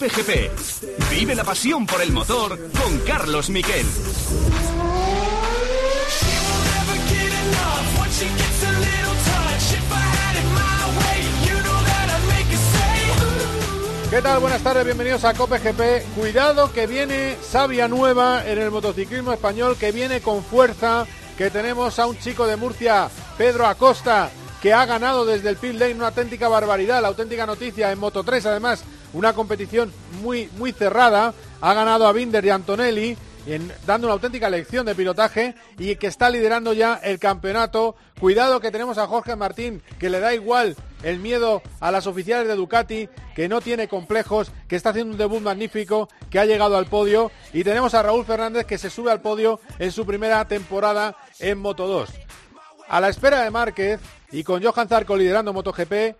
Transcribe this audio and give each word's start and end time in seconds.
Cope 0.00 0.22
GP. 0.22 1.10
Vive 1.10 1.34
la 1.34 1.44
pasión 1.44 1.84
por 1.84 2.00
el 2.00 2.10
motor 2.10 2.58
con 2.72 2.98
Carlos 3.00 3.50
Miquel. 3.50 3.84
¿Qué 14.08 14.22
tal? 14.22 14.40
Buenas 14.40 14.62
tardes, 14.62 14.86
bienvenidos 14.86 15.22
a 15.26 15.34
Cope 15.34 15.58
GP. 15.58 16.14
Cuidado 16.14 16.72
que 16.72 16.86
viene 16.86 17.36
sabia 17.42 17.86
nueva 17.86 18.48
en 18.48 18.56
el 18.56 18.70
motociclismo 18.70 19.34
español, 19.34 19.76
que 19.78 19.92
viene 19.92 20.22
con 20.22 20.42
fuerza, 20.42 21.06
que 21.36 21.50
tenemos 21.50 21.98
a 21.98 22.06
un 22.06 22.18
chico 22.18 22.46
de 22.46 22.56
Murcia, 22.56 23.10
Pedro 23.36 23.66
Acosta, 23.66 24.30
que 24.62 24.72
ha 24.72 24.86
ganado 24.86 25.26
desde 25.26 25.50
el 25.50 25.56
pit 25.56 25.74
lane 25.74 25.94
una 25.94 26.06
auténtica 26.06 26.48
barbaridad, 26.48 27.02
la 27.02 27.08
auténtica 27.08 27.44
noticia 27.44 27.92
en 27.92 27.98
Moto 27.98 28.24
3, 28.24 28.46
además 28.46 28.82
una 29.12 29.32
competición 29.32 29.92
muy 30.22 30.48
muy 30.58 30.72
cerrada, 30.72 31.34
ha 31.60 31.74
ganado 31.74 32.06
a 32.06 32.12
Binder 32.12 32.44
y 32.44 32.50
Antonelli 32.50 33.16
en, 33.46 33.72
dando 33.86 34.06
una 34.06 34.14
auténtica 34.14 34.50
lección 34.50 34.86
de 34.86 34.94
pilotaje 34.94 35.54
y 35.78 35.96
que 35.96 36.06
está 36.06 36.30
liderando 36.30 36.72
ya 36.72 37.00
el 37.02 37.18
campeonato. 37.18 37.96
Cuidado 38.18 38.60
que 38.60 38.70
tenemos 38.70 38.98
a 38.98 39.06
Jorge 39.06 39.36
Martín, 39.36 39.82
que 39.98 40.10
le 40.10 40.20
da 40.20 40.34
igual 40.34 40.76
el 41.02 41.18
miedo 41.18 41.62
a 41.80 41.90
las 41.90 42.06
oficiales 42.06 42.46
de 42.46 42.54
Ducati, 42.54 43.08
que 43.34 43.48
no 43.48 43.60
tiene 43.60 43.88
complejos, 43.88 44.52
que 44.68 44.76
está 44.76 44.90
haciendo 44.90 45.12
un 45.12 45.18
debut 45.18 45.40
magnífico, 45.40 46.08
que 46.28 46.38
ha 46.38 46.44
llegado 46.44 46.76
al 46.76 46.86
podio. 46.86 47.30
Y 47.52 47.64
tenemos 47.64 47.94
a 47.94 48.02
Raúl 48.02 48.24
Fernández, 48.24 48.66
que 48.66 48.78
se 48.78 48.90
sube 48.90 49.10
al 49.10 49.22
podio 49.22 49.60
en 49.78 49.92
su 49.92 50.04
primera 50.04 50.46
temporada 50.46 51.16
en 51.38 51.58
Moto 51.58 51.86
2. 51.86 52.10
A 52.88 53.00
la 53.00 53.08
espera 53.08 53.42
de 53.42 53.50
Márquez 53.50 54.00
y 54.32 54.44
con 54.44 54.62
Johan 54.62 54.88
Zarco 54.88 55.16
liderando 55.16 55.52
MotoGP, 55.52 56.16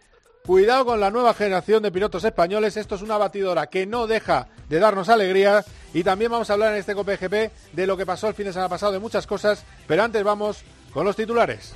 cuidado 0.47 0.85
con 0.85 1.01
la 1.01 1.11
nueva 1.11 1.35
generación 1.35 1.83
de 1.83 1.93
pilotos 1.93 2.25
españoles. 2.25 2.77
Esto 2.77 2.95
es 2.95 3.03
una 3.03 3.19
batidora 3.19 3.69
que 3.69 3.87
no 3.87 4.07
deja 4.07 4.49
de 4.69 4.79
darnos 4.79 5.09
alegría. 5.09 5.65
Y 5.93 6.05
también 6.05 6.31
vamos 6.31 6.51
a 6.51 6.55
hablar 6.55 6.73
en 6.73 6.81
este 6.81 6.95
COPGP 6.95 7.53
de 7.73 7.87
lo 7.87 7.97
que 7.97 8.07
pasó 8.07 8.29
el 8.29 8.35
fin 8.35 8.47
de 8.47 8.53
semana 8.53 8.69
pasado, 8.69 8.93
de 8.93 8.99
muchas 8.99 9.27
cosas. 9.27 9.65
Pero 9.87 10.03
antes 10.03 10.23
vamos 10.23 10.63
con 10.93 11.05
los 11.05 11.17
titulares. 11.17 11.75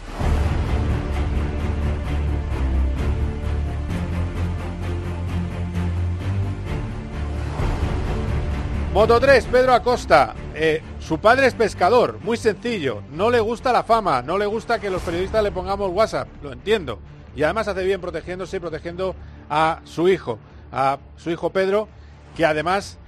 Moto 8.93 9.19
3, 9.19 9.47
Pedro 9.47 9.75
Acosta. 9.75 10.37
Eh, 10.55 10.81
su 11.01 11.19
padre 11.19 11.49
es 11.49 11.55
pescador, 11.55 12.21
muy 12.23 12.37
sencillo. 12.37 13.03
No 13.11 13.29
le 13.29 13.41
gusta 13.41 13.73
la 13.73 13.83
fama, 13.83 14.23
no 14.23 14.39
le 14.39 14.47
gusta 14.47 14.79
que 14.79 14.89
los 14.89 15.03
periodistas 15.03 15.43
le 15.43 15.51
pongamos 15.51 15.91
WhatsApp, 15.91 16.29
lo 16.45 16.53
entiendo. 16.53 17.01
Y 17.37 17.43
además 17.43 17.69
hace 17.69 17.85
bien 17.85 18.01
protegiéndose 18.01 18.57
y 18.57 18.61
protegiendo 18.61 19.15
a 19.51 19.81
su 19.85 20.09
hijo, 20.09 20.39
a 20.73 20.99
su 21.17 21.31
hijo 21.31 21.51
Pedro, 21.51 21.89
que 22.37 22.45
además 22.45 22.99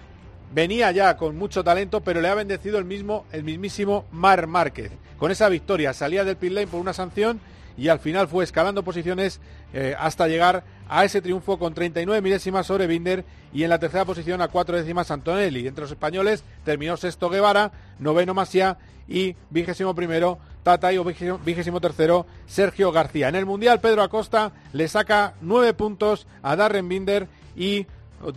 venía 0.53 0.91
ya 0.93 1.17
con 1.17 1.37
mucho 1.37 1.65
talento, 1.65 2.01
pero 2.01 2.21
le 2.21 2.29
ha 2.29 2.35
bendecido 2.35 2.79
el 2.79 2.85
mismo, 2.85 3.27
el 3.33 3.45
mismísimo 3.45 4.05
Mar 4.11 4.47
Márquez. 4.47 4.93
Con 5.19 5.31
esa 5.31 5.49
victoria 5.49 5.93
salía 5.93 6.25
del 6.25 6.37
pit 6.37 6.53
lane 6.53 6.67
por 6.67 6.81
una 6.81 6.93
sanción 6.93 7.41
y 7.77 7.89
al 7.89 7.99
final 7.99 8.29
fue 8.29 8.45
escalando 8.45 8.83
posiciones 8.83 9.41
eh, 9.73 9.95
hasta 9.99 10.29
llegar 10.29 10.65
a 10.89 11.05
ese 11.05 11.21
triunfo 11.21 11.59
con 11.59 11.75
39 11.75 12.23
milésimas 12.23 12.67
sobre 12.67 12.87
Binder 12.87 13.25
y 13.53 13.65
en 13.65 13.71
la 13.71 13.79
tercera 13.79 14.05
posición 14.05 14.41
a 14.41 14.49
cuatro 14.49 14.77
décimas 14.77 15.11
Antonelli. 15.11 15.67
Entre 15.67 15.83
los 15.83 15.91
españoles 15.91 16.45
terminó 16.65 16.97
sexto 16.97 17.29
Guevara, 17.29 17.73
noveno 17.99 18.35
Masia 18.35 18.79
y 19.09 19.37
vigésimo 19.51 19.95
primero 19.95 20.39
Tata 20.67 20.93
y 20.93 20.99
vigésimo 20.99 21.81
tercero 21.81 22.27
Sergio 22.45 22.91
García. 22.91 23.29
En 23.29 23.37
el 23.37 23.47
Mundial 23.47 23.79
Pedro 23.79 24.03
Acosta 24.03 24.51
le 24.73 24.89
saca 24.89 25.35
nueve 25.41 25.75
puntos 25.75 26.27
a 26.43 26.57
Darren 26.57 26.89
Binder 26.89 27.29
y 27.55 27.87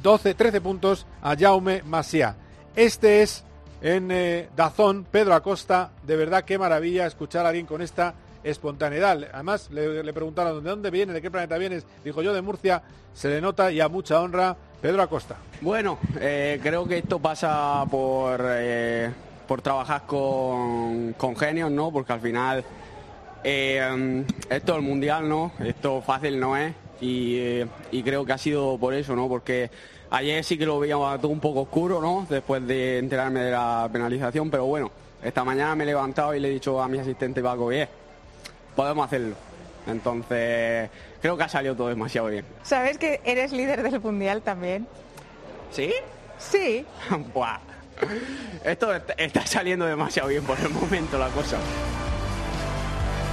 12, 0.04 0.36
13 0.36 0.62
puntos 0.62 1.08
a 1.24 1.36
Jaume 1.36 1.82
Masia. 1.82 2.36
Este 2.76 3.24
es 3.24 3.44
en 3.82 4.12
eh, 4.12 4.48
Dazón, 4.56 5.08
Pedro 5.10 5.34
Acosta, 5.34 5.90
de 6.06 6.18
verdad 6.18 6.44
qué 6.44 6.60
maravilla 6.60 7.08
escuchar 7.08 7.48
a 7.48 7.50
alguien 7.50 7.66
con 7.66 7.82
esta 7.82 8.14
espontaneidad. 8.44 9.28
Además, 9.34 9.72
le, 9.72 10.14
preguntaron 10.14 10.64
de 10.64 10.70
dónde 10.70 10.92
viene, 10.92 11.14
de 11.14 11.24
qué 11.24 11.32
planeta 11.32 11.58
vienes. 11.58 11.84
Dijo 12.04 12.22
yo 12.22 12.32
de 12.32 12.44
Murcia, 12.44 12.84
se 13.12 13.30
le 13.30 13.42
nota 13.42 13.72
y 13.72 13.80
a 13.80 13.88
mucha 13.88 14.22
honra. 14.22 14.56
Pedro 14.80 15.02
Acosta. 15.02 15.36
Bueno, 15.62 15.98
eh, 16.20 16.60
creo 16.62 16.88
que 16.88 17.00
esto 17.00 17.18
pasa 17.18 17.84
por, 17.90 18.40
eh, 18.48 19.12
por 19.50 19.64
trabajar 19.64 20.04
con, 20.06 21.14
con, 21.14 21.36
genios, 21.36 21.72
¿no? 21.72 21.92
Porque 21.92 22.14
al 22.14 22.22
final 22.22 22.64
eh, 23.44 24.24
esto 24.48 24.76
el 24.76 24.84
mundial, 24.84 25.28
¿no? 25.28 25.54
Esto 25.58 26.04
fácil 26.04 26.40
no 26.40 26.56
es. 26.56 26.72
Y, 27.02 27.64
y, 27.90 28.04
creo 28.04 28.24
que 28.26 28.34
ha 28.34 28.38
sido 28.38 28.78
por 28.78 28.94
eso, 28.94 29.16
¿no? 29.16 29.28
Porque 29.28 29.72
ayer 30.12 30.44
sí 30.44 30.56
que 30.56 30.68
lo 30.68 30.78
veíamos 30.78 31.20
todo 31.20 31.32
un 31.32 31.40
poco 31.40 31.62
oscuro, 31.62 32.00
¿no? 32.00 32.28
Después 32.30 32.68
de 32.68 33.00
enterarme 33.00 33.40
de 33.40 33.52
la 33.52 33.90
penalización, 33.92 34.52
pero 34.52 34.66
bueno, 34.66 34.92
esta 35.24 35.44
mañana 35.44 35.74
me 35.74 35.84
he 35.84 35.88
levantado 35.88 36.36
y 36.36 36.40
le 36.40 36.50
he 36.50 36.52
dicho 36.52 36.80
a 36.80 36.88
mi 36.88 37.00
asistente 37.00 37.42
Paco, 37.42 37.70
bien, 37.70 37.90
podemos 38.76 39.08
hacerlo. 39.08 39.36
Entonces, 39.88 40.92
creo 41.24 41.36
que 41.36 41.44
ha 41.44 41.50
salido 41.50 41.76
todo 41.76 41.88
demasiado 41.88 42.28
bien. 42.28 42.46
¿Sabes 42.62 43.00
que 43.00 43.20
eres 43.24 43.52
líder 43.52 43.82
del 43.82 44.00
Mundial 44.00 44.44
también? 44.44 44.86
¿Sí? 45.72 45.92
Sí. 46.38 46.86
Buah. 47.34 47.69
Esto 48.64 48.94
está 49.18 49.46
saliendo 49.46 49.86
demasiado 49.86 50.30
bien 50.30 50.44
por 50.44 50.60
el 50.60 50.70
momento 50.70 51.18
la 51.18 51.30
cosa. 51.30 51.58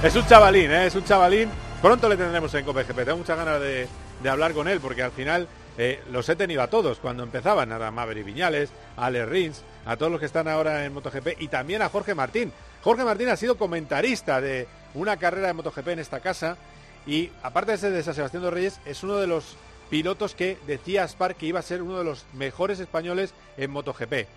Es 0.03 0.15
un 0.15 0.25
chavalín, 0.25 0.71
¿eh? 0.71 0.87
es 0.87 0.95
un 0.95 1.03
chavalín. 1.03 1.49
Pronto 1.81 2.07
le 2.07 2.17
tendremos 2.17 2.53
en 2.53 2.65
COPGP. 2.65 2.97
Tengo 2.97 3.17
muchas 3.17 3.37
ganas 3.37 3.59
de, 3.59 3.87
hablar 4.29 4.53
con 4.53 4.67
él 4.67 4.79
porque 4.79 5.03
al 5.03 5.11
final 5.11 5.47
eh, 5.77 6.01
los 6.11 6.27
he 6.29 6.35
tenido 6.35 6.61
a 6.61 6.67
todos 6.67 6.99
cuando 6.99 7.23
empezaban. 7.23 7.71
A 7.71 7.91
Maverick 7.91 8.25
Viñales, 8.25 8.69
a 8.95 9.07
Ale 9.07 9.25
Rins, 9.25 9.63
a 9.85 9.97
todos 9.97 10.11
los 10.11 10.19
que 10.19 10.25
están 10.25 10.47
ahora 10.47 10.85
en 10.85 10.93
MotoGP 10.93 11.39
y 11.39 11.47
también 11.47 11.81
a 11.81 11.89
Jorge 11.89 12.15
Martín. 12.15 12.51
Jorge 12.83 13.03
Martín 13.03 13.29
ha 13.29 13.37
sido 13.37 13.57
comentarista 13.57 14.39
de 14.39 14.67
una 14.93 15.17
carrera 15.17 15.47
de 15.47 15.53
MotoGP 15.53 15.87
en 15.89 15.99
esta 15.99 16.19
casa 16.19 16.57
y 17.05 17.31
aparte 17.41 17.71
de 17.71 17.77
ser 17.77 17.91
de 17.91 18.03
San 18.03 18.13
Sebastián 18.13 18.43
de 18.43 18.51
Reyes, 18.51 18.79
es 18.85 19.03
uno 19.03 19.15
de 19.17 19.27
los 19.27 19.55
pilotos 19.89 20.35
que 20.35 20.57
decía 20.67 21.03
Aspar 21.03 21.35
que 21.35 21.45
iba 21.45 21.59
a 21.59 21.63
ser 21.63 21.81
uno 21.81 21.97
de 21.97 22.03
los 22.03 22.25
mejores 22.33 22.79
españoles 22.79 23.33
en 23.57 23.71
MotoGP. 23.71 24.27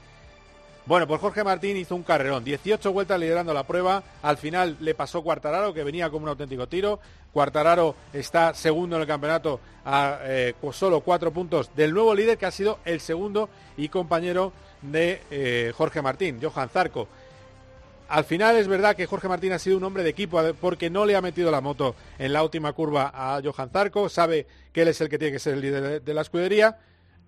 Bueno, 0.87 1.07
pues 1.07 1.21
Jorge 1.21 1.45
Martín 1.45 1.77
hizo 1.77 1.95
un 1.95 2.03
carrerón, 2.03 2.43
18 2.43 2.93
vueltas 2.93 3.21
liderando 3.21 3.53
la 3.53 3.67
prueba, 3.67 4.03
al 4.23 4.39
final 4.39 4.77
le 4.81 4.95
pasó 4.95 5.23
Cuartararo, 5.23 5.75
que 5.75 5.85
venía 5.85 6.11
como 6.11 6.25
un 6.25 6.31
auténtico 6.31 6.67
tiro, 6.69 6.99
Cuartararo 7.33 7.95
está 8.13 8.55
segundo 8.55 8.97
en 8.97 9.03
el 9.03 9.09
campeonato 9.09 9.61
a 9.85 10.19
eh, 10.23 10.55
solo 10.73 11.01
cuatro 11.03 11.33
puntos 11.33 11.71
del 11.77 11.93
nuevo 11.93 12.15
líder, 12.15 12.39
que 12.39 12.47
ha 12.47 12.51
sido 12.51 12.79
el 12.85 13.01
segundo 13.01 13.51
y 13.77 13.89
compañero 13.89 14.53
de 14.83 15.23
eh, 15.31 15.73
Jorge 15.77 16.03
Martín, 16.03 16.41
Johan 16.43 16.71
Zarco. 16.71 17.09
Al 18.09 18.25
final 18.25 18.57
es 18.57 18.67
verdad 18.67 18.97
que 18.97 19.07
Jorge 19.07 19.29
Martín 19.29 19.53
ha 19.53 19.59
sido 19.61 19.77
un 19.77 19.85
hombre 19.85 20.03
de 20.03 20.11
equipo 20.11 20.43
porque 20.61 20.91
no 20.91 21.07
le 21.07 21.15
ha 21.15 21.21
metido 21.21 21.51
la 21.53 21.61
moto 21.61 21.95
en 22.19 22.33
la 22.33 22.43
última 22.43 22.73
curva 22.73 23.13
a 23.15 23.41
Johan 23.45 23.71
Zarco, 23.71 24.09
sabe 24.09 24.47
que 24.73 24.83
él 24.83 24.89
es 24.89 25.01
el 25.01 25.09
que 25.09 25.19
tiene 25.19 25.33
que 25.33 25.39
ser 25.39 25.55
el 25.55 25.61
líder 25.61 26.03
de 26.03 26.15
la 26.15 26.23
escudería, 26.23 26.79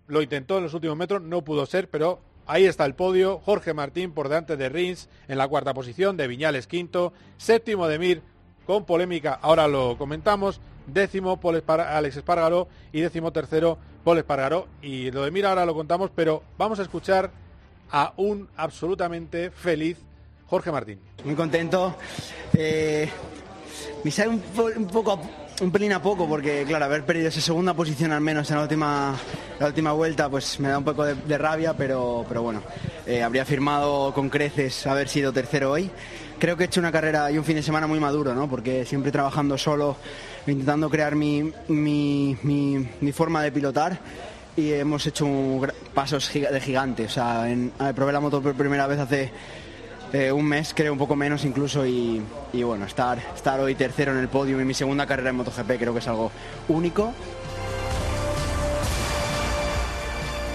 lo 0.08 0.22
intentó 0.22 0.58
en 0.58 0.64
los 0.64 0.74
últimos 0.74 0.96
metros, 0.96 1.22
no 1.22 1.42
pudo 1.42 1.66
ser, 1.66 1.88
pero 1.88 2.31
ahí 2.46 2.66
está 2.66 2.84
el 2.84 2.94
podio, 2.94 3.38
Jorge 3.38 3.74
Martín 3.74 4.12
por 4.12 4.28
delante 4.28 4.56
de 4.56 4.68
Rins 4.68 5.08
en 5.28 5.38
la 5.38 5.48
cuarta 5.48 5.74
posición, 5.74 6.16
de 6.16 6.26
Viñales 6.26 6.66
quinto, 6.66 7.12
séptimo 7.36 7.88
de 7.88 7.98
Mir 7.98 8.22
con 8.66 8.84
polémica, 8.84 9.38
ahora 9.42 9.68
lo 9.68 9.98
comentamos, 9.98 10.60
décimo 10.86 11.40
Alex 11.42 12.16
Espargaró 12.16 12.68
y 12.92 13.00
décimo 13.00 13.32
tercero 13.32 13.78
Paul 14.04 14.18
Espargaró 14.18 14.68
y 14.80 15.10
lo 15.10 15.24
de 15.24 15.30
Mir 15.30 15.46
ahora 15.46 15.66
lo 15.66 15.74
contamos, 15.74 16.10
pero 16.14 16.42
vamos 16.58 16.78
a 16.78 16.82
escuchar 16.82 17.30
a 17.90 18.12
un 18.16 18.48
absolutamente 18.56 19.50
feliz 19.50 19.98
Jorge 20.46 20.70
Martín. 20.70 20.98
Muy 21.24 21.34
contento. 21.34 21.96
Eh, 22.54 23.08
me 24.04 24.10
sale 24.10 24.30
un, 24.30 24.86
poco, 24.86 25.20
un 25.62 25.70
pelín 25.70 25.92
a 25.92 26.02
poco, 26.02 26.28
porque 26.28 26.64
claro, 26.66 26.86
haber 26.86 27.04
perdido 27.04 27.28
esa 27.28 27.40
segunda 27.40 27.72
posición 27.72 28.10
al 28.10 28.20
menos 28.20 28.50
en 28.50 28.56
la 28.56 28.62
última, 28.62 29.14
la 29.60 29.68
última 29.68 29.92
vuelta, 29.92 30.28
pues 30.28 30.58
me 30.58 30.68
da 30.68 30.76
un 30.76 30.84
poco 30.84 31.04
de, 31.04 31.38
rabia, 31.38 31.72
pero, 31.76 32.24
pero 32.28 32.42
bueno, 32.42 32.62
eh, 33.06 33.22
habría 33.22 33.44
firmado 33.44 34.12
con 34.12 34.28
creces 34.28 34.84
haber 34.88 35.08
sido 35.08 35.32
tercero 35.32 35.70
hoy. 35.70 35.88
Creo 36.40 36.56
que 36.56 36.64
he 36.64 36.66
hecho 36.66 36.80
una 36.80 36.90
carrera 36.90 37.30
y 37.30 37.38
un 37.38 37.44
fin 37.44 37.54
de 37.54 37.62
semana 37.62 37.86
muy 37.86 38.00
maduro, 38.00 38.34
¿no? 38.34 38.50
Porque 38.50 38.84
siempre 38.84 39.12
trabajando 39.12 39.56
solo, 39.56 39.96
intentando 40.48 40.90
crear 40.90 41.14
mi, 41.14 41.52
mi, 41.68 42.36
mi, 42.42 43.12
forma 43.12 43.40
de 43.44 43.52
pilotar 43.52 44.00
y 44.56 44.72
hemos 44.72 45.06
hecho 45.06 45.28
pasos 45.94 46.28
de 46.32 46.60
gigante. 46.60 47.04
O 47.04 47.08
sea, 47.08 47.48
en, 47.48 47.72
probé 47.94 48.12
la 48.12 48.18
moto 48.18 48.42
por 48.42 48.54
primera 48.54 48.88
vez 48.88 48.98
hace 48.98 49.30
un 50.12 50.44
mes, 50.44 50.74
creo 50.74 50.92
un 50.92 50.98
poco 50.98 51.16
menos 51.16 51.44
incluso, 51.44 51.86
y, 51.86 52.22
bueno, 52.52 52.84
estar, 52.84 53.18
estar 53.34 53.58
hoy 53.60 53.74
tercero 53.74 54.12
en 54.12 54.18
el 54.18 54.28
podio 54.28 54.60
en 54.60 54.66
mi 54.66 54.74
segunda 54.74 55.06
carrera 55.06 55.30
en 55.30 55.36
MotoGP 55.36 55.78
creo 55.78 55.92
que 55.92 56.00
es 56.00 56.08
algo 56.08 56.30
único. 56.68 57.12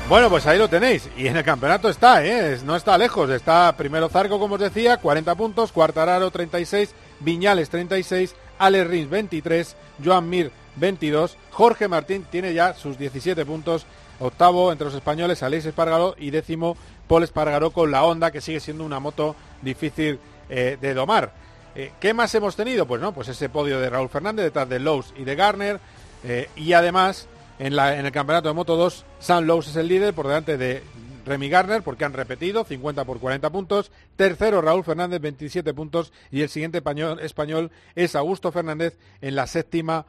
Bueno, 0.09 0.29
pues 0.29 0.45
ahí 0.47 0.57
lo 0.57 0.69
tenéis. 0.69 1.09
Y 1.17 1.27
en 1.27 1.35
el 1.35 1.43
campeonato 1.43 1.89
está, 1.89 2.25
¿eh? 2.25 2.57
no 2.63 2.77
está 2.77 2.97
lejos. 2.97 3.29
Está 3.29 3.75
primero 3.75 4.07
Zarco, 4.07 4.39
como 4.39 4.55
os 4.55 4.61
decía, 4.61 4.97
40 4.97 5.35
puntos, 5.35 5.73
Cuartararo 5.73 6.31
36, 6.31 6.95
Viñales 7.19 7.69
36, 7.69 8.33
Ale 8.57 8.85
Rins 8.85 9.09
23, 9.09 9.75
Joan 10.03 10.29
Mir 10.29 10.51
22, 10.77 11.35
Jorge 11.51 11.89
Martín 11.89 12.25
tiene 12.29 12.53
ya 12.53 12.73
sus 12.73 12.97
17 12.97 13.45
puntos 13.45 13.85
octavo 14.19 14.71
entre 14.71 14.85
los 14.85 14.95
españoles 14.95 15.43
Aleix 15.43 15.65
Espargaró 15.65 16.15
y 16.17 16.31
décimo 16.31 16.77
Paul 17.07 17.23
Espargaró 17.23 17.71
con 17.71 17.91
la 17.91 18.03
Honda, 18.03 18.31
que 18.31 18.41
sigue 18.41 18.59
siendo 18.59 18.83
una 18.83 18.99
moto 18.99 19.35
difícil 19.61 20.19
eh, 20.49 20.77
de 20.79 20.93
domar. 20.93 21.31
Eh, 21.75 21.91
¿Qué 21.99 22.13
más 22.13 22.33
hemos 22.35 22.55
tenido? 22.55 22.85
Pues 22.85 23.01
no, 23.01 23.13
pues 23.13 23.27
ese 23.27 23.49
podio 23.49 23.79
de 23.79 23.89
Raúl 23.89 24.09
Fernández 24.09 24.45
detrás 24.45 24.67
de 24.69 24.79
Lowe's 24.79 25.13
y 25.17 25.23
de 25.23 25.35
Garner. 25.35 25.79
eh, 26.23 26.49
y 26.55 26.73
además, 26.73 27.27
en, 27.59 27.75
la, 27.75 27.97
en 27.97 28.05
el 28.05 28.11
campeonato 28.11 28.47
de 28.49 28.53
Moto 28.55 28.75
2, 28.75 29.05
Sam 29.19 29.45
Lowe's 29.45 29.67
es 29.67 29.75
el 29.75 29.87
líder 29.87 30.13
por 30.13 30.27
delante 30.27 30.57
de 30.57 30.83
Remy 31.25 31.49
Garner, 31.49 31.81
porque 31.83 32.05
han 32.05 32.13
repetido 32.13 32.63
50 32.63 33.05
por 33.05 33.19
40 33.19 33.49
puntos. 33.49 33.91
Tercero, 34.15 34.61
Raúl 34.61 34.83
Fernández, 34.83 35.21
27 35.21 35.73
puntos. 35.73 36.11
Y 36.31 36.41
el 36.41 36.49
siguiente 36.49 36.79
español, 36.79 37.19
español 37.19 37.71
es 37.95 38.15
Augusto 38.15 38.51
Fernández 38.51 38.97
en 39.21 39.35
la 39.35 39.47
séptima 39.47 40.05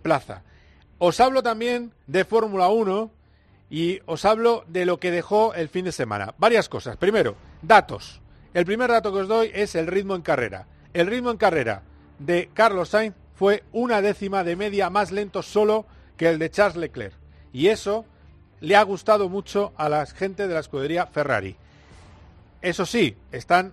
plaza. 0.00 0.42
Os 0.98 1.20
hablo 1.20 1.42
también 1.42 1.92
de 2.06 2.24
Fórmula 2.24 2.68
1 2.68 3.10
y 3.68 4.00
os 4.06 4.24
hablo 4.24 4.64
de 4.68 4.86
lo 4.86 4.98
que 4.98 5.10
dejó 5.10 5.54
el 5.54 5.68
fin 5.68 5.84
de 5.84 5.92
semana. 5.92 6.34
Varias 6.38 6.68
cosas. 6.68 6.96
Primero, 6.96 7.36
datos. 7.62 8.20
El 8.54 8.64
primer 8.64 8.90
dato 8.90 9.12
que 9.12 9.20
os 9.20 9.28
doy 9.28 9.50
es 9.54 9.74
el 9.74 9.86
ritmo 9.86 10.14
en 10.14 10.22
carrera. 10.22 10.66
El 10.94 11.08
ritmo 11.08 11.30
en 11.30 11.36
carrera 11.36 11.82
de 12.18 12.48
Carlos 12.54 12.90
Sainz 12.90 13.14
fue 13.34 13.64
una 13.72 14.00
décima 14.00 14.44
de 14.44 14.56
media 14.56 14.88
más 14.88 15.12
lento 15.12 15.42
solo 15.42 15.86
que 16.16 16.28
el 16.28 16.38
de 16.38 16.50
Charles 16.50 16.76
Leclerc. 16.76 17.14
Y 17.52 17.68
eso 17.68 18.06
le 18.60 18.76
ha 18.76 18.82
gustado 18.82 19.28
mucho 19.28 19.72
a 19.76 19.88
la 19.88 20.06
gente 20.06 20.48
de 20.48 20.54
la 20.54 20.60
escudería 20.60 21.06
Ferrari. 21.06 21.56
Eso 22.62 22.86
sí, 22.86 23.16
están 23.32 23.72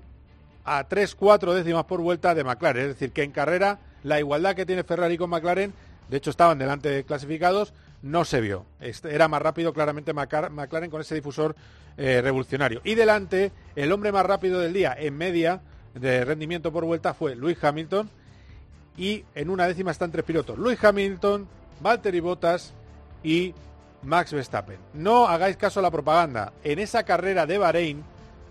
a 0.66 0.88
3-4 0.88 1.54
décimas 1.54 1.86
por 1.86 2.02
vuelta 2.02 2.36
de 2.36 2.44
McLaren. 2.44 2.84
Es 2.84 2.88
decir, 2.90 3.12
que 3.12 3.24
en 3.24 3.32
carrera 3.32 3.80
la 4.04 4.20
igualdad 4.20 4.56
que 4.56 4.66
tiene 4.66 4.84
Ferrari 4.84 5.18
con 5.18 5.30
McLaren, 5.30 5.74
de 6.10 6.18
hecho 6.18 6.30
estaban 6.30 6.58
delante 6.58 6.90
de 6.90 7.04
clasificados, 7.06 7.74
no 8.04 8.24
se 8.26 8.40
vio. 8.42 8.66
Este- 8.80 9.16
Era 9.16 9.28
más 9.28 9.42
rápido 9.42 9.74
claramente 9.74 10.14
McLaren 10.14 10.92
con 10.92 11.02
ese 11.02 11.16
difusor 11.16 11.56
eh, 11.98 12.22
revolucionario. 12.22 12.82
Y 12.84 12.96
delante, 12.96 13.52
el 13.76 13.92
hombre 13.92 14.12
más 14.12 14.26
rápido 14.26 14.60
del 14.60 14.74
día 14.74 14.96
en 14.98 15.18
media 15.18 15.62
de 15.96 16.26
rendimiento 16.26 16.72
por 16.72 16.86
vuelta 16.86 17.14
fue 17.14 17.36
Lewis 17.36 17.64
Hamilton. 17.64 18.10
Y 18.98 19.24
en 19.34 19.50
una 19.50 19.68
décima 19.68 19.92
están 19.92 20.12
tres 20.12 20.26
pilotos. 20.26 20.60
Lewis 20.60 20.84
Hamilton, 20.84 21.48
Valtteri 21.82 22.20
Bottas 22.20 22.74
y 23.24 23.54
Max 24.04 24.34
Verstappen. 24.34 24.78
No 24.94 25.28
hagáis 25.28 25.56
caso 25.58 25.80
a 25.80 25.84
la 25.84 25.90
propaganda. 25.92 26.54
En 26.64 26.80
esa 26.80 27.04
carrera 27.04 27.46
de 27.46 27.58
Bahrein, 27.58 28.04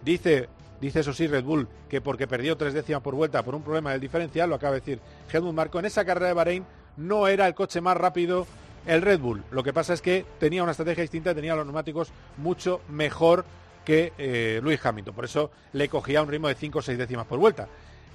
dice, 0.04 0.48
dice 0.80 1.00
eso 1.00 1.12
sí 1.12 1.26
Red 1.26 1.44
Bull, 1.44 1.68
que 1.88 2.00
porque 2.00 2.26
perdió 2.26 2.56
tres 2.56 2.74
décimas 2.74 3.02
por 3.02 3.14
vuelta 3.14 3.42
por 3.42 3.54
un 3.54 3.62
problema 3.62 3.92
del 3.92 4.00
diferencial, 4.00 4.48
lo 4.48 4.56
acaba 4.56 4.72
de 4.74 4.80
decir 4.80 5.00
Helmut 5.32 5.54
Marko, 5.54 5.78
en 5.78 5.84
esa 5.84 6.04
carrera 6.04 6.28
de 6.28 6.32
Bahrein 6.34 6.64
no 6.96 7.28
era 7.28 7.46
el 7.46 7.54
coche 7.54 7.80
más 7.80 7.96
rápido 7.96 8.46
el 8.86 9.02
Red 9.02 9.20
Bull. 9.20 9.42
Lo 9.50 9.62
que 9.62 9.72
pasa 9.72 9.94
es 9.94 10.02
que 10.02 10.24
tenía 10.38 10.62
una 10.62 10.72
estrategia 10.72 11.02
distinta, 11.02 11.34
tenía 11.34 11.54
los 11.54 11.64
neumáticos 11.64 12.12
mucho 12.36 12.80
mejor 12.88 13.44
que 13.84 14.12
eh, 14.18 14.60
Lewis 14.62 14.84
Hamilton. 14.84 15.14
Por 15.14 15.24
eso 15.24 15.50
le 15.72 15.88
cogía 15.88 16.22
un 16.22 16.28
ritmo 16.28 16.48
de 16.48 16.54
5 16.54 16.78
o 16.78 16.82
6 16.82 16.98
décimas 16.98 17.26
por 17.26 17.38
vuelta. 17.38 17.68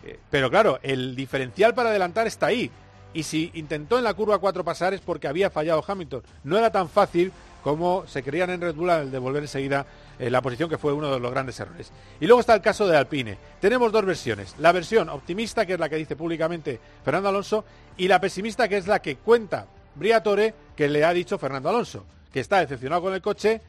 Eh, 0.06 0.20
pero 0.30 0.50
claro, 0.50 0.80
el 0.82 1.16
diferencial 1.16 1.74
para 1.74 1.90
adelantar 1.90 2.28
está 2.28 2.48
ahí. 2.48 2.72
Y 3.14 3.24
si 3.24 3.52
intentó 3.56 3.98
en 3.98 4.04
la 4.04 4.14
curva 4.14 4.38
4 4.38 4.64
pasar 4.64 4.94
es 4.94 5.02
porque 5.02 5.28
había 5.28 5.50
fallado 5.50 5.84
Hamilton. 5.86 6.24
No 6.44 6.58
era 6.58 6.72
tan 6.72 6.90
fácil 6.90 7.32
como 7.64 8.06
se 8.08 8.24
creían 8.24 8.50
en 8.50 8.62
Red 8.62 8.76
Bull 8.76 8.90
al 8.90 9.12
devolver 9.12 9.44
enseguida 9.44 9.86
eh, 10.20 10.30
la 10.30 10.42
posición, 10.42 10.70
que 10.70 10.78
fue 10.78 10.94
uno 10.94 11.12
de 11.12 11.20
los 11.20 11.32
grandes 11.32 11.60
errores. 11.60 11.92
Y 12.20 12.26
luego 12.26 12.40
está 12.40 12.54
el 12.54 12.62
caso 12.62 12.88
de 12.88 12.96
Alpine. 12.96 13.38
Tenemos 13.60 13.92
dos 13.92 14.06
versiones. 14.06 14.56
La 14.60 14.72
versión 14.72 15.10
optimista, 15.10 15.66
que 15.66 15.74
es 15.74 15.80
la 15.80 15.90
que 15.90 15.98
dice 15.98 16.16
públicamente 16.16 16.80
Fernando 17.04 17.30
Alonso, 17.30 17.66
y 17.98 18.08
la 18.08 18.22
pesimista, 18.22 18.68
que 18.68 18.78
es 18.78 18.88
la 18.88 19.02
que 19.02 19.18
cuenta 19.18 19.68
Briatore, 19.98 20.54
que 20.76 20.88
le 20.88 21.04
ha 21.04 21.14
dicho 21.14 21.38
Fernando 21.38 21.70
Alonso, 21.70 22.06
que 22.32 22.40
está 22.40 22.60
decepcionado 22.60 23.02
con 23.02 23.14
el 23.14 23.22
coche 23.22 23.62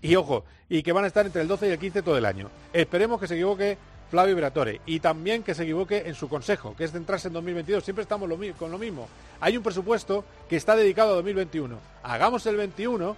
y 0.00 0.16
ojo, 0.16 0.44
y 0.68 0.82
que 0.82 0.92
van 0.92 1.04
a 1.04 1.08
estar 1.08 1.26
entre 1.26 1.42
el 1.42 1.48
12 1.48 1.68
y 1.68 1.70
el 1.72 1.78
15 1.78 2.02
todo 2.02 2.18
el 2.18 2.24
año. 2.24 2.50
Esperemos 2.72 3.20
que 3.20 3.26
se 3.26 3.34
equivoque 3.34 3.78
Flavio 4.10 4.36
Briatore 4.36 4.80
y 4.86 5.00
también 5.00 5.42
que 5.42 5.54
se 5.54 5.64
equivoque 5.64 6.04
en 6.06 6.14
su 6.14 6.28
consejo, 6.28 6.74
que 6.76 6.84
es 6.84 6.92
centrarse 6.92 7.28
en 7.28 7.34
2022. 7.34 7.82
Siempre 7.82 8.02
estamos 8.02 8.30
con 8.58 8.70
lo 8.70 8.78
mismo. 8.78 9.08
Hay 9.40 9.56
un 9.56 9.62
presupuesto 9.62 10.24
que 10.48 10.56
está 10.56 10.76
dedicado 10.76 11.12
a 11.12 11.16
2021. 11.16 11.76
Hagamos 12.02 12.46
el 12.46 12.56
21 12.56 13.16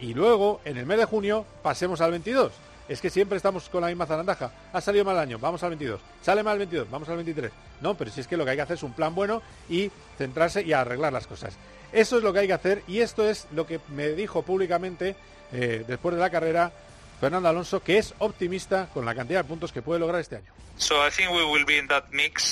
y 0.00 0.14
luego, 0.14 0.60
en 0.64 0.78
el 0.78 0.86
mes 0.86 0.98
de 0.98 1.04
junio, 1.04 1.44
pasemos 1.62 2.00
al 2.00 2.12
22. 2.12 2.52
Es 2.88 3.00
que 3.00 3.10
siempre 3.10 3.36
estamos 3.36 3.68
con 3.68 3.82
la 3.82 3.88
misma 3.88 4.06
zarandaja. 4.06 4.50
Ha 4.72 4.80
salido 4.80 5.04
mal 5.04 5.16
el 5.16 5.22
año, 5.22 5.38
vamos 5.38 5.62
al 5.62 5.70
22. 5.70 6.00
Sale 6.20 6.42
mal 6.42 6.54
el 6.54 6.58
22, 6.60 6.90
vamos 6.90 7.08
al 7.08 7.16
23. 7.16 7.52
No, 7.80 7.94
pero 7.94 8.10
si 8.10 8.20
es 8.20 8.26
que 8.26 8.36
lo 8.36 8.44
que 8.44 8.50
hay 8.50 8.56
que 8.56 8.62
hacer 8.62 8.76
es 8.76 8.82
un 8.82 8.92
plan 8.92 9.14
bueno 9.14 9.42
y 9.68 9.90
centrarse 10.18 10.62
y 10.62 10.72
arreglar 10.72 11.12
las 11.12 11.26
cosas. 11.26 11.56
Eso 11.92 12.16
es 12.16 12.22
lo 12.22 12.32
que 12.32 12.40
hay 12.40 12.46
que 12.46 12.52
hacer 12.52 12.82
y 12.88 13.00
esto 13.00 13.28
es 13.28 13.46
lo 13.52 13.66
que 13.66 13.80
me 13.88 14.08
dijo 14.10 14.42
públicamente 14.42 15.14
eh, 15.52 15.84
después 15.86 16.14
de 16.14 16.20
la 16.20 16.30
carrera 16.30 16.72
Fernando 17.20 17.48
Alonso, 17.48 17.82
que 17.82 17.98
es 17.98 18.14
optimista 18.18 18.88
con 18.92 19.04
la 19.04 19.14
cantidad 19.14 19.40
de 19.40 19.44
puntos 19.44 19.70
que 19.70 19.80
puede 19.80 20.00
lograr 20.00 20.20
este 20.20 20.36
año. 20.36 20.52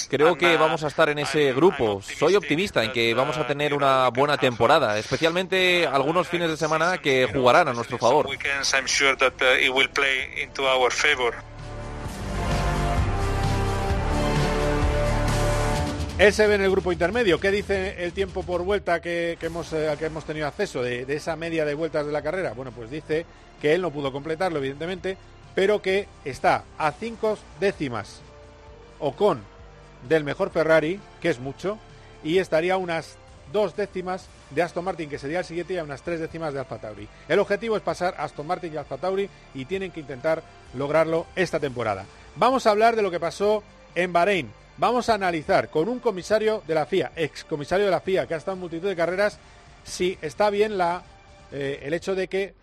Creo 0.09 0.37
que 0.37 0.57
vamos 0.57 0.85
a 0.85 0.87
estar 0.87 1.09
en 1.09 1.19
ese 1.19 1.53
grupo. 1.53 2.01
Soy 2.03 2.37
optimista 2.37 2.85
en 2.85 2.93
que 2.93 3.13
vamos 3.15 3.37
a 3.39 3.47
tener 3.47 3.75
una 3.75 4.09
buena 4.11 4.37
temporada, 4.37 4.99
especialmente 4.99 5.87
algunos 5.87 6.29
fines 6.29 6.49
de 6.51 6.57
semana 6.57 6.99
que 6.99 7.29
jugarán 7.33 7.67
a 7.69 7.73
nuestro 7.73 7.99
favor. 7.99 8.29
Él 16.21 16.35
se 16.35 16.47
ve 16.47 16.57
en 16.57 16.61
el 16.61 16.71
grupo 16.71 16.93
intermedio. 16.93 17.41
¿Qué 17.41 17.51
dice 17.51 18.05
el 18.05 18.13
tiempo 18.13 18.43
por 18.43 18.63
vuelta 18.63 19.01
que, 19.01 19.39
que 19.41 19.47
hemos, 19.47 19.73
eh, 19.73 19.97
que 19.99 20.05
hemos 20.05 20.27
tenido 20.27 20.47
acceso 20.47 20.83
de, 20.83 21.07
esa 21.09 21.35
media 21.35 21.65
de 21.65 21.73
vueltas 21.73 22.05
de 22.05 22.13
la 22.13 22.21
carrera? 22.21 22.53
Bueno, 22.53 22.73
pues 22.73 22.91
dice 22.91 23.25
que 23.59 23.73
él 23.73 23.81
no 23.81 23.91
pudo 23.91 24.13
completarlo, 24.13 24.59
evidentemente, 24.59 25.17
pero 25.55 25.81
que 25.81 26.09
está 26.27 26.65
a 26.77 26.93
cinco 26.93 27.39
décimas 27.59 28.21
o 28.99 29.17
con 29.17 29.41
del 30.11 30.23
mejor 30.23 30.51
Ferrari, 30.51 31.01
que 31.23 31.31
es 31.31 31.41
mucho, 31.41 31.79
y 32.23 32.37
estaría 32.37 32.77
unas 32.77 33.17
dos 33.51 33.75
décimas 33.75 34.27
de 34.51 34.61
Aston 34.61 34.85
Martin, 34.85 35.09
que 35.09 35.19
sería 35.19 35.39
el 35.39 35.47
siguiente, 35.47 35.73
y 35.73 35.79
a 35.79 35.85
unas 35.85 36.03
tres 36.03 36.21
décimas 36.21 36.53
de 36.53 36.61
Alfa 36.61 36.77
Tauri. 36.77 37.09
El 37.31 37.39
objetivo 37.39 37.79
es 37.79 37.83
pasar 37.83 38.15
Aston 38.19 38.47
Martin 38.47 38.75
y 38.75 38.77
Alfa 38.77 38.99
Tauri 38.99 39.31
y 39.55 39.65
tienen 39.65 39.91
que 39.91 40.01
intentar 40.01 40.43
lograrlo 40.75 41.25
esta 41.35 41.59
temporada. 41.59 42.05
Vamos 42.37 42.67
a 42.67 42.73
hablar 42.73 42.95
de 42.95 43.01
lo 43.01 43.11
que 43.11 43.21
pasó 43.21 43.63
en 43.95 44.13
Bahrein. 44.13 44.61
Vamos 44.77 45.09
a 45.09 45.15
analizar 45.15 45.69
con 45.69 45.89
un 45.89 45.99
comisario 45.99 46.63
de 46.67 46.75
la 46.75 46.87
FIA, 46.87 47.13
ex 47.17 47.45
comisario 47.45 47.85
de 47.85 47.91
la 47.91 48.01
FIA, 48.01 48.27
que 48.27 48.35
ha 48.35 48.39
estado 48.39 48.55
en 48.55 48.61
multitud 48.61 48.89
de 48.89 48.97
carreras, 48.97 49.39
si 49.85 50.19
está 50.23 50.49
bien 50.51 50.79
la, 50.79 51.03
eh, 51.53 51.81
el 51.83 51.95
hecho 51.95 52.15
de 52.15 52.29
que 52.29 52.55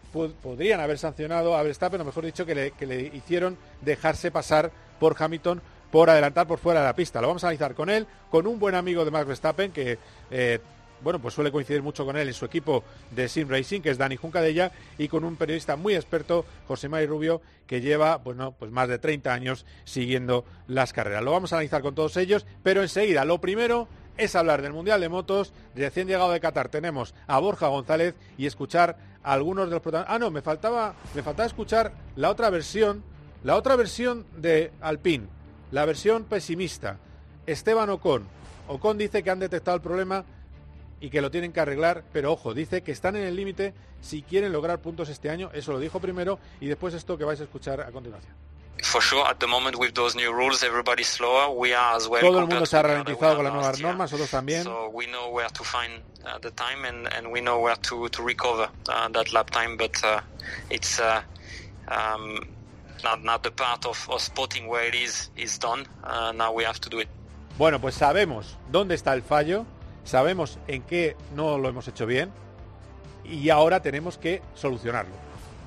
podrían 0.42 0.80
haber 0.80 0.98
sancionado 0.98 1.56
a 1.56 1.64
Verstappen, 1.64 2.02
o 2.02 2.06
mejor 2.06 2.26
dicho, 2.26 2.46
que 2.46 2.56
le, 2.56 2.72
que 2.72 2.88
le 2.88 3.02
hicieron 3.02 3.58
dejarse 3.82 4.32
pasar 4.32 4.72
por 5.00 5.16
Hamilton 5.18 5.62
por 5.92 6.10
adelantar 6.10 6.48
por 6.48 6.60
fuera 6.60 6.82
de 6.82 6.88
la 6.88 6.96
pista. 6.96 7.22
Lo 7.22 7.28
vamos 7.28 7.44
a 7.44 7.48
analizar 7.48 7.74
con 7.74 7.90
él, 7.90 8.08
con 8.30 8.48
un 8.48 8.60
buen 8.60 8.76
amigo 8.76 9.06
de 9.06 9.12
Max 9.12 9.28
Verstappen, 9.28 9.72
que 9.72 9.98
eh, 10.32 10.60
bueno, 11.01 11.20
pues 11.20 11.34
suele 11.34 11.51
coincidir 11.51 11.82
mucho 11.82 12.06
con 12.06 12.18
él 12.18 12.27
en 12.27 12.34
su 12.34 12.46
equipo 12.46 12.84
de 13.12 13.27
Sim 13.27 13.50
Racing, 13.50 13.82
que 13.82 13.89
es 13.89 13.98
Dani 13.98 14.16
Juncadella, 14.16 14.72
y 14.98 15.08
con 15.08 15.24
un 15.24 15.36
periodista 15.36 15.75
muy 15.75 15.96
experto, 15.96 16.46
José 16.68 16.89
Mari 16.89 17.06
Rubio, 17.06 17.42
que 17.66 17.82
lleva, 17.82 18.18
bueno, 18.18 18.54
pues 18.58 18.72
más 18.72 18.88
de 18.88 18.98
30 18.98 19.34
años 19.34 19.66
siguiendo 19.84 20.46
las 20.68 20.94
carreras. 20.94 21.24
Lo 21.24 21.32
vamos 21.32 21.54
a 21.54 21.58
analizar 21.58 21.82
con 21.82 21.96
todos 21.96 22.18
ellos, 22.18 22.46
pero 22.63 22.82
enseguida, 22.82 23.25
lo 23.25 23.39
primero 23.39 23.88
es 24.18 24.36
hablar 24.36 24.62
del 24.62 24.74
Mundial 24.74 25.01
de 25.01 25.10
Motos. 25.10 25.54
Recién 25.75 26.08
llegado 26.08 26.32
de 26.32 26.39
Qatar 26.39 26.70
tenemos 26.70 27.13
a 27.27 27.39
Borja 27.39 27.68
González 27.68 28.16
y 28.38 28.46
escuchar 28.46 28.98
a 29.24 29.34
algunos 29.34 29.68
de 29.68 29.72
los 29.72 29.82
protagonistas. 29.82 30.16
Ah, 30.16 30.20
no, 30.20 30.32
me 30.32 30.42
faltaba, 30.42 30.96
me 31.13 31.22
faltaba 31.22 31.46
escuchar 31.46 31.94
la 32.16 32.30
otra 32.30 32.50
versión, 32.50 33.04
la 33.44 33.56
otra 33.56 33.75
versión 33.75 34.25
de 34.36 34.72
Alpine, 34.82 35.27
la 35.72 35.86
versión 35.86 36.24
pesimista. 36.24 36.98
Esteban 37.46 37.89
Ocon. 37.89 38.24
Ocon 38.68 38.98
dice 38.98 39.24
que 39.24 39.30
han 39.30 39.39
detectado 39.39 39.77
el 39.77 39.84
problema 39.84 40.25
y 41.00 41.10
que 41.10 41.22
lo 41.22 41.32
tienen 41.32 41.54
que 41.54 41.60
arreglar, 41.60 42.04
pero 42.12 42.32
ojo, 42.32 42.54
dice 42.54 42.82
que 42.82 42.92
están 42.92 43.16
en 43.16 43.24
el 43.24 43.36
límite 43.36 43.74
si 44.01 44.22
quieren 44.24 44.51
lograr 44.51 44.80
puntos 44.80 45.10
este 45.10 45.30
año. 45.30 45.50
Eso 45.54 45.72
lo 45.72 45.80
dijo 45.80 46.00
primero 46.00 46.39
y 46.60 46.68
después 46.68 46.94
esto 46.94 47.18
que 47.18 47.24
vais 47.24 47.39
a 47.39 47.44
escuchar 47.44 47.82
a 47.82 47.92
continuación. 47.92 48.34
Todo 52.22 52.39
el 52.39 52.48
mundo 52.48 52.66
se 52.66 52.77
ha 52.77 52.84
ralentizado 52.84 53.36
con 53.36 53.46
las 53.46 53.54
nuevas 53.54 53.82
normas, 53.82 54.12
nosotros 54.12 54.30
también. 54.30 54.63
Bueno, 67.58 67.82
pues 67.82 67.96
sabemos 67.96 68.58
dónde 68.70 68.96
está 68.96 69.13
el 69.13 69.24
fallo, 69.24 69.66
sabemos 70.08 70.58
en 70.68 70.84
qué 70.84 71.18
no 71.36 71.58
lo 71.58 71.68
hemos 71.68 71.88
hecho 71.90 72.06
bien 72.06 72.32
y 73.26 73.50
ahora 73.50 73.82
tenemos 73.82 74.18
que 74.18 74.42
solucionarlo. 74.56 75.14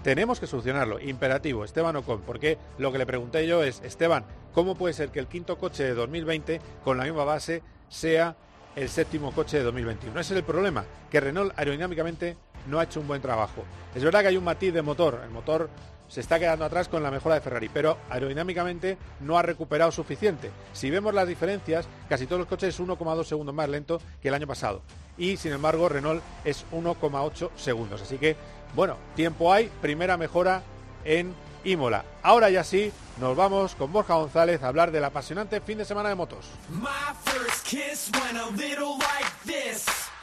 Tenemos 0.02 0.40
que 0.40 0.46
solucionarlo, 0.46 0.98
imperativo, 0.98 1.62
Esteban 1.62 1.94
Ocon, 1.96 2.22
porque 2.22 2.56
lo 2.78 2.90
que 2.90 2.96
le 2.96 3.04
pregunté 3.04 3.46
yo 3.46 3.62
es, 3.62 3.82
Esteban, 3.82 4.24
¿cómo 4.54 4.76
puede 4.76 4.94
ser 4.94 5.10
que 5.10 5.18
el 5.18 5.26
quinto 5.26 5.58
coche 5.58 5.84
de 5.84 5.92
2020 5.92 6.58
con 6.82 6.96
la 6.96 7.04
misma 7.04 7.24
base 7.24 7.62
sea 7.90 8.34
el 8.76 8.88
séptimo 8.88 9.30
coche 9.32 9.58
de 9.58 9.64
2021? 9.64 10.18
Ese 10.18 10.32
es 10.32 10.38
el 10.38 10.44
problema, 10.44 10.86
que 11.10 11.20
Renault 11.20 11.52
aerodinámicamente 11.58 12.38
no 12.66 12.80
ha 12.80 12.84
hecho 12.84 13.00
un 13.00 13.08
buen 13.08 13.20
trabajo. 13.20 13.62
Es 13.94 14.02
verdad 14.02 14.22
que 14.22 14.28
hay 14.28 14.38
un 14.38 14.44
matiz 14.44 14.72
de 14.72 14.80
motor, 14.80 15.20
el 15.22 15.30
motor 15.30 15.68
se 16.10 16.20
está 16.20 16.38
quedando 16.38 16.64
atrás 16.64 16.88
con 16.88 17.02
la 17.02 17.10
mejora 17.10 17.36
de 17.36 17.40
Ferrari, 17.40 17.70
pero 17.72 17.96
aerodinámicamente 18.10 18.98
no 19.20 19.38
ha 19.38 19.42
recuperado 19.42 19.92
suficiente. 19.92 20.50
Si 20.72 20.90
vemos 20.90 21.14
las 21.14 21.28
diferencias, 21.28 21.86
casi 22.08 22.26
todos 22.26 22.40
los 22.40 22.48
coches 22.48 22.74
es 22.74 22.80
1,2 22.80 23.24
segundos 23.24 23.54
más 23.54 23.68
lento 23.68 24.02
que 24.20 24.28
el 24.28 24.34
año 24.34 24.46
pasado. 24.46 24.82
Y 25.16 25.36
sin 25.36 25.52
embargo, 25.52 25.88
Renault 25.88 26.22
es 26.44 26.66
1,8 26.72 27.50
segundos. 27.56 28.02
Así 28.02 28.18
que, 28.18 28.36
bueno, 28.74 28.96
tiempo 29.14 29.52
hay, 29.52 29.70
primera 29.80 30.16
mejora 30.16 30.62
en 31.04 31.32
Imola. 31.62 32.04
Ahora 32.22 32.50
ya 32.50 32.64
sí, 32.64 32.90
nos 33.20 33.36
vamos 33.36 33.76
con 33.76 33.92
Borja 33.92 34.14
González 34.14 34.62
a 34.62 34.68
hablar 34.68 34.90
del 34.90 35.04
apasionante 35.04 35.60
fin 35.60 35.78
de 35.78 35.84
semana 35.84 36.08
de 36.08 36.16
motos. 36.16 36.46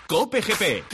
Cope 0.08 0.41
GP. 0.41 0.86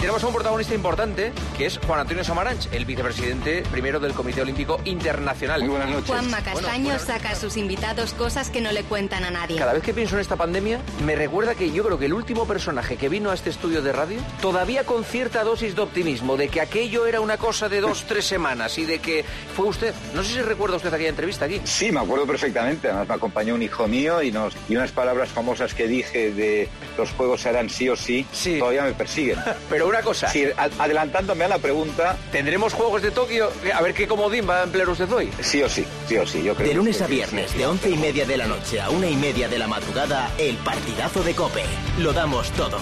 Tenemos 0.00 0.22
a 0.22 0.28
un 0.28 0.32
protagonista 0.32 0.74
importante, 0.76 1.32
que 1.56 1.66
es 1.66 1.78
Juan 1.78 1.98
Antonio 1.98 2.22
Samaranch, 2.22 2.68
el 2.72 2.84
vicepresidente 2.84 3.64
primero 3.72 3.98
del 3.98 4.12
Comité 4.12 4.42
Olímpico 4.42 4.80
Internacional. 4.84 5.60
Muy 5.60 5.70
buenas 5.70 5.90
noches. 5.90 6.06
Juanma 6.06 6.40
Castaño 6.40 6.96
saca 7.00 7.30
a 7.30 7.34
sus 7.34 7.56
invitados 7.56 8.14
cosas 8.14 8.48
que 8.48 8.60
no 8.60 8.70
le 8.70 8.84
cuentan 8.84 9.24
a 9.24 9.30
nadie. 9.32 9.58
Cada 9.58 9.72
vez 9.72 9.82
que 9.82 9.92
pienso 9.92 10.14
en 10.14 10.20
esta 10.20 10.36
pandemia, 10.36 10.78
me 11.04 11.16
recuerda 11.16 11.56
que 11.56 11.72
yo 11.72 11.82
creo 11.84 11.98
que 11.98 12.06
el 12.06 12.12
último 12.12 12.46
personaje 12.46 12.96
que 12.96 13.08
vino 13.08 13.32
a 13.32 13.34
este 13.34 13.50
estudio 13.50 13.82
de 13.82 13.92
radio, 13.92 14.20
todavía 14.40 14.84
con 14.86 15.04
cierta 15.04 15.42
dosis 15.42 15.74
de 15.74 15.82
optimismo, 15.82 16.36
de 16.36 16.48
que 16.48 16.60
aquello 16.60 17.04
era 17.06 17.20
una 17.20 17.36
cosa 17.36 17.68
de 17.68 17.80
dos, 17.80 18.04
tres 18.06 18.24
semanas 18.24 18.78
y 18.78 18.84
de 18.86 19.00
que 19.00 19.24
fue 19.56 19.66
usted. 19.66 19.92
No 20.14 20.22
sé 20.22 20.34
si 20.34 20.42
recuerda 20.42 20.76
usted 20.76 20.94
aquella 20.94 21.10
entrevista 21.10 21.46
aquí. 21.46 21.60
Sí, 21.64 21.90
me 21.90 21.98
acuerdo 21.98 22.24
perfectamente. 22.24 22.86
Además 22.86 23.08
me 23.08 23.14
acompañó 23.16 23.56
un 23.56 23.62
hijo 23.62 23.88
mío 23.88 24.22
y, 24.22 24.30
nos, 24.30 24.54
y 24.68 24.76
unas 24.76 24.92
palabras 24.92 25.28
famosas 25.30 25.74
que 25.74 25.88
dije 25.88 26.30
de 26.30 26.68
los 26.96 27.10
juegos 27.10 27.40
serán 27.42 27.68
sí 27.68 27.88
o 27.88 27.96
sí, 27.96 28.24
Sí. 28.30 28.58
todavía 28.60 28.84
me 28.84 28.92
persiguen. 28.92 29.38
Pero 29.68 29.87
una 29.88 30.02
cosa, 30.02 30.28
Sí, 30.28 30.44
adelantándome 30.78 31.44
a 31.44 31.48
la 31.48 31.58
pregunta, 31.58 32.16
¿tendremos 32.30 32.74
Juegos 32.74 33.02
de 33.02 33.10
Tokio? 33.10 33.50
A 33.74 33.82
ver 33.82 33.94
qué 33.94 34.06
comodín 34.06 34.48
va 34.48 34.60
a 34.60 34.62
emplear 34.64 34.88
usted 34.88 35.10
hoy. 35.12 35.30
sí 35.40 35.62
o 35.62 35.68
sí, 35.68 35.84
sí 36.06 36.16
o 36.16 36.26
sí, 36.26 36.42
yo 36.42 36.54
creo. 36.54 36.68
De 36.68 36.74
lunes 36.74 36.98
que 36.98 37.04
a 37.04 37.06
sí. 37.06 37.14
viernes, 37.14 37.56
de 37.56 37.66
once 37.66 37.90
y 37.90 37.96
media 37.96 38.26
de 38.26 38.36
la 38.36 38.46
noche 38.46 38.80
a 38.80 38.90
una 38.90 39.08
y 39.08 39.16
media 39.16 39.48
de 39.48 39.58
la 39.58 39.66
madrugada, 39.66 40.30
el 40.38 40.56
partidazo 40.58 41.22
de 41.22 41.34
Cope. 41.34 41.64
Lo 41.98 42.12
damos 42.12 42.50
todo. 42.52 42.78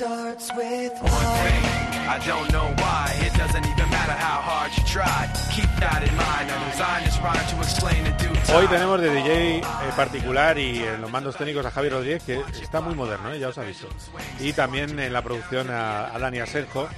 Starts 0.00 0.48
with 0.56 0.92
I 2.08 2.18
don't 2.26 2.50
know 2.52 2.68
why. 2.80 3.12
It 3.20 3.34
doesn't 3.36 3.66
even 3.66 3.90
matter 3.90 4.16
how 4.16 4.40
hard 4.40 4.72
you 4.72 4.82
try. 4.84 5.28
Keep 5.52 5.68
that 5.78 6.00
in 6.02 6.16
mind. 6.16 6.48
I 6.48 6.56
designed 6.70 7.04
this 7.06 7.18
rhyme 7.20 7.46
to 7.52 7.56
explain 7.60 8.06
in 8.06 8.16
due 8.16 8.34
time. 8.46 8.56
Hoy 8.56 8.66
tenemos 8.68 8.98
de 8.98 9.10
DJ 9.10 9.58
eh, 9.58 9.62
particular 9.94 10.58
y 10.58 10.82
en 10.82 11.02
los 11.02 11.10
mandos 11.10 11.36
técnicos 11.36 11.66
a 11.66 11.70
Javier 11.70 11.92
Rodríguez, 11.92 12.22
que 12.22 12.40
está 12.62 12.80
muy 12.80 12.94
moderno, 12.94 13.30
¿eh? 13.30 13.38
ya 13.38 13.48
os 13.48 13.58
aviso. 13.58 13.88
Y 14.38 14.54
también 14.54 14.98
en 14.98 15.12
la 15.12 15.20
producción 15.20 15.68
a, 15.68 16.14
a 16.14 16.18
Dani 16.18 16.38
Asenjo. 16.38 16.88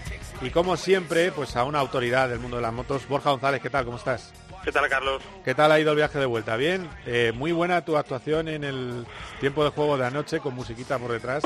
Y 0.40 0.50
como 0.50 0.76
siempre, 0.76 1.32
pues 1.32 1.56
a 1.56 1.64
una 1.64 1.80
autoridad 1.80 2.28
del 2.28 2.38
mundo 2.38 2.58
de 2.58 2.62
las 2.62 2.72
motos, 2.72 3.08
Borja 3.08 3.30
González, 3.30 3.60
¿qué 3.60 3.70
tal? 3.70 3.84
¿Cómo 3.84 3.96
estás? 3.96 4.32
¿Qué 4.62 4.70
tal, 4.70 4.88
Carlos? 4.88 5.20
¿Qué 5.44 5.56
tal 5.56 5.72
ha 5.72 5.80
ido 5.80 5.90
el 5.90 5.96
viaje 5.96 6.20
de 6.20 6.26
vuelta? 6.26 6.56
¿Bien? 6.56 6.88
Eh, 7.04 7.32
muy 7.34 7.50
buena 7.50 7.84
tu 7.84 7.96
actuación 7.96 8.46
en 8.46 8.62
el 8.62 9.06
tiempo 9.40 9.64
de 9.64 9.70
juego 9.70 9.98
de 9.98 10.06
anoche, 10.06 10.38
con 10.38 10.54
musiquita 10.54 10.98
por 10.98 11.10
detrás, 11.10 11.42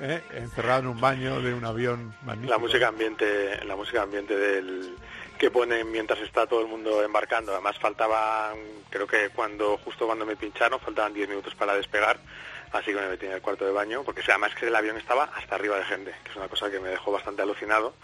¿eh? 0.00 0.22
encerrado 0.34 0.80
en 0.80 0.86
un 0.88 1.00
baño 1.00 1.40
de 1.40 1.54
un 1.54 1.64
avión 1.64 2.14
magnífico. 2.24 2.52
La 2.52 2.58
música 2.58 2.88
ambiente, 2.88 3.64
la 3.64 3.76
música 3.76 4.02
ambiente 4.02 4.36
del 4.36 4.96
que 5.38 5.50
ponen 5.50 5.90
mientras 5.90 6.20
está 6.20 6.46
todo 6.46 6.60
el 6.60 6.68
mundo 6.68 7.02
embarcando. 7.02 7.52
Además 7.52 7.76
faltaban, 7.78 8.58
creo 8.90 9.06
que 9.06 9.30
cuando 9.30 9.76
justo 9.78 10.06
cuando 10.06 10.24
me 10.24 10.36
pincharon 10.36 10.78
faltaban 10.78 11.12
10 11.12 11.28
minutos 11.28 11.54
para 11.56 11.74
despegar, 11.74 12.16
así 12.70 12.92
que 12.92 13.00
me 13.00 13.08
metí 13.08 13.26
en 13.26 13.32
el 13.32 13.42
cuarto 13.42 13.64
de 13.64 13.72
baño, 13.72 14.04
porque 14.04 14.22
además 14.28 14.54
que 14.54 14.68
el 14.68 14.76
avión 14.76 14.96
estaba 14.96 15.24
hasta 15.34 15.56
arriba 15.56 15.76
de 15.78 15.84
gente, 15.84 16.14
que 16.22 16.30
es 16.30 16.36
una 16.36 16.46
cosa 16.46 16.70
que 16.70 16.78
me 16.78 16.90
dejó 16.90 17.10
bastante 17.10 17.42
alucinado. 17.42 17.94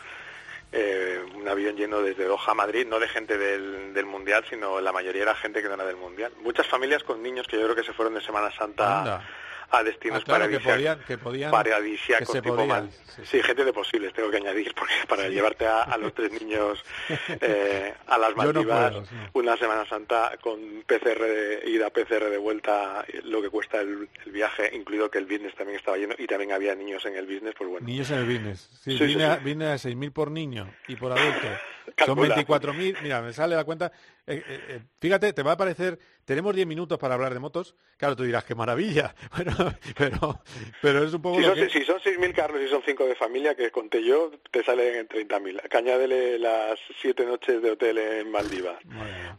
Eh, 0.72 1.24
un 1.34 1.48
avión 1.48 1.76
lleno 1.76 2.02
desde 2.02 2.24
Doha 2.24 2.50
a 2.50 2.54
Madrid, 2.54 2.86
no 2.86 2.98
de 2.98 3.08
gente 3.08 3.38
del, 3.38 3.94
del 3.94 4.04
Mundial, 4.04 4.44
sino 4.50 4.80
la 4.80 4.92
mayoría 4.92 5.22
era 5.22 5.34
gente 5.34 5.62
que 5.62 5.68
no 5.68 5.74
era 5.74 5.86
del 5.86 5.96
Mundial. 5.96 6.32
Muchas 6.42 6.66
familias 6.66 7.04
con 7.04 7.22
niños 7.22 7.46
que 7.46 7.56
yo 7.56 7.62
creo 7.64 7.76
que 7.76 7.84
se 7.84 7.92
fueron 7.92 8.14
de 8.14 8.20
Semana 8.20 8.50
Santa 8.50 8.98
Anda. 8.98 9.22
A 9.70 9.82
destinos 9.82 10.22
Ah, 10.22 10.24
claro, 10.24 10.48
que 10.48 10.58
paradisíacos, 10.60 10.74
podían, 10.74 10.98
que 11.06 11.18
podían, 11.18 11.50
paradisíacos 11.50 12.26
que 12.28 12.32
se 12.32 12.42
tipo 12.42 12.56
podían, 12.56 12.90
sí, 12.90 13.22
Sí, 13.24 13.42
gente 13.42 13.64
de 13.64 13.72
posibles, 13.72 14.12
tengo 14.14 14.30
que 14.30 14.38
añadir, 14.38 14.74
porque 14.76 14.94
para 15.08 15.28
llevarte 15.28 15.66
a, 15.66 15.82
a 15.82 15.98
los 15.98 16.14
tres 16.14 16.32
niños 16.40 16.82
eh, 17.40 17.92
a 18.06 18.18
las 18.18 18.30
Yo 18.30 18.36
no 18.36 18.52
Maldivas, 18.52 18.90
puedo, 18.92 19.04
sí. 19.06 19.14
una 19.34 19.56
Semana 19.56 19.84
Santa 19.86 20.32
con 20.40 20.58
PCR 20.86 21.20
de 21.20 21.62
ida, 21.66 21.90
PCR 21.90 22.30
de 22.30 22.38
vuelta, 22.38 23.04
lo 23.24 23.42
que 23.42 23.50
cuesta 23.50 23.80
el, 23.80 24.08
el 24.24 24.32
viaje, 24.32 24.70
incluido 24.74 25.10
que 25.10 25.18
el 25.18 25.26
business 25.26 25.54
también 25.54 25.78
estaba 25.78 25.96
lleno 25.98 26.14
y 26.18 26.26
también 26.26 26.52
había 26.52 26.74
niños 26.74 27.04
en 27.06 27.16
el 27.16 27.26
business, 27.26 27.54
pues 27.56 27.68
bueno. 27.70 27.86
Niños 27.86 28.10
en 28.10 28.18
el 28.18 28.24
business. 28.26 28.70
Sí, 28.82 28.92
Sí, 28.92 28.98
sí, 28.98 29.04
vine, 29.06 29.24
A, 29.24 29.36
sí. 29.36 29.40
vine 29.44 29.66
a 29.66 29.74
6.000 29.74 30.12
por 30.12 30.30
niño 30.30 30.70
y 30.88 30.96
por 30.96 31.12
adulto. 31.12 31.46
Son 32.04 32.16
Calcula. 32.16 32.36
24.000. 32.36 33.00
Mira, 33.02 33.22
me 33.22 33.32
sale 33.32 33.56
la 33.56 33.64
cuenta. 33.64 33.90
Eh, 34.28 34.44
eh, 34.46 34.60
eh, 34.68 34.80
fíjate, 35.00 35.32
te 35.32 35.42
va 35.42 35.52
a 35.52 35.56
parecer... 35.56 35.98
Tenemos 36.28 36.54
10 36.54 36.66
minutos 36.66 36.98
para 36.98 37.14
hablar 37.14 37.32
de 37.32 37.40
motos. 37.40 37.74
Claro, 37.96 38.14
tú 38.14 38.22
dirás, 38.22 38.44
qué 38.44 38.54
maravilla. 38.54 39.14
Bueno, 39.34 39.54
pero, 39.96 40.42
pero 40.82 41.04
es 41.04 41.14
un 41.14 41.22
poco 41.22 41.36
Si 41.36 41.42
lo 41.42 41.48
son, 41.48 41.56
que... 41.56 41.70
si 41.70 41.84
son 41.84 41.98
6.000 42.00 42.34
carros 42.34 42.60
y 42.60 42.68
son 42.68 42.82
5 42.84 43.06
de 43.06 43.14
familia, 43.14 43.54
que 43.54 43.70
conté 43.70 44.04
yo, 44.04 44.30
te 44.50 44.62
salen 44.62 44.96
en 44.96 45.08
30.000. 45.08 45.68
Que 45.68 45.76
añádele 45.78 46.38
las 46.38 46.78
7 47.00 47.24
noches 47.24 47.62
de 47.62 47.70
hotel 47.70 47.96
en 47.96 48.30
Maldivas, 48.30 48.78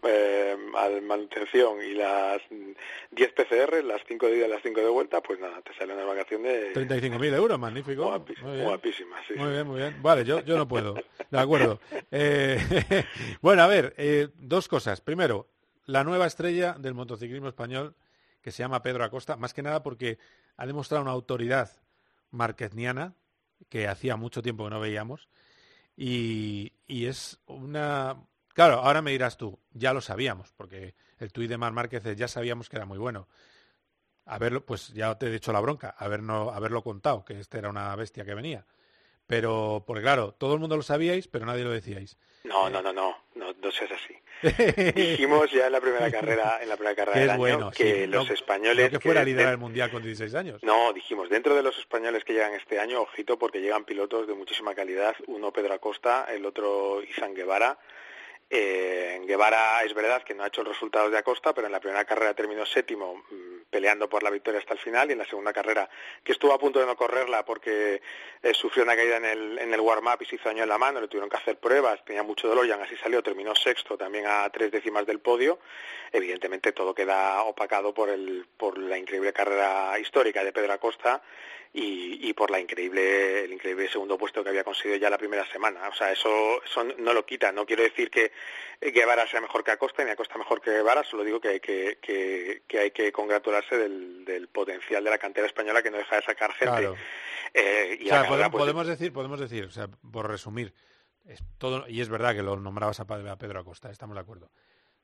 eh, 0.01 0.55
al 0.75 1.01
manutención 1.03 1.77
y 1.83 1.93
las 1.93 2.41
mm, 2.49 2.71
10 3.11 3.33
PCR, 3.33 3.83
las 3.83 4.01
5 4.07 4.25
de 4.25 4.37
ida 4.37 4.47
y 4.47 4.49
las 4.49 4.63
5 4.63 4.79
de 4.79 4.89
vuelta, 4.89 5.21
pues 5.21 5.39
nada, 5.39 5.61
te 5.61 5.75
sale 5.75 5.93
una 5.93 6.05
vacación 6.05 6.41
de 6.41 6.73
35.000 6.73 7.35
euros, 7.35 7.59
magnífico. 7.59 8.23
Muy 8.41 8.61
guapísima. 8.61 9.17
Sí, 9.27 9.35
Muy 9.35 9.51
bien, 9.51 9.67
muy 9.67 9.79
bien. 9.79 10.01
Vale, 10.01 10.25
yo, 10.25 10.43
yo 10.43 10.57
no 10.57 10.67
puedo. 10.67 10.95
De 11.29 11.39
acuerdo. 11.39 11.79
Eh, 12.11 12.57
bueno, 13.41 13.61
a 13.61 13.67
ver, 13.67 13.93
eh, 13.97 14.29
dos 14.35 14.67
cosas. 14.67 14.78
Primero, 15.03 15.49
la 15.85 16.03
nueva 16.03 16.27
estrella 16.27 16.75
del 16.79 16.93
motociclismo 16.93 17.49
español, 17.49 17.95
que 18.41 18.51
se 18.51 18.63
llama 18.63 18.81
Pedro 18.81 19.03
Acosta, 19.03 19.35
más 19.35 19.53
que 19.53 19.61
nada 19.61 19.83
porque 19.83 20.17
ha 20.55 20.65
demostrado 20.65 21.01
una 21.01 21.11
autoridad 21.11 21.69
marquezniana 22.31 23.13
que 23.67 23.87
hacía 23.87 24.15
mucho 24.15 24.41
tiempo 24.41 24.63
que 24.63 24.69
no 24.69 24.79
veíamos. 24.79 25.27
Y, 25.97 26.71
es 26.87 27.39
una... 27.45 28.17
Claro, 28.53 28.75
ahora 28.75 29.01
me 29.01 29.11
dirás 29.11 29.37
tú, 29.37 29.59
ya 29.73 29.93
lo 29.93 30.01
sabíamos, 30.01 30.53
porque 30.55 30.95
el 31.17 31.31
tuit 31.31 31.49
de 31.49 31.57
Mar 31.57 31.73
Márquez 31.73 32.03
ya 32.15 32.27
sabíamos 32.27 32.69
que 32.69 32.77
era 32.77 32.85
muy 32.85 32.97
bueno. 32.97 33.27
Haberlo, 34.25 34.65
pues 34.65 34.93
ya 34.93 35.15
te 35.15 35.27
he 35.27 35.31
dicho 35.31 35.51
la 35.51 35.59
bronca, 35.59 35.95
haberno, 35.97 36.51
haberlo 36.51 36.83
contado, 36.83 37.25
que 37.25 37.39
este 37.39 37.57
era 37.57 37.69
una 37.69 37.93
bestia 37.95 38.23
que 38.23 38.33
venía. 38.33 38.65
Pero, 39.29 39.83
porque 39.85 40.01
claro, 40.01 40.33
todo 40.35 40.55
el 40.55 40.59
mundo 40.59 40.75
lo 40.75 40.81
sabíais, 40.81 41.27
pero 41.27 41.45
nadie 41.45 41.63
lo 41.63 41.69
decíais. 41.69 42.17
No, 42.45 42.67
no, 42.67 42.81
no, 42.81 42.91
no, 42.91 43.15
no, 43.35 43.53
no 43.53 43.71
seas 43.71 43.91
así. 43.91 44.15
Dijimos 44.95 45.51
ya 45.51 45.67
en 45.67 45.71
la 45.73 45.79
primera 45.79 46.09
carrera, 46.09 46.57
en 46.63 46.67
la 46.69 46.75
primera 46.77 46.95
carrera 46.95 47.13
Que 47.13 47.19
del 47.19 47.29
año, 47.29 47.37
bueno, 47.37 47.71
que 47.71 47.93
sí, 48.05 48.07
los 48.07 48.27
no- 48.27 48.33
españoles 48.33 48.91
no 48.91 48.97
que 48.99 49.03
fuera 49.07 49.21
que- 49.21 49.25
liderar 49.27 49.51
el 49.51 49.59
mundial 49.59 49.91
con 49.91 50.01
16 50.01 50.33
años. 50.33 50.63
No, 50.63 50.91
dijimos, 50.93 51.29
dentro 51.29 51.53
de 51.53 51.61
los 51.61 51.77
españoles 51.77 52.23
que 52.23 52.33
llegan 52.33 52.55
este 52.55 52.79
año, 52.79 53.01
ojito, 53.01 53.37
porque 53.37 53.61
llegan 53.61 53.85
pilotos 53.85 54.25
de 54.27 54.33
muchísima 54.33 54.73
calidad. 54.73 55.15
Uno 55.27 55.51
Pedro 55.53 55.75
Acosta, 55.75 56.25
el 56.33 56.43
otro 56.47 57.03
Isan 57.03 57.35
Guevara. 57.35 57.77
Eh, 58.51 59.21
Guevara 59.25 59.83
es 59.83 59.93
verdad 59.93 60.23
que 60.23 60.33
no 60.33 60.43
ha 60.43 60.47
hecho 60.47 60.63
los 60.63 60.73
resultados 60.73 61.11
de 61.11 61.19
Acosta, 61.19 61.53
pero 61.53 61.67
en 61.67 61.73
la 61.73 61.79
primera 61.79 62.03
carrera 62.03 62.33
terminó 62.33 62.65
séptimo, 62.65 63.23
mm, 63.29 63.69
peleando 63.69 64.09
por 64.09 64.23
la 64.23 64.31
victoria 64.31 64.59
hasta 64.59 64.73
el 64.73 64.79
final, 64.79 65.09
y 65.09 65.13
en 65.13 65.19
la 65.19 65.25
segunda 65.25 65.53
carrera, 65.53 65.87
que 66.23 66.31
estuvo 66.31 66.51
a 66.51 66.57
punto 66.57 66.79
de 66.79 66.87
no 66.87 66.95
correrla 66.95 67.45
porque 67.45 68.01
eh, 68.41 68.53
sufrió 68.55 68.83
una 68.83 68.95
caída 68.95 69.17
en 69.17 69.25
el, 69.25 69.59
en 69.59 69.71
el 69.71 69.79
warm-up 69.79 70.17
y 70.21 70.25
se 70.25 70.35
hizo 70.35 70.49
daño 70.49 70.63
en 70.63 70.69
la 70.69 70.79
mano, 70.79 70.99
le 70.99 71.07
tuvieron 71.07 71.29
que 71.29 71.37
hacer 71.37 71.59
pruebas, 71.59 72.03
tenía 72.03 72.23
mucho 72.23 72.47
dolor 72.47 72.65
y 72.65 72.71
aún 72.71 72.81
así 72.81 72.95
salió, 72.97 73.21
terminó 73.21 73.55
sexto, 73.55 73.95
también 73.97 74.25
a 74.25 74.49
tres 74.49 74.71
décimas 74.71 75.05
del 75.05 75.19
podio. 75.19 75.59
Evidentemente 76.11 76.71
todo 76.71 76.95
queda 76.95 77.43
opacado 77.43 77.93
por, 77.93 78.09
el, 78.09 78.47
por 78.57 78.79
la 78.79 78.97
increíble 78.97 79.31
carrera 79.31 79.99
histórica 79.99 80.43
de 80.43 80.51
Pedro 80.51 80.73
Acosta 80.73 81.21
y, 81.71 82.27
y 82.27 82.33
por 82.33 82.49
la 82.49 82.59
increíble, 82.59 83.43
el 83.43 83.53
increíble 83.53 83.87
segundo 83.89 84.17
puesto 84.17 84.43
que 84.43 84.49
había 84.49 84.63
conseguido 84.63 84.97
ya 84.97 85.09
la 85.09 85.19
primera 85.19 85.45
semana. 85.51 85.87
O 85.87 85.93
sea, 85.93 86.11
eso, 86.11 86.63
eso 86.63 86.83
no 86.83 87.13
lo 87.13 87.25
quita. 87.25 87.51
No 87.51 87.65
quiero 87.65 87.83
decir 87.83 88.09
que 88.09 88.31
Guevara 88.81 89.27
sea 89.27 89.41
mejor 89.41 89.63
que 89.63 89.71
Acosta 89.71 90.03
ni 90.03 90.11
Acosta 90.11 90.37
mejor 90.37 90.61
que 90.61 90.71
Guevara, 90.71 91.03
solo 91.03 91.23
digo 91.23 91.39
que 91.41 91.49
hay 91.49 91.59
que, 91.59 91.97
que, 92.01 92.63
que 92.67 92.79
hay 92.79 92.91
que 92.91 93.11
congratularse 93.11 93.77
del, 93.77 94.23
del 94.23 94.47
potencial 94.47 95.03
de 95.03 95.09
la 95.09 95.17
cantera 95.17 95.47
española 95.47 95.81
que 95.81 95.91
no 95.91 95.97
deja 95.97 96.15
de 96.15 96.21
sacar 96.21 96.53
gente. 96.53 96.77
Claro. 96.77 96.95
Eh, 97.53 97.97
y 98.01 98.05
O 98.05 98.09
sea, 98.09 98.27
podemos, 98.27 98.51
pues, 98.51 98.61
podemos 98.61 98.87
decir, 98.87 99.11
podemos 99.11 99.39
decir, 99.39 99.65
o 99.65 99.71
sea, 99.71 99.87
por 99.87 100.29
resumir, 100.29 100.73
es 101.25 101.43
todo, 101.57 101.85
y 101.87 102.01
es 102.01 102.09
verdad 102.09 102.35
que 102.35 102.43
lo 102.43 102.55
nombrabas 102.57 102.99
a 102.99 103.05
Pedro 103.05 103.59
Acosta, 103.59 103.91
estamos 103.91 104.15
de 104.15 104.21
acuerdo. 104.21 104.49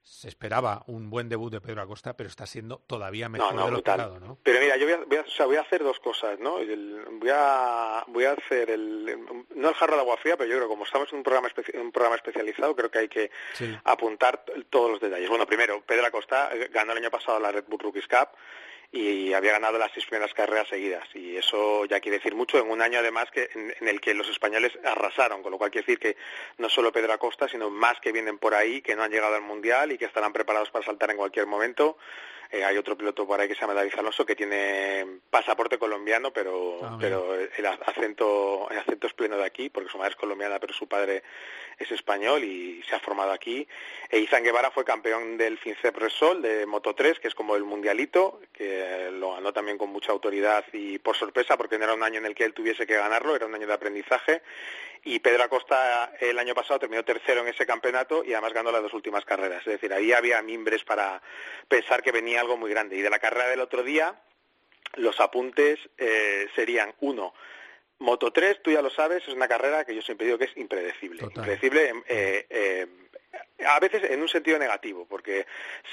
Se 0.07 0.27
esperaba 0.27 0.83
un 0.85 1.09
buen 1.09 1.29
debut 1.29 1.51
de 1.51 1.59
Pedro 1.59 1.81
Acosta, 1.81 2.15
pero 2.15 2.29
está 2.29 2.45
siendo 2.45 2.77
todavía 2.85 3.27
mejor 3.27 3.55
No, 3.55 3.59
no, 3.61 3.65
de 3.65 3.71
lo 3.71 3.77
esperado, 3.77 4.19
¿no? 4.19 4.37
Pero 4.43 4.59
mira, 4.59 4.77
yo 4.77 4.85
voy 4.85 4.93
a, 4.93 4.97
voy 5.03 5.17
a- 5.17 5.21
o 5.21 5.29
sea, 5.31 5.47
voy 5.47 5.55
a 5.55 5.61
hacer 5.61 5.83
dos 5.83 5.99
cosas, 5.99 6.37
¿no? 6.39 6.59
El- 6.59 7.03
voy 7.13 7.31
a 7.33 8.03
voy 8.07 8.25
a 8.25 8.33
hacer 8.33 8.69
el 8.69 9.17
no 9.55 9.69
el 9.69 9.73
jarro 9.73 9.95
de 9.95 10.01
agua 10.01 10.17
fría, 10.17 10.37
pero 10.37 10.47
yo 10.47 10.57
creo 10.57 10.67
que 10.67 10.73
como 10.73 10.83
estamos 10.85 11.11
en 11.11 11.17
un 11.17 11.23
programa 11.23 11.49
un 11.81 11.91
programa 11.91 12.15
especializado, 12.17 12.75
creo 12.75 12.91
que 12.91 12.99
hay 12.99 13.07
que 13.09 13.31
Sí. 13.53 13.75
apuntar 13.83 14.45
todos 14.69 14.91
los 14.91 15.01
detalles. 15.01 15.27
Bueno, 15.27 15.47
primero, 15.47 15.81
Pedro 15.81 16.05
Acosta 16.05 16.51
eh, 16.53 16.69
ganó 16.71 16.91
el 16.91 16.99
año 16.99 17.09
pasado 17.09 17.39
la 17.39 17.51
Red 17.51 17.65
Bull 17.67 17.79
Rookies 17.79 18.07
Cup 18.07 18.29
y 18.95 19.33
había 19.33 19.51
ganado 19.51 19.77
las 19.77 19.91
seis 19.91 20.05
primeras 20.05 20.33
carreras 20.33 20.69
seguidas 20.69 21.03
y 21.13 21.35
eso 21.35 21.83
ya 21.85 21.99
quiere 21.99 22.17
decir 22.17 22.33
mucho 22.33 22.57
en 22.57 22.69
un 22.71 22.81
año 22.81 22.99
además 22.99 23.25
que 23.29 23.49
en, 23.53 23.73
en 23.81 23.87
el 23.89 23.99
que 23.99 24.13
los 24.13 24.29
españoles 24.29 24.71
arrasaron, 24.85 25.43
con 25.43 25.51
lo 25.51 25.57
cual 25.57 25.69
quiere 25.69 25.85
decir 25.85 25.99
que 25.99 26.15
no 26.59 26.69
solo 26.69 26.93
Pedro 26.93 27.11
Acosta, 27.11 27.49
sino 27.49 27.69
más 27.69 27.99
que 27.99 28.13
vienen 28.13 28.37
por 28.37 28.55
ahí, 28.55 28.81
que 28.81 28.95
no 28.95 29.03
han 29.03 29.11
llegado 29.11 29.35
al 29.35 29.41
Mundial 29.41 29.91
y 29.91 29.97
que 29.97 30.05
estarán 30.05 30.31
preparados 30.31 30.71
para 30.71 30.85
saltar 30.85 31.11
en 31.11 31.17
cualquier 31.17 31.45
momento. 31.45 31.97
Eh, 32.55 32.63
hay 32.63 32.77
otro 32.77 32.97
piloto 32.97 33.27
por 33.27 33.39
ahí 33.39 33.49
que 33.49 33.55
se 33.55 33.61
llama 33.61 33.73
David 33.73 33.93
Alonso 33.97 34.25
que 34.25 34.35
tiene 34.35 35.05
pasaporte 35.29 35.77
colombiano, 35.77 36.31
pero 36.31 36.79
Ah, 36.81 36.97
pero 36.99 37.35
el 37.35 37.65
acento 37.65 38.67
el 38.71 38.77
acento 38.77 39.07
es 39.07 39.13
pleno 39.13 39.37
de 39.37 39.45
aquí, 39.45 39.69
porque 39.69 39.89
su 39.89 39.97
madre 39.97 40.11
es 40.11 40.15
colombiana, 40.15 40.59
pero 40.59 40.73
su 40.73 40.87
padre 40.87 41.23
es 41.77 41.91
español 41.91 42.43
y 42.43 42.81
se 42.87 42.95
ha 42.95 42.99
formado 42.99 43.31
aquí. 43.31 43.67
E 44.09 44.19
Izan 44.19 44.43
Guevara 44.43 44.71
fue 44.71 44.85
campeón 44.85 45.37
del 45.37 45.57
FinCEP 45.57 45.97
Resol 45.97 46.41
de 46.41 46.65
Moto 46.65 46.95
3, 46.95 47.19
que 47.19 47.27
es 47.27 47.35
como 47.35 47.55
el 47.55 47.63
mundialito, 47.63 48.39
que 48.53 49.09
lo 49.11 49.33
ganó 49.33 49.51
también 49.51 49.77
con 49.77 49.89
mucha 49.89 50.11
autoridad 50.11 50.63
y 50.71 50.99
por 50.99 51.17
sorpresa, 51.17 51.57
porque 51.57 51.77
no 51.77 51.83
era 51.83 51.93
un 51.93 52.03
año 52.03 52.19
en 52.19 52.25
el 52.25 52.35
que 52.35 52.45
él 52.45 52.53
tuviese 52.53 52.87
que 52.87 52.95
ganarlo, 52.95 53.35
era 53.35 53.45
un 53.45 53.55
año 53.55 53.67
de 53.67 53.73
aprendizaje. 53.73 54.41
Y 55.07 55.19
Pedro 55.19 55.43
Acosta 55.43 56.13
el 56.19 56.39
año 56.39 56.55
pasado 56.55 56.79
terminó 56.79 57.05
tercero 57.05 57.41
en 57.41 57.47
ese 57.47 57.67
campeonato 57.67 58.23
y 58.23 58.33
además 58.33 58.53
ganó 58.53 58.71
las 58.71 58.81
dos 58.81 58.93
últimas 58.93 59.23
carreras. 59.23 59.59
Es 59.59 59.73
decir, 59.73 59.93
ahí 59.93 60.11
había 60.11 60.41
mimbres 60.41 60.83
para 60.83 61.21
pensar 61.67 62.01
que 62.01 62.11
venía 62.11 62.41
algo 62.41 62.57
muy 62.57 62.71
grande. 62.71 62.97
Y 62.97 63.01
de 63.01 63.11
la 63.11 63.19
carrera 63.19 63.47
del 63.47 63.59
otro 63.59 63.83
día, 63.83 64.19
los 64.95 65.19
apuntes 65.19 65.79
eh, 65.99 66.47
serían 66.55 66.91
uno. 67.01 67.35
Moto 67.99 68.33
3, 68.33 68.63
tú 68.63 68.71
ya 68.71 68.81
lo 68.81 68.89
sabes, 68.89 69.23
es 69.27 69.33
una 69.33 69.47
carrera 69.47 69.85
que 69.85 69.93
yo 69.93 70.01
siempre 70.01 70.25
digo 70.25 70.39
que 70.39 70.45
es 70.45 70.57
impredecible. 70.57 71.23
Impredecible, 71.23 71.93
eh, 72.07 72.47
eh, 72.49 72.87
a 73.67 73.79
veces 73.79 74.03
en 74.09 74.21
un 74.21 74.27
sentido 74.27 74.59
negativo, 74.59 75.05
porque 75.09 75.45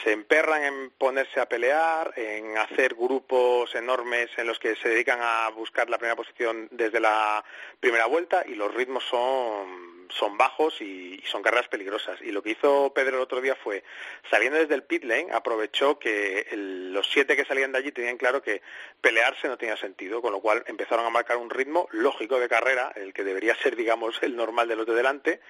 se 0.03 0.13
emperran 0.13 0.65
en 0.65 0.91
ponerse 0.91 1.41
a 1.41 1.49
pelear, 1.49 2.13
en 2.17 2.59
hacer 2.59 2.95
grupos 2.95 3.75
enormes 3.75 4.31
en 4.37 4.47
los 4.47 4.59
que 4.59 4.77
se 4.77 4.89
dedican 4.89 5.21
a 5.23 5.49
buscar 5.51 5.89
la 5.89 5.99
primera 5.99 6.17
posición 6.17 6.69
desde 6.71 7.01
la 7.01 7.45
primera 7.81 8.07
vuelta 8.07 8.45
y 8.47 8.55
los 8.55 8.73
ritmos 8.75 9.05
son 9.05 9.92
son 10.19 10.37
bajos 10.39 10.81
y, 10.81 11.21
y 11.23 11.27
son 11.27 11.43
carreras 11.43 11.69
peligrosas. 11.69 12.21
Y 12.23 12.31
lo 12.33 12.43
que 12.43 12.51
hizo 12.51 12.93
Pedro 12.95 13.17
el 13.17 13.23
otro 13.23 13.41
día 13.41 13.55
fue, 13.55 13.83
saliendo 14.31 14.59
desde 14.59 14.75
el 14.75 14.83
pit 14.85 15.05
lane, 15.05 15.29
aprovechó 15.33 15.99
que 15.99 16.47
el- 16.51 16.93
los 16.93 17.09
siete 17.11 17.37
que 17.37 17.45
salían 17.45 17.73
de 17.73 17.79
allí 17.79 17.93
tenían 17.93 18.17
claro 18.19 18.43
que 18.43 18.63
pelearse 19.01 19.49
no 19.49 19.57
tenía 19.59 19.77
sentido, 19.77 20.21
con 20.23 20.33
lo 20.33 20.41
cual 20.41 20.63
empezaron 20.67 21.07
a 21.07 21.11
marcar 21.11 21.37
un 21.39 21.51
ritmo 21.51 21.89
lógico 21.93 22.39
de 22.39 22.49
carrera, 22.49 22.93
el 22.97 23.13
que 23.13 23.25
debería 23.25 23.55
ser, 23.57 23.77
digamos, 23.77 24.23
el 24.23 24.37
normal 24.37 24.69
de 24.69 24.77
los 24.77 24.87
de 24.87 24.95
delante, 24.95 25.41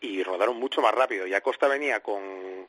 y 0.00 0.22
rodaron 0.22 0.56
mucho 0.56 0.80
más 0.80 0.94
rápido. 0.94 1.26
Y 1.26 1.34
Acosta 1.34 1.68
venía 1.68 2.00
con, 2.00 2.68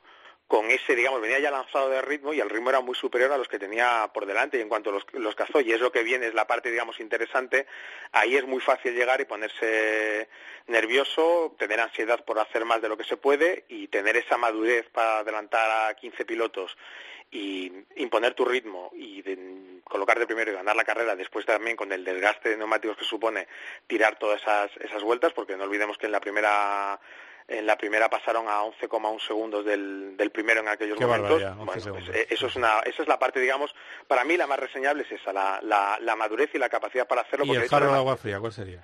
con 0.50 0.68
ese, 0.68 0.96
digamos, 0.96 1.20
venía 1.20 1.38
ya 1.38 1.52
lanzado 1.52 1.88
de 1.90 2.02
ritmo 2.02 2.34
y 2.34 2.40
el 2.40 2.50
ritmo 2.50 2.70
era 2.70 2.80
muy 2.80 2.96
superior 2.96 3.30
a 3.30 3.38
los 3.38 3.46
que 3.46 3.60
tenía 3.60 4.10
por 4.12 4.26
delante. 4.26 4.58
Y 4.58 4.60
en 4.60 4.68
cuanto 4.68 4.90
los, 4.90 5.06
los 5.12 5.36
cazó, 5.36 5.60
y 5.60 5.70
es 5.70 5.78
lo 5.80 5.92
que 5.92 6.02
viene, 6.02 6.26
es 6.26 6.34
la 6.34 6.48
parte, 6.48 6.72
digamos, 6.72 6.98
interesante, 6.98 7.68
ahí 8.10 8.36
es 8.36 8.44
muy 8.44 8.60
fácil 8.60 8.92
llegar 8.92 9.20
y 9.20 9.26
ponerse 9.26 10.28
nervioso, 10.66 11.54
tener 11.56 11.78
ansiedad 11.78 12.24
por 12.24 12.40
hacer 12.40 12.64
más 12.64 12.82
de 12.82 12.88
lo 12.88 12.96
que 12.96 13.04
se 13.04 13.16
puede 13.16 13.64
y 13.68 13.86
tener 13.86 14.16
esa 14.16 14.38
madurez 14.38 14.88
para 14.90 15.20
adelantar 15.20 15.88
a 15.88 15.94
15 15.94 16.24
pilotos 16.24 16.76
y 17.30 17.72
imponer 17.94 18.34
tu 18.34 18.44
ritmo 18.44 18.90
y 18.96 19.22
de- 19.22 19.78
colocarte 19.84 20.26
primero 20.26 20.50
y 20.50 20.54
ganar 20.54 20.74
la 20.74 20.82
carrera, 20.84 21.14
después 21.14 21.46
también 21.46 21.76
con 21.76 21.92
el 21.92 22.04
desgaste 22.04 22.48
de 22.48 22.56
neumáticos 22.56 22.96
que 22.96 23.04
supone 23.04 23.46
tirar 23.86 24.18
todas 24.18 24.40
esas, 24.42 24.70
esas 24.80 25.04
vueltas, 25.04 25.32
porque 25.32 25.56
no 25.56 25.62
olvidemos 25.62 25.96
que 25.96 26.06
en 26.06 26.12
la 26.12 26.20
primera 26.20 26.98
en 27.50 27.66
la 27.66 27.76
primera 27.76 28.08
pasaron 28.08 28.48
a 28.48 28.62
11,1 28.62 29.20
segundos 29.26 29.64
del, 29.64 30.16
del 30.16 30.30
primero 30.30 30.60
en 30.60 30.68
aquellos 30.68 30.96
Qué 30.98 31.04
momentos. 31.04 31.42
barbaridad, 31.42 31.60
11 31.60 31.90
Bueno, 31.90 32.06
pues, 32.06 32.16
eh, 32.16 32.26
eso 32.30 32.46
es 32.46 32.56
una, 32.56 32.80
esa 32.86 33.02
es 33.02 33.08
la 33.08 33.18
parte, 33.18 33.40
digamos, 33.40 33.74
para 34.06 34.24
mí 34.24 34.36
la 34.36 34.46
más 34.46 34.58
reseñable 34.58 35.02
es 35.02 35.12
esa, 35.12 35.32
la, 35.32 35.60
la, 35.62 35.98
la 36.00 36.16
madurez 36.16 36.50
y 36.54 36.58
la 36.58 36.68
capacidad 36.68 37.06
para 37.06 37.22
hacerlo. 37.22 37.44
¿Y 37.44 37.48
porque 37.48 37.64
el 37.64 37.68
jarro 37.68 37.90
de 37.92 37.98
agua 37.98 38.16
fría 38.16 38.38
cuál 38.38 38.52
sería? 38.52 38.82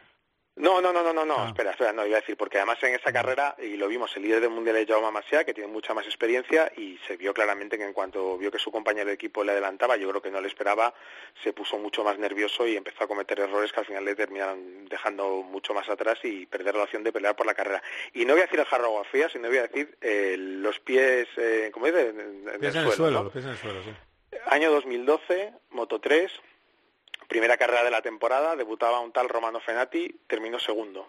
No, 0.56 0.80
no, 0.80 0.92
no, 0.92 1.02
no, 1.02 1.12
no, 1.12 1.24
no, 1.24 1.36
Ah. 1.38 1.48
espera, 1.48 1.70
espera, 1.72 1.92
no, 1.92 2.06
iba 2.06 2.16
a 2.16 2.20
decir, 2.20 2.36
porque 2.36 2.56
además 2.56 2.82
en 2.82 2.94
esa 2.94 3.12
carrera, 3.12 3.54
y 3.58 3.76
lo 3.76 3.88
vimos, 3.88 4.16
el 4.16 4.22
líder 4.22 4.40
del 4.40 4.50
mundial 4.50 4.76
es 4.76 4.86
Jaume 4.88 5.10
Masia, 5.10 5.44
que 5.44 5.52
tiene 5.54 5.70
mucha 5.70 5.92
más 5.94 6.06
experiencia, 6.06 6.72
y 6.76 6.98
se 7.06 7.16
vio 7.16 7.34
claramente 7.34 7.76
que 7.76 7.84
en 7.84 7.92
cuanto 7.92 8.38
vio 8.38 8.50
que 8.50 8.58
su 8.58 8.72
compañero 8.72 9.08
de 9.08 9.14
equipo 9.14 9.44
le 9.44 9.52
adelantaba, 9.52 9.96
yo 9.96 10.08
creo 10.08 10.22
que 10.22 10.30
no 10.30 10.40
le 10.40 10.48
esperaba, 10.48 10.94
se 11.42 11.52
puso 11.52 11.78
mucho 11.78 12.02
más 12.04 12.18
nervioso 12.18 12.66
y 12.66 12.76
empezó 12.76 13.04
a 13.04 13.06
cometer 13.08 13.38
errores 13.40 13.70
que 13.72 13.80
al 13.80 13.86
final 13.86 14.04
le 14.04 14.14
terminaron 14.14 14.86
dejando 14.88 15.42
mucho 15.42 15.74
más 15.74 15.88
atrás 15.88 16.18
y 16.22 16.46
perder 16.46 16.74
la 16.74 16.84
opción 16.84 17.04
de 17.04 17.12
pelear 17.12 17.36
por 17.36 17.46
la 17.46 17.54
carrera. 17.54 17.82
Y 18.14 18.24
no 18.24 18.32
voy 18.32 18.40
a 18.40 18.44
decir 18.44 18.58
el 18.60 18.66
jarro 18.66 18.86
agua 18.86 19.04
fría, 19.04 19.28
sino 19.28 19.48
voy 19.48 19.58
a 19.58 19.62
decir 19.68 19.96
eh, 20.00 20.36
los 20.38 20.80
pies, 20.80 21.28
eh, 21.36 21.70
¿cómo 21.72 21.86
dice? 21.86 22.08
En, 22.08 22.20
en- 22.48 22.64
el 22.64 22.92
suelo, 22.92 23.18
¿no? 23.18 23.22
los 23.24 23.32
pies 23.32 23.44
en 23.44 23.50
el 23.50 23.56
suelo, 23.58 23.82
sí. 23.82 23.90
Año 24.46 24.70
2012, 24.70 25.52
Moto 25.70 26.00
3, 26.00 26.30
primera 27.28 27.56
carrera 27.56 27.84
de 27.84 27.90
la 27.90 28.02
temporada, 28.02 28.56
debutaba 28.56 29.00
un 29.00 29.12
tal 29.12 29.28
Romano 29.28 29.60
Fenati, 29.60 30.20
terminó 30.26 30.58
segundo. 30.58 31.08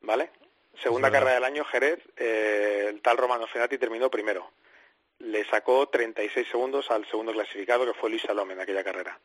¿Vale? 0.00 0.30
Segunda 0.82 1.10
carrera 1.10 1.34
del 1.34 1.44
año, 1.44 1.64
Jerez, 1.64 2.00
eh, 2.16 2.86
el 2.88 3.00
tal 3.00 3.16
Romano 3.16 3.46
Fenati 3.46 3.78
terminó 3.78 4.10
primero. 4.10 4.50
Le 5.20 5.44
sacó 5.44 5.88
36 5.88 6.48
segundos 6.48 6.90
al 6.90 7.06
segundo 7.08 7.32
clasificado, 7.32 7.86
que 7.86 7.94
fue 7.94 8.10
Luis 8.10 8.22
Salome 8.22 8.54
en 8.54 8.60
aquella 8.60 8.82
carrera. 8.82 9.18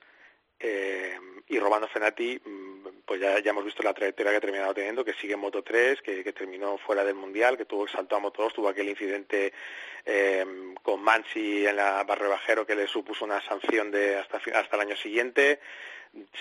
Eh, 0.59 1.17
y 1.47 1.59
Romano 1.59 1.87
Fenati, 1.87 2.39
mm, 2.43 2.68
pues 3.09 3.21
ya, 3.21 3.39
ya 3.39 3.49
hemos 3.49 3.65
visto 3.65 3.81
la 3.81 3.95
trayectoria 3.95 4.31
que 4.31 4.37
ha 4.37 4.41
terminado 4.41 4.71
teniendo, 4.75 5.03
que 5.03 5.15
sigue 5.15 5.33
en 5.33 5.39
Moto 5.39 5.63
3, 5.63 5.99
que, 6.03 6.31
terminó 6.31 6.77
fuera 6.77 7.03
del 7.03 7.15
Mundial, 7.15 7.57
que 7.57 7.65
tuvo 7.65 7.87
que 7.87 7.91
saltó 7.91 8.17
a 8.17 8.19
Moto 8.19 8.43
2, 8.43 8.53
tuvo 8.53 8.69
aquel 8.69 8.87
incidente 8.87 9.51
eh, 10.05 10.45
con 10.83 11.01
Mansi 11.01 11.65
en 11.65 11.77
la 11.77 12.03
Barrebajero 12.03 12.67
que 12.67 12.75
le 12.75 12.87
supuso 12.87 13.25
una 13.25 13.41
sanción 13.41 13.89
de 13.89 14.17
hasta, 14.17 14.37
hasta 14.37 14.75
el 14.75 14.81
año 14.83 14.95
siguiente. 14.95 15.59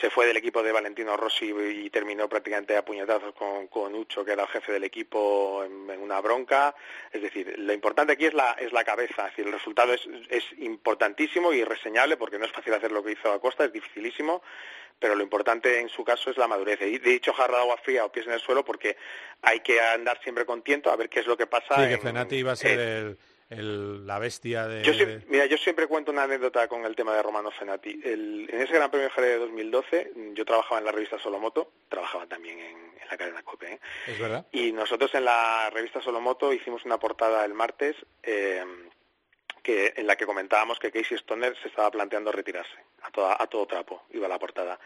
Se 0.01 0.09
fue 0.11 0.27
del 0.27 0.37
equipo 0.39 0.63
de 0.63 0.73
Valentino 0.73 1.17
Rossi 1.17 1.51
y 1.53 1.91
terminó 1.91 2.27
prácticamente 2.29 2.77
a 2.77 2.85
puñetazos 2.85 3.35
con, 3.35 3.67
con 3.69 3.95
Ucho, 3.95 4.25
que 4.25 4.33
era 4.33 4.45
el 4.45 4.49
jefe 4.49 4.73
del 4.73 4.85
equipo, 4.85 5.63
en, 5.63 5.91
en 5.91 6.01
una 6.01 6.21
bronca. 6.21 6.75
Es 7.13 7.21
decir, 7.21 7.55
lo 7.59 7.73
importante 7.75 8.15
aquí 8.15 8.25
es 8.27 8.35
la, 8.35 8.53
es 8.53 8.73
la 8.73 8.83
cabeza. 8.85 9.27
Es 9.27 9.33
decir, 9.33 9.47
el 9.47 9.53
resultado 9.53 9.93
es, 9.93 10.09
es 10.31 10.45
importantísimo 10.59 11.53
y 11.53 11.65
reseñable 11.65 12.17
porque 12.17 12.39
no 12.39 12.47
es 12.47 12.53
fácil 12.53 12.73
hacer 12.75 12.93
lo 12.93 13.03
que 13.05 13.13
hizo 13.13 13.31
Acosta, 13.31 13.65
es 13.67 13.73
dificilísimo, 13.73 14.43
pero 14.99 15.15
lo 15.15 15.23
importante 15.23 15.79
en 15.81 15.91
su 15.91 16.03
caso 16.03 16.31
es 16.31 16.39
la 16.39 16.49
madurez. 16.49 16.81
Y 16.81 16.99
de 16.99 17.11
dicho 17.11 17.33
jarro 17.35 17.57
de 17.57 17.61
agua 17.61 17.77
fría 17.77 18.05
o 18.07 18.11
pies 18.11 18.27
en 18.27 18.33
el 18.33 18.41
suelo 18.41 18.65
porque 18.65 18.97
hay 19.43 19.61
que 19.61 19.81
andar 19.81 20.19
siempre 20.23 20.47
con 20.47 20.63
tiento 20.63 20.91
a 20.91 20.97
ver 20.97 21.09
qué 21.11 21.21
es 21.21 21.27
lo 21.27 21.37
que 21.37 21.47
pasa. 21.47 21.75
Sí, 21.75 21.89
que 21.89 21.95
en- 21.95 22.01
Fenati 22.01 22.37
iba 22.37 22.53
a 22.53 22.57
ser 22.57 22.81
en- 22.81 22.87
el, 22.89 23.19
el- 23.51 24.07
la 24.07 24.19
bestia 24.19 24.67
de... 24.67 24.83
yo 24.83 24.93
siempre, 24.93 25.25
mira, 25.29 25.47
yo 25.47 25.57
siempre 25.57 25.87
cuento 25.87 26.11
una 26.13 26.25
anécdota 26.25 26.69
con 26.69 26.85
el 26.85 26.95
tema 26.97 27.15
de 27.15 27.23
Romano 27.23 27.51
Fenati. 27.51 28.01
El- 28.05 28.49
en 28.53 28.61
ese 28.61 28.73
Gran 28.75 28.91
Premio 28.91 29.09
de 29.09 29.15
Jerez 29.15 29.31
de 29.31 29.39
2012, 29.39 30.13
yo 30.35 30.45
trabajaba 30.45 30.79
en 30.81 30.85
la 30.87 30.93
revista 30.93 31.19
Solomoto, 31.19 31.73
trabajaba 31.89 32.27
también 32.27 32.59
en, 32.59 32.77
en 32.77 33.09
la 33.11 33.17
cadena 33.17 33.43
COPE, 33.43 33.73
¿eh? 33.75 33.81
Es 34.07 34.19
verdad. 34.19 34.47
y 34.53 34.73
nosotros 34.73 35.15
en 35.15 35.25
la 35.25 35.71
revista 35.71 36.01
Solomoto 36.03 36.53
hicimos 36.53 36.85
una 36.85 36.99
portada 36.99 37.45
el 37.45 37.55
martes 37.55 37.97
eh, 38.23 38.65
que, 39.63 39.93
en 39.97 40.07
la 40.07 40.17
que 40.17 40.27
comentábamos 40.27 40.79
que 40.79 40.91
Casey 40.91 41.17
Stoner 41.19 41.57
se 41.61 41.69
estaba 41.69 41.91
planteando 41.91 42.33
retirarse 42.33 42.77
a, 43.03 43.11
toda- 43.11 43.37
a 43.39 43.47
todo 43.47 43.67
trapo, 43.67 44.03
iba 44.11 44.29
la 44.29 44.39
portada. 44.39 44.79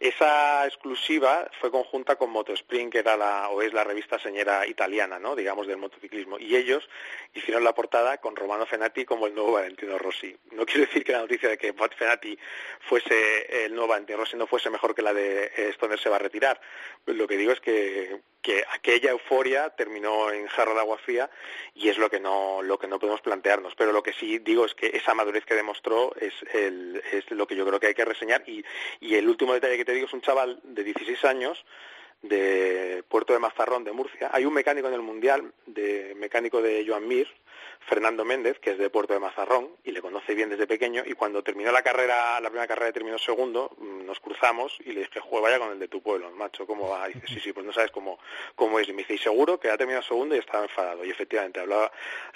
Esa 0.00 0.66
exclusiva 0.66 1.50
fue 1.60 1.70
conjunta 1.70 2.16
con 2.16 2.30
Motospring, 2.30 2.90
que 2.90 2.98
era 2.98 3.16
la, 3.16 3.48
o 3.50 3.62
es 3.62 3.72
la 3.72 3.84
revista 3.84 4.18
señera 4.18 4.66
italiana, 4.66 5.18
¿no? 5.18 5.34
digamos, 5.36 5.66
del 5.66 5.76
motociclismo, 5.76 6.38
y 6.38 6.56
ellos 6.56 6.88
hicieron 7.34 7.64
la 7.64 7.74
portada 7.74 8.18
con 8.18 8.36
Romano 8.36 8.66
Fenati 8.66 9.04
como 9.04 9.26
el 9.26 9.34
nuevo 9.34 9.52
Valentino 9.52 9.98
Rossi. 9.98 10.36
No 10.52 10.64
quiero 10.66 10.82
decir 10.86 11.04
que 11.04 11.12
la 11.12 11.20
noticia 11.20 11.48
de 11.48 11.58
que 11.58 11.72
Fenati 11.96 12.38
fuese 12.80 13.64
el 13.64 13.74
nuevo 13.74 13.88
Valentino 13.88 14.18
Rossi 14.18 14.36
no 14.36 14.46
fuese 14.46 14.70
mejor 14.70 14.94
que 14.94 15.02
la 15.02 15.12
de 15.12 15.44
eh, 15.56 15.68
Stoner 15.74 15.98
se 15.98 16.08
va 16.08 16.16
a 16.16 16.20
retirar. 16.20 16.60
Lo 17.06 17.26
que 17.26 17.36
digo 17.36 17.52
es 17.52 17.60
que, 17.60 18.20
que 18.42 18.64
aquella 18.72 19.10
euforia 19.10 19.70
terminó 19.70 20.30
en 20.30 20.46
jarro 20.48 20.74
de 20.74 20.80
agua 20.80 20.98
fría 20.98 21.30
y 21.74 21.88
es 21.88 21.98
lo 21.98 22.08
que 22.10 22.20
no 22.20 22.62
lo 22.62 22.78
que 22.78 22.86
no 22.86 22.98
podemos 22.98 23.20
plantearnos. 23.20 23.74
Pero 23.74 23.92
lo 23.92 24.02
que 24.02 24.12
sí 24.12 24.38
digo 24.38 24.64
es 24.64 24.74
que 24.74 24.88
esa 24.94 25.14
madurez 25.14 25.44
que 25.44 25.54
demostró 25.54 26.14
es, 26.20 26.34
el, 26.54 27.02
es 27.12 27.30
lo 27.30 27.46
que 27.46 27.54
yo 27.58 27.66
creo 27.66 27.80
que 27.80 27.88
hay 27.88 27.94
que 27.94 28.04
reseñar. 28.04 28.42
Y, 28.46 28.64
y 29.00 29.14
el 29.16 29.28
último 29.28 29.52
detalle 29.52 29.76
que 29.76 29.84
te 29.84 29.92
digo 29.92 30.06
es 30.06 30.12
un 30.12 30.22
chaval 30.22 30.60
de 30.62 30.84
16 30.84 31.24
años 31.24 31.64
de 32.22 33.04
Puerto 33.08 33.32
de 33.32 33.38
Mazarrón 33.38 33.84
de 33.84 33.92
Murcia. 33.92 34.30
Hay 34.32 34.44
un 34.44 34.54
mecánico 34.54 34.88
en 34.88 34.94
el 34.94 35.02
Mundial, 35.02 35.52
de 35.66 36.14
mecánico 36.16 36.62
de 36.62 36.84
Joan 36.86 37.06
Mir, 37.06 37.28
Fernando 37.88 38.24
Méndez, 38.24 38.58
que 38.58 38.72
es 38.72 38.78
de 38.78 38.90
Puerto 38.90 39.14
de 39.14 39.20
Mazarrón 39.20 39.70
y 39.82 39.92
le 39.92 40.02
conoce 40.02 40.34
bien 40.34 40.50
desde 40.50 40.66
pequeño 40.66 41.02
y 41.06 41.14
cuando 41.14 41.42
terminó 41.42 41.72
la 41.72 41.82
carrera, 41.82 42.38
la 42.40 42.50
primera 42.50 42.66
carrera 42.66 42.92
terminó 42.92 43.18
segundo, 43.18 43.70
mm, 43.78 44.04
nos 44.04 44.20
cruzamos 44.20 44.76
y 44.84 44.92
le 44.92 45.00
dije, 45.00 45.20
juega 45.20 45.48
vaya 45.48 45.58
con 45.58 45.72
el 45.72 45.78
de 45.78 45.88
tu 45.88 46.02
pueblo, 46.02 46.30
macho, 46.32 46.66
¿cómo 46.66 46.90
va? 46.90 47.08
Y 47.08 47.14
dice, 47.14 47.26
sí, 47.28 47.40
sí, 47.40 47.52
pues 47.52 47.64
no 47.64 47.72
sabes 47.72 47.90
cómo, 47.90 48.18
cómo 48.54 48.78
es. 48.78 48.88
Y 48.88 48.92
me 48.92 48.98
dice, 48.98 49.14
y 49.14 49.18
seguro 49.18 49.58
que 49.58 49.70
ha 49.70 49.78
terminado 49.78 50.02
segundo 50.02 50.34
y 50.34 50.38
estaba 50.38 50.64
enfadado. 50.64 51.04
Y 51.04 51.10
efectivamente, 51.10 51.60
hablaba, 51.60 51.90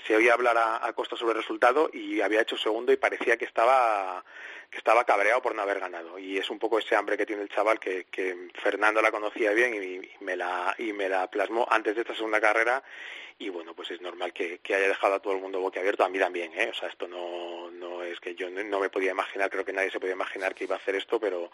se 0.07 0.17
oía 0.17 0.33
hablar 0.33 0.57
a, 0.57 0.87
a 0.87 0.93
Costa 0.95 1.17
sobre 1.17 1.33
el 1.33 1.43
resultado 1.43 1.91
y 1.93 2.21
había 2.23 2.41
hecho 2.41 2.57
segundo 2.57 2.93
y 2.93 2.97
parecía 2.97 3.37
que 3.37 3.45
estaba 3.45 4.25
que 4.73 4.79
estaba 4.79 5.05
cabreado 5.05 5.43
por 5.43 5.55
no 5.55 5.61
haber 5.61 5.81
ganado 5.81 6.19
y 6.19 6.39
es 6.39 6.49
un 6.49 6.59
poco 6.59 6.79
ese 6.79 6.97
hambre 6.97 7.19
que 7.19 7.27
tiene 7.27 7.43
el 7.43 7.51
chaval 7.51 7.79
que, 7.79 8.07
que 8.11 8.49
Fernando 8.55 9.03
la 9.03 9.11
conocía 9.11 9.53
bien 9.53 9.75
y, 9.75 10.25
me 10.25 10.35
la 10.35 10.75
y 10.79 10.95
me 10.95 11.11
la 11.11 11.31
plasmó 11.31 11.67
antes 11.71 11.95
de 11.95 12.01
esta 12.01 12.15
segunda 12.15 12.41
carrera 12.41 12.83
y 13.43 13.49
bueno 13.49 13.75
pues 13.75 13.91
es 13.91 14.01
normal 14.01 14.33
que, 14.33 14.61
haya 14.65 14.89
dejado 14.89 15.15
a 15.15 15.21
todo 15.21 15.33
el 15.35 15.41
mundo 15.41 15.61
boquiabierto 15.61 16.05
a 16.05 16.09
mí 16.09 16.19
también 16.19 16.53
¿eh? 16.55 16.69
o 16.71 16.75
sea 16.75 16.89
esto 16.89 17.09
no, 17.09 17.71
no 17.71 18.03
es 18.03 18.21
que 18.21 18.35
yo 18.35 18.49
no, 18.51 18.79
me 18.79 18.89
podía 18.89 19.11
imaginar 19.11 19.51
creo 19.51 19.65
que 19.65 19.73
nadie 19.73 19.91
se 19.91 19.99
podía 19.99 20.15
imaginar 20.15 20.55
que 20.55 20.65
iba 20.65 20.77
a 20.77 20.79
hacer 20.79 20.95
esto 20.95 21.19
pero 21.19 21.51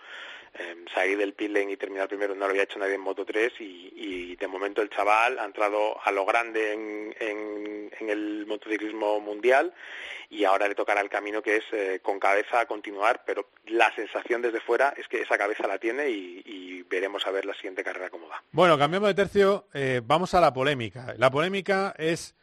eh, 0.55 0.85
salir 0.95 1.19
del 1.19 1.33
pit 1.33 1.57
y 1.57 1.77
terminar 1.77 2.09
primero 2.09 2.35
no 2.35 2.45
lo 2.45 2.51
había 2.51 2.65
hecho 2.65 2.79
nadie 2.79 2.95
en 2.95 3.01
Moto 3.01 3.25
3 3.25 3.53
y, 3.61 4.37
de 4.37 4.47
momento 4.47 4.83
el 4.83 4.91
chaval 4.91 5.39
ha 5.39 5.45
entrado 5.45 5.99
a 6.01 6.13
lo 6.13 6.25
grande 6.25 6.73
en, 6.73 7.91
el 8.09 8.47
motociclismo 8.47 9.21
mundial 9.21 9.75
y 10.31 10.45
ahora 10.45 10.69
le 10.69 10.75
tocará 10.75 11.01
el 11.01 11.09
camino 11.09 11.43
que 11.43 11.57
es 11.57 11.65
eh, 11.73 12.01
con 12.03 12.21
cabeza 12.21 12.61
a 12.61 12.67
continuar, 12.67 13.23
pero 13.27 13.49
la 13.67 13.93
sensación 13.95 14.41
desde 14.41 14.61
fuera 14.61 14.95
es 14.97 15.09
que 15.09 15.23
esa 15.23 15.37
cabeza 15.37 15.67
la 15.67 15.79
tiene 15.79 16.09
y, 16.09 16.43
y 16.45 16.83
veremos 16.89 17.27
a 17.27 17.31
ver 17.31 17.45
la 17.45 17.55
siguiente 17.55 17.85
carrera 17.85 18.11
cómo 18.11 18.29
va. 18.29 18.43
Bueno, 18.51 18.79
cambiamos 18.79 19.09
de 19.09 19.15
tercio, 19.15 19.67
eh, 19.75 20.01
vamos 20.05 20.35
a 20.35 20.41
la 20.41 20.53
polémica. 20.53 21.15
La 21.17 21.31
polémica 21.31 21.78
es 21.99 22.35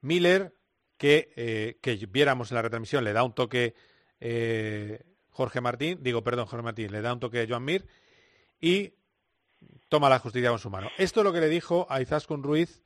Miller, 0.00 0.54
que, 0.98 1.32
eh, 1.36 1.78
que 1.80 1.96
viéramos 2.06 2.50
en 2.50 2.56
la 2.56 2.62
retransmisión, 2.62 3.04
le 3.04 3.12
da 3.12 3.24
un 3.24 3.34
toque 3.34 3.74
eh, 4.20 5.02
Jorge 5.30 5.60
Martín, 5.60 5.98
digo, 6.00 6.22
perdón, 6.22 6.46
Jorge 6.46 6.62
Martín, 6.62 6.92
le 6.92 7.00
da 7.00 7.12
un 7.12 7.20
toque 7.20 7.46
Joan 7.48 7.64
Mir 7.64 7.86
y 8.60 8.94
toma 9.88 10.08
la 10.08 10.18
justicia 10.18 10.50
con 10.50 10.58
su 10.58 10.70
mano. 10.70 10.90
Esto 10.98 11.20
es 11.20 11.24
lo 11.24 11.32
que 11.32 11.40
le 11.40 11.48
dijo 11.48 11.86
a 11.90 12.00
Izaskun 12.00 12.42
Ruiz 12.42 12.82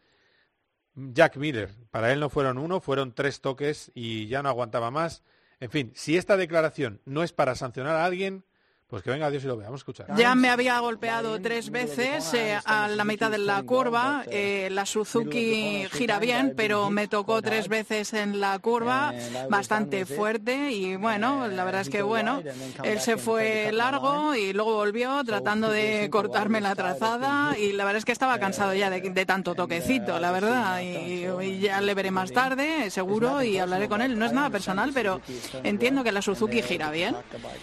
Jack 0.95 1.37
Miller. 1.37 1.71
Para 1.91 2.13
él 2.13 2.21
no 2.21 2.31
fueron 2.31 2.59
uno, 2.59 2.81
fueron 2.81 3.15
tres 3.15 3.41
toques 3.41 3.91
y 3.95 4.27
ya 4.29 4.43
no 4.43 4.49
aguantaba 4.49 4.91
más. 4.91 5.23
En 5.61 5.71
fin, 5.71 5.93
si 5.95 6.17
esta 6.17 6.37
declaración 6.37 7.01
no 7.05 7.23
es 7.23 7.33
para 7.33 7.55
sancionar 7.55 7.97
a 7.97 8.05
alguien, 8.05 8.45
pues 8.89 9.03
que 9.03 9.11
venga 9.11 9.29
Dios 9.31 9.43
y 9.43 9.49
lo 9.49 9.57
veamos, 9.57 9.81
escuchar. 9.81 10.07
Ya 10.17 10.37
me 10.37 10.49
había 10.49 10.79
golpeado 10.79 11.41
tres 11.41 11.71
veces 11.71 12.33
eh, 12.35 12.57
a 12.65 12.87
la 12.87 13.05
mitad 13.05 13.33
de 13.33 13.39
la 13.39 13.61
curva. 13.65 14.23
Eh, 14.31 14.69
la 14.71 14.87
Suzuki 14.87 15.89
gira 15.91 16.21
bien, 16.21 16.55
pero 16.57 16.89
me 16.91 17.09
tocó 17.09 17.43
tres 17.43 17.67
veces 17.67 18.13
en 18.15 18.39
la 18.39 18.57
curva, 18.61 19.13
bastante 19.51 20.07
fuerte. 20.07 20.71
Y 20.71 20.95
bueno, 20.95 21.49
la 21.49 21.65
verdad 21.65 21.81
es 21.81 21.89
que 21.89 22.03
bueno, 22.03 22.45
él 22.85 23.01
se 23.01 23.17
fue 23.17 23.73
largo 23.73 24.37
y 24.37 24.53
luego 24.53 24.77
volvió 24.77 25.25
tratando 25.25 25.69
de 25.69 26.09
cortarme 26.09 26.61
la 26.61 26.77
trazada. 26.77 27.59
Y 27.59 27.73
la 27.73 27.85
verdad 27.85 27.99
es 27.99 28.05
que 28.05 28.13
estaba 28.13 28.39
cansado 28.39 28.73
ya 28.73 28.89
de, 28.89 29.27
tanto 29.27 29.57
toquecito, 29.57 30.21
la 30.21 30.31
verdad. 30.31 30.81
Y, 30.81 31.27
y, 31.45 31.59
ya 31.59 31.81
le 31.81 31.93
veré 31.95 32.13
más 32.13 32.31
tarde, 32.31 32.89
seguro, 32.91 33.43
y 33.43 33.59
hablaré 33.59 33.89
con 33.89 34.01
él. 34.01 34.17
No 34.17 34.27
es 34.27 34.33
nada 34.33 34.49
personal, 34.49 34.93
pero 34.95 35.21
entiendo 35.65 36.05
que 36.05 36.13
la 36.13 36.23
Suzuki 36.23 36.63
gira 36.63 36.93
bien. 36.93 37.17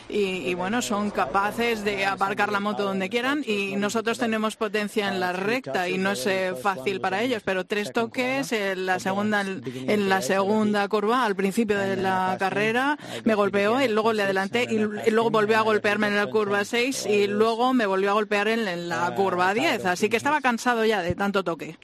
Y, 0.10 0.50
y 0.50 0.54
bueno, 0.54 0.82
son 0.82 1.13
capaces 1.14 1.84
de 1.84 2.06
aparcar 2.06 2.52
la 2.52 2.60
moto 2.60 2.84
donde 2.84 3.10
quieran 3.10 3.44
y 3.46 3.76
nosotros 3.76 4.18
tenemos 4.18 4.56
potencia 4.56 5.08
en 5.08 5.20
la 5.20 5.32
recta 5.32 5.88
y 5.88 5.98
no 5.98 6.12
es 6.12 6.26
eh, 6.28 6.54
fácil 6.62 7.00
para 7.00 7.22
ellos, 7.22 7.44
pero 7.46 7.66
tres 7.66 7.94
toques 7.94 8.52
en 8.52 8.86
la 8.86 9.00
segunda 9.00 9.42
en 9.42 10.10
la 10.10 10.22
segunda 10.22 10.88
curva 10.88 11.26
al 11.26 11.36
principio 11.36 11.78
de 11.78 11.96
la 11.96 12.36
carrera 12.40 12.98
me 13.24 13.36
golpeó 13.36 13.82
y 13.82 13.88
luego 13.88 14.14
le 14.14 14.24
adelanté 14.24 14.68
y, 14.70 14.78
luego 15.12 15.30
volvió 15.30 15.58
a 15.58 15.62
golpearme 15.62 16.08
en 16.08 16.16
la 16.16 16.28
curva 16.28 16.66
6 16.66 17.06
y 17.06 17.28
luego 17.28 17.74
me 17.74 17.86
volvió 17.86 18.12
a 18.12 18.14
golpear 18.14 18.48
en, 18.48 18.90
la 18.90 19.14
curva 19.16 19.54
10, 19.54 19.86
así 19.86 20.10
que 20.10 20.18
estaba 20.18 20.42
cansado 20.42 20.86
ya 20.86 21.02
de 21.02 21.16
tanto 21.16 21.44
toque. 21.44 21.78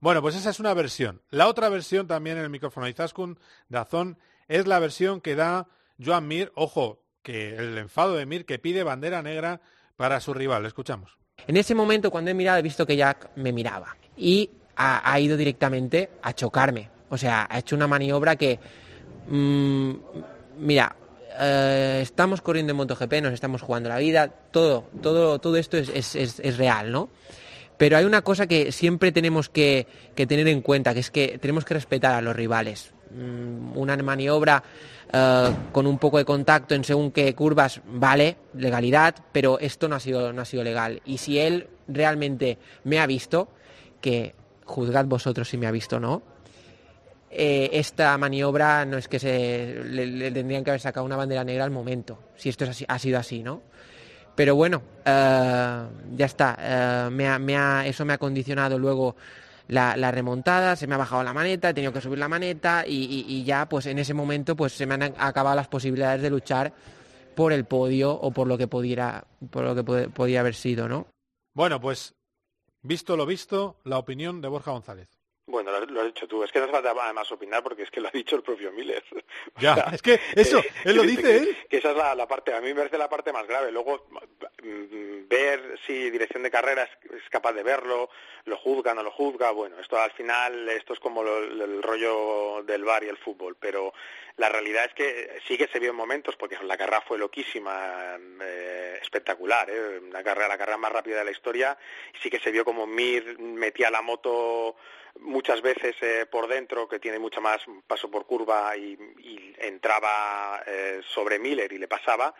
Bueno, 0.00 0.22
pues 0.22 0.34
esa 0.34 0.50
es 0.50 0.58
una 0.58 0.74
versión. 0.74 1.22
La 1.30 1.46
otra 1.46 1.68
versión 1.68 2.06
también 2.06 2.38
en 2.38 2.44
el 2.44 2.50
micrófono 2.50 2.86
de 2.86 2.92
Izaskun, 2.92 3.38
Dazón, 3.68 4.18
es 4.48 4.66
la 4.66 4.78
versión 4.78 5.20
que 5.20 5.36
da 5.36 5.68
Joan 6.04 6.26
Mir, 6.26 6.52
ojo, 6.54 7.01
que 7.22 7.56
el 7.56 7.78
enfado 7.78 8.14
de 8.14 8.26
Mir 8.26 8.44
que 8.44 8.58
pide 8.58 8.82
bandera 8.82 9.22
negra 9.22 9.60
para 9.96 10.20
su 10.20 10.34
rival. 10.34 10.66
Escuchamos. 10.66 11.16
En 11.46 11.56
ese 11.56 11.74
momento, 11.74 12.10
cuando 12.10 12.30
he 12.30 12.34
mirado, 12.34 12.58
he 12.58 12.62
visto 12.62 12.86
que 12.86 12.96
Jack 12.96 13.30
me 13.36 13.52
miraba 13.52 13.96
y 14.16 14.50
ha, 14.76 15.20
ido 15.20 15.36
directamente 15.36 16.10
a 16.22 16.32
chocarme. 16.32 16.90
O 17.08 17.16
sea, 17.16 17.46
ha 17.50 17.58
hecho 17.58 17.76
una 17.76 17.86
maniobra 17.86 18.36
que, 18.36 18.58
mmm, 19.28 19.92
mira, 20.58 20.96
eh, 21.40 22.00
estamos 22.02 22.40
corriendo 22.40 22.72
en 22.72 22.76
MotoGP, 22.76 23.22
nos 23.22 23.32
estamos 23.32 23.62
jugando 23.62 23.88
la 23.88 23.98
vida, 23.98 24.28
todo, 24.28 24.88
todo, 25.00 25.38
todo 25.38 25.56
esto 25.56 25.76
es, 25.76 26.56
real, 26.56 26.92
¿no? 26.92 27.10
Pero 27.76 27.96
hay 27.96 28.04
una 28.04 28.22
cosa 28.22 28.46
que 28.46 28.70
siempre 28.70 29.12
tenemos 29.12 29.48
que, 29.48 29.86
tener 30.14 30.46
en 30.48 30.62
cuenta, 30.62 30.94
que 30.94 31.00
es 31.00 31.10
que 31.10 31.38
tenemos 31.38 31.64
que 31.64 31.74
respetar 31.74 32.14
a 32.14 32.20
los 32.20 32.36
rivales. 32.36 32.92
Mm, 33.14 33.76
una 33.76 33.96
maniobra 33.98 34.62
uh, 35.12 35.70
con 35.70 35.86
un 35.86 35.98
poco 35.98 36.18
de 36.18 36.24
contacto 36.24 36.74
en 36.74 36.84
según 36.84 37.10
qué 37.10 37.34
curvas, 37.34 37.80
vale, 37.86 38.36
legalidad, 38.54 39.14
pero 39.32 39.58
esto 39.58 39.88
no 39.88 39.96
ha 39.96 40.00
sido, 40.00 40.32
no 40.32 40.42
ha 40.42 40.44
sido 40.44 40.64
legal. 40.64 41.02
Y 41.04 41.18
si 41.18 41.38
él 41.38 41.68
realmente 41.88 42.58
me 42.84 43.00
ha 43.00 43.06
visto, 43.06 43.48
que 44.00 44.34
juzgad 44.64 45.04
vosotros 45.04 45.48
si 45.48 45.58
me 45.58 45.66
ha 45.66 45.70
visto 45.70 45.96
o 45.96 46.00
no, 46.00 46.22
eh, 47.30 47.70
esta 47.72 48.16
maniobra 48.16 48.84
no 48.84 48.96
es 48.96 49.08
que 49.08 49.18
se 49.18 49.82
le, 49.84 50.30
tendrían 50.30 50.64
que 50.64 50.70
haber 50.70 50.80
sacado 50.80 51.04
una 51.04 51.16
bandera 51.16 51.44
negra 51.44 51.64
al 51.64 51.70
momento, 51.70 52.18
si 52.36 52.48
esto 52.48 52.64
es 52.64 52.70
así, 52.70 52.84
ha 52.88 52.98
sido 52.98 53.18
así, 53.18 53.42
¿no? 53.42 53.62
Pero 54.34 54.54
bueno, 54.56 54.78
uh, 55.00 56.16
ya 56.16 56.24
está, 56.24 56.56
uh, 57.06 57.10
me 57.10 57.28
ha, 57.28 57.38
me 57.38 57.54
ha, 57.54 57.86
eso 57.86 58.06
me 58.06 58.14
ha 58.14 58.18
condicionado 58.18 58.78
luego 58.78 59.14
la, 59.68 59.96
la, 59.96 60.10
remontada, 60.10 60.76
se 60.76 60.86
me 60.86 60.94
ha 60.94 60.98
bajado 60.98 61.22
la 61.22 61.32
maneta, 61.32 61.70
he 61.70 61.74
tenido 61.74 61.92
que 61.92 62.00
subir 62.00 62.18
la 62.18 62.28
maneta 62.28 62.84
y, 62.86 63.04
y, 63.04 63.24
y, 63.28 63.44
ya 63.44 63.68
pues 63.68 63.86
en 63.86 63.98
ese 63.98 64.14
momento 64.14 64.56
pues 64.56 64.72
se 64.72 64.86
me 64.86 64.94
han 64.94 65.02
acabado 65.18 65.56
las 65.56 65.68
posibilidades 65.68 66.22
de 66.22 66.30
luchar 66.30 66.72
por 67.34 67.52
el 67.52 67.64
podio 67.64 68.12
o 68.12 68.30
por 68.30 68.46
lo 68.46 68.58
que 68.58 68.68
pudiera, 68.68 69.24
por 69.50 69.64
lo 69.64 69.74
que 69.74 69.84
pod 69.84 70.10
podía 70.10 70.40
haber 70.40 70.54
sido, 70.54 70.88
¿no? 70.88 71.06
Bueno, 71.54 71.80
pues 71.80 72.14
visto 72.82 73.16
lo 73.16 73.26
visto, 73.26 73.76
la 73.84 73.98
opinión 73.98 74.40
de 74.40 74.48
Borja 74.48 74.72
González. 74.72 75.08
Bueno, 75.46 75.70
lo, 75.86 75.94
lo, 75.94 76.00
has 76.00 76.06
dicho 76.06 76.26
tú. 76.26 76.42
Es 76.42 76.52
que 76.52 76.58
no 76.58 76.64
hace 76.64 76.72
falta 76.72 76.90
además 76.90 77.30
opinar 77.32 77.62
porque 77.62 77.82
es 77.82 77.90
que 77.90 78.00
lo 78.00 78.08
ha 78.08 78.12
dicho 78.12 78.36
el 78.36 78.42
propio 78.42 78.72
Miller. 78.72 79.02
Ya, 79.58 79.72
o 79.72 79.74
sea, 79.74 79.84
es 79.92 80.02
que 80.02 80.20
eso, 80.34 80.58
eh, 80.58 80.72
él 80.84 80.96
lo 80.96 81.02
dice 81.02 81.22
que, 81.22 81.36
él. 81.36 81.56
Que 81.68 81.76
esa 81.78 81.90
es 81.90 81.96
la, 81.96 82.14
la, 82.14 82.26
parte, 82.26 82.54
a 82.54 82.60
mí 82.60 82.68
me 82.68 82.76
parece 82.76 82.98
la 82.98 83.08
parte 83.08 83.32
más 83.32 83.46
grave. 83.46 83.70
Luego, 83.70 84.06
mm, 84.62 85.28
ver 85.28 85.78
si 85.86 86.10
dirección 86.10 86.42
de 86.42 86.50
carrera 86.50 86.84
es, 86.84 87.12
es, 87.12 87.28
capaz 87.28 87.52
de 87.52 87.62
verlo, 87.62 88.08
lo 88.44 88.56
juzga, 88.56 88.94
no 88.94 89.02
lo 89.02 89.10
juzga. 89.10 89.50
Bueno, 89.50 89.78
esto 89.78 89.98
al 89.98 90.12
final, 90.12 90.68
esto 90.70 90.94
es 90.94 91.00
como 91.00 91.22
lo, 91.22 91.38
el 91.38 91.82
rollo 91.82 92.62
del 92.64 92.84
bar 92.84 93.04
y 93.04 93.08
el 93.08 93.18
fútbol. 93.18 93.56
Pero 93.58 93.92
la 94.36 94.48
realidad 94.48 94.86
es 94.86 94.94
que 94.94 95.40
sí 95.46 95.58
que 95.58 95.68
se 95.68 95.78
vio 95.78 95.90
en 95.90 95.96
momentos, 95.96 96.36
porque 96.36 96.56
la 96.62 96.76
carrera 96.76 97.02
fue 97.02 97.18
loquísima, 97.18 98.16
eh, 98.40 98.98
espectacular, 99.02 99.68
¿eh? 99.70 99.98
una 99.98 100.22
carrera, 100.22 100.48
la 100.48 100.58
carrera 100.58 100.78
más 100.78 100.92
rápida 100.92 101.18
de 101.18 101.24
la 101.24 101.30
historia. 101.30 101.76
Sí 102.22 102.30
que 102.30 102.40
se 102.40 102.50
vio 102.50 102.64
como 102.64 102.86
Mir 102.86 103.38
metía 103.38 103.90
la 103.90 104.02
moto 104.02 104.76
muchas 105.20 105.60
veces 105.60 105.71
eh, 106.00 106.26
por 106.30 106.48
dentro, 106.48 106.88
que 106.88 106.98
tiene 106.98 107.18
mucho 107.18 107.40
más 107.40 107.62
paso 107.86 108.10
por 108.10 108.26
curva 108.26 108.76
y, 108.76 108.92
y 109.18 109.54
entraba 109.58 110.62
eh, 110.66 111.00
sobre 111.04 111.38
Miller 111.38 111.72
y 111.72 111.78
le 111.78 111.88
pasaba, 111.88 112.34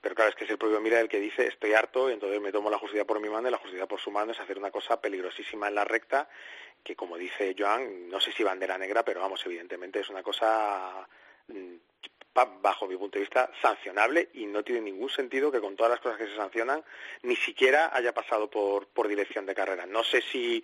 pero 0.00 0.14
claro, 0.14 0.30
es 0.30 0.36
que 0.36 0.44
es 0.44 0.50
el 0.50 0.58
propio 0.58 0.80
Miller 0.80 1.00
el 1.00 1.08
que 1.08 1.20
dice 1.20 1.46
estoy 1.46 1.72
harto 1.72 2.08
y 2.10 2.12
entonces 2.12 2.40
me 2.40 2.52
tomo 2.52 2.70
la 2.70 2.78
justicia 2.78 3.04
por 3.04 3.20
mi 3.20 3.28
mano 3.28 3.48
y 3.48 3.50
la 3.50 3.58
justicia 3.58 3.86
por 3.86 4.00
su 4.00 4.10
mano 4.10 4.32
es 4.32 4.40
hacer 4.40 4.58
una 4.58 4.70
cosa 4.70 5.00
peligrosísima 5.00 5.68
en 5.68 5.74
la 5.74 5.84
recta 5.84 6.28
que 6.84 6.94
como 6.94 7.16
dice 7.16 7.54
Joan, 7.58 8.08
no 8.08 8.20
sé 8.20 8.30
si 8.30 8.44
bandera 8.44 8.78
negra, 8.78 9.04
pero 9.04 9.20
vamos, 9.20 9.44
evidentemente 9.44 10.00
es 10.00 10.08
una 10.08 10.22
cosa 10.22 11.08
bajo 12.62 12.86
mi 12.86 12.96
punto 12.96 13.18
de 13.18 13.24
vista, 13.24 13.50
sancionable 13.60 14.28
y 14.34 14.46
no 14.46 14.62
tiene 14.62 14.82
ningún 14.82 15.08
sentido 15.08 15.50
que 15.50 15.60
con 15.60 15.74
todas 15.74 15.90
las 15.90 16.00
cosas 16.00 16.18
que 16.18 16.26
se 16.26 16.36
sancionan 16.36 16.84
ni 17.22 17.34
siquiera 17.34 17.90
haya 17.92 18.12
pasado 18.12 18.48
por 18.48 19.08
dirección 19.08 19.46
de 19.46 19.54
carrera. 19.54 19.86
No 19.86 20.04
sé 20.04 20.20
si 20.20 20.62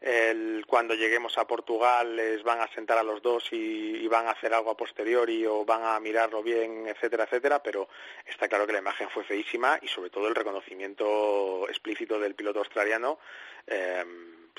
el, 0.00 0.64
cuando 0.66 0.94
lleguemos 0.94 1.38
a 1.38 1.46
Portugal 1.46 2.16
les 2.16 2.42
van 2.42 2.60
a 2.60 2.72
sentar 2.72 2.98
a 2.98 3.02
los 3.02 3.22
dos 3.22 3.48
y, 3.52 3.96
y, 3.96 4.06
van 4.08 4.26
a 4.26 4.32
hacer 4.32 4.52
algo 4.52 4.70
a 4.70 4.76
posteriori 4.76 5.46
o 5.46 5.64
van 5.64 5.84
a 5.84 5.98
mirarlo 6.00 6.42
bien, 6.42 6.86
etcétera, 6.86 7.24
etcétera, 7.24 7.62
pero 7.62 7.88
está 8.26 8.48
claro 8.48 8.66
que 8.66 8.72
la 8.72 8.80
imagen 8.80 9.08
fue 9.10 9.24
feísima 9.24 9.78
y 9.80 9.88
sobre 9.88 10.10
todo 10.10 10.28
el 10.28 10.34
reconocimiento 10.34 11.66
explícito 11.68 12.18
del 12.18 12.34
piloto 12.34 12.58
australiano 12.58 13.18
eh, 13.66 14.04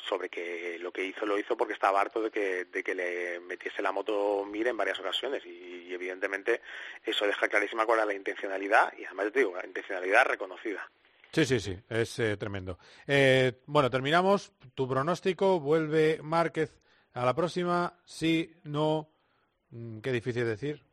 sobre 0.06 0.30
que 0.30 0.78
lo 0.80 0.91
que 0.91 1.04
hizo 1.04 1.26
lo 1.26 1.38
hizo 1.38 1.58
porque 1.58 1.73
estaba 1.73 2.02
harto 2.02 2.21
de 2.21 2.32
que, 2.32 2.65
de 2.65 2.84
que 2.84 2.95
le 2.95 3.39
metiese 3.39 3.82
la 3.82 3.91
moto 3.91 4.45
Mir 4.45 4.67
en 4.67 4.78
varias 4.78 5.00
ocasiones 5.00 5.45
y, 5.45 5.86
y 5.88 5.93
evidentemente 5.93 6.62
eso 7.04 7.26
deja 7.26 7.47
clarísima 7.47 7.86
cuál 7.86 8.00
era 8.00 8.06
la 8.08 8.13
intencionalidad 8.13 8.93
y 8.97 9.06
además 9.06 9.32
te 9.32 9.39
digo, 9.39 9.56
la 9.56 9.65
intencionalidad 9.65 10.26
reconocida. 10.26 10.88
Sí, 11.38 11.45
sí, 11.45 11.60
sí, 11.60 11.78
es 11.88 12.17
eh, 12.17 12.36
tremendo. 12.36 12.80
Eh, 13.06 13.62
bueno, 13.67 13.91
terminamos. 13.91 14.52
Tu 14.73 14.88
pronóstico, 14.88 15.60
vuelve 15.60 16.19
Márquez 16.23 16.82
a 17.13 17.23
la 17.26 17.36
próxima, 17.36 17.93
sí, 18.06 18.56
no, 18.63 19.08
mm, 19.69 20.00
qué 20.00 20.12
difícil 20.12 20.45
decir. 20.45 20.84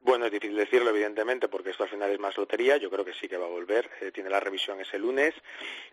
Bueno, 0.00 0.26
es 0.26 0.30
difícil 0.32 0.56
decirlo, 0.56 0.90
evidentemente, 0.90 1.48
porque 1.48 1.70
esto 1.70 1.82
al 1.82 1.88
final 1.90 2.12
es 2.12 2.20
más 2.20 2.36
lotería. 2.36 2.76
Yo 2.76 2.88
creo 2.90 3.04
que 3.04 3.12
sí 3.12 3.26
que 3.28 3.36
va 3.36 3.46
a 3.46 3.50
volver. 3.50 3.90
Eh, 4.00 4.12
tiene 4.12 4.30
la 4.30 4.38
revisión 4.38 4.80
ese 4.80 5.00
lunes. 5.00 5.34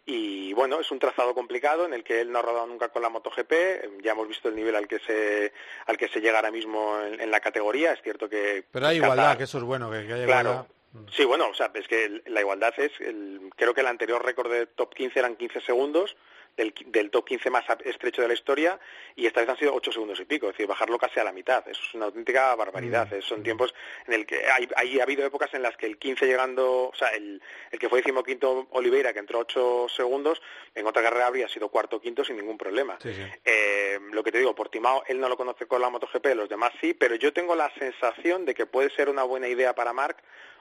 Y 0.05 0.53
bueno, 0.53 0.79
es 0.79 0.91
un 0.91 0.99
trazado 0.99 1.33
complicado 1.33 1.87
en 1.87 1.93
el 1.95 2.03
que 2.03 2.21
él 2.21 2.31
no 2.31 2.37
ha 2.37 2.41
rodado 2.43 2.67
nunca 2.67 2.89
con 2.89 3.01
la 3.01 3.09
MotoGP. 3.09 4.03
Ya 4.03 4.11
hemos 4.11 4.27
visto 4.27 4.49
el 4.49 4.55
nivel 4.55 4.75
al 4.75 4.87
que 4.87 4.99
se, 4.99 5.51
al 5.87 5.97
que 5.97 6.07
se 6.09 6.21
llega 6.21 6.37
ahora 6.37 6.51
mismo 6.51 6.99
en, 7.01 7.19
en 7.19 7.31
la 7.31 7.39
categoría. 7.39 7.93
Es 7.93 8.03
cierto 8.03 8.29
que. 8.29 8.63
Pero 8.71 8.85
hay 8.85 8.97
Qatar- 8.99 9.03
igualdad, 9.03 9.37
que 9.39 9.43
eso 9.45 9.57
es 9.57 9.63
bueno, 9.63 9.89
que, 9.89 10.05
que 10.05 10.13
haya 10.13 10.25
Claro. 10.25 10.49
igualdad. 10.51 10.74
Sí, 11.11 11.25
bueno, 11.25 11.47
o 11.49 11.53
sea, 11.53 11.71
es 11.73 11.87
que 11.87 12.21
la 12.27 12.41
igualdad 12.41 12.73
es, 12.77 12.91
el- 12.99 13.49
creo 13.55 13.73
que 13.73 13.81
el 13.81 13.87
anterior 13.87 14.23
récord 14.23 14.51
de 14.51 14.65
top 14.67 14.93
15 14.93 15.19
eran 15.19 15.35
15 15.35 15.61
segundos, 15.61 16.15
del, 16.57 16.73
del 16.87 17.09
top 17.09 17.25
15 17.27 17.49
más 17.49 17.65
estrecho 17.83 18.21
de 18.21 18.27
la 18.29 18.33
historia, 18.33 18.79
y 19.15 19.25
esta 19.25 19.41
vez 19.41 19.49
han 19.49 19.57
sido 19.57 19.73
8 19.73 19.91
segundos 19.91 20.19
y 20.19 20.25
pico, 20.25 20.47
es 20.47 20.53
decir, 20.53 20.67
bajarlo 20.67 20.97
casi 20.97 21.19
a 21.19 21.23
la 21.23 21.31
mitad. 21.31 21.67
Eso 21.67 21.81
es 21.87 21.93
una 21.93 22.05
auténtica 22.05 22.55
barbaridad. 22.55 23.11
Eh, 23.13 23.21
Son 23.21 23.43
tiempos 23.43 23.73
en 24.07 24.13
el 24.13 24.25
que 24.25 24.45
hay, 24.49 24.67
hay- 24.75 24.99
ha 24.99 25.03
habido 25.03 25.25
épocas 25.25 25.53
en 25.53 25.61
las 25.61 25.75
que 25.77 25.85
el 25.85 25.97
15 25.97 26.25
llegando, 26.25 26.89
o 26.89 26.95
sea, 26.95 27.09
el, 27.09 27.41
el 27.71 27.79
que 27.79 27.89
fue 27.89 27.99
decimoquinto 27.99 28.67
Oliveira, 28.71 29.11
que 29.13 29.19
entró 29.19 29.39
8 29.39 29.87
segundos, 29.89 30.41
en 30.73 30.85
otra 30.87 31.01
carrera 31.03 31.27
habría 31.27 31.47
sido 31.49 31.69
cuarto 31.69 31.97
o 31.97 32.01
quinto 32.01 32.23
sin 32.23 32.37
ningún 32.37 32.57
problema. 32.57 32.97
Eh, 33.43 33.99
lo 34.11 34.23
que 34.23 34.31
te 34.31 34.37
digo, 34.39 34.55
Portimao, 34.55 35.03
él 35.07 35.19
no 35.19 35.27
lo 35.29 35.37
conoce 35.37 35.65
con 35.67 35.81
la 35.81 35.89
MotoGP, 35.89 36.27
los 36.35 36.49
demás 36.49 36.71
sí, 36.79 36.93
pero 36.93 37.15
yo 37.15 37.33
tengo 37.33 37.55
la 37.55 37.69
sensación 37.77 38.45
de 38.45 38.53
que 38.55 38.65
puede 38.65 38.89
ser 38.91 39.09
una 39.09 39.23
buena 39.23 39.47
idea 39.47 39.73
para 39.75 39.93
Marc 39.93 40.17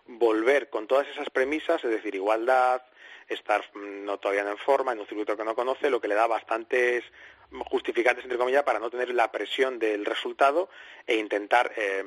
volver 0.07 0.69
con 0.71 0.87
todas 0.87 1.09
esas 1.09 1.31
premisas, 1.31 1.83
es 1.85 1.91
decir, 1.91 2.15
igualdad, 2.15 2.83
estar 3.29 3.65
mm, 3.75 4.05
no 4.05 4.19
todavía 4.19 4.49
en 4.49 4.59
forma, 4.59 4.93
en 4.93 5.01
un 5.01 5.07
circuito 5.07 5.37
que 5.37 5.45
no 5.45 5.55
conoce, 5.55 5.91
lo 5.91 6.01
que 6.01 6.09
le 6.09 6.15
da 6.15 6.27
bastantes 6.27 7.05
justificantes, 7.71 8.25
entre 8.25 8.39
comillas, 8.39 8.65
para 8.65 8.79
no 8.79 8.91
tener 8.91 9.11
la 9.11 9.31
presión 9.31 9.79
del 9.79 10.05
resultado 10.05 10.69
e 11.07 11.17
intentar 11.17 11.73
eh, 11.77 12.05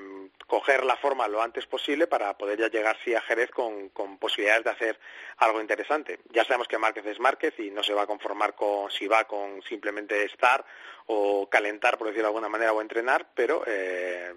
coger 0.47 0.83
la 0.83 0.97
forma 0.97 1.27
lo 1.27 1.41
antes 1.41 1.65
posible 1.65 2.07
para 2.07 2.37
poder 2.37 2.59
ya 2.59 2.69
llegar 2.69 2.97
sí 3.03 3.13
a 3.13 3.21
Jerez 3.21 3.51
con, 3.51 3.89
con 3.89 4.17
posibilidades 4.17 4.63
de 4.65 4.69
hacer 4.71 4.99
algo 5.37 5.61
interesante. 5.61 6.19
Ya 6.31 6.43
sabemos 6.43 6.67
que 6.67 6.77
Márquez 6.77 7.05
es 7.05 7.19
Márquez 7.19 7.53
y 7.59 7.71
no 7.71 7.83
se 7.83 7.93
va 7.93 8.03
a 8.03 8.07
conformar 8.07 8.55
con 8.55 8.91
si 8.91 9.07
va 9.07 9.25
con 9.25 9.61
simplemente 9.63 10.25
estar 10.25 10.65
o 11.05 11.47
calentar, 11.49 11.97
por 11.97 12.07
decirlo 12.07 12.23
de 12.23 12.29
alguna 12.29 12.49
manera, 12.49 12.73
o 12.73 12.81
entrenar, 12.81 13.27
pero 13.33 13.63
eh, 13.65 14.33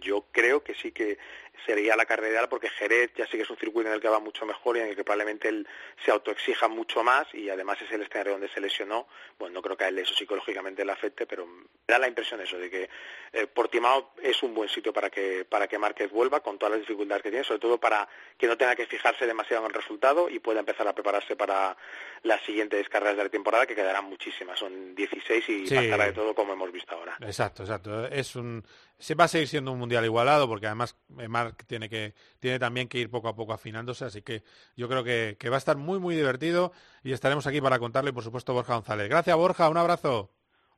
yo 0.00 0.26
creo 0.30 0.62
que 0.62 0.74
sí 0.74 0.92
que 0.92 1.18
sería 1.66 1.96
la 1.96 2.06
carrera 2.06 2.28
ideal 2.30 2.48
porque 2.48 2.68
Jerez 2.70 3.12
ya 3.16 3.26
sí 3.26 3.36
que 3.36 3.42
es 3.42 3.50
un 3.50 3.56
circuito 3.56 3.88
en 3.88 3.94
el 3.94 4.00
que 4.00 4.08
va 4.08 4.18
mucho 4.18 4.44
mejor 4.44 4.76
y 4.76 4.80
en 4.80 4.88
el 4.88 4.96
que 4.96 5.04
probablemente 5.04 5.48
él 5.48 5.66
se 6.04 6.10
autoexija 6.10 6.66
mucho 6.68 7.02
más 7.04 7.32
y 7.34 7.48
además 7.50 7.80
es 7.82 7.92
el 7.92 8.02
escenario 8.02 8.32
donde 8.32 8.48
se 8.48 8.60
lesionó. 8.60 9.06
Bueno, 9.38 9.54
no 9.54 9.62
creo 9.62 9.76
que 9.76 9.84
a 9.84 9.88
él 9.88 9.98
eso 9.98 10.14
psicológicamente 10.14 10.84
le 10.84 10.92
afecte, 10.92 11.26
pero 11.26 11.46
me 11.46 11.64
da 11.86 11.98
la 11.98 12.08
impresión 12.08 12.40
eso 12.40 12.58
de 12.58 12.70
que 12.70 12.90
eh, 13.32 13.46
Portimao 13.46 14.14
es 14.22 14.42
un 14.42 14.54
buen 14.54 14.68
sitio 14.68 14.92
para 14.92 15.10
que 15.10 15.44
para 15.44 15.68
que 15.68 15.78
Márquez 15.78 16.10
vuelva 16.10 16.40
con 16.40 16.58
todas 16.58 16.72
las 16.72 16.80
dificultades 16.80 17.22
que 17.22 17.30
tiene, 17.30 17.44
sobre 17.44 17.60
todo 17.60 17.78
para 17.78 18.08
que 18.36 18.46
no 18.46 18.56
tenga 18.56 18.74
que 18.74 18.86
fijarse 18.86 19.26
demasiado 19.26 19.64
en 19.64 19.70
el 19.70 19.74
resultado 19.80 20.28
y 20.28 20.38
pueda 20.40 20.60
empezar 20.60 20.88
a 20.88 20.94
prepararse 20.94 21.36
para 21.36 21.76
las 22.22 22.42
siguientes 22.42 22.88
carreras 22.88 23.16
de 23.16 23.24
la 23.24 23.28
temporada 23.28 23.66
que 23.66 23.74
quedarán 23.74 24.04
muchísimas, 24.06 24.58
son 24.58 24.94
16 24.94 25.48
y 25.48 25.66
Sí. 25.66 25.74
pasará 25.74 26.06
de 26.06 26.12
todo 26.12 26.34
como 26.34 26.52
hemos 26.54 26.72
visto 26.72 26.94
ahora. 26.94 27.16
Exacto, 27.20 27.62
exacto. 27.62 28.06
Es 28.06 28.34
un, 28.36 28.64
se 29.02 29.14
va 29.16 29.24
a 29.24 29.28
seguir 29.28 29.48
siendo 29.48 29.72
un 29.72 29.78
mundial 29.80 30.04
igualado 30.04 30.46
porque 30.46 30.66
además 30.66 30.96
eh, 31.18 31.26
Marc 31.26 31.64
tiene 31.66 31.88
que 31.88 32.14
tiene 32.38 32.58
también 32.60 32.86
que 32.88 32.98
ir 32.98 33.10
poco 33.10 33.26
a 33.28 33.34
poco 33.34 33.52
afinándose, 33.52 34.04
así 34.04 34.22
que 34.22 34.42
yo 34.76 34.88
creo 34.88 35.02
que, 35.02 35.36
que 35.40 35.48
va 35.50 35.56
a 35.56 35.58
estar 35.58 35.76
muy 35.76 35.98
muy 35.98 36.14
divertido 36.14 36.72
y 37.02 37.12
estaremos 37.12 37.46
aquí 37.48 37.60
para 37.60 37.78
contarlo 37.80 38.10
y 38.10 38.12
por 38.12 38.22
supuesto 38.22 38.54
Borja 38.54 38.74
González. 38.74 39.08
Gracias 39.08 39.36
Borja, 39.36 39.68
un 39.68 39.76
abrazo. 39.76 40.30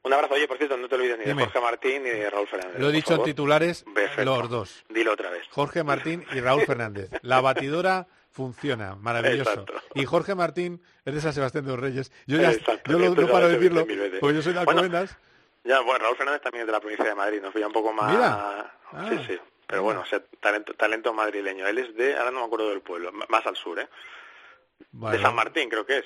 Un 0.03 0.13
abrazo, 0.13 0.35
oye, 0.35 0.47
por 0.49 0.59
cierto, 0.59 0.77
no 0.77 0.87
te 0.89 0.95
olvides 0.97 1.19
ni 1.19 1.25
Dime. 1.25 1.43
de 1.43 1.47
Jorge 1.49 1.61
Martín 1.61 2.03
ni 2.03 2.11
de 2.11 2.29
Raúl 2.31 2.47
Fernández. 2.47 2.79
Lo 2.79 2.89
he 2.91 2.93
dicho 2.93 3.15
en 3.15 3.23
titulares 3.25 3.85
Perfecto. 3.95 4.25
los 4.25 4.49
dos. 4.51 4.85
Dilo 4.91 5.13
otra 5.13 5.31
vez. 5.31 5.43
Jorge 5.51 5.83
Martín 5.83 6.25
y 6.35 6.41
Raúl 6.41 6.63
Fernández. 6.67 7.11
La 7.23 7.41
batidora 7.41 8.07
funciona, 8.31 8.97
maravilloso. 8.97 9.51
Exacto. 9.51 9.75
Y 9.95 10.05
Jorge 10.05 10.35
Martín 10.35 10.83
es 11.05 11.15
de 11.15 11.21
San 11.21 11.33
Sebastián 11.33 11.65
de 11.65 11.71
los 11.71 11.81
Reyes. 11.81 12.13
Yo 12.27 12.37
ya 12.39 12.51
Exacto, 12.53 12.91
yo 12.93 12.99
lo- 12.99 13.15
no 13.15 13.29
paro 13.29 13.49
de 13.49 13.55
decirlo 13.55 13.87
porque 14.21 14.35
yo 14.37 14.43
soy 14.43 14.53
de 14.53 14.65
Bueno, 14.65 14.81
Alcobendas. 14.81 15.17
Ya, 15.65 15.81
bueno, 15.81 16.05
Raúl 16.05 16.17
Fernández 16.17 16.43
también 16.43 16.63
es 16.63 16.67
de 16.67 16.73
la 16.73 16.81
provincia 16.81 17.07
de 17.07 17.15
Madrid, 17.15 17.41
nos 17.41 17.55
veía 17.55 17.67
un 17.67 17.73
poco 17.73 17.93
más... 17.93 18.13
Mira. 18.13 18.71
Ah. 18.93 19.09
Sí, 19.09 19.19
sí. 19.27 19.41
Pero 19.67 19.83
bueno, 19.83 20.01
o 20.03 20.05
sea, 20.05 20.23
talento, 20.41 20.75
talento 20.75 21.13
madrileño. 21.13 21.67
Él 21.67 21.79
es 21.79 21.97
de, 21.97 22.17
ahora 22.17 22.31
no 22.31 22.41
me 22.41 22.47
acuerdo 22.47 22.69
del 22.69 22.83
pueblo, 22.83 23.11
más 23.13 23.47
al 23.47 23.57
sur, 23.57 23.81
¿eh? 23.81 23.89
De 24.93 25.21
San 25.21 25.35
Martín, 25.35 25.69
creo 25.69 25.87
que 25.87 25.99
es, 25.99 26.05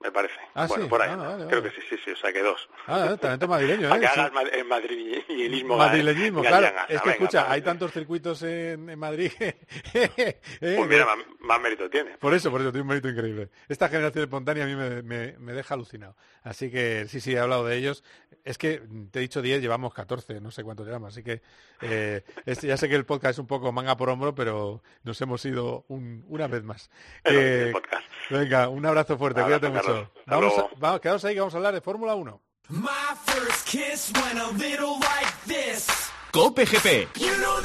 me 0.00 0.12
parece. 0.12 0.34
Ah, 0.54 0.66
bueno, 0.66 0.84
sí. 0.84 0.90
por 0.90 1.02
ahí. 1.02 1.10
Ah, 1.12 1.16
vale, 1.16 1.46
Creo 1.46 1.62
que 1.62 1.70
sí, 1.70 1.80
sí, 1.90 1.96
sí, 2.04 2.10
o 2.12 2.16
sea 2.16 2.32
que 2.32 2.40
dos. 2.42 2.68
Ah, 2.86 3.16
talento 3.20 3.48
madrileño, 3.48 3.88
¿eh? 3.94 4.00
que 4.00 4.06
Sí. 4.06 4.20
hagas 4.20 4.32
madrileñismo. 4.66 5.76
Madrileñismo, 5.78 6.42
gallego, 6.42 6.60
claro. 6.70 6.76
Es 6.88 7.00
que 7.02 7.08
venga, 7.08 7.12
escucha, 7.12 7.40
para- 7.42 7.52
hay 7.54 7.62
tantos 7.62 7.92
circuitos 7.92 8.42
en, 8.42 8.88
en 8.90 8.98
Madrid. 8.98 9.32
¿eh? 9.40 10.40
Pues 10.60 10.88
mira, 10.88 11.04
más, 11.06 11.18
más 11.40 11.60
mérito 11.60 11.88
tiene. 11.90 12.16
Por 12.18 12.34
eso, 12.34 12.50
por 12.50 12.60
eso, 12.60 12.70
tiene 12.70 12.82
un 12.82 12.88
mérito 12.88 13.08
increíble. 13.08 13.50
Esta 13.68 13.88
generación 13.88 14.24
espontánea 14.24 14.64
a 14.64 14.66
mí 14.66 14.76
me, 14.76 15.02
me- 15.02 15.36
me 15.38 15.52
deja 15.52 15.74
alucinado. 15.74 16.16
Así 16.42 16.70
que 16.70 17.06
sí, 17.08 17.20
sí, 17.20 17.34
he 17.34 17.38
hablado 17.38 17.66
de 17.66 17.76
ellos. 17.76 18.04
Es 18.44 18.56
que 18.56 18.80
te 19.10 19.18
he 19.18 19.22
dicho 19.22 19.42
10, 19.42 19.60
llevamos 19.60 19.92
14, 19.92 20.40
no 20.40 20.50
sé 20.50 20.62
cuántos 20.64 20.86
llevamos. 20.86 21.12
Así 21.12 21.22
que 21.22 21.42
eh, 21.82 22.22
es- 22.46 22.62
ya 22.62 22.76
sé 22.76 22.88
que 22.88 22.94
el 22.94 23.04
podcast 23.04 23.32
es 23.32 23.38
un 23.38 23.46
poco 23.46 23.72
manga 23.72 23.96
por 23.96 24.08
hombro, 24.10 24.34
pero 24.34 24.82
nos 25.02 25.20
hemos 25.20 25.44
ido 25.44 25.84
un- 25.88 26.24
una 26.28 26.46
vez 26.46 26.62
más. 26.62 26.90
Que 27.24 27.30
Que- 27.32 27.70
podcast. 27.72 28.04
venga, 28.30 28.68
un 28.68 28.86
abrazo 28.86 29.18
fuerte, 29.18 29.42
cuídate 29.42 29.68
mucho. 29.68 29.87
Vamos, 30.26 30.52
a, 30.52 30.56
luego. 30.56 30.70
vamos, 30.78 31.00
quedaos 31.00 31.24
ahí 31.24 31.34
que 31.34 31.40
vamos 31.40 31.54
a 31.54 31.56
hablar 31.56 31.74
de 31.74 31.80
Fórmula 31.80 32.14
1. 32.14 32.40
My 32.70 32.88
first 33.24 33.66
kiss 33.66 34.12
went 34.14 34.38
a 34.38 34.50
little 34.58 34.98
like 35.00 35.32
this. 35.46 35.86
Cope 36.32 36.66
GP. 36.66 37.08
You 37.18 37.36
know 37.38 37.58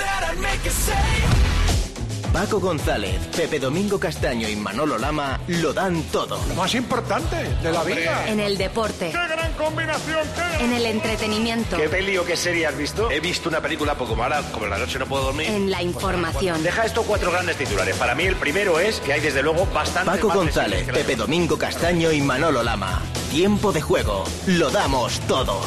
Paco 2.33 2.59
González, 2.59 3.19
Pepe 3.37 3.59
Domingo 3.59 3.99
Castaño 3.99 4.49
y 4.49 4.55
Manolo 4.55 4.97
Lama 4.97 5.39
lo 5.47 5.71
dan 5.71 6.01
todo. 6.11 6.39
Lo 6.47 6.55
más 6.55 6.73
importante 6.73 7.35
de 7.61 7.71
la 7.71 7.83
vida. 7.83 8.27
En 8.27 8.39
el 8.39 8.57
deporte. 8.57 9.11
gran 9.11 9.53
combinación! 9.53 10.27
En 10.59 10.73
el 10.73 10.83
entretenimiento. 10.87 11.77
¿Qué 11.77 11.87
peli 11.87 12.17
o 12.17 12.25
qué 12.25 12.35
serie 12.35 12.65
has 12.65 12.75
visto? 12.75 13.11
He 13.11 13.19
visto 13.19 13.49
una 13.49 13.61
película 13.61 13.93
poco 13.95 14.15
mala, 14.15 14.41
como 14.51 14.65
la 14.65 14.79
noche 14.79 14.97
no 14.97 15.05
puedo 15.05 15.25
dormir. 15.25 15.47
En 15.47 15.69
la 15.69 15.83
información. 15.83 16.63
Deja 16.63 16.85
estos 16.85 17.05
cuatro 17.05 17.31
grandes 17.31 17.55
titulares. 17.55 17.95
Para 17.97 18.15
mí 18.15 18.23
el 18.23 18.35
primero 18.35 18.79
es 18.79 18.99
que 18.99 19.13
hay 19.13 19.21
desde 19.21 19.43
luego 19.43 19.67
bastante 19.67 20.13
Paco 20.13 20.29
González, 20.29 20.87
Pepe 20.91 21.15
Domingo 21.15 21.59
Castaño 21.59 22.11
y 22.11 22.21
Manolo 22.21 22.63
Lama. 22.63 22.99
Tiempo 23.29 23.71
de 23.71 23.81
juego. 23.81 24.23
Lo 24.47 24.71
damos 24.71 25.19
todo. 25.27 25.61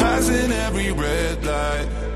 Passing 0.00 0.52
every 0.52 0.90
red 0.90 1.44
light. 1.44 2.15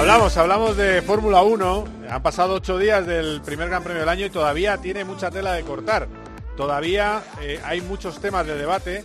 Hablamos, 0.00 0.34
hablamos 0.38 0.76
de 0.78 1.02
Fórmula 1.02 1.42
1. 1.42 1.84
Han 2.08 2.22
pasado 2.22 2.54
ocho 2.54 2.78
días 2.78 3.06
del 3.06 3.42
primer 3.42 3.68
Gran 3.68 3.82
Premio 3.82 4.00
del 4.00 4.08
año 4.08 4.24
y 4.24 4.30
todavía 4.30 4.78
tiene 4.78 5.04
mucha 5.04 5.30
tela 5.30 5.52
de 5.52 5.62
cortar. 5.62 6.08
Todavía 6.56 7.22
eh, 7.42 7.60
hay 7.64 7.82
muchos 7.82 8.18
temas 8.18 8.46
de 8.46 8.54
debate. 8.56 9.04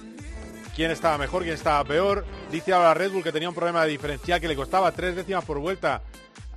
¿Quién 0.74 0.92
estaba 0.92 1.18
mejor, 1.18 1.44
quién 1.44 1.56
estaba 1.56 1.84
peor? 1.84 2.26
Dice 2.50 2.72
ahora 2.74 2.94
Red 2.94 3.12
Bull 3.12 3.24
que 3.24 3.32
tenía 3.34 3.50
un 3.50 3.56
problema 3.56 3.84
de 3.84 3.92
diferencial 3.92 4.40
que 4.40 4.48
le 4.48 4.56
costaba 4.56 4.92
tres 4.94 5.16
décimas 5.18 5.44
por 5.44 5.60
vuelta 5.60 6.02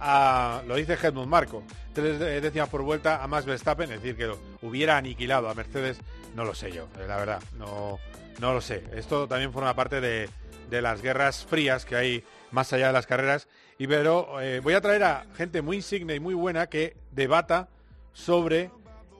a, 0.00 0.62
lo 0.68 0.76
dice 0.76 0.96
Helmut 1.00 1.26
Marco, 1.26 1.64
tres 1.92 2.18
de- 2.20 2.40
décimas 2.40 2.68
por 2.68 2.82
vuelta 2.82 3.22
a 3.22 3.26
Max 3.26 3.44
Verstappen, 3.44 3.90
es 3.92 4.00
decir, 4.00 4.16
que 4.16 4.26
lo 4.26 4.38
hubiera 4.62 4.96
aniquilado 4.96 5.48
a 5.48 5.54
Mercedes, 5.54 5.98
no 6.36 6.44
lo 6.44 6.54
sé 6.54 6.70
yo, 6.72 6.84
eh, 7.00 7.06
la 7.08 7.16
verdad, 7.16 7.40
no, 7.56 7.98
no 8.40 8.52
lo 8.54 8.60
sé. 8.60 8.84
Esto 8.94 9.26
también 9.26 9.52
forma 9.52 9.74
parte 9.74 10.00
de, 10.00 10.28
de 10.68 10.82
las 10.82 11.02
guerras 11.02 11.44
frías 11.44 11.84
que 11.84 11.96
hay 11.96 12.24
más 12.50 12.72
allá 12.72 12.88
de 12.88 12.92
las 12.92 13.06
carreras. 13.06 13.48
Y 13.78 13.86
pero 13.86 14.40
eh, 14.40 14.60
voy 14.60 14.74
a 14.74 14.80
traer 14.80 15.04
a 15.04 15.26
gente 15.36 15.62
muy 15.62 15.76
insigne 15.76 16.14
y 16.14 16.20
muy 16.20 16.34
buena 16.34 16.68
que 16.68 16.96
debata 17.12 17.68
sobre 18.12 18.70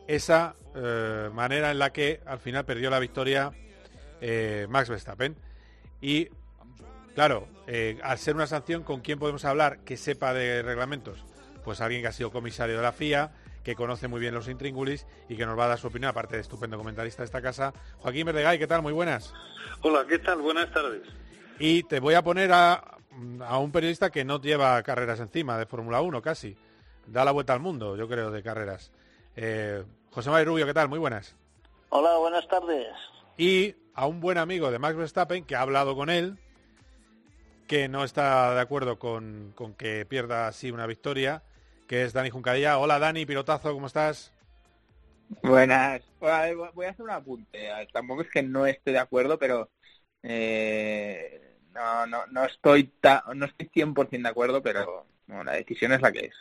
esa 0.07 0.55
eh, 0.75 1.31
manera 1.33 1.71
en 1.71 1.79
la 1.79 1.93
que 1.93 2.21
al 2.27 2.39
final 2.39 2.65
perdió 2.65 2.91
la 2.91 2.99
victoria 2.99 3.53
eh, 4.21 4.67
Max 4.69 4.89
Verstappen. 4.89 5.37
Y 6.01 6.29
claro, 7.15 7.49
al 8.03 8.19
ser 8.19 8.35
una 8.35 8.47
sanción, 8.47 8.83
¿con 8.83 9.01
quién 9.01 9.19
podemos 9.19 9.45
hablar 9.45 9.81
que 9.85 9.97
sepa 9.97 10.33
de 10.33 10.63
reglamentos? 10.63 11.25
Pues 11.65 11.81
alguien 11.81 12.03
que 12.03 12.09
ha 12.09 12.13
sido 12.13 12.31
comisario 12.31 12.77
de 12.77 12.83
la 12.83 12.93
FIA, 12.93 13.33
que 13.65 13.75
conoce 13.75 14.09
muy 14.09 14.21
bien 14.21 14.35
los 14.35 14.49
intríngulis 14.49 15.07
y 15.29 15.37
que 15.37 15.45
nos 15.45 15.59
va 15.59 15.67
a 15.67 15.69
dar 15.69 15.79
su 15.79 15.89
opinión, 15.89 16.09
aparte 16.09 16.37
de 16.37 16.43
estupendo 16.43 16.79
comentarista 16.79 17.23
de 17.23 17.27
esta 17.27 17.43
casa. 17.43 17.75
Joaquín 17.99 18.25
Verdegay, 18.25 18.59
¿qué 18.59 18.67
tal? 18.67 18.81
Muy 18.81 18.93
buenas. 18.93 19.35
Hola, 19.83 20.07
¿qué 20.09 20.19
tal? 20.19 20.39
Buenas 20.41 20.73
tardes. 20.73 21.03
Y 21.59 21.83
te 21.85 22.01
voy 22.01 22.15
a 22.15 22.23
poner 22.23 22.53
a, 22.53 22.99
a 23.47 23.59
un 23.59 23.73
periodista 23.73 24.11
que 24.11 24.25
no 24.25 24.41
lleva 24.41 24.83
carreras 24.83 25.21
encima 25.21 25.59
de 25.59 25.67
Fórmula 25.67 26.01
1 26.01 26.23
casi. 26.23 26.57
Da 27.07 27.25
la 27.25 27.33
vuelta 27.33 27.53
al 27.53 27.61
mundo, 27.61 27.97
yo 27.97 28.09
creo, 28.09 28.31
de 28.31 28.43
carreras. 28.43 28.93
Eh, 29.35 29.83
José 30.11 30.31
María 30.31 30.45
Rubio, 30.45 30.67
¿qué 30.67 30.75
tal? 30.75 30.89
Muy 30.89 30.99
buenas. 30.99 31.35
Hola, 31.89 32.17
buenas 32.19 32.47
tardes. 32.49 32.87
Y 33.37 33.75
a 33.95 34.07
un 34.07 34.21
buen 34.21 34.39
amigo 34.39 34.71
de 34.71 34.79
Max 34.79 34.97
Verstappen 34.97 35.45
que 35.45 35.57
ha 35.57 35.63
hablado 35.63 35.97
con 35.97 36.11
él, 36.11 36.39
que 37.67 37.89
no 37.89 38.05
está 38.05 38.55
de 38.55 38.61
acuerdo 38.61 38.99
con, 38.99 39.53
con 39.55 39.75
que 39.75 40.05
pierda 40.07 40.49
así 40.49 40.71
una 40.71 40.87
victoria, 40.87 41.43
que 41.87 42.05
es 42.05 42.13
Dani 42.13 42.31
Juncadilla. 42.31 42.79
Hola 42.79 42.99
Dani, 42.99 43.27
pilotazo, 43.27 43.73
¿cómo 43.73 43.87
estás? 43.87 44.33
Buenas. 45.43 46.03
Voy 46.21 46.87
a 46.87 46.91
hacer 46.91 47.05
un 47.05 47.11
apunte. 47.11 47.71
Tampoco 47.93 48.23
es 48.23 48.31
que 48.31 48.43
no 48.43 48.67
esté 48.67 48.93
de 48.93 48.99
acuerdo, 48.99 49.39
pero 49.39 49.71
eh, 50.23 51.48
no, 51.75 52.07
no, 52.07 52.27
no 52.27 52.45
estoy 52.45 52.85
ta- 53.01 53.25
no 53.35 53.47
estoy 53.47 53.69
100% 53.69 54.23
de 54.23 54.29
acuerdo, 54.29 54.63
pero 54.63 55.07
bueno, 55.27 55.45
la 55.45 55.53
decisión 55.53 55.93
es 55.93 56.01
la 56.01 56.13
que 56.13 56.27
es. 56.27 56.35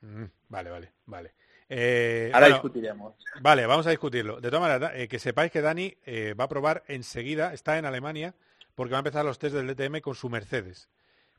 Mm, 0.00 0.24
vale, 0.48 0.70
vale, 0.70 0.92
vale. 1.06 1.34
Eh, 1.68 2.30
Ahora 2.32 2.46
bueno, 2.46 2.56
discutiremos. 2.62 3.14
Vale, 3.40 3.66
vamos 3.66 3.86
a 3.86 3.90
discutirlo. 3.90 4.40
De 4.40 4.48
todas 4.50 4.62
maneras, 4.68 4.92
eh, 4.94 5.08
que 5.08 5.18
sepáis 5.18 5.52
que 5.52 5.60
Dani 5.60 5.96
eh, 6.06 6.34
va 6.38 6.44
a 6.44 6.48
probar 6.48 6.84
enseguida, 6.88 7.52
está 7.52 7.78
en 7.78 7.84
Alemania, 7.84 8.34
porque 8.74 8.92
va 8.92 8.98
a 8.98 9.00
empezar 9.00 9.24
los 9.24 9.38
test 9.38 9.54
del 9.54 9.66
DTM 9.66 10.00
con 10.00 10.14
su 10.14 10.30
Mercedes. 10.30 10.88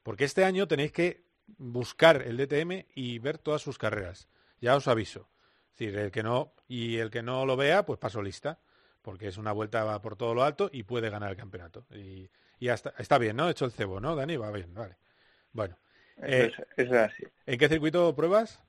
Porque 0.04 0.26
este 0.26 0.46
año 0.46 0.68
tenéis 0.68 0.92
que 0.92 1.24
buscar 1.58 2.22
el 2.22 2.38
DTM 2.38 2.86
y 2.94 3.20
ver 3.20 3.38
todas 3.38 3.62
sus 3.62 3.78
carreras. 3.78 4.28
Ya 4.62 4.76
os 4.76 4.88
aviso. 4.88 5.30
Es 5.74 5.80
decir, 5.80 5.98
el 5.98 6.12
que 6.12 6.22
no, 6.24 6.54
y 6.68 6.98
el 6.98 7.10
que 7.10 7.24
no 7.24 7.46
lo 7.46 7.56
vea, 7.56 7.86
pues 7.86 7.98
paso 7.98 8.22
lista, 8.22 8.60
porque 9.02 9.30
es 9.30 9.38
una 9.38 9.52
vuelta 9.54 10.00
por 10.02 10.16
todo 10.16 10.36
lo 10.36 10.44
alto 10.44 10.70
y 10.72 10.84
puede 10.84 11.10
ganar 11.10 11.32
el 11.32 11.38
campeonato. 11.38 11.86
Y, 11.92 12.30
y 12.60 12.66
ya 12.66 12.74
está, 12.74 13.18
bien, 13.18 13.36
¿no? 13.36 13.48
He 13.48 13.52
hecho 13.52 13.66
el 13.66 13.72
cebo, 13.72 14.00
¿no, 14.00 14.16
Dani? 14.16 14.36
Va 14.38 14.52
bien, 14.52 14.74
vale. 14.74 14.98
Bueno. 15.52 15.78
eh, 16.18 16.52
Eso 16.52 16.62
es, 16.62 16.68
eso 16.88 16.96
es 16.96 17.12
así. 17.12 17.24
¿En 17.46 17.58
qué 17.58 17.70
circuito 17.70 18.14
pruebas? 18.16 18.62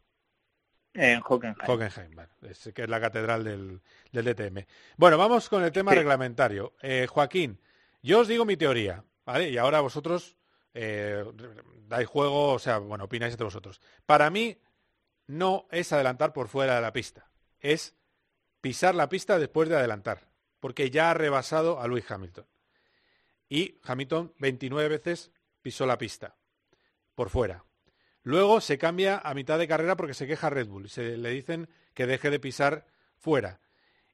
En 0.95 1.21
Hockenheim. 1.23 1.69
Hockenheim, 1.71 2.15
bueno, 2.15 2.31
es, 2.43 2.71
que 2.75 2.83
es 2.83 2.89
la 2.89 3.01
catedral 3.01 3.45
del, 3.45 3.81
del 4.13 4.25
DTM. 4.25 4.67
Bueno, 4.97 5.17
vamos 5.19 5.49
con 5.49 5.63
el 5.63 5.71
tema 5.73 5.93
Sí. 5.93 5.99
reglamentario. 5.99 6.75
Eh, 6.83 7.07
Joaquín, 7.09 7.61
yo 8.03 8.21
os 8.21 8.29
digo 8.29 8.45
mi 8.45 8.57
teoría, 8.57 9.05
¿vale? 9.25 9.51
Y 9.51 9.59
ahora 9.59 9.81
vosotros 9.81 10.37
eh, 10.75 11.25
dais 11.87 12.09
juego, 12.09 12.53
o 12.55 12.59
sea, 12.59 12.79
bueno, 12.79 13.05
opináis 13.05 13.33
entre 13.33 13.45
vosotros. 13.45 13.81
Para 14.07 14.31
mí 14.31 14.59
no 15.27 15.67
es 15.71 15.93
adelantar 15.93 16.33
por 16.33 16.49
fuera 16.49 16.75
de 16.77 16.81
la 16.81 16.93
pista, 16.93 17.29
es 17.61 17.95
pisar 18.61 18.95
la 18.97 19.09
pista 19.09 19.39
después 19.39 19.69
de 19.69 19.77
adelantar, 19.77 20.29
porque 20.59 20.91
ya 20.91 21.11
ha 21.11 21.15
rebasado 21.15 21.81
a 21.81 21.87
Lewis 21.87 22.11
Hamilton. 22.11 22.47
Y 23.51 23.79
Hamilton 23.85 24.33
29 24.39 24.89
veces 24.89 25.33
pisó 25.61 25.85
la 25.85 25.99
pista 25.99 26.37
por 27.15 27.29
fuera. 27.29 27.65
Luego 28.23 28.61
se 28.61 28.79
cambia 28.79 29.19
a 29.19 29.35
mitad 29.35 29.59
de 29.59 29.69
carrera 29.69 29.97
porque 29.97 30.15
se 30.15 30.27
queja 30.27 30.49
Red 30.49 30.69
Bull. 30.69 30.89
Se 30.89 31.17
le 31.17 31.31
dicen 31.31 31.69
que 31.93 32.07
deje 32.07 32.31
de 32.31 32.39
pisar 32.41 32.87
fuera. 33.19 33.61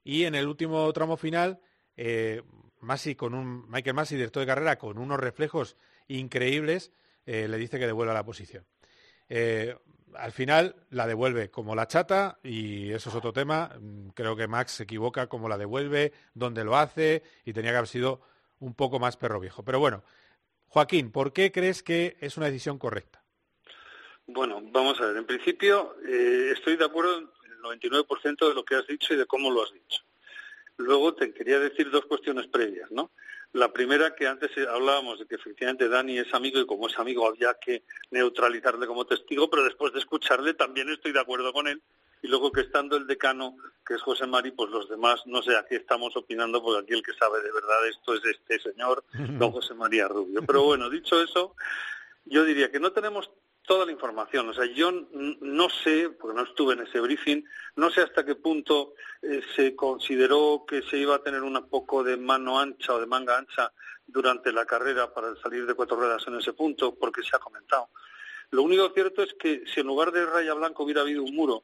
Y 0.02 0.24
en 0.24 0.34
el 0.34 0.48
último 0.48 0.92
tramo 0.92 1.16
final, 1.16 1.60
eh, 1.96 2.42
Masi 2.80 3.14
con 3.14 3.34
un, 3.34 3.68
Michael 3.68 3.94
Masi, 3.94 4.16
director 4.16 4.40
de 4.40 4.46
carrera, 4.46 4.78
con 4.78 4.98
unos 4.98 5.20
reflejos 5.20 5.76
increíbles, 6.08 6.92
eh, 7.26 7.46
le 7.46 7.58
dice 7.58 7.78
que 7.78 7.86
devuelva 7.86 8.14
la 8.14 8.24
posición. 8.24 8.64
Eh, 9.28 9.76
al 10.14 10.32
final 10.32 10.86
la 10.90 11.06
devuelve 11.06 11.50
como 11.50 11.74
la 11.74 11.88
chata 11.88 12.38
y 12.42 12.90
eso 12.92 13.10
es 13.10 13.16
otro 13.16 13.32
tema. 13.32 13.76
Mm, 13.78 14.08
Creo 14.10 14.34
que 14.34 14.46
Max 14.46 14.72
se 14.72 14.84
equivoca 14.84 15.26
como 15.26 15.48
la 15.48 15.58
devuelve, 15.58 16.12
dónde 16.32 16.64
lo 16.64 16.76
hace 16.76 17.22
y 17.44 17.52
tenía 17.52 17.72
que 17.72 17.78
haber 17.78 17.88
sido 17.88 18.22
un 18.60 18.74
poco 18.74 18.98
más 18.98 19.16
perro 19.16 19.40
viejo. 19.40 19.64
Pero 19.64 19.78
bueno, 19.78 20.04
Joaquín, 20.68 21.12
¿por 21.12 21.32
qué 21.32 21.52
crees 21.52 21.82
que 21.82 22.16
es 22.20 22.36
una 22.36 22.46
decisión 22.46 22.78
correcta? 22.78 23.22
Bueno, 24.26 24.60
vamos 24.72 25.00
a 25.00 25.06
ver. 25.06 25.16
En 25.16 25.26
principio, 25.26 25.96
eh, 26.06 26.50
estoy 26.52 26.76
de 26.76 26.84
acuerdo 26.84 27.18
en 27.18 27.28
el 27.52 27.80
99% 27.80 28.48
de 28.48 28.54
lo 28.54 28.64
que 28.64 28.74
has 28.74 28.86
dicho 28.86 29.14
y 29.14 29.16
de 29.16 29.26
cómo 29.26 29.50
lo 29.50 29.62
has 29.62 29.72
dicho. 29.72 30.02
Luego 30.78 31.14
te 31.14 31.32
quería 31.32 31.58
decir 31.58 31.90
dos 31.90 32.04
cuestiones 32.06 32.46
previas, 32.48 32.90
¿no? 32.90 33.12
La 33.52 33.72
primera, 33.72 34.14
que 34.14 34.26
antes 34.26 34.50
hablábamos 34.68 35.18
de 35.18 35.26
que 35.26 35.36
efectivamente 35.36 35.88
Dani 35.88 36.18
es 36.18 36.34
amigo 36.34 36.60
y 36.60 36.66
como 36.66 36.88
es 36.88 36.98
amigo 36.98 37.26
había 37.26 37.54
que 37.54 37.84
neutralizarle 38.10 38.86
como 38.86 39.06
testigo, 39.06 39.48
pero 39.48 39.64
después 39.64 39.92
de 39.94 40.00
escucharle 40.00 40.52
también 40.52 40.90
estoy 40.90 41.12
de 41.12 41.20
acuerdo 41.20 41.52
con 41.52 41.66
él. 41.68 41.80
Y 42.26 42.28
luego 42.28 42.50
que 42.50 42.62
estando 42.62 42.96
el 42.96 43.06
decano, 43.06 43.56
que 43.86 43.94
es 43.94 44.02
José 44.02 44.26
Mari, 44.26 44.50
pues 44.50 44.68
los 44.72 44.88
demás, 44.88 45.22
no 45.26 45.42
sé, 45.42 45.56
aquí 45.56 45.76
estamos 45.76 46.16
opinando, 46.16 46.60
porque 46.60 46.82
aquí 46.82 46.92
el 46.94 47.02
que 47.04 47.12
sabe 47.12 47.40
de 47.40 47.52
verdad 47.52 47.86
esto 47.88 48.14
es 48.14 48.24
este 48.24 48.58
señor, 48.58 49.04
don 49.38 49.52
José 49.52 49.74
María 49.74 50.08
Rubio. 50.08 50.42
Pero 50.44 50.64
bueno, 50.64 50.90
dicho 50.90 51.22
eso, 51.22 51.54
yo 52.24 52.42
diría 52.42 52.72
que 52.72 52.80
no 52.80 52.90
tenemos 52.90 53.30
toda 53.64 53.86
la 53.86 53.92
información. 53.92 54.48
O 54.48 54.54
sea, 54.54 54.66
yo 54.66 54.90
no 55.12 55.68
sé, 55.70 56.10
porque 56.20 56.36
no 56.36 56.42
estuve 56.42 56.74
en 56.74 56.80
ese 56.80 56.98
briefing, 56.98 57.44
no 57.76 57.90
sé 57.90 58.00
hasta 58.00 58.24
qué 58.24 58.34
punto 58.34 58.94
eh, 59.22 59.42
se 59.54 59.76
consideró 59.76 60.64
que 60.66 60.82
se 60.82 60.98
iba 60.98 61.14
a 61.14 61.22
tener 61.22 61.44
un 61.44 61.64
poco 61.68 62.02
de 62.02 62.16
mano 62.16 62.58
ancha 62.58 62.92
o 62.92 62.98
de 62.98 63.06
manga 63.06 63.38
ancha 63.38 63.72
durante 64.04 64.50
la 64.50 64.66
carrera 64.66 65.14
para 65.14 65.36
salir 65.36 65.64
de 65.64 65.74
cuatro 65.74 65.96
ruedas 65.96 66.26
en 66.26 66.34
ese 66.34 66.54
punto, 66.54 66.92
porque 66.96 67.22
se 67.22 67.36
ha 67.36 67.38
comentado. 67.38 67.88
Lo 68.50 68.64
único 68.64 68.90
cierto 68.90 69.22
es 69.22 69.32
que 69.34 69.62
si 69.72 69.78
en 69.78 69.86
lugar 69.86 70.10
de 70.10 70.26
raya 70.26 70.54
blanca 70.54 70.82
hubiera 70.82 71.02
habido 71.02 71.22
un 71.22 71.32
muro, 71.32 71.62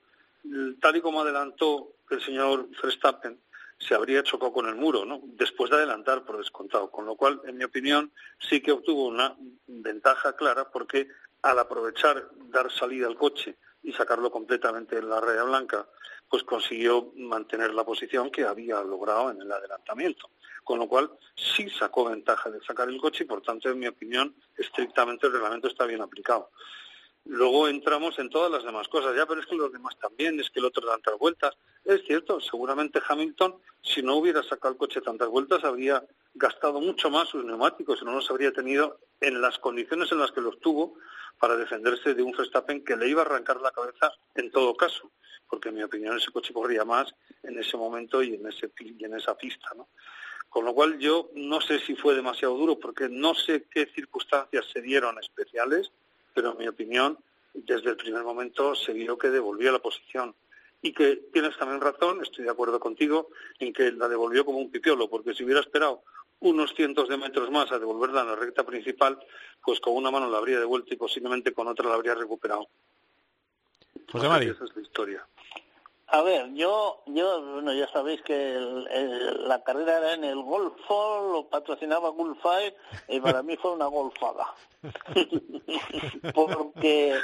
tal 0.81 0.96
y 0.96 1.00
como 1.00 1.20
adelantó 1.22 1.96
el 2.11 2.20
señor 2.20 2.68
Verstappen, 2.83 3.38
se 3.78 3.94
habría 3.94 4.22
chocado 4.22 4.52
con 4.52 4.68
el 4.68 4.76
muro, 4.76 5.05
¿no? 5.05 5.20
Después 5.24 5.70
de 5.70 5.76
adelantar, 5.76 6.24
por 6.24 6.38
descontado. 6.38 6.90
Con 6.90 7.07
lo 7.07 7.16
cual, 7.16 7.40
en 7.46 7.57
mi 7.57 7.64
opinión, 7.64 8.12
sí 8.38 8.61
que 8.61 8.72
obtuvo 8.72 9.07
una 9.07 9.37
ventaja 9.66 10.37
clara 10.37 10.70
porque 10.70 11.09
al 11.42 11.59
aprovechar 11.59 12.28
dar 12.50 12.70
salida 12.70 13.09
al 13.09 13.16
coche 13.16 13.57
y 13.83 13.92
sacarlo 13.92 14.31
completamente 14.31 14.96
en 14.98 15.09
la 15.09 15.20
raya 15.20 15.42
blanca, 15.42 15.88
pues 16.28 16.44
consiguió 16.44 17.12
mantener 17.16 17.74
la 17.74 17.85
posición 17.85 18.31
que 18.31 18.44
había 18.44 18.81
logrado 18.83 19.31
en 19.31 19.42
el 19.42 19.50
adelantamiento. 19.50 20.31
Con 20.62 20.78
lo 20.78 20.88
cual, 20.88 21.11
sí 21.35 21.68
sacó 21.68 22.05
ventaja 22.05 22.50
de 22.50 22.62
sacar 22.62 22.88
el 22.88 23.00
coche 23.00 23.24
y, 23.24 23.26
por 23.26 23.42
tanto, 23.42 23.68
en 23.68 23.81
mi 23.81 23.88
opinión, 23.88 24.35
estrictamente 24.57 25.26
el 25.26 25.33
reglamento 25.33 25.66
está 25.66 25.85
bien 25.87 26.00
aplicado. 26.00 26.50
Luego 27.25 27.69
entramos 27.69 28.19
en 28.19 28.29
todas 28.29 28.51
las 28.51 28.65
demás 28.65 28.89
cosas, 28.89 29.15
ya, 29.17 29.27
pero 29.27 29.41
es 29.41 29.47
que 29.47 29.55
los 29.55 29.73
demás 29.73 29.97
también, 29.99 30.41
es 30.41 30.51
que 30.51 30.59
el 30.59 30.67
otro 30.67 30.87
da 30.87 30.95
tantas 30.95 31.19
vueltas. 31.19 31.57
Es 31.85 32.03
cierto, 32.05 32.41
seguramente 32.41 33.01
Hamilton, 33.07 33.57
si 33.81 34.03
no 34.03 34.17
hubiera 34.17 34.43
sacado 34.43 34.73
el 34.73 34.79
coche 34.79 35.01
tantas 35.01 35.29
vueltas, 35.29 35.63
habría 35.63 36.05
gastado 36.35 36.81
mucho 36.81 37.11
más 37.11 37.29
sus 37.29 37.45
neumáticos 37.45 38.01
y 38.03 38.05
no 38.05 38.13
los 38.13 38.31
habría 38.31 38.53
tenido 38.53 38.99
en 39.21 39.41
las 39.41 39.59
condiciones 39.59 40.11
en 40.11 40.19
las 40.19 40.33
que 40.33 40.41
los 40.41 40.59
tuvo 40.59 40.95
para 41.39 41.57
defenderse 41.57 42.15
de 42.15 42.23
un 42.23 42.33
Verstappen 42.33 42.85
que 42.85 42.97
le 42.97 43.09
iba 43.09 43.23
a 43.23 43.25
arrancar 43.25 43.61
la 43.61 43.71
cabeza 43.71 44.13
en 44.35 44.51
todo 44.51 44.77
caso, 44.77 45.11
porque 45.49 45.69
en 45.69 45.77
mi 45.77 45.83
opinión 45.83 46.17
ese 46.17 46.33
coche 46.33 46.53
corría 46.53 46.85
más 46.85 47.15
en 47.43 47.59
ese 47.59 47.77
momento 47.77 48.23
y 48.23 48.35
en, 48.35 48.47
ese, 48.47 48.71
en 48.79 49.15
esa 49.15 49.37
pista. 49.37 49.69
Con 50.49 50.65
lo 50.65 50.75
cual 50.75 50.99
yo 50.99 51.31
no 51.35 51.61
sé 51.61 51.79
si 51.79 51.95
fue 51.95 52.15
demasiado 52.15 52.57
duro, 52.57 52.79
porque 52.79 53.09
no 53.09 53.35
sé 53.35 53.67
qué 53.71 53.87
circunstancias 53.87 54.67
se 54.73 54.83
dieron 54.83 55.19
especiales, 55.19 55.93
pero 56.35 56.53
en 56.53 56.59
mi 56.59 56.68
opinión, 56.68 57.18
desde 57.55 57.90
el 57.90 57.97
primer 57.97 58.23
momento 58.23 58.75
se 58.75 58.92
vio 58.92 59.18
que 59.18 59.31
devolvió 59.31 59.73
la 59.73 59.79
posición. 59.79 60.35
Y 60.81 60.92
que 60.92 61.16
tienes 61.33 61.57
también 61.57 61.81
razón, 61.81 62.23
estoy 62.23 62.45
de 62.45 62.51
acuerdo 62.51 62.81
contigo, 62.81 63.29
en 63.59 63.73
que 63.73 63.92
la 63.92 64.09
devolvió 64.09 64.45
como 64.45 64.59
un 64.59 64.71
pipiolo, 64.71 65.09
porque 65.09 65.33
si 65.35 65.45
hubiera 65.45 65.61
esperado 65.61 66.03
unos 66.40 66.75
cientos 66.75 67.09
de 67.09 67.16
metros 67.16 67.51
más 67.51 67.71
a 67.71 67.79
devolverla 67.79 68.23
en 68.23 68.27
la 68.27 68.37
recta 68.37 68.64
principal, 68.64 69.18
pues 69.64 69.79
con 69.79 69.95
una 69.95 70.11
mano 70.11 70.29
la 70.29 70.38
habría 70.38 70.59
devuelto 70.59 70.92
y 70.92 70.97
posiblemente 70.97 71.53
con 71.53 71.68
otra 71.68 71.88
la 71.88 71.95
habría 71.95 72.16
recuperado. 72.16 72.68
José 74.11 74.29
Mari. 74.29 74.49
Esa 74.49 74.64
es 74.64 74.75
la 74.75 74.83
historia. 74.83 75.27
A 76.14 76.20
ver, 76.20 76.53
yo, 76.53 77.03
yo, 77.07 77.40
bueno, 77.55 77.72
ya 77.72 77.88
sabéis 77.90 78.20
que 78.22 78.35
el- 78.55 79.48
la 79.48 79.64
carrera 79.64 79.96
era 79.96 80.12
en 80.12 80.25
el 80.25 80.42
Golfo, 80.42 81.31
lo 81.33 81.48
patrocinaba 81.48 82.11
Gulfire 82.11 82.77
y 83.09 83.18
para 83.18 83.42
mí 83.42 83.57
fue 83.57 83.72
una 83.72 83.87
golfada. 83.87 84.55
Porque, 86.35 87.18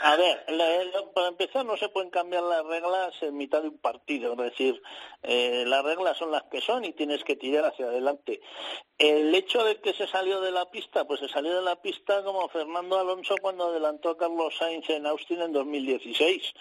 a 0.00 0.16
ver, 0.16 0.44
la- 0.48 1.12
para 1.14 1.28
empezar 1.28 1.64
no 1.64 1.76
se 1.76 1.88
pueden 1.88 2.10
cambiar 2.10 2.42
las 2.44 2.64
reglas 2.64 3.14
en 3.22 3.36
mitad 3.36 3.62
de 3.62 3.68
un 3.68 3.78
partido, 3.78 4.32
es 4.32 4.38
decir, 4.38 4.82
eh, 5.22 5.64
las 5.66 5.84
reglas 5.84 6.16
son 6.16 6.30
las 6.30 6.44
que 6.44 6.60
son 6.60 6.84
y 6.84 6.92
tienes 6.92 7.22
que 7.24 7.36
tirar 7.36 7.64
hacia 7.66 7.86
adelante. 7.86 8.40
El 8.98 9.34
hecho 9.34 9.64
de 9.64 9.80
que 9.80 9.92
se 9.92 10.06
salió 10.06 10.40
de 10.40 10.50
la 10.50 10.70
pista, 10.70 11.04
pues 11.06 11.20
se 11.20 11.28
salió 11.28 11.54
de 11.54 11.62
la 11.62 11.76
pista 11.82 12.22
como 12.24 12.48
Fernando 12.48 12.98
Alonso 12.98 13.34
cuando 13.40 13.64
adelantó 13.64 14.10
a 14.10 14.16
Carlos 14.18 14.56
Sainz 14.56 14.88
en 14.90 15.06
Austin 15.06 15.42
en 15.42 15.52
2016, 15.52 16.54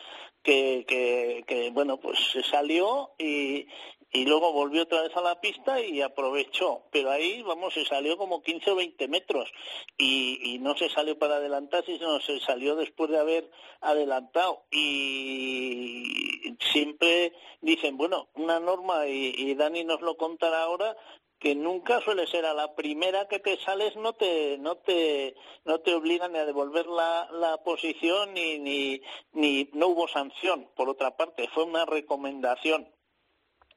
que, 0.44 0.86
que, 0.88 1.44
que 1.48 1.70
bueno, 1.72 1.98
pues 1.98 2.20
se 2.32 2.44
salió 2.44 3.12
y, 3.18 3.68
y 4.12 4.26
luego 4.26 4.52
volvió 4.52 4.84
otra 4.84 5.04
vez 5.04 5.16
a 5.16 5.22
la 5.22 5.40
pista 5.40 5.80
y 5.80 6.02
aprovechó. 6.02 6.84
Pero 6.92 7.12
ahí, 7.12 7.42
vamos, 7.44 7.74
se 7.74 7.86
salió 7.86 8.18
como 8.18 8.42
15 8.42 8.72
o 8.72 8.76
20 8.76 9.08
metros 9.08 9.50
y, 9.98 10.40
y 10.54 10.60
no 10.60 10.76
se 10.76 10.90
salió 10.90 11.18
para 11.18 11.38
adelantar, 11.38 11.86
sino 11.86 12.20
se 12.20 12.40
salió 12.42 12.76
después 12.76 13.10
de 13.10 13.20
haber 13.20 13.50
adelantado. 13.80 14.66
Y 14.70 16.56
siempre 16.60 17.34
dicen, 17.62 17.98
bueno, 17.98 18.28
una 18.36 18.60
norma, 18.60 19.08
y, 19.08 19.34
y 19.38 19.56
Dani 19.56 19.86
nos 19.86 20.02
lo 20.02 20.18
contará 20.18 20.64
ahora, 20.64 20.98
que 21.40 21.56
nunca 21.56 22.02
suele 22.02 22.28
ser 22.28 22.46
a 22.46 22.54
la 22.54 22.76
primera 22.76 23.28
que 23.28 23.40
te 23.40 23.58
sales 23.58 23.96
no 23.96 24.14
te 24.14 24.60
no 24.60 24.76
te 24.78 25.36
no 25.66 25.80
te 25.80 25.96
obligan 25.96 26.34
ni 26.34 26.38
a 26.38 26.46
devolver 26.46 26.86
la, 26.86 27.28
la 27.32 27.58
posición 27.64 28.36
ni, 28.36 28.60
ni 28.60 29.02
ni 29.34 29.68
no 29.74 29.88
hubo 29.88 30.08
sanción 30.08 30.70
por 30.76 30.88
otra 30.88 31.18
parte 31.18 31.50
fue 31.52 31.64
una 31.64 31.86
recomendación 31.86 32.88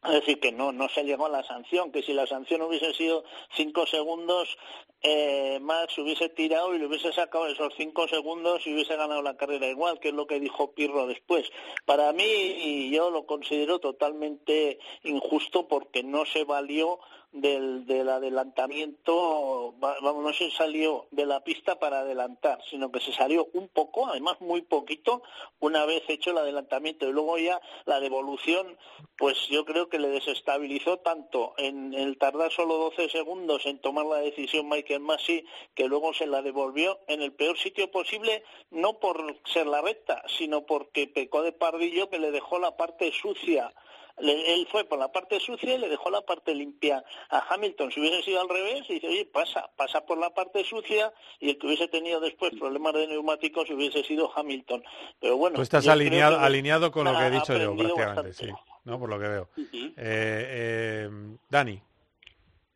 es 0.07 0.13
decir, 0.13 0.39
que 0.41 0.53
no, 0.53 0.73
no 0.73 0.89
se 0.89 1.05
llegó 1.05 1.27
a 1.27 1.31
la 1.31 1.43
sanción, 1.43 1.91
que 1.91 2.03
si 2.03 2.13
la 2.13 2.27
sanción 2.27 2.63
hubiese 2.63 2.93
sido 2.93 3.25
cinco 3.57 3.87
segundos, 3.87 4.59
eh, 5.03 5.59
Max 5.61 5.99
hubiese 5.99 6.29
tirado 6.29 6.75
y 6.75 6.79
le 6.79 6.87
hubiese 6.87 7.13
sacado 7.13 7.47
esos 7.47 7.73
cinco 7.77 8.07
segundos 8.09 8.67
y 8.67 8.75
hubiese 8.75 8.97
ganado 8.97 9.23
la 9.23 9.37
carrera 9.37 9.67
igual, 9.67 10.01
que 10.01 10.09
es 10.09 10.15
lo 10.15 10.27
que 10.27 10.41
dijo 10.41 10.73
Pirro 10.73 11.07
después. 11.07 11.51
Para 11.85 12.13
mí, 12.13 12.25
y 12.25 12.91
yo 12.91 13.11
lo 13.11 13.27
considero 13.27 13.79
totalmente 13.79 14.79
injusto 15.03 15.69
porque 15.69 16.03
no 16.03 16.27
se 16.27 16.45
valió 16.45 17.01
del, 17.35 17.85
del 17.87 18.09
adelantamiento, 18.09 19.75
va- 19.83 19.97
vamos, 20.01 20.23
no 20.25 20.33
se 20.33 20.51
salió 20.53 21.07
de 21.11 21.27
la 21.27 21.41
pista 21.43 21.79
para 21.79 22.01
adelantar, 22.01 22.61
sino 22.71 22.91
que 22.91 23.01
se 23.01 23.13
salió 23.13 23.49
un 23.53 23.69
poco, 23.69 24.07
además 24.07 24.41
muy 24.41 24.63
poquito, 24.63 25.23
una 25.61 25.85
vez 25.85 26.03
hecho 26.09 26.31
el 26.31 26.39
adelantamiento. 26.39 27.07
Y 27.09 27.13
luego 27.13 27.37
ya 27.39 27.61
la 27.87 28.01
devolución, 28.01 28.79
pues 29.19 29.49
yo 29.49 29.65
creo 29.65 29.89
que 29.89 29.99
le 29.99 30.09
desestabilizó 30.09 30.99
tanto 31.01 31.55
en 31.59 31.93
el 31.93 32.17
tardar 32.19 32.53
solo 32.53 32.77
12 32.77 33.09
segundos 33.09 33.67
en 33.67 33.81
tomar 33.81 34.07
la 34.07 34.19
decisión 34.19 34.69
Michael 34.69 35.01
Massey, 35.01 35.45
que 35.75 35.89
luego 35.89 36.15
se 36.15 36.27
la 36.27 36.41
devolvió 36.41 37.01
en 37.09 37.21
el 37.21 37.33
peor 37.33 37.59
sitio 37.59 37.91
posible, 37.91 38.45
no 38.71 39.01
por 39.01 39.37
ser 39.45 39.67
la 39.67 39.83
recta, 39.83 40.23
sino 40.39 40.67
porque 40.67 41.09
pecó 41.09 41.43
de 41.43 41.53
pardillo 41.53 42.09
que 42.09 42.19
le 42.21 42.31
dejó 42.31 42.59
la 42.59 42.77
parte 42.77 43.11
sucia 43.13 43.75
le- 44.19 44.55
él 44.55 44.67
fue 44.71 44.85
por 44.85 44.99
la 44.99 45.11
parte 45.13 45.41
sucia 45.41 45.75
y 45.75 45.79
le 45.79 45.89
dejó 45.89 46.11
la 46.11 46.23
parte 46.23 46.55
limpia 46.55 47.05
a 47.31 47.47
Hamilton. 47.55 47.91
Si 47.91 48.01
hubiese 48.01 48.23
sido 48.23 48.41
al 48.41 48.49
revés, 48.49 48.87
dice, 48.89 49.07
oye, 49.09 49.27
pasa, 49.27 49.71
pasa 49.77 50.05
por 50.07 50.19
la 50.19 50.31
parte 50.35 50.63
sucia 50.65 51.13
y 51.41 51.51
el 51.51 51.59
que 51.59 51.67
hubiese 51.67 51.89
tenido 51.89 52.21
después 52.21 52.53
problemas 52.59 52.95
de 52.95 53.07
neumáticos 53.07 53.69
hubiese 53.71 54.03
sido 54.05 54.31
Hamilton. 54.37 54.83
Pero 55.21 55.37
bueno, 55.37 55.57
Tú 55.57 55.63
estás 55.63 55.87
alineado, 55.89 56.39
que 56.39 56.45
alineado 56.45 56.91
con 56.93 57.05
lo 57.05 57.17
que 57.19 57.27
he 57.27 57.31
dicho 57.31 57.57
yo, 57.57 57.77
prácticamente, 57.77 58.05
bastante. 58.05 58.33
sí, 58.35 58.53
¿no? 58.85 58.99
Por 58.99 59.09
lo 59.11 59.19
que 59.19 59.29
veo. 59.29 59.49
Eh, 59.57 59.95
eh, 59.97 61.11
Dani, 61.49 61.81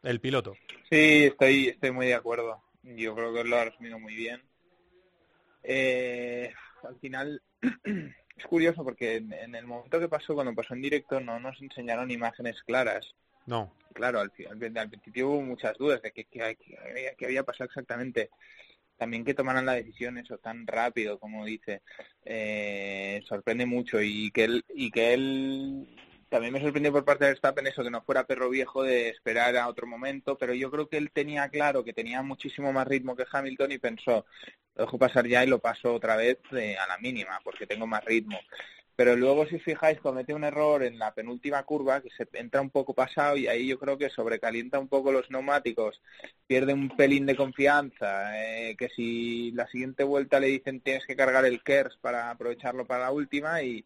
el 0.03 0.20
piloto. 0.20 0.57
Sí, 0.91 1.24
estoy, 1.26 1.68
estoy 1.68 1.91
muy 1.91 2.07
de 2.07 2.14
acuerdo. 2.14 2.62
Yo 2.82 3.14
creo 3.14 3.32
que 3.34 3.45
lo 3.45 3.57
ha 3.57 3.64
resumido 3.66 3.99
muy 3.99 4.14
bien. 4.14 4.43
Eh, 5.62 6.53
al 6.82 6.97
final 7.01 7.43
es 8.39 8.47
curioso 8.47 8.84
porque 8.84 9.16
en, 9.16 9.32
en 9.32 9.55
el 9.55 9.66
momento 9.66 9.99
que 10.01 10.09
pasó, 10.09 10.34
cuando 10.34 10.55
pasó 10.55 10.74
en 10.74 10.82
directo, 10.82 11.20
no 11.20 11.39
nos 11.41 11.61
enseñaron 11.61 12.11
imágenes 12.11 12.62
claras. 12.62 13.14
No. 13.47 13.72
Claro, 13.93 14.20
al, 14.20 14.30
fi- 14.30 14.47
al, 14.47 14.59
al 14.76 14.91
principio 14.91 15.28
hubo 15.28 15.43
muchas 15.43 15.76
dudas 15.78 16.01
de 16.03 16.12
qué 16.12 16.24
qué- 16.24 16.57
qué 17.16 17.24
había 17.26 17.43
pasado 17.45 17.66
exactamente. 17.66 18.30
También 18.97 19.24
que 19.24 19.34
tomaran 19.34 19.64
la 19.66 19.74
decisión 19.74 20.18
eso 20.18 20.39
tan 20.39 20.66
rápido, 20.66 21.18
como 21.18 21.45
dice, 21.45 21.82
eh, 22.24 23.22
sorprende 23.26 23.64
mucho 23.64 24.01
y 24.03 24.30
que 24.32 24.45
él 24.45 24.64
y 24.74 24.91
que 24.91 25.14
él 25.14 25.89
también 26.29 26.53
me 26.53 26.61
sorprendió 26.61 26.93
por 26.93 27.05
parte 27.05 27.24
de 27.24 27.31
Verstappen 27.31 27.66
eso 27.66 27.83
que 27.83 27.91
no 27.91 28.03
fuera 28.03 28.26
perro 28.26 28.51
viejo 28.51 28.83
de 28.83 29.09
esperar 29.09 29.57
a 29.57 29.68
otro 29.68 29.87
momento, 29.87 30.37
pero 30.37 30.55
yo 30.55 30.70
creo 30.70 30.89
que 30.89 30.99
él 30.99 31.11
tenía 31.11 31.49
claro 31.49 31.85
que 31.85 31.93
tenía 31.93 32.22
muchísimo 32.22 32.72
más 32.72 32.87
ritmo 32.87 33.16
que 33.16 33.26
Hamilton 33.31 33.72
y 33.72 33.79
pensó, 33.79 34.26
lo 34.74 34.85
dejo 34.85 34.99
pasar 34.99 35.26
ya 35.26 35.45
y 35.45 35.47
lo 35.47 35.59
paso 35.59 35.95
otra 35.95 36.16
vez 36.16 36.39
eh, 36.53 36.76
a 36.76 36.87
la 36.87 36.99
mínima 36.99 37.41
porque 37.43 37.66
tengo 37.66 37.87
más 37.87 38.05
ritmo. 38.05 38.39
Pero 38.99 39.14
luego, 39.14 39.47
si 39.47 39.61
fijáis, 39.61 40.01
comete 40.01 40.35
un 40.35 40.43
error 40.43 40.83
en 40.83 40.99
la 40.99 41.14
penúltima 41.14 41.62
curva 41.62 42.01
que 42.01 42.11
se 42.11 42.26
entra 42.33 42.61
un 42.61 42.70
poco 42.70 42.95
pasado 42.95 43.37
y 43.37 43.47
ahí 43.47 43.68
yo 43.68 43.79
creo 43.79 43.97
que 43.97 44.11
sobrecalienta 44.11 44.81
un 44.81 44.89
poco 44.89 45.12
los 45.12 45.31
neumáticos, 45.31 46.03
pierde 46.49 46.72
un 46.74 46.89
pelín 46.97 47.24
de 47.24 47.37
confianza, 47.37 48.37
eh, 48.45 48.74
que 48.76 48.89
si 48.89 49.53
la 49.53 49.68
siguiente 49.68 50.03
vuelta 50.03 50.41
le 50.41 50.49
dicen 50.49 50.81
tienes 50.81 51.07
que 51.07 51.14
cargar 51.14 51.45
el 51.45 51.62
KERS 51.62 51.97
para 52.01 52.31
aprovecharlo 52.31 52.87
para 52.87 53.05
la 53.05 53.12
última 53.12 53.62
y, 53.62 53.85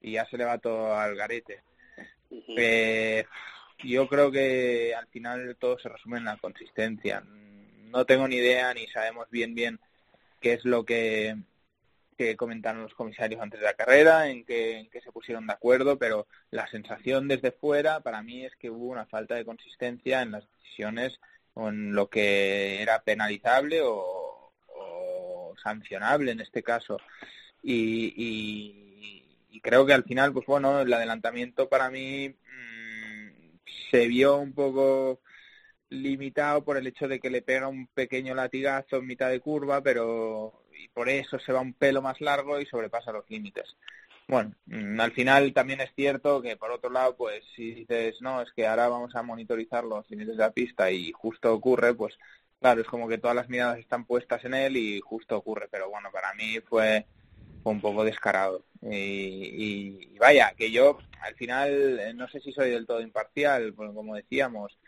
y 0.00 0.12
ya 0.12 0.26
se 0.26 0.38
le 0.38 0.44
va 0.44 0.58
todo 0.58 0.94
al 0.96 1.16
garete. 1.16 1.60
Eh, 2.56 3.24
yo 3.84 4.08
creo 4.08 4.30
que 4.30 4.94
al 4.94 5.06
final 5.08 5.56
todo 5.58 5.78
se 5.78 5.88
resume 5.88 6.18
en 6.18 6.24
la 6.24 6.36
consistencia. 6.36 7.22
No 7.90 8.04
tengo 8.06 8.26
ni 8.28 8.36
idea 8.36 8.72
ni 8.74 8.86
sabemos 8.88 9.28
bien 9.30 9.54
bien 9.54 9.80
qué 10.40 10.54
es 10.54 10.64
lo 10.64 10.84
que, 10.84 11.36
que 12.16 12.36
comentaron 12.36 12.82
los 12.82 12.94
comisarios 12.94 13.40
antes 13.40 13.60
de 13.60 13.66
la 13.66 13.74
carrera, 13.74 14.28
en 14.28 14.44
qué, 14.44 14.78
en 14.78 14.90
qué 14.90 15.00
se 15.00 15.12
pusieron 15.12 15.46
de 15.46 15.52
acuerdo, 15.52 15.98
pero 15.98 16.26
la 16.50 16.66
sensación 16.68 17.28
desde 17.28 17.52
fuera 17.52 18.00
para 18.00 18.22
mí 18.22 18.44
es 18.44 18.56
que 18.56 18.70
hubo 18.70 18.86
una 18.86 19.06
falta 19.06 19.34
de 19.34 19.44
consistencia 19.44 20.22
en 20.22 20.32
las 20.32 20.44
decisiones 20.58 21.20
o 21.54 21.68
en 21.68 21.92
lo 21.94 22.08
que 22.08 22.80
era 22.80 23.02
penalizable 23.02 23.82
o, 23.82 24.52
o 24.68 25.54
sancionable 25.62 26.32
en 26.32 26.40
este 26.40 26.62
caso. 26.62 26.98
Y, 27.62 28.14
y- 28.16 28.91
y 29.52 29.60
creo 29.60 29.84
que 29.86 29.92
al 29.92 30.04
final, 30.04 30.32
pues 30.32 30.46
bueno, 30.46 30.80
el 30.80 30.92
adelantamiento 30.92 31.68
para 31.68 31.90
mí 31.90 32.30
mm, 32.30 33.58
se 33.90 34.08
vio 34.08 34.36
un 34.38 34.54
poco 34.54 35.20
limitado 35.90 36.64
por 36.64 36.78
el 36.78 36.86
hecho 36.86 37.06
de 37.06 37.20
que 37.20 37.30
le 37.30 37.42
pega 37.42 37.68
un 37.68 37.86
pequeño 37.88 38.34
latigazo 38.34 38.96
en 38.96 39.06
mitad 39.06 39.28
de 39.30 39.40
curva, 39.40 39.82
pero 39.82 40.64
y 40.82 40.88
por 40.88 41.08
eso 41.08 41.38
se 41.38 41.52
va 41.52 41.60
un 41.60 41.74
pelo 41.74 42.00
más 42.02 42.20
largo 42.20 42.58
y 42.58 42.66
sobrepasa 42.66 43.12
los 43.12 43.28
límites. 43.28 43.76
Bueno, 44.26 44.54
mm, 44.66 44.98
al 45.00 45.12
final 45.12 45.52
también 45.52 45.82
es 45.82 45.92
cierto 45.94 46.40
que 46.40 46.56
por 46.56 46.70
otro 46.70 46.90
lado, 46.90 47.14
pues 47.16 47.44
si 47.54 47.74
dices, 47.74 48.22
no, 48.22 48.40
es 48.40 48.50
que 48.52 48.66
ahora 48.66 48.88
vamos 48.88 49.14
a 49.14 49.22
monitorizar 49.22 49.84
los 49.84 50.08
límites 50.10 50.36
de 50.36 50.42
la 50.42 50.52
pista 50.52 50.90
y 50.90 51.12
justo 51.12 51.52
ocurre, 51.52 51.94
pues 51.94 52.16
claro, 52.58 52.80
es 52.80 52.86
como 52.86 53.06
que 53.08 53.18
todas 53.18 53.36
las 53.36 53.50
miradas 53.50 53.78
están 53.78 54.06
puestas 54.06 54.44
en 54.46 54.54
él 54.54 54.76
y 54.78 55.00
justo 55.00 55.36
ocurre, 55.36 55.68
pero 55.70 55.90
bueno, 55.90 56.10
para 56.10 56.32
mí 56.34 56.58
fue, 56.60 57.06
fue 57.62 57.72
un 57.72 57.80
poco 57.80 58.04
descarado. 58.04 58.64
Y, 58.82 58.96
y- 58.96 60.14
y 60.14 60.18
vaya, 60.18 60.54
que 60.56 60.70
yo 60.72 60.98
al 61.20 61.34
final 61.36 61.98
eh, 62.00 62.14
no 62.14 62.28
sé 62.28 62.40
si 62.40 62.52
soy 62.52 62.70
del 62.70 62.86
todo 62.86 63.00
imparcial, 63.00 63.74
porque 63.74 63.94
como 63.94 64.16
decíamos, 64.16 64.78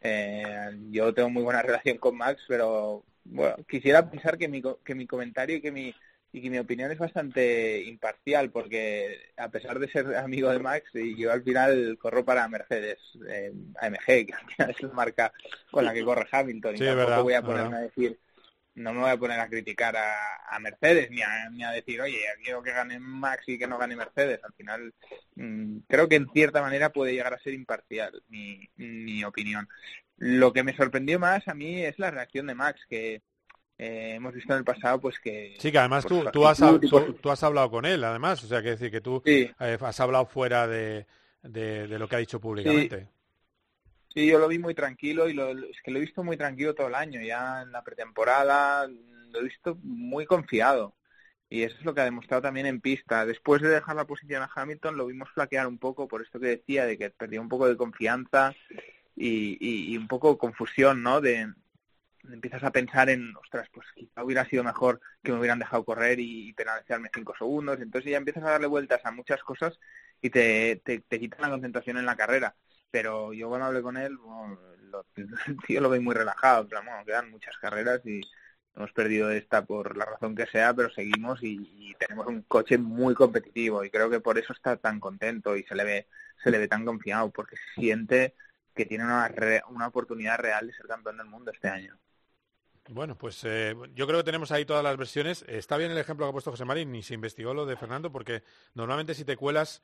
eh, 0.00 0.70
yo 0.90 1.14
tengo 1.14 1.30
muy 1.30 1.42
buena 1.42 1.62
relación 1.62 1.98
con 1.98 2.16
Max, 2.16 2.42
pero 2.48 3.04
bueno, 3.24 3.56
quisiera 3.68 4.08
pensar 4.10 4.36
que 4.38 4.48
mi, 4.48 4.62
que 4.84 4.94
mi 4.94 5.06
comentario 5.06 5.56
y 5.56 5.60
que 5.62 5.72
mi 5.72 5.94
y 6.32 6.42
que 6.42 6.50
mi 6.50 6.58
opinión 6.58 6.90
es 6.90 6.98
bastante 6.98 7.80
imparcial 7.84 8.50
porque 8.50 9.32
a 9.36 9.50
pesar 9.50 9.78
de 9.78 9.86
ser 9.88 10.16
amigo 10.16 10.50
de 10.50 10.58
Max 10.58 10.90
y 10.94 11.16
yo 11.16 11.30
al 11.30 11.44
final 11.44 11.96
corro 11.96 12.24
para 12.24 12.48
Mercedes 12.48 12.98
eh, 13.28 13.52
AMG 13.80 14.26
que 14.26 14.32
al 14.34 14.44
final 14.50 14.70
es 14.70 14.82
la 14.82 14.88
marca 14.92 15.32
con 15.70 15.84
la 15.84 15.94
que 15.94 16.02
corre 16.04 16.26
Hamilton 16.32 16.74
y 16.76 16.78
Sí, 16.78 16.84
tampoco 16.84 17.22
verdad, 17.22 17.22
voy 17.22 17.34
a 17.34 17.44
ponerme 17.44 17.76
verdad. 17.76 17.76
a 17.76 17.80
decir 17.82 18.18
no 18.74 18.92
me 18.92 19.00
voy 19.00 19.10
a 19.10 19.16
poner 19.16 19.38
a 19.40 19.48
criticar 19.48 19.96
a, 19.96 20.16
a 20.48 20.58
Mercedes 20.58 21.10
ni 21.10 21.22
a, 21.22 21.48
ni 21.50 21.64
a 21.64 21.70
decir 21.70 22.00
oye 22.00 22.18
quiero 22.42 22.62
que 22.62 22.72
gane 22.72 22.98
Max 22.98 23.44
y 23.46 23.58
que 23.58 23.66
no 23.66 23.78
gane 23.78 23.96
Mercedes 23.96 24.40
al 24.42 24.52
final 24.54 24.92
mm, 25.36 25.78
creo 25.88 26.08
que 26.08 26.16
en 26.16 26.28
cierta 26.32 26.60
manera 26.60 26.90
puede 26.90 27.12
llegar 27.12 27.34
a 27.34 27.38
ser 27.38 27.54
imparcial 27.54 28.22
mi, 28.28 28.68
mi 28.76 29.22
opinión 29.24 29.68
lo 30.16 30.52
que 30.52 30.62
me 30.64 30.76
sorprendió 30.76 31.18
más 31.18 31.46
a 31.48 31.54
mí 31.54 31.82
es 31.84 31.98
la 31.98 32.10
reacción 32.10 32.46
de 32.46 32.54
Max 32.54 32.80
que 32.88 33.22
eh, 33.76 34.14
hemos 34.14 34.32
visto 34.32 34.52
en 34.52 34.60
el 34.60 34.64
pasado 34.64 35.00
pues 35.00 35.18
que 35.18 35.56
Sí, 35.58 35.72
que 35.72 35.78
además 35.78 36.06
tú, 36.06 36.24
tú, 36.32 36.46
has, 36.46 36.58
tú, 36.58 37.14
tú 37.14 37.30
has 37.30 37.42
hablado 37.42 37.70
con 37.70 37.84
él, 37.84 38.04
además, 38.04 38.42
o 38.44 38.46
sea, 38.46 38.62
que 38.62 38.70
decir 38.70 38.90
que 38.90 39.00
tú 39.00 39.20
Sí. 39.26 39.50
eh, 39.58 39.78
has 39.80 39.98
hablado 39.98 40.26
fuera 40.26 40.68
de, 40.68 41.06
de, 41.42 41.88
de 41.88 41.98
lo 41.98 42.06
que 42.08 42.14
ha 42.14 42.20
dicho 42.20 42.40
públicamente. 42.40 43.00
Sí, 43.00 43.06
yo 44.14 44.38
lo 44.38 44.48
vi 44.48 44.58
muy 44.58 44.74
tranquilo 44.74 45.28
y 45.28 45.34
lo, 45.34 45.48
es 45.50 45.80
que 45.82 45.90
lo 45.90 45.98
he 45.98 46.02
visto 46.02 46.22
muy 46.24 46.36
tranquilo 46.36 46.74
todo 46.74 46.88
el 46.88 46.94
año. 46.94 47.20
Ya 47.22 47.62
en 47.62 47.72
la 47.72 47.82
pretemporada 47.84 48.86
lo 48.88 49.40
he 49.40 49.44
visto 49.44 49.76
muy 49.82 50.26
confiado. 50.26 50.94
Y 51.50 51.62
eso 51.62 51.76
es 51.78 51.84
lo 51.84 51.94
que 51.94 52.00
ha 52.00 52.04
demostrado 52.04 52.42
también 52.42 52.66
en 52.66 52.80
pista. 52.80 53.26
Después 53.26 53.62
de 53.62 53.68
dejar 53.68 53.96
la 53.96 54.06
posición 54.06 54.42
a 54.42 54.50
Hamilton 54.54 54.96
lo 54.96 55.06
vimos 55.06 55.30
flaquear 55.32 55.66
un 55.66 55.78
poco 55.78 56.08
por 56.08 56.22
esto 56.22 56.40
que 56.40 56.48
decía, 56.48 56.86
de 56.86 56.98
que 56.98 57.10
perdió 57.10 57.40
un 57.42 57.48
poco 57.48 57.68
de 57.68 57.76
confianza 57.76 58.54
y, 59.16 59.58
y- 59.60 59.94
y 59.94 59.96
un 59.98 60.08
poco 60.08 60.38
confusión, 60.38 61.02
¿no? 61.02 61.20
De, 61.20 61.52
empiezas 62.32 62.62
a 62.64 62.70
pensar 62.72 63.10
en, 63.10 63.36
ostras, 63.36 63.68
pues 63.72 63.86
quizá 63.94 64.24
hubiera 64.24 64.44
sido 64.46 64.64
mejor 64.64 65.00
que 65.22 65.32
me 65.32 65.38
hubieran 65.38 65.58
dejado 65.58 65.84
correr 65.84 66.18
y, 66.20 66.52
penalizarme 66.54 67.10
cinco 67.14 67.34
segundos. 67.38 67.80
Entonces 67.80 68.10
ya 68.12 68.18
empiezas 68.18 68.44
a 68.44 68.50
darle 68.52 68.66
vueltas 68.66 69.00
a 69.04 69.10
muchas 69.12 69.42
cosas 69.42 69.78
y 70.22 70.30
te, 70.30 70.80
te, 70.84 71.00
te 71.00 71.20
quitan 71.20 71.42
la 71.42 71.50
concentración 71.50 71.98
en 71.98 72.06
la 72.06 72.16
carrera. 72.16 72.56
Pero 72.94 73.32
yo 73.32 73.48
cuando 73.48 73.66
hablé 73.66 73.82
con 73.82 73.96
él, 73.96 74.16
bueno, 74.18 74.58
lo, 74.82 75.06
el 75.16 75.56
tío 75.66 75.80
lo 75.80 75.90
ve 75.90 76.00
muy 76.00 76.14
relajado. 76.14 76.68
Quedan 77.06 77.30
muchas 77.30 77.56
carreras 77.58 78.00
y 78.06 78.20
hemos 78.76 78.92
perdido 78.92 79.30
esta 79.30 79.64
por 79.66 79.96
la 79.96 80.04
razón 80.04 80.34
que 80.36 80.46
sea, 80.46 80.74
pero 80.74 80.90
seguimos 80.90 81.42
y, 81.42 81.58
y 81.90 81.94
tenemos 81.96 82.26
un 82.26 82.42
coche 82.42 82.78
muy 82.78 83.14
competitivo 83.14 83.84
y 83.84 83.90
creo 83.90 84.10
que 84.10 84.20
por 84.20 84.38
eso 84.38 84.52
está 84.52 84.76
tan 84.76 85.00
contento 85.00 85.56
y 85.56 85.64
se 85.64 85.74
le 85.74 85.84
ve 85.84 86.08
se 86.42 86.50
le 86.50 86.58
ve 86.58 86.68
tan 86.68 86.84
confiado 86.84 87.30
porque 87.32 87.56
siente 87.74 88.34
que 88.74 88.86
tiene 88.86 89.04
una, 89.04 89.28
re- 89.28 89.62
una 89.70 89.86
oportunidad 89.88 90.38
real 90.38 90.66
de 90.66 90.74
ser 90.74 90.86
campeón 90.86 91.16
del 91.18 91.26
mundo 91.26 91.50
este 91.52 91.68
año. 91.68 91.98
Bueno, 92.90 93.16
pues 93.16 93.42
eh, 93.44 93.74
yo 93.94 94.06
creo 94.06 94.18
que 94.20 94.24
tenemos 94.24 94.52
ahí 94.52 94.66
todas 94.66 94.84
las 94.84 94.96
versiones. 94.98 95.44
Está 95.48 95.78
bien 95.78 95.90
el 95.90 95.96
ejemplo 95.98 96.26
que 96.26 96.30
ha 96.30 96.32
puesto 96.32 96.50
José 96.50 96.66
Marín, 96.66 96.92
ni 96.92 97.02
se 97.02 97.14
investigó 97.14 97.54
lo 97.54 97.64
de 97.64 97.76
Fernando, 97.76 98.12
porque 98.12 98.42
normalmente 98.74 99.14
si 99.14 99.24
te 99.24 99.36
cuelas 99.36 99.82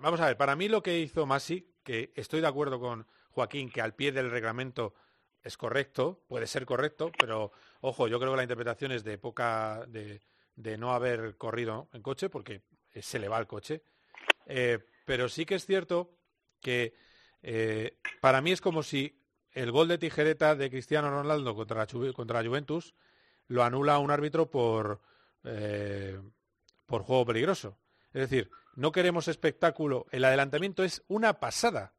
vamos 0.00 0.20
a 0.20 0.26
ver, 0.26 0.36
para 0.36 0.56
mí 0.56 0.68
lo 0.68 0.82
que 0.82 0.98
hizo 0.98 1.26
Masi, 1.26 1.74
que 1.82 2.12
estoy 2.14 2.40
de 2.40 2.46
acuerdo 2.46 2.78
con 2.78 3.06
Joaquín, 3.30 3.70
que 3.70 3.80
al 3.80 3.94
pie 3.94 4.12
del 4.12 4.30
reglamento 4.30 4.94
es 5.42 5.56
correcto, 5.56 6.24
puede 6.26 6.46
ser 6.46 6.66
correcto, 6.66 7.12
pero 7.18 7.52
ojo, 7.80 8.08
yo 8.08 8.18
creo 8.18 8.32
que 8.32 8.36
la 8.36 8.42
interpretación 8.42 8.92
es 8.92 9.04
de 9.04 9.18
poca, 9.18 9.86
de, 9.86 10.20
no 10.76 10.92
haber 10.92 11.36
corrido 11.36 11.88
en 11.92 12.02
coche, 12.02 12.28
porque 12.28 12.62
se 13.00 13.18
le 13.18 13.28
va 13.28 13.38
el 13.38 13.46
coche. 13.46 13.82
Eh, 14.46 14.78
pero 15.04 15.28
sí 15.28 15.46
que 15.46 15.54
es 15.54 15.66
cierto 15.66 16.18
que 16.60 16.94
eh, 17.42 17.98
para 18.20 18.40
mí 18.40 18.52
es 18.52 18.60
como 18.60 18.82
si 18.82 19.22
el 19.52 19.70
gol 19.70 19.88
de 19.88 19.98
tijereta 19.98 20.56
de 20.56 20.70
Cristiano 20.70 21.10
Ronaldo 21.10 21.54
contra 21.54 21.86
la, 21.86 22.44
Juventus 22.44 22.94
lo 23.48 23.62
anula 23.62 23.98
un 23.98 24.10
árbitro 24.10 24.50
por, 24.50 25.00
eh, 25.44 26.20
por 26.86 27.02
juego 27.02 27.24
peligroso. 27.24 27.78
Es 28.16 28.30
decir, 28.30 28.50
no 28.76 28.92
queremos 28.92 29.28
espectáculo, 29.28 30.06
el 30.10 30.24
adelantamiento 30.24 30.84
es 30.84 31.02
una 31.06 31.38
pasada. 31.38 31.92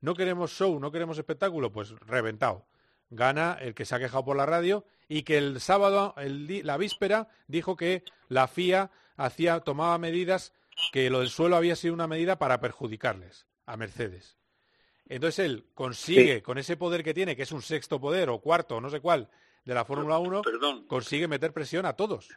No 0.00 0.14
queremos 0.14 0.52
show, 0.52 0.78
no 0.78 0.92
queremos 0.92 1.18
espectáculo, 1.18 1.72
pues 1.72 1.90
reventado. 1.98 2.64
Gana 3.10 3.58
el 3.60 3.74
que 3.74 3.84
se 3.84 3.94
ha 3.94 3.98
quejado 3.98 4.24
por 4.24 4.36
la 4.36 4.46
radio 4.46 4.84
y 5.08 5.24
que 5.24 5.36
el 5.36 5.60
sábado, 5.60 6.14
el 6.16 6.64
la 6.64 6.76
víspera, 6.76 7.26
dijo 7.48 7.76
que 7.76 8.04
la 8.28 8.46
FIA 8.46 8.92
hacía, 9.16 9.60
tomaba 9.60 9.98
medidas, 9.98 10.52
que 10.92 11.10
lo 11.10 11.18
del 11.20 11.28
suelo 11.28 11.56
había 11.56 11.74
sido 11.74 11.92
una 11.94 12.06
medida 12.06 12.38
para 12.38 12.60
perjudicarles 12.60 13.46
a 13.66 13.76
Mercedes. 13.76 14.36
Entonces 15.08 15.44
él 15.44 15.66
consigue, 15.74 16.36
Sí. 16.36 16.42
con 16.42 16.58
ese 16.58 16.76
poder 16.76 17.02
que 17.02 17.14
tiene, 17.14 17.34
que 17.34 17.42
es 17.42 17.52
un 17.52 17.62
sexto 17.62 18.00
poder 18.00 18.30
o 18.30 18.38
cuarto, 18.40 18.80
no 18.80 18.90
sé 18.90 19.00
cuál, 19.00 19.28
de 19.64 19.74
la 19.74 19.84
Fórmula 19.84 20.18
1, 20.18 20.42
Perdón, 20.42 20.86
consigue 20.86 21.26
meter 21.26 21.52
presión 21.52 21.84
a 21.84 21.94
todos. 21.94 22.28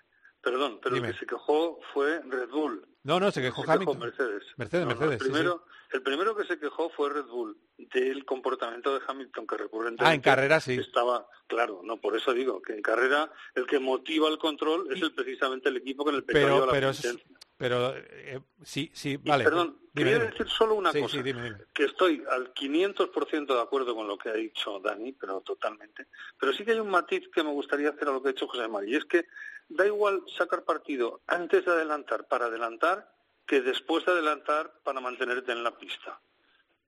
Perdón, 0.51 0.79
pero 0.81 0.95
Dime. 0.95 1.07
el 1.09 1.13
que 1.13 1.19
se 1.19 1.25
quejó 1.25 1.79
fue 1.93 2.21
Red 2.25 2.49
Bull. 2.49 2.85
No, 3.03 3.19
no, 3.19 3.31
se 3.31 3.41
quejó 3.41 3.63
Se 3.65 3.71
Hamilton. 3.71 3.99
Mercedes. 3.99 4.43
Mercedes, 4.57 4.85
No, 4.85 4.89
Mercedes, 4.89 5.19
sí, 5.21 5.27
el, 5.27 5.31
primero, 5.33 5.65
el 5.91 6.01
primero 6.03 6.35
que 6.35 6.45
se 6.45 6.57
quejó 6.59 6.89
fue 6.89 7.09
Red 7.09 7.25
Bull 7.25 7.57
del 7.77 8.23
comportamiento 8.25 8.93
de 8.97 9.01
Hamilton, 9.05 9.45
que 9.47 9.57
recurrentemente 9.57 10.05
Ah, 10.05 10.13
en 10.13 10.21
carrera 10.21 10.59
sí. 10.59 10.73
estaba 10.73 11.27
claro. 11.47 11.81
No, 11.83 11.97
por 11.99 12.15
eso 12.15 12.33
digo 12.33 12.61
que 12.61 12.73
en 12.73 12.81
carrera 12.81 13.31
el 13.55 13.65
que 13.67 13.79
motiva 13.79 14.29
el 14.29 14.37
control 14.37 14.87
es 14.93 15.01
el, 15.01 15.13
precisamente 15.13 15.69
el 15.69 15.77
equipo 15.77 16.03
con 16.05 16.15
el 16.15 16.23
pecado 16.23 16.45
Pero, 16.45 16.65
la 16.65 16.71
pero, 16.71 16.89
es- 16.89 17.17
pero 17.57 17.93
eh, 17.95 18.39
sí, 18.63 18.91
sí, 18.93 19.11
Y, 19.23 19.29
vale. 19.29 19.43
perdón, 19.43 19.77
dime, 19.93 20.09
quería 20.11 20.19
dime. 20.25 20.31
decir 20.31 20.47
solo 20.49 20.75
una 20.75 20.91
Sí, 20.91 21.01
cosa, 21.01 21.17
sí, 21.17 21.23
dime, 21.23 21.43
dime. 21.43 21.57
que 21.73 21.85
estoy 21.85 22.23
al 22.29 22.53
500% 22.53 23.55
de 23.55 23.61
acuerdo 23.61 23.95
con 23.95 24.07
lo 24.07 24.17
que 24.17 24.29
ha 24.29 24.33
dicho 24.33 24.79
Dani, 24.79 25.13
pero 25.13 25.41
totalmente. 25.41 26.07
Pero 26.39 26.51
sí 26.53 26.63
que 26.65 26.71
hay 26.73 26.79
un 26.79 26.89
matiz 26.89 27.27
que 27.33 27.43
me 27.43 27.51
gustaría 27.51 27.89
hacer 27.89 28.07
a 28.09 28.11
lo 28.11 28.21
que 28.21 28.29
ha 28.29 28.33
dicho 28.33 28.47
José 28.47 28.67
María, 28.67 28.93
y 28.93 28.95
es 28.97 29.05
que 29.05 29.25
da 29.69 29.85
igual 29.85 30.23
sacar 30.37 30.63
partido 30.63 31.21
antes 31.27 31.65
de 31.65 31.71
adelantar 31.71 32.27
para 32.27 32.45
adelantar 32.45 33.11
que 33.45 33.61
después 33.61 34.05
de 34.05 34.11
adelantar 34.11 34.73
para 34.83 34.99
mantenerte 34.99 35.51
en 35.51 35.63
la 35.63 35.77
pista. 35.77 36.19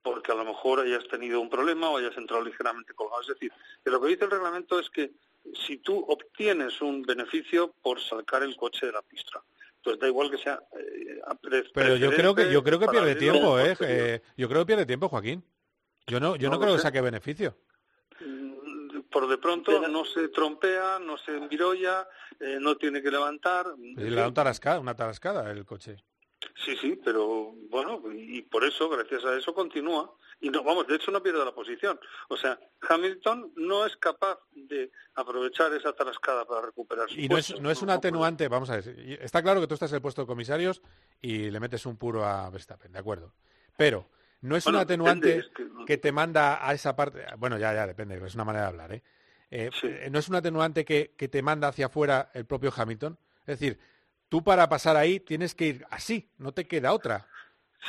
Porque 0.02 0.32
a 0.32 0.36
lo 0.36 0.46
mejor 0.46 0.80
hayas 0.80 1.08
tenido 1.08 1.42
un 1.42 1.50
problema 1.50 1.90
o 1.90 1.98
hayas 1.98 2.16
entrado 2.18 2.44
ligeramente 2.44 2.94
colgado. 2.94 3.22
Es 3.22 3.28
decir, 3.28 3.52
que 3.84 3.90
lo 3.90 4.02
que 4.02 4.08
dice 4.08 4.26
el 4.26 4.32
reglamento 4.32 4.80
es 4.80 4.90
que 4.90 5.12
si 5.66 5.78
tú 5.78 6.06
obtienes 6.08 6.82
un 6.82 7.02
beneficio 7.02 7.74
por 7.82 8.02
sacar 8.02 8.44
el 8.44 8.56
coche 8.56 8.86
de 8.86 8.92
la 8.92 9.02
pista, 9.02 9.42
pues 9.84 10.00
da 10.00 10.08
igual 10.08 10.30
que 10.30 10.38
sea 10.38 10.62
eh, 10.78 11.64
Pero 11.74 11.96
yo 11.96 12.12
creo 12.12 12.36
que 12.36 12.52
yo 12.52 12.64
creo 12.64 12.80
que 12.80 12.88
pierde 12.88 13.16
tiempo, 13.16 13.60
eh, 13.60 13.76
eh, 13.82 14.22
Yo 14.38 14.48
creo 14.50 14.62
que 14.62 14.68
pierde 14.68 14.86
tiempo, 14.86 15.10
Joaquín. 15.10 15.44
Yo 16.08 16.20
no, 16.20 16.36
yo 16.36 16.50
no, 16.50 16.60
creo 16.60 16.76
que 16.76 16.82
saque 16.82 17.02
beneficio. 17.02 17.56
Por 19.12 19.28
de 19.28 19.38
pronto 19.38 19.88
no 19.88 20.06
se 20.06 20.30
trompea, 20.30 21.00
no 21.00 21.18
se 21.18 21.36
envirolla, 21.36 22.08
eh, 22.40 22.58
no 22.60 22.78
tiene 22.78 23.02
que 23.02 23.12
levantar. 23.12 23.68
Le 23.78 24.16
da 24.16 24.28
un 24.28 24.34
tarascada, 24.34 24.80
una 24.80 24.96
tarascada 24.96 25.52
el 25.52 25.66
coche. 25.66 25.98
Sí, 26.56 26.76
sí, 26.78 27.00
pero 27.04 27.54
bueno, 27.70 28.02
y 28.14 28.42
por 28.44 28.64
eso, 28.64 28.90
gracias 28.90 29.26
a 29.26 29.36
eso, 29.38 29.54
continúa. 29.54 30.14
Y 30.42 30.50
no, 30.50 30.64
vamos, 30.64 30.88
de 30.88 30.96
hecho 30.96 31.12
no 31.12 31.22
pierde 31.22 31.44
la 31.44 31.54
posición. 31.54 32.00
O 32.30 32.38
sea, 32.38 32.58
Hamilton 32.88 33.52
no 33.58 33.86
es 33.86 33.98
capaz 33.98 34.40
de 34.54 34.90
aprovechar 35.16 35.74
esa 35.74 35.92
tarascada 35.92 36.46
para 36.46 36.62
recuperar 36.62 37.10
su 37.10 37.20
Y 37.20 37.28
no 37.28 37.38
es, 37.38 37.60
no 37.60 37.70
es 37.70 37.82
un 37.82 37.90
atenuante, 37.90 38.48
vamos 38.48 38.70
a 38.70 38.78
ver, 38.78 39.20
está 39.22 39.42
claro 39.42 39.60
que 39.60 39.68
tú 39.68 39.74
estás 39.74 39.92
en 39.92 39.98
el 39.98 40.02
puesto 40.02 40.22
de 40.22 40.28
comisarios 40.28 40.82
y 41.22 41.50
le 41.50 41.60
metes 41.60 41.86
un 41.86 41.98
puro 41.98 42.26
a 42.26 42.50
Verstappen, 42.50 42.92
¿de 42.92 43.00
acuerdo? 43.00 43.34
Pero 43.76 44.10
no 44.42 44.56
es 44.56 44.64
Bueno, 44.64 44.80
un 44.80 44.84
atenuante 44.84 45.38
es 45.38 45.52
que... 45.86 45.98
te 45.98 46.12
manda 46.12 46.68
a 46.68 46.74
esa 46.74 46.96
parte, 46.96 47.26
bueno, 47.38 47.58
ya, 47.58 47.74
ya, 47.74 47.86
depende, 47.88 48.24
es 48.26 48.36
una 48.36 48.46
manera 48.46 48.66
de 48.66 48.70
hablar, 48.70 48.94
¿eh? 48.94 49.04
Eh, 49.52 49.70
eh, 49.84 50.10
no 50.12 50.20
es 50.20 50.30
un 50.30 50.36
atenuante 50.36 50.86
que, 50.86 51.14
que 51.18 51.28
te 51.28 51.42
manda 51.42 51.70
hacia 51.70 51.88
afuera 51.88 52.30
el 52.34 52.46
propio 52.46 52.72
Hamilton. 52.76 53.18
Es 53.42 53.60
decir, 53.60 53.80
tú 54.30 54.44
para 54.44 54.70
pasar 54.70 54.96
ahí 54.96 55.20
tienes 55.20 55.56
que 55.56 55.66
ir 55.66 55.86
así, 55.90 56.30
no 56.38 56.54
te 56.54 56.68
queda 56.68 56.94
otra. 56.94 57.28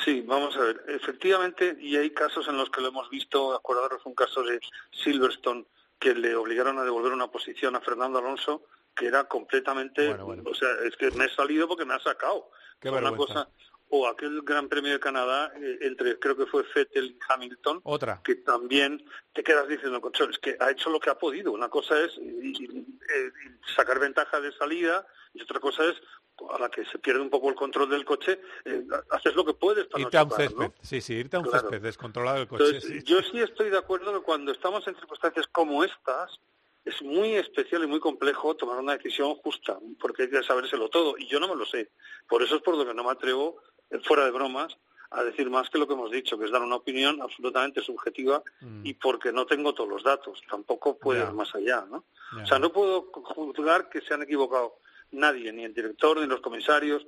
Sí, 0.04 0.22
vamos 0.26 0.56
a 0.56 0.60
ver. 0.60 0.84
Efectivamente, 0.88 1.76
y 1.78 1.96
hay 1.96 2.10
casos 2.10 2.48
en 2.48 2.56
los 2.56 2.70
que 2.70 2.80
lo 2.80 2.88
hemos 2.88 3.10
visto, 3.10 3.54
acordaros 3.54 4.06
un 4.06 4.14
caso 4.14 4.42
de 4.42 4.60
Silverstone, 4.90 5.66
que 5.98 6.14
le 6.14 6.34
obligaron 6.34 6.78
a 6.78 6.84
devolver 6.84 7.12
una 7.12 7.30
posición 7.30 7.76
a 7.76 7.80
Fernando 7.80 8.18
Alonso, 8.18 8.64
que 8.94 9.06
era 9.06 9.24
completamente, 9.24 10.08
o 10.08 10.54
sea, 10.54 10.68
es 10.84 10.96
que 10.96 11.10
me 11.10 11.26
he 11.26 11.28
salido 11.28 11.68
porque 11.68 11.84
me 11.84 11.94
ha 11.94 12.00
sacado. 12.00 12.50
Qué 12.80 12.88
una 12.88 13.10
vergüenza. 13.10 13.34
cosa, 13.34 13.48
o 13.90 14.06
aquel 14.06 14.42
Gran 14.42 14.68
Premio 14.68 14.92
de 14.92 15.00
Canadá, 15.00 15.52
eh, 15.56 15.78
entre 15.82 16.18
creo 16.18 16.36
que 16.36 16.46
fue 16.46 16.64
Vettel 16.74 17.06
y 17.06 17.18
Hamilton, 17.28 17.80
Otra. 17.84 18.20
que 18.24 18.36
también 18.36 19.04
te 19.32 19.42
quedas 19.42 19.66
diciendo, 19.68 20.00
"Concho, 20.00 20.24
es 20.30 20.38
que 20.38 20.56
ha 20.60 20.70
hecho 20.70 20.90
lo 20.90 21.00
que 21.00 21.10
ha 21.10 21.18
podido. 21.18 21.52
Una 21.52 21.68
cosa 21.68 22.00
es 22.00 22.16
y- 22.18 22.64
y- 22.64 22.66
eh, 22.68 23.32
sacar 23.74 23.98
ventaja 23.98 24.40
de 24.40 24.52
salida 24.52 25.06
y 25.34 25.42
otra 25.42 25.58
cosa 25.60 25.84
es 25.84 25.96
a 26.54 26.58
la 26.58 26.70
que 26.70 26.84
se 26.86 26.98
pierde 26.98 27.20
un 27.20 27.28
poco 27.28 27.50
el 27.50 27.54
control 27.54 27.90
del 27.90 28.04
coche, 28.04 28.40
eh, 28.64 28.82
haces 29.10 29.34
lo 29.34 29.44
que 29.44 29.52
puedes 29.54 29.86
para 29.88 30.02
Irte 30.02 30.16
no 30.16 30.20
a 30.22 30.24
un 30.24 30.30
césped, 30.30 30.56
¿no? 30.56 30.74
sí, 30.80 31.00
sí, 31.02 31.14
irte 31.14 31.36
a 31.36 31.40
un 31.40 31.44
Claro. 31.46 31.60
césped 31.68 31.82
descontrolado 31.82 32.38
del 32.38 32.48
coche. 32.48 32.64
Entonces, 32.64 32.90
sí. 32.90 33.02
yo 33.04 33.20
sí 33.22 33.40
estoy 33.40 33.68
de 33.70 33.76
acuerdo 33.76 34.12
que 34.14 34.24
cuando 34.24 34.50
estamos 34.52 34.86
en 34.88 34.94
circunstancias 34.94 35.46
como 35.48 35.84
estas, 35.84 36.38
es 36.86 37.02
muy 37.02 37.34
especial 37.34 37.84
y 37.84 37.86
muy 37.86 38.00
complejo 38.00 38.56
tomar 38.56 38.78
una 38.78 38.96
decisión 38.96 39.34
justa, 39.34 39.78
porque 40.00 40.22
hay 40.22 40.30
que 40.30 40.42
sabérselo 40.42 40.88
todo, 40.88 41.18
y 41.18 41.26
yo 41.26 41.38
no 41.38 41.46
me 41.46 41.54
lo 41.56 41.66
sé. 41.66 41.90
Por 42.26 42.42
eso 42.42 42.56
es 42.56 42.62
por 42.62 42.74
lo 42.74 42.86
que 42.86 42.94
no 42.94 43.04
me 43.04 43.10
atrevo, 43.10 43.60
fuera 44.04 44.24
de 44.24 44.30
bromas, 44.30 44.76
a 45.12 45.24
decir 45.24 45.50
más 45.50 45.68
que 45.70 45.78
lo 45.78 45.88
que 45.88 45.94
hemos 45.94 46.10
dicho, 46.12 46.38
que 46.38 46.44
es 46.44 46.50
dar 46.52 46.62
una 46.62 46.76
opinión 46.76 47.20
absolutamente 47.20 47.82
subjetiva 47.82 48.42
y 48.84 48.94
porque 48.94 49.32
no 49.32 49.44
tengo 49.44 49.74
todos 49.74 49.90
los 49.90 50.04
datos. 50.04 50.40
Tampoco 50.48 50.96
puedo 50.96 51.18
Mm. 51.20 51.24
Ya. 51.24 51.28
ir 51.30 51.34
más 51.34 51.54
allá, 51.54 51.84
¿no? 51.90 52.04
O 52.42 52.46
sea, 52.46 52.60
no 52.60 52.70
puedo 52.72 53.10
juzgar 53.12 53.88
que 53.90 54.00
se 54.02 54.14
han 54.14 54.22
equivocado 54.22 54.76
nadie, 55.10 55.52
ni 55.52 55.64
el 55.64 55.74
director, 55.74 56.18
ni 56.20 56.26
los 56.28 56.40
comisarios. 56.40 57.04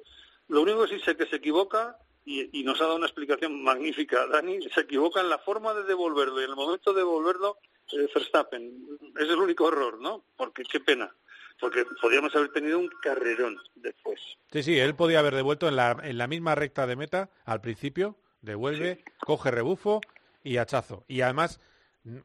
Lo 0.48 0.62
único 0.62 0.82
que 0.82 0.98
sí 0.98 1.04
sé 1.04 1.16
que 1.16 1.26
se 1.26 1.36
equivoca, 1.36 1.96
y, 2.24 2.58
y 2.60 2.64
nos 2.64 2.80
ha 2.80 2.84
dado 2.84 2.96
una 2.96 3.06
explicación 3.06 3.62
magnífica, 3.62 4.26
Dani, 4.26 4.68
se 4.70 4.80
equivoca 4.80 5.20
en 5.20 5.28
la 5.28 5.38
forma 5.38 5.72
de 5.74 5.84
devolverlo 5.84 6.40
y 6.40 6.44
en 6.44 6.50
el 6.50 6.56
momento 6.56 6.92
de 6.92 7.00
devolverlo, 7.00 7.58
eh, 7.92 8.08
Verstappen. 8.12 8.98
Ese 9.14 9.24
es 9.26 9.30
el 9.30 9.38
único 9.38 9.68
error, 9.68 10.00
¿no? 10.00 10.24
Porque 10.36 10.64
qué 10.64 10.80
pena. 10.80 11.14
Porque 11.62 11.84
podríamos 12.00 12.34
haber 12.34 12.50
tenido 12.52 12.78
un 12.80 12.90
carrerón 13.00 13.56
después. 13.76 14.20
Sí, 14.50 14.62
sí, 14.64 14.78
él 14.78 14.96
podía 14.96 15.20
haber 15.20 15.36
devuelto 15.36 15.68
en 15.68 15.76
la, 15.76 15.96
en 16.02 16.18
la 16.18 16.26
misma 16.26 16.54
recta 16.56 16.86
de 16.88 16.96
meta 16.96 17.30
al 17.44 17.60
principio, 17.60 18.16
devuelve, 18.40 19.04
coge 19.20 19.50
rebufo 19.52 20.00
y 20.42 20.56
hachazo. 20.56 21.04
Y 21.06 21.20
además, 21.20 21.60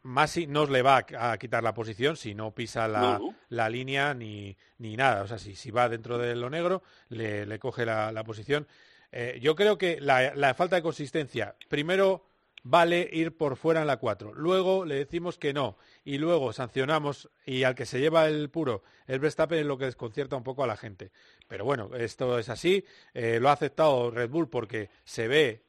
Masi 0.01 0.47
no 0.47 0.65
le 0.65 0.81
va 0.81 1.05
a, 1.15 1.31
a 1.31 1.37
quitar 1.37 1.61
la 1.63 1.75
posición 1.75 2.17
si 2.17 2.33
no 2.33 2.55
pisa 2.55 2.87
la, 2.87 3.19
No. 3.19 3.35
la 3.49 3.69
línea 3.69 4.15
ni, 4.15 4.57
ni 4.79 4.97
nada. 4.97 5.21
O 5.21 5.27
sea, 5.27 5.37
si, 5.37 5.55
si 5.55 5.69
va 5.69 5.87
dentro 5.87 6.17
de 6.17 6.35
lo 6.35 6.49
negro, 6.49 6.81
le, 7.09 7.45
le 7.45 7.59
coge 7.59 7.85
la, 7.85 8.11
la 8.11 8.23
posición. 8.23 8.67
Eh, 9.11 9.37
yo 9.39 9.55
creo 9.55 9.77
que 9.77 10.01
la, 10.01 10.33
la 10.35 10.55
falta 10.55 10.75
de 10.77 10.81
consistencia, 10.81 11.55
primero 11.69 12.26
vale 12.63 13.09
ir 13.11 13.35
por 13.37 13.55
fuera 13.55 13.81
en 13.81 13.87
la 13.87 13.97
4, 13.97 14.33
luego 14.33 14.85
le 14.85 14.95
decimos 14.95 15.37
que 15.37 15.53
no 15.53 15.77
y 16.03 16.17
luego 16.17 16.51
sancionamos 16.53 17.29
y 17.45 17.63
al 17.63 17.75
que 17.75 17.85
se 17.85 17.99
lleva 17.99 18.27
el 18.27 18.49
puro, 18.49 18.83
el 19.05 19.19
Verstappen 19.19 19.59
es 19.59 19.65
lo 19.65 19.77
que 19.77 19.85
desconcierta 19.85 20.35
un 20.35 20.43
poco 20.43 20.63
a 20.63 20.67
la 20.67 20.77
gente. 20.77 21.11
Pero 21.47 21.65
bueno, 21.65 21.91
esto 21.95 22.37
es 22.39 22.49
así, 22.49 22.83
eh, 23.13 23.39
lo 23.39 23.49
ha 23.49 23.53
aceptado 23.53 24.11
Red 24.11 24.29
Bull 24.29 24.49
porque 24.49 24.89
se 25.05 25.27
ve 25.27 25.63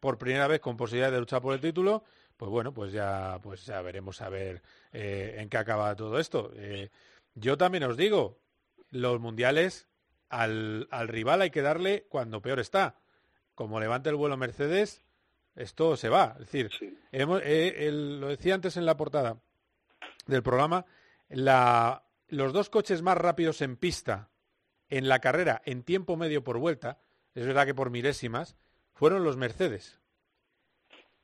por 0.00 0.18
primera 0.18 0.48
vez 0.48 0.60
con 0.60 0.76
posibilidad 0.76 1.12
de 1.12 1.20
luchar 1.20 1.40
por 1.42 1.54
el 1.54 1.60
título, 1.60 2.04
pues 2.36 2.50
bueno, 2.50 2.74
pues 2.74 2.92
ya, 2.92 3.38
pues 3.40 3.64
ya 3.66 3.80
veremos 3.82 4.20
a 4.20 4.28
ver 4.28 4.62
eh, 4.92 5.36
en 5.38 5.48
qué 5.48 5.58
acaba 5.58 5.94
todo 5.94 6.18
esto. 6.18 6.50
Eh, 6.56 6.90
yo 7.34 7.56
también 7.56 7.84
os 7.84 7.96
digo, 7.96 8.40
los 8.90 9.20
mundiales 9.20 9.86
al, 10.28 10.88
al 10.90 11.06
rival 11.06 11.42
hay 11.42 11.50
que 11.50 11.62
darle 11.62 12.06
cuando 12.08 12.42
peor 12.42 12.58
está. 12.58 12.96
Como 13.54 13.78
levante 13.78 14.10
el 14.10 14.16
vuelo 14.16 14.36
Mercedes, 14.36 15.04
esto 15.54 15.96
se 15.96 16.08
va. 16.08 16.32
Es 16.40 16.46
decir, 16.50 16.70
hemos- 17.12 17.42
eh, 17.44 17.86
el- 17.88 18.20
lo 18.20 18.28
decía 18.28 18.54
antes 18.54 18.76
en 18.76 18.86
la 18.86 18.96
portada 18.96 19.40
del 20.26 20.42
programa, 20.42 20.84
la- 21.28 22.04
los 22.28 22.52
dos 22.52 22.70
coches 22.70 23.02
más 23.02 23.18
rápidos 23.18 23.60
en 23.62 23.76
pista 23.76 24.30
en 24.88 25.08
la 25.08 25.20
carrera 25.20 25.62
en 25.64 25.82
tiempo 25.82 26.16
medio 26.16 26.44
por 26.44 26.58
vuelta, 26.58 26.98
es 27.34 27.46
verdad 27.46 27.66
que 27.66 27.74
por 27.74 27.90
milésimas, 27.90 28.56
fueron 28.92 29.24
los 29.24 29.36
Mercedes. 29.36 29.98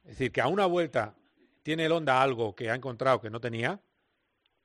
Es 0.05 0.11
decir, 0.19 0.33
que 0.33 0.41
a 0.41 0.49
una 0.49 0.65
vuelta 0.67 1.15
tiene 1.63 1.85
el 1.85 1.93
Honda 1.93 2.23
algo 2.23 2.55
que 2.55 2.71
ha 2.71 2.75
encontrado 2.75 3.21
que 3.21 3.29
no 3.31 3.41
tenía 3.41 3.81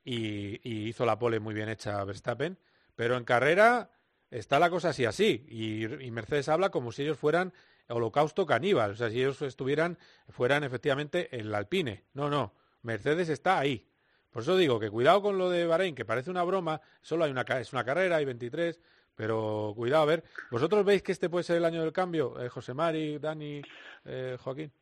y, 0.02 0.60
y 0.68 0.88
hizo 0.88 1.04
la 1.04 1.18
pole 1.18 1.38
muy 1.40 1.54
bien 1.54 1.68
hecha 1.68 2.02
Verstappen, 2.04 2.58
pero 2.96 3.16
en 3.16 3.24
carrera 3.24 3.90
está 4.30 4.58
la 4.58 4.70
cosa 4.70 4.90
así 4.90 5.04
así 5.04 5.44
y, 5.48 5.84
y 6.02 6.10
Mercedes 6.10 6.48
habla 6.48 6.70
como 6.70 6.92
si 6.92 7.02
ellos 7.02 7.18
fueran 7.18 7.52
holocausto 7.88 8.46
caníbal. 8.46 8.92
O 8.92 8.96
sea, 8.96 9.10
si 9.10 9.18
ellos 9.18 9.40
estuvieran, 9.42 9.98
fueran 10.28 10.64
efectivamente 10.64 11.28
en 11.32 11.46
el 11.46 11.54
Alpine. 11.54 12.04
No, 12.14 12.30
no. 12.30 12.52
Mercedes 12.82 13.28
está 13.28 13.58
ahí. 13.58 13.86
Por 14.30 14.42
eso 14.42 14.56
digo 14.56 14.80
que 14.80 14.90
cuidado 14.90 15.22
con 15.22 15.38
lo 15.38 15.48
de 15.48 15.64
Bahrein, 15.64 15.94
que 15.94 16.04
parece 16.04 16.30
una 16.30 16.42
broma, 16.42 16.80
solo 17.02 17.24
hay 17.24 17.30
una, 17.30 17.42
es 17.42 17.72
una 17.72 17.84
carrera, 17.84 18.16
hay 18.16 18.24
23, 18.24 18.80
pero 19.14 19.72
cuidado, 19.76 20.02
a 20.02 20.06
ver. 20.06 20.24
¿Vosotros 20.50 20.84
veis 20.84 21.02
que 21.02 21.12
este 21.12 21.30
puede 21.30 21.44
ser 21.44 21.58
el 21.58 21.64
año 21.64 21.82
del 21.82 21.92
cambio? 21.92 22.40
Eh, 22.40 22.48
José 22.48 22.74
Mari, 22.74 23.18
Dani, 23.18 23.62
eh, 24.04 24.36
Joaquín. 24.40 24.72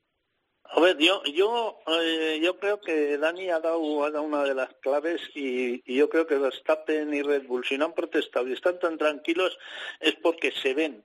A 0.64 0.80
ver, 0.80 0.96
yo 0.96 1.22
yo 1.24 1.80
eh, 1.86 2.40
yo 2.42 2.58
creo 2.58 2.80
que 2.80 3.18
Dani 3.18 3.50
ha 3.50 3.60
dado, 3.60 4.04
ha 4.04 4.10
dado 4.10 4.22
una 4.22 4.42
de 4.42 4.54
las 4.54 4.72
claves 4.80 5.20
y, 5.34 5.82
y, 5.84 5.96
yo 5.98 6.08
creo 6.08 6.26
que 6.26 6.38
Verstappen 6.38 7.12
y 7.12 7.20
Red 7.20 7.46
Bull, 7.46 7.66
si 7.66 7.76
no 7.76 7.84
han 7.84 7.94
protestado 7.94 8.48
y 8.48 8.54
están 8.54 8.78
tan 8.78 8.96
tranquilos, 8.96 9.58
es 10.00 10.14
porque 10.14 10.50
se 10.50 10.72
ven 10.72 11.04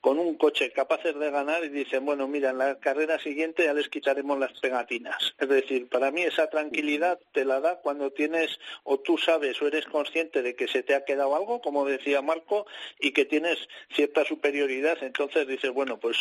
con 0.00 0.18
un 0.18 0.36
coche 0.36 0.72
capaces 0.72 1.18
de 1.18 1.30
ganar 1.30 1.62
y 1.64 1.68
dicen, 1.68 2.06
bueno, 2.06 2.26
mira, 2.26 2.50
en 2.50 2.58
la 2.58 2.78
carrera 2.78 3.18
siguiente 3.18 3.64
ya 3.64 3.74
les 3.74 3.88
quitaremos 3.88 4.38
las 4.38 4.58
pegatinas. 4.60 5.34
Es 5.38 5.48
decir, 5.48 5.88
para 5.88 6.10
mí 6.10 6.22
esa 6.22 6.48
tranquilidad 6.48 7.18
te 7.32 7.44
la 7.44 7.60
da 7.60 7.80
cuando 7.80 8.10
tienes 8.10 8.58
o 8.84 8.98
tú 8.98 9.18
sabes 9.18 9.60
o 9.60 9.66
eres 9.66 9.84
consciente 9.86 10.42
de 10.42 10.54
que 10.54 10.68
se 10.68 10.82
te 10.82 10.94
ha 10.94 11.04
quedado 11.04 11.36
algo, 11.36 11.60
como 11.60 11.84
decía 11.84 12.22
Marco, 12.22 12.66
y 12.98 13.12
que 13.12 13.26
tienes 13.26 13.58
cierta 13.94 14.24
superioridad. 14.24 14.98
Entonces 15.02 15.46
dices, 15.46 15.70
bueno, 15.70 15.98
pues 15.98 16.16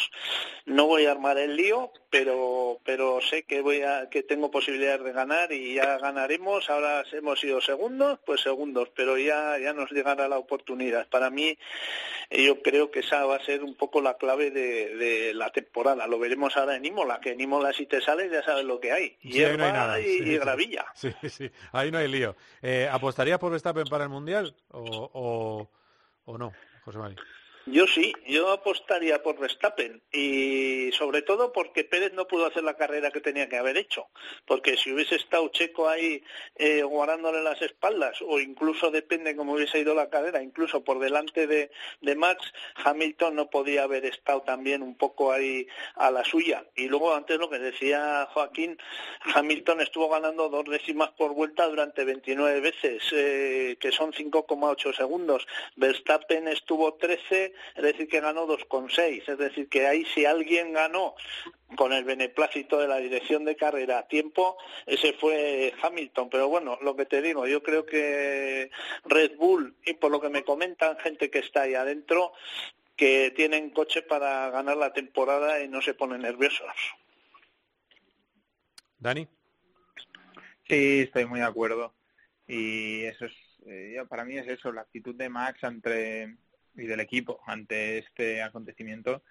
no 0.65 0.87
voy 0.87 1.05
a 1.05 1.11
armar 1.11 1.37
el 1.37 1.55
lío, 1.55 1.91
pero 2.09 2.79
pero 2.83 3.21
sé 3.21 3.43
que 3.43 3.61
voy 3.61 3.81
a 3.81 4.09
que 4.09 4.23
tengo 4.23 4.51
posibilidades 4.51 5.03
de 5.03 5.13
ganar 5.13 5.51
y 5.51 5.75
ya 5.75 5.97
ganaremos. 5.99 6.69
Ahora 6.69 7.03
hemos 7.11 7.39
sido 7.39 7.61
segundos, 7.61 8.19
pues 8.25 8.41
segundos, 8.41 8.89
pero 8.95 9.17
ya 9.17 9.57
ya 9.57 9.73
nos 9.73 9.91
llegará 9.91 10.27
la 10.27 10.37
oportunidad. 10.37 11.07
Para 11.07 11.29
mí 11.29 11.57
yo 12.29 12.61
creo 12.61 12.91
que 12.91 12.99
esa 12.99 13.25
va 13.25 13.37
a 13.37 13.45
ser 13.45 13.63
un 13.69 13.75
poco 13.75 14.01
la 14.01 14.17
clave 14.17 14.51
de, 14.51 15.33
la 15.33 15.51
temporada. 15.51 16.07
Lo 16.07 16.19
veremos 16.19 16.57
ahora 16.57 16.75
en 16.75 16.85
Imola, 16.85 17.19
que 17.21 17.31
en 17.31 17.41
Imola 17.41 17.71
si 17.73 17.85
te 17.85 18.01
sales 18.01 18.31
ya 18.31 18.43
sabes 18.43 18.65
lo 18.65 18.79
que 18.79 18.91
hay. 18.91 19.17
Hierba 19.21 19.99
y, 19.99 20.37
gravilla. 20.37 20.85
Sí, 20.95 21.13
sí, 21.29 21.49
ahí 21.71 21.91
no 21.91 21.97
hay 21.97 22.07
lío. 22.07 22.35
Eh, 22.61 22.89
¿Apostarías 22.91 23.39
por 23.39 23.51
Verstappen 23.51 23.85
para 23.85 24.03
el 24.03 24.09
Mundial 24.09 24.55
o, 24.69 25.09
o, 25.13 25.69
o 26.25 26.37
no, 26.37 26.51
José 26.83 26.97
María? 26.97 27.17
Yo 27.71 27.85
sí, 27.85 28.13
yo 28.25 28.49
apostaría 28.51 29.21
por 29.21 29.37
Verstappen 29.37 30.01
y 30.11 30.91
sobre 30.93 31.21
todo 31.21 31.53
porque 31.53 31.83
Pérez 31.83 32.13
no 32.13 32.25
pudo 32.25 32.47
hacer 32.47 32.63
la 32.63 32.75
carrera 32.75 33.11
que 33.11 33.21
tenía 33.21 33.47
que 33.47 33.57
haber 33.57 33.77
hecho, 33.77 34.07
porque 34.47 34.75
si 34.75 34.91
hubiese 34.91 35.15
estado 35.15 35.47
Checo 35.49 35.87
ahí 35.87 36.23
eh, 36.55 36.81
guardándole 36.81 37.43
las 37.43 37.61
espaldas 37.61 38.17
o 38.25 38.39
incluso 38.39 38.89
depende 38.89 39.35
cómo 39.35 39.53
hubiese 39.53 39.79
ido 39.79 39.93
la 39.93 40.09
carrera, 40.09 40.41
incluso 40.41 40.83
por 40.83 40.97
delante 40.97 41.45
de, 41.45 41.69
de 42.01 42.15
Max, 42.15 42.51
Hamilton 42.83 43.35
no 43.35 43.51
podía 43.51 43.83
haber 43.83 44.05
estado 44.05 44.41
también 44.41 44.81
un 44.81 44.95
poco 44.95 45.31
ahí 45.31 45.67
a 45.95 46.09
la 46.09 46.23
suya. 46.23 46.65
Y 46.75 46.87
luego 46.87 47.13
antes 47.13 47.37
lo 47.37 47.51
que 47.51 47.59
decía 47.59 48.27
Joaquín, 48.33 48.79
Hamilton 49.35 49.81
estuvo 49.81 50.09
ganando 50.09 50.49
dos 50.49 50.65
décimas 50.65 51.11
por 51.11 51.35
vuelta 51.35 51.67
durante 51.67 52.03
29 52.03 52.61
veces, 52.61 53.03
eh, 53.11 53.77
que 53.79 53.91
son 53.91 54.11
5,8 54.11 54.95
segundos. 54.95 55.45
Verstappen 55.75 56.47
estuvo 56.47 56.95
13 56.95 57.53
es 57.75 57.83
decir, 57.83 58.07
que 58.07 58.19
ganó 58.19 58.47
2,6, 58.47 59.27
es 59.27 59.37
decir, 59.37 59.69
que 59.69 59.87
ahí 59.87 60.05
si 60.05 60.25
alguien 60.25 60.73
ganó 60.73 61.15
con 61.75 61.93
el 61.93 62.03
beneplácito 62.03 62.79
de 62.79 62.87
la 62.87 62.97
dirección 62.97 63.45
de 63.45 63.55
carrera 63.55 63.99
a 63.99 64.07
tiempo, 64.07 64.57
ese 64.85 65.13
fue 65.13 65.73
Hamilton. 65.81 66.29
Pero 66.29 66.49
bueno, 66.49 66.77
lo 66.81 66.95
que 66.95 67.05
te 67.05 67.21
digo, 67.21 67.47
yo 67.47 67.61
creo 67.61 67.85
que 67.85 68.71
Red 69.05 69.35
Bull, 69.37 69.75
y 69.85 69.93
por 69.93 70.11
lo 70.11 70.19
que 70.19 70.29
me 70.29 70.43
comentan 70.43 70.97
gente 70.97 71.29
que 71.29 71.39
está 71.39 71.63
ahí 71.63 71.75
adentro, 71.75 72.33
que 72.95 73.31
tienen 73.35 73.69
coche 73.69 74.01
para 74.01 74.49
ganar 74.49 74.75
la 74.75 74.91
temporada 74.91 75.61
y 75.63 75.69
no 75.69 75.81
se 75.81 75.93
ponen 75.93 76.21
nerviosos. 76.21 76.67
Dani. 78.97 79.27
Sí, 80.67 81.01
estoy 81.01 81.25
muy 81.25 81.39
de 81.39 81.45
acuerdo. 81.45 81.93
Y 82.47 83.03
eso 83.05 83.25
es, 83.25 83.33
eh, 83.65 84.03
para 84.09 84.25
mí 84.25 84.37
es 84.37 84.47
eso, 84.47 84.71
la 84.71 84.81
actitud 84.81 85.15
de 85.15 85.29
Max 85.29 85.63
entre 85.63 86.35
y 86.79 86.87
del 86.87 86.99
equipo 86.99 87.41
ante 87.45 87.99
este 87.99 88.41
acontecimiento. 88.41 89.23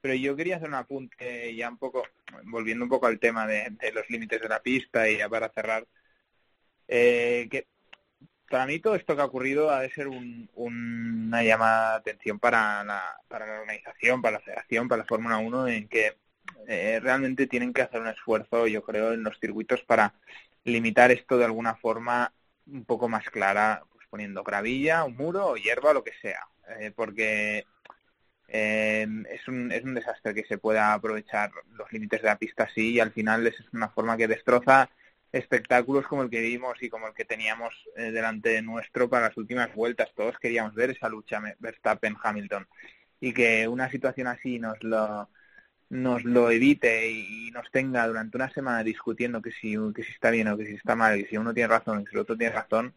Pero 0.00 0.14
yo 0.14 0.34
quería 0.36 0.56
hacer 0.56 0.68
un 0.68 0.74
apunte 0.74 1.54
ya 1.54 1.68
un 1.68 1.78
poco, 1.78 2.04
volviendo 2.44 2.84
un 2.84 2.88
poco 2.88 3.06
al 3.06 3.18
tema 3.18 3.46
de, 3.46 3.76
los 3.92 4.08
límites 4.08 4.40
de 4.40 4.48
la 4.48 4.62
pista 4.62 5.08
y 5.08 5.18
ya 5.18 5.28
para 5.28 5.50
cerrar, 5.50 5.86
eh, 6.88 7.48
que 7.50 7.66
para 8.48 8.66
mí 8.66 8.80
todo 8.80 8.96
esto 8.96 9.14
que 9.14 9.22
ha 9.22 9.26
ocurrido 9.26 9.70
ha 9.70 9.80
de 9.80 9.90
ser 9.90 10.08
una 10.08 11.42
llamada 11.42 11.92
de 11.92 11.96
atención 11.98 12.38
para 12.40 12.82
la, 12.82 13.16
para 13.28 13.46
la 13.46 13.60
organización, 13.60 14.20
para 14.22 14.38
la 14.38 14.44
federación, 14.44 14.88
para 14.88 15.02
la 15.02 15.08
Fórmula 15.08 15.38
1, 15.38 15.68
en 15.68 15.88
que 15.88 16.16
eh, 16.66 16.98
realmente 17.00 17.46
tienen 17.46 17.72
que 17.72 17.82
hacer 17.82 18.00
un 18.00 18.08
esfuerzo, 18.08 18.66
yo 18.66 18.82
creo, 18.82 19.12
en 19.12 19.22
los 19.22 19.38
circuitos 19.38 19.82
para 19.82 20.14
limitar 20.64 21.10
esto 21.10 21.38
de 21.38 21.44
alguna 21.44 21.76
forma 21.76 22.32
un 22.66 22.84
poco 22.84 23.08
más 23.08 23.28
clara, 23.30 23.84
pues 23.92 24.06
poniendo 24.08 24.42
gravilla, 24.42 25.04
un 25.04 25.16
muro 25.16 25.48
o 25.48 25.56
hierba, 25.56 25.92
lo 25.92 26.04
que 26.04 26.12
sea. 26.20 26.46
Eh, 26.78 26.92
porque 26.94 27.66
eh, 28.48 29.06
es, 29.30 29.48
un, 29.48 29.70
es 29.72 29.84
un 29.84 29.94
desastre 29.94 30.34
que 30.34 30.44
se 30.44 30.58
pueda 30.58 30.92
aprovechar 30.92 31.52
los 31.72 31.92
límites 31.92 32.22
de 32.22 32.28
la 32.28 32.38
pista 32.38 32.64
así 32.64 32.92
y 32.92 33.00
al 33.00 33.12
final 33.12 33.46
es 33.46 33.56
una 33.72 33.88
forma 33.88 34.16
que 34.16 34.28
destroza 34.28 34.90
espectáculos 35.32 36.06
como 36.06 36.22
el 36.22 36.30
que 36.30 36.40
vimos 36.40 36.82
y 36.82 36.88
como 36.90 37.06
el 37.08 37.14
que 37.14 37.24
teníamos 37.24 37.74
eh, 37.96 38.10
delante 38.10 38.60
nuestro 38.62 39.08
para 39.08 39.28
las 39.28 39.36
últimas 39.36 39.72
vueltas. 39.74 40.12
Todos 40.14 40.38
queríamos 40.38 40.74
ver 40.74 40.90
esa 40.90 41.08
lucha 41.08 41.40
Verstappen-Hamilton 41.60 42.66
y 43.20 43.32
que 43.32 43.68
una 43.68 43.90
situación 43.90 44.26
así 44.26 44.58
nos 44.58 44.82
lo 44.82 45.28
nos 45.90 46.24
lo 46.24 46.50
evite 46.52 47.10
y 47.10 47.50
nos 47.50 47.68
tenga 47.72 48.06
durante 48.06 48.36
una 48.36 48.48
semana 48.52 48.84
discutiendo 48.84 49.42
que 49.42 49.50
si, 49.50 49.76
que 49.94 50.04
si 50.04 50.12
está 50.12 50.30
bien 50.30 50.46
o 50.48 50.56
que 50.56 50.66
si 50.66 50.74
está 50.74 50.94
mal, 50.94 51.18
y 51.18 51.26
si 51.26 51.36
uno 51.36 51.52
tiene 51.52 51.68
razón 51.68 52.02
y 52.02 52.06
si 52.06 52.14
el 52.14 52.20
otro 52.20 52.36
tiene 52.36 52.54
razón, 52.54 52.94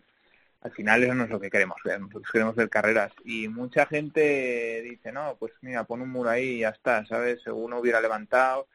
al 0.64 0.72
final 0.72 1.04
eso 1.04 1.14
no 1.14 1.26
es 1.26 1.30
lo 1.30 1.42
que 1.42 1.50
queremos 1.50 1.78
ver, 1.84 2.00
nosotros 2.00 2.32
queremos 2.32 2.56
ver 2.56 2.70
carreras. 2.70 3.12
Y 3.26 3.50
mucha 3.50 3.86
gente 3.86 4.82
dice, 4.82 5.12
no, 5.12 5.36
pues 5.38 5.52
mira, 5.62 5.84
pon 5.84 6.02
un 6.02 6.10
muro 6.10 6.30
ahí 6.30 6.52
y 6.52 6.60
ya 6.60 6.70
está, 6.70 7.06
¿sabes? 7.06 7.42
Según 7.44 7.74
hubiera 7.74 8.00
levantado. 8.00 8.68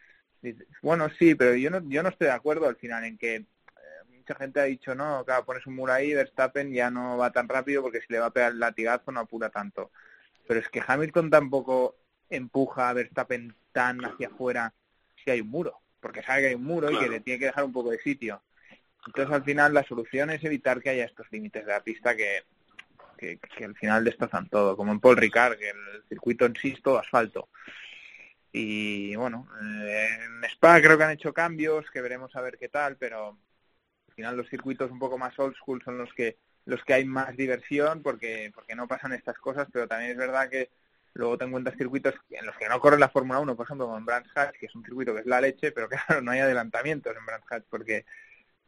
bueno, 0.82 1.08
sí, 1.18 1.34
pero 1.34 1.54
yo 1.54 1.70
no, 1.70 1.80
yo 1.88 2.02
no 2.02 2.10
estoy 2.10 2.26
de 2.26 2.34
acuerdo 2.34 2.68
al 2.68 2.76
final 2.76 3.04
en 3.04 3.16
que 3.16 3.36
eh, 3.36 3.44
mucha 4.10 4.34
gente 4.34 4.60
ha 4.60 4.64
dicho, 4.64 4.94
no, 4.94 5.24
claro, 5.24 5.46
pones 5.46 5.66
un 5.66 5.76
muro 5.76 5.94
ahí, 5.94 6.12
Verstappen 6.12 6.72
ya 6.72 6.90
no 6.90 7.16
va 7.16 7.32
tan 7.32 7.48
rápido 7.48 7.80
porque 7.80 8.02
si 8.02 8.12
le 8.12 8.18
va 8.18 8.26
a 8.26 8.32
pegar 8.32 8.52
el 8.52 8.60
latigazo 8.60 9.10
no 9.10 9.20
apura 9.20 9.48
tanto. 9.48 9.90
Pero 10.46 10.60
es 10.60 10.68
que 10.68 10.82
Hamilton 10.86 11.30
tampoco 11.30 11.96
empuja 12.28 12.90
a 12.90 12.92
Verstappen 12.92 13.54
tan 13.72 14.04
hacia 14.04 14.28
afuera 14.28 14.74
si 15.24 15.30
hay 15.30 15.40
un 15.40 15.48
muro, 15.48 15.80
porque 16.00 16.22
sabe 16.22 16.42
que 16.42 16.48
hay 16.48 16.54
un 16.54 16.64
muro 16.64 16.90
y 16.90 16.98
que 16.98 17.08
le 17.08 17.20
tiene 17.20 17.38
que 17.38 17.46
dejar 17.46 17.64
un 17.64 17.72
poco 17.72 17.90
de 17.90 17.98
sitio. 18.00 18.42
Entonces, 19.06 19.34
al 19.34 19.44
final, 19.44 19.72
la 19.72 19.84
solución 19.84 20.30
es 20.30 20.42
evitar 20.44 20.80
que 20.82 20.90
haya 20.90 21.04
estos 21.04 21.26
límites 21.30 21.64
de 21.64 21.72
la 21.72 21.82
pista 21.82 22.16
que, 22.16 22.42
que, 23.18 23.38
al 23.64 23.76
final 23.76 24.04
destrozan 24.04 24.48
todo, 24.48 24.76
como 24.76 24.92
en 24.92 25.00
Paul 25.00 25.16
Ricard, 25.16 25.58
que 25.58 25.70
el 25.70 26.04
circuito 26.08 26.46
en 26.46 26.54
sí 26.56 26.76
es 26.76 26.86
asfalto. 26.94 27.48
Y 28.52 29.14
bueno, 29.16 29.48
eh, 29.62 30.08
en 30.24 30.44
Spa 30.44 30.80
creo 30.80 30.96
que 30.96 31.04
han 31.04 31.10
hecho 31.10 31.34
cambios, 31.34 31.90
que 31.90 32.00
veremos 32.00 32.34
a 32.34 32.40
ver 32.40 32.58
qué 32.58 32.68
tal, 32.68 32.96
pero 32.96 33.38
al 34.08 34.14
final 34.14 34.36
los 34.36 34.48
circuitos 34.48 34.90
un 34.90 34.98
poco 34.98 35.18
más 35.18 35.38
old 35.38 35.54
school 35.56 35.82
son 35.84 35.98
los 35.98 36.12
que 36.14 36.38
los 36.64 36.84
que 36.84 36.92
hay 36.94 37.04
más 37.04 37.36
diversión 37.36 38.02
porque 38.02 38.50
porque 38.54 38.74
no 38.74 38.88
pasan 38.88 39.12
estas 39.12 39.38
cosas, 39.38 39.68
pero 39.72 39.86
también 39.86 40.12
es 40.12 40.16
verdad 40.16 40.48
que 40.48 40.70
luego 41.14 41.36
te 41.38 41.44
encuentras 41.44 41.76
circuitos 41.76 42.14
en 42.30 42.46
los 42.46 42.56
que 42.56 42.68
no 42.68 42.80
corre 42.80 42.98
la 42.98 43.08
Fórmula 43.08 43.40
1, 43.40 43.56
por 43.56 43.66
ejemplo, 43.66 43.86
como 43.86 43.98
en 43.98 44.06
Brands 44.06 44.30
Hatch, 44.34 44.56
que 44.58 44.66
es 44.66 44.74
un 44.74 44.84
circuito 44.84 45.14
que 45.14 45.20
es 45.20 45.26
la 45.26 45.40
leche, 45.40 45.72
pero 45.72 45.88
claro, 46.06 46.22
no 46.22 46.30
hay 46.30 46.40
adelantamientos 46.40 47.14
en 47.16 47.26
Brands 47.26 47.46
Hatch 47.50 47.64
porque 47.68 48.06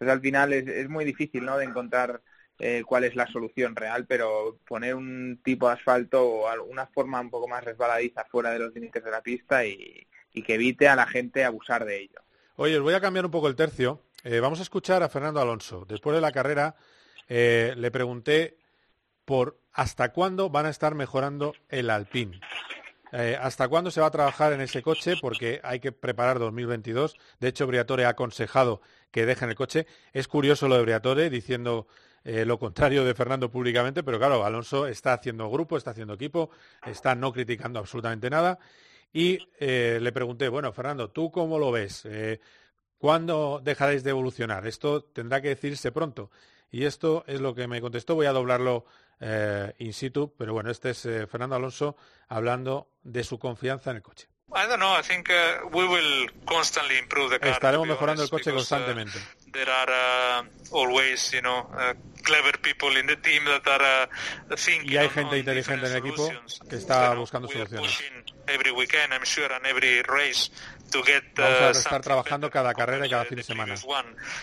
pues 0.01 0.11
al 0.11 0.23
final 0.23 0.55
es, 0.55 0.67
es 0.67 0.89
muy 0.89 1.05
difícil 1.05 1.45
¿no? 1.45 1.59
de 1.59 1.67
encontrar 1.67 2.23
eh, 2.59 2.85
cuál 2.87 3.05
es 3.05 3.15
la 3.15 3.27
solución 3.27 3.77
real, 3.77 4.07
pero 4.07 4.59
poner 4.67 4.95
un 4.95 5.43
tipo 5.45 5.69
de 5.69 5.75
asfalto 5.75 6.27
o 6.27 6.49
alguna 6.49 6.87
forma 6.87 7.21
un 7.21 7.29
poco 7.29 7.47
más 7.47 7.63
resbaladiza 7.63 8.25
fuera 8.25 8.51
de 8.51 8.61
los 8.61 8.75
límites 8.75 9.05
de 9.05 9.11
la 9.11 9.21
pista 9.21 9.67
y, 9.67 10.07
que 10.33 10.55
evite 10.55 10.89
a 10.89 10.97
la 10.97 11.07
gente 11.07 11.45
abusar 11.45 11.85
de 11.85 12.01
ello. 12.01 12.19
Oye, 12.57 12.79
os 12.79 12.83
voy 12.83 12.95
a 12.95 13.01
cambiar 13.01 13.27
un 13.27 13.31
poco 13.31 13.49
el 13.49 13.57
tercio. 13.57 14.01
Eh, 14.25 14.41
vamos 14.41 14.59
a 14.61 14.63
escuchar 14.63 15.03
a 15.03 15.11
Fernando 15.11 15.39
Alonso. 15.39 15.85
Después 15.87 16.15
de 16.15 16.23
la 16.23 16.33
carrera 16.33 16.77
eh, 17.29 17.75
le 17.77 17.91
pregunté 17.91 18.57
por 19.27 19.61
hasta 19.75 20.13
cuándo 20.13 20.49
van 20.49 20.65
a 20.65 20.71
estar 20.71 20.95
mejorando 20.95 21.53
el 21.69 21.91
Alpine. 21.91 22.41
¿Hasta 23.13 23.69
cuándo 23.69 23.91
se 23.91 24.01
va 24.01 24.07
a 24.07 24.11
trabajar 24.11 24.53
en 24.53 24.61
ese 24.61 24.83
coche? 24.83 25.15
Porque 25.21 25.61
hay 25.65 25.81
que 25.81 25.93
preparar 25.93 26.39
2022. 26.39 27.17
De 27.41 27.49
hecho, 27.49 27.67
Briatore 27.67 28.05
ha 28.05 28.11
aconsejado 28.11 28.81
que 29.11 29.27
dejen 29.27 29.49
el 29.49 29.57
coche. 29.57 29.87
Es 30.13 30.29
curioso 30.29 30.69
lo 30.69 30.77
de 30.77 30.83
Briatore 30.83 31.31
diciendo 31.31 31.87
eh, 32.23 32.45
lo 32.45 32.59
contrario 32.59 33.05
de 33.05 33.15
Fernando 33.15 33.51
públicamente, 33.51 34.03
pero 34.03 34.19
claro, 34.19 34.45
Alonso 34.45 34.87
está 34.87 35.15
haciendo 35.15 35.51
grupo, 35.51 35.77
está 35.77 35.93
haciendo 35.93 36.15
equipo, 36.15 36.51
está 36.85 37.15
no 37.15 37.33
criticando 37.33 37.79
absolutamente 37.79 38.29
nada. 38.29 38.59
Y 39.13 39.39
eh, 39.59 39.99
le 40.01 40.13
pregunté, 40.13 40.49
bueno, 40.49 40.73
Fernando, 40.73 41.11
¿tú 41.11 41.31
cómo 41.31 41.59
lo 41.59 41.73
ves? 41.73 42.05
Eh, 42.05 42.41
¿Cuándo 42.99 43.61
dejaréis 43.65 44.05
de 44.05 44.11
evolucionar? 44.11 44.67
Esto 44.67 45.03
tendrá 45.03 45.41
que 45.41 45.49
decirse 45.49 45.91
pronto. 45.93 46.31
Y 46.71 46.85
esto 46.85 47.25
es 47.27 47.41
lo 47.41 47.55
que 47.55 47.67
me 47.67 47.81
contestó. 47.81 48.15
Voy 48.15 48.27
a 48.27 48.33
doblarlo 48.33 48.85
in 49.79 49.93
situ, 49.93 50.35
pero 50.37 50.53
bueno, 50.53 50.71
este 50.71 50.91
es 50.91 51.03
Fernando 51.31 51.57
Alonso 51.57 51.97
hablando 52.29 52.91
de 53.03 53.23
su 53.25 53.39
confianza 53.39 53.91
en 53.91 53.97
el 53.97 54.03
coche. 54.03 54.29
I 54.53 54.67
don't 54.67 54.81
know. 54.81 54.99
I 54.99 55.03
think 55.03 55.29
we 55.73 55.87
will 55.87 56.29
constantly 56.45 56.99
improve 56.99 57.31
the 57.31 57.39
car. 57.39 57.51
Estaremos 57.53 57.87
mejorando 57.87 58.25
el 58.25 58.31
coche 58.31 58.51
uh, 58.51 58.55
constantemente. 58.55 59.19
There 59.53 59.69
are 59.69 60.41
uh, 60.41 60.45
always, 60.73 61.33
you 61.33 61.43
know, 61.43 61.67
uh, 61.77 61.95
clever 62.23 62.53
people 62.63 62.97
in 62.97 63.07
the 63.07 63.17
team 63.17 63.45
that 63.45 63.67
are 63.67 64.09
uh, 64.51 64.57
thinking 64.57 64.91
Y 64.91 64.97
hay 64.97 65.09
gente 65.09 65.39
inteligente 65.39 65.87
en 65.87 65.93
el 65.93 65.99
equipo 65.99 66.31
que 66.69 66.77
está 66.77 67.15
buscando 67.15 67.49
soluciones. 67.49 67.99
every 68.49 68.73
weekend, 68.73 69.13
I'm 69.13 69.25
sure, 69.25 69.53
and 69.53 69.65
every 69.67 70.03
race 70.03 70.51
to 70.91 71.03
get 71.03 71.23
Vamos 71.37 71.61
a 71.61 71.71
estar 71.71 72.03
trabajando 72.03 72.51
cada 72.51 72.75
carrera 72.75 73.07
y 73.07 73.11
cada 73.11 73.25
fin 73.25 73.37
de 73.37 73.43
semana. 73.45 73.75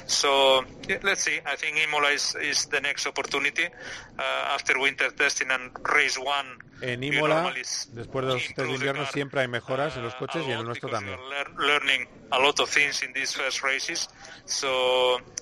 So 0.05 0.63
let's 1.03 1.23
see. 1.23 1.37
I 1.45 1.55
think 1.57 1.77
Imola 1.77 2.11
is, 2.11 2.35
is 2.41 2.67
the 2.67 2.79
next 2.79 3.05
opportunity 3.05 3.65
uh, 3.65 4.53
after 4.53 4.79
winter 4.79 5.11
testing 5.11 5.51
and 5.51 5.71
race 5.83 6.17
one. 6.17 6.47
En 6.81 7.03
Imola, 7.03 7.51
después 7.91 8.25
de 8.25 8.33
los 8.33 8.43
test 8.43 8.57
de 8.59 8.71
invierno, 8.71 9.05
siempre 9.07 9.41
hay 9.41 9.47
mejoras 9.47 9.97
en 9.97 10.03
los 10.03 10.15
coches 10.15 10.43
y 10.47 10.51
en 10.51 10.59
el 10.59 10.65
nuestro 10.65 10.89
también. 10.89 11.17
lear- 11.29 11.51
learning 11.57 12.07
a 12.31 12.39
lot 12.39 12.59
of 12.59 12.69
things 12.69 13.01
in 13.03 13.11
these 13.13 13.35
first 13.35 13.63
races. 13.63 14.07
So 14.45 14.67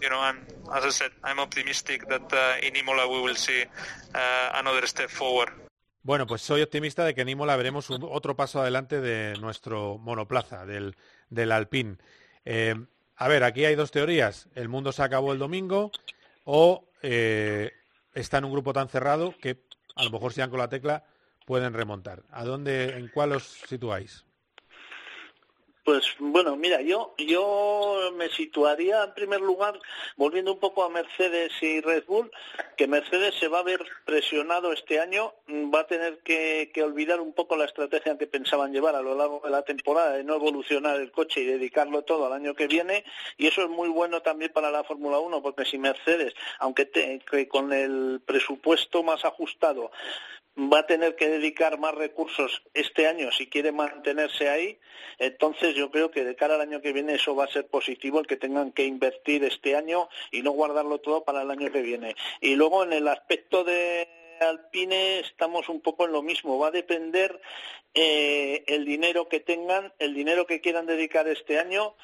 you 0.01 0.10
know, 0.10 0.22
I'm 0.22 0.39
as 0.74 0.86
I 0.86 0.91
said, 0.91 1.12
I'm 1.24 1.39
optimistic 1.39 2.08
that 2.08 2.32
in 2.64 2.76
Imola 2.76 3.08
we 3.08 3.22
will 3.22 3.36
see 3.36 3.64
another 4.53 4.88
step 4.88 5.10
forward. 5.10 5.66
Bueno, 6.06 6.28
pues 6.28 6.43
soy 6.43 6.62
optimista 6.62 7.03
de 7.03 7.16
que 7.16 7.22
en 7.22 7.30
Imola 7.30 7.56
veremos 7.56 7.89
otro 7.89 8.36
paso 8.36 8.62
adelante 8.62 9.01
de 9.01 9.36
nuestro 9.39 9.97
monoplaza, 9.97 10.64
del, 10.64 10.95
del 11.32 11.51
Alpine. 11.51 11.97
Eh, 12.45 12.76
a 13.16 13.28
ver, 13.28 13.43
aquí 13.43 13.66
hay 13.66 13.74
dos 13.74 13.89
teorías. 13.89 14.47
El 14.53 14.70
mundo 14.70 14.91
se 14.91 15.01
acabó 15.01 15.34
el 15.34 15.39
domingo 15.39 15.91
o 16.43 16.88
eh, 17.01 17.72
está 18.14 18.38
en 18.38 18.45
un 18.45 18.51
grupo 18.51 18.72
tan 18.72 18.88
cerrado 18.88 19.34
que 19.41 19.64
a 19.95 20.03
lo 20.03 20.12
mejor 20.12 20.32
si 20.32 20.41
dan 20.41 20.51
con 20.51 20.60
la 20.60 20.70
tecla 20.70 21.06
pueden 21.43 21.74
remontar. 21.74 22.22
¿A 22.30 22.45
dónde, 22.45 22.97
en 22.97 23.08
cuál 23.08 23.32
os 23.32 23.62
situáis? 23.68 24.24
Pues 25.86 26.03
bueno, 26.17 26.55
mira, 26.55 26.81
yo 26.81 27.13
yo 27.19 28.09
me 28.15 28.27
situaría 28.29 29.03
en 29.03 29.13
primer 29.13 29.39
lugar, 29.39 29.79
volviendo 30.17 30.53
un 30.53 30.59
poco 30.59 30.83
a 30.83 30.89
Mercedes 30.89 31.51
y 31.61 31.79
Red 31.79 32.05
Bull, 32.07 32.31
que 32.75 32.88
Mercedes 32.88 33.36
se 33.36 33.47
va 33.49 33.59
a 33.59 33.63
ver 33.63 33.86
presionado 34.03 34.73
este 34.73 34.99
año, 34.99 35.36
mm, 35.45 35.71
va 35.71 35.81
a 35.81 35.88
tener 35.88 36.17
que, 36.23 36.71
que 36.73 36.81
olvidar 36.81 37.21
un 37.21 37.33
poco 37.33 37.55
la 37.55 37.65
estrategia 37.65 38.17
que 38.17 38.25
pensaban 38.25 38.73
llevar 38.73 38.95
a 38.95 39.03
lo 39.03 39.13
largo 39.13 39.41
de 39.45 39.51
la 39.51 39.61
temporada 39.61 40.13
de 40.13 40.23
no 40.23 40.33
evolucionar 40.38 40.99
el 40.99 41.11
coche 41.11 41.41
y 41.41 41.45
dedicarlo 41.45 42.01
todo 42.01 42.25
al 42.25 42.33
año 42.33 42.55
que 42.55 42.65
viene, 42.65 43.05
y 43.38 43.45
eso 43.45 43.61
es 43.61 43.69
muy 43.69 43.89
bueno 43.89 44.23
también 44.23 44.51
para 44.51 44.71
la 44.71 44.83
Fórmula 44.83 45.19
1, 45.19 45.43
porque 45.43 45.65
si 45.65 45.77
Mercedes, 45.77 46.33
aunque 46.57 46.88
te- 46.88 47.19
que 47.29 47.47
con 47.47 47.71
el 47.71 48.21
presupuesto 48.25 49.03
más 49.03 49.23
ajustado, 49.23 49.91
va 50.58 50.80
a 50.80 50.88
tener 50.88 51.16
que 51.16 51.28
dedicar 51.28 51.80
más 51.80 51.93
recursos 51.95 52.64
este 52.74 53.08
año 53.08 53.32
si 53.32 53.47
quiere 53.47 53.72
mantenerse 53.72 54.49
ahí. 54.49 54.80
Entonces 55.20 55.76
yo 55.76 55.91
creo 55.91 56.12
que 56.12 56.24
de 56.24 56.36
cara 56.36 56.56
al 56.56 56.62
año 56.62 56.82
que 56.82 56.93
viene 56.93 57.16
eso 57.16 57.36
va 57.36 57.45
a 57.45 57.51
ser 57.51 57.68
positivo, 57.68 58.20
el 58.20 58.28
que 58.28 58.38
tengan 58.38 58.72
que 58.72 58.86
invertir 58.86 59.43
este 59.43 59.76
año 59.76 60.08
y 60.32 60.41
no 60.41 60.51
guardarlo 60.51 60.99
todo 60.99 61.24
para 61.24 61.41
el 61.41 61.51
año 61.51 61.72
que 61.72 61.82
viene. 61.82 62.16
Y 62.41 62.56
luego 62.56 62.84
en 62.84 62.93
el 62.93 63.08
aspecto 63.08 63.64
de 63.64 64.08
Alpine 64.39 65.20
estamos 65.20 65.70
un 65.70 65.82
poco 65.82 66.06
en 66.06 66.14
lo 66.14 66.22
mismo. 66.22 66.58
Va 66.58 66.68
a 66.68 66.72
depender 66.72 67.39
eh, 67.93 68.64
el 68.68 68.86
dinero 68.86 69.28
que 69.28 69.39
tengan, 69.39 69.93
el 69.99 70.14
dinero 70.14 70.45
que 70.45 70.62
quieran 70.62 70.86
dedicar 70.86 71.28
este 71.28 71.60
año 71.60 71.95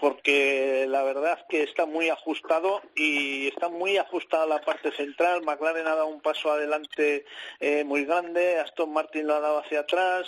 porque 0.00 0.86
la 0.88 1.02
verdad 1.02 1.46
que 1.48 1.62
está 1.62 1.86
muy 1.86 2.08
ajustado 2.10 2.82
y 2.94 3.48
está 3.48 3.68
muy 3.68 3.96
ajustada 3.96 4.46
la 4.46 4.60
parte 4.60 4.92
central. 4.92 5.42
McLaren 5.42 5.86
ha 5.86 5.94
dado 5.94 6.08
un 6.08 6.20
paso 6.20 6.50
adelante 6.50 7.24
eh, 7.60 7.84
muy 7.84 8.04
grande, 8.04 8.58
Aston 8.58 8.92
Martin 8.92 9.26
lo 9.26 9.34
ha 9.34 9.40
dado 9.40 9.58
hacia 9.58 9.80
atrás, 9.80 10.26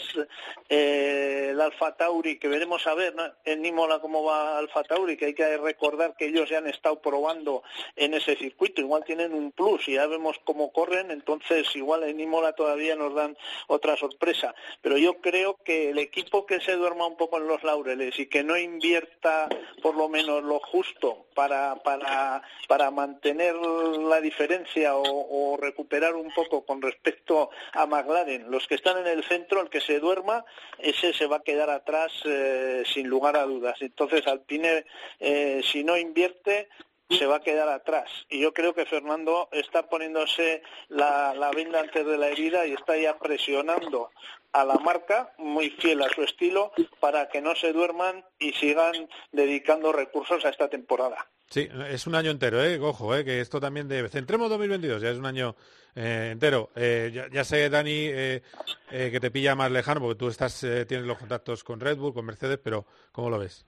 eh, 0.68 1.48
el 1.50 1.60
Alfa 1.60 1.96
Tauri, 1.96 2.38
que 2.38 2.48
veremos 2.48 2.86
a 2.86 2.94
ver 2.94 3.14
¿no? 3.14 3.24
en 3.44 3.64
Imola 3.64 4.00
cómo 4.00 4.24
va 4.24 4.58
Alfa 4.58 4.82
Tauri, 4.84 5.16
que 5.16 5.26
hay 5.26 5.34
que 5.34 5.56
recordar 5.58 6.16
que 6.16 6.26
ellos 6.26 6.48
ya 6.48 6.58
han 6.58 6.66
estado 6.66 7.00
probando 7.00 7.62
en 7.96 8.14
ese 8.14 8.36
circuito, 8.36 8.80
igual 8.80 9.04
tienen 9.04 9.34
un 9.34 9.52
plus 9.52 9.88
y 9.88 9.94
ya 9.94 10.06
vemos 10.06 10.38
cómo 10.44 10.72
corren, 10.72 11.10
entonces 11.10 11.74
igual 11.76 12.04
en 12.04 12.20
Imola 12.20 12.52
todavía 12.52 12.96
nos 12.96 13.14
dan 13.14 13.36
otra 13.66 13.96
sorpresa. 13.96 14.54
Pero 14.80 14.96
yo 14.96 15.20
creo 15.20 15.56
que 15.64 15.90
el 15.90 15.98
equipo 15.98 16.46
que 16.46 16.60
se 16.60 16.72
duerma 16.72 17.06
un 17.06 17.16
poco 17.16 17.38
en 17.38 17.46
los 17.46 17.62
laureles 17.62 18.18
y 18.18 18.26
que 18.26 18.42
no 18.42 18.56
invierta 18.56 19.48
por 19.82 19.96
lo 19.96 20.08
menos 20.08 20.42
lo 20.42 20.60
justo 20.60 21.26
para, 21.34 21.76
para, 21.76 22.42
para 22.66 22.90
mantener 22.90 23.54
la 23.54 24.20
diferencia 24.20 24.96
o, 24.96 25.56
recuperar 25.60 26.14
un 26.14 26.30
poco 26.32 26.64
con 26.64 26.80
respecto 26.82 27.50
a 27.72 27.86
McLaren. 27.86 28.50
Los 28.50 28.66
que 28.66 28.76
están 28.76 28.98
en 28.98 29.06
el 29.06 29.24
centro, 29.24 29.60
el 29.60 29.70
que 29.70 29.80
se 29.80 29.98
duerma, 29.98 30.44
ese 30.78 31.12
se 31.12 31.26
va 31.26 31.36
a 31.36 31.42
quedar 31.42 31.70
atrás 31.70 32.12
eh, 32.24 32.82
sin 32.86 33.08
lugar 33.08 33.36
a 33.36 33.44
dudas. 33.44 33.80
Entonces, 33.80 34.26
Alpine, 34.26 34.84
eh, 35.20 35.60
si 35.64 35.84
no 35.84 35.96
invierte, 35.96 36.68
se 37.10 37.26
va 37.26 37.36
a 37.36 37.40
quedar 37.40 37.68
atrás. 37.68 38.10
Y 38.28 38.40
yo 38.40 38.52
creo 38.52 38.74
que 38.74 38.86
Fernando 38.86 39.48
está 39.52 39.88
poniéndose 39.88 40.62
la, 40.88 41.50
venda 41.54 41.80
antes 41.80 42.06
de 42.06 42.18
la 42.18 42.28
herida 42.28 42.66
y 42.66 42.72
está 42.72 42.96
ya 42.96 43.18
presionando 43.18 44.10
a 44.52 44.64
la 44.64 44.76
marca, 44.76 45.32
muy 45.38 45.70
fiel 45.70 46.02
a 46.02 46.08
su 46.08 46.22
estilo, 46.22 46.72
para 47.00 47.28
que 47.28 47.40
no 47.40 47.54
se 47.54 47.72
duerman 47.72 48.24
y 48.38 48.52
sigan 48.52 49.08
dedicando 49.32 49.92
recursos 49.92 50.44
a 50.44 50.50
esta 50.50 50.68
temporada. 50.68 51.28
Sí, 51.50 51.68
es 51.90 52.06
un 52.06 52.14
año 52.14 52.30
entero, 52.30 52.62
¿eh? 52.62 52.78
Ojo, 52.78 53.14
¿eh? 53.14 53.24
que 53.24 53.40
esto 53.40 53.58
también 53.58 53.88
debe... 53.88 54.10
Centremos 54.10 54.50
2022, 54.50 55.00
ya 55.00 55.10
es 55.10 55.16
un 55.16 55.24
año 55.24 55.56
eh, 55.94 56.30
entero. 56.32 56.70
Eh, 56.76 57.10
ya, 57.12 57.28
ya 57.30 57.42
sé, 57.44 57.70
Dani, 57.70 57.90
eh, 57.90 58.42
eh, 58.90 59.10
que 59.10 59.20
te 59.20 59.30
pilla 59.30 59.54
más 59.54 59.70
lejano, 59.70 60.00
porque 60.00 60.18
tú 60.18 60.28
estás, 60.28 60.62
eh, 60.64 60.84
tienes 60.86 61.06
los 61.06 61.18
contactos 61.18 61.64
con 61.64 61.80
Red 61.80 61.98
Bull, 61.98 62.14
con 62.14 62.24
Mercedes, 62.24 62.58
pero 62.62 62.86
¿cómo 63.12 63.30
lo 63.30 63.38
ves? 63.38 63.66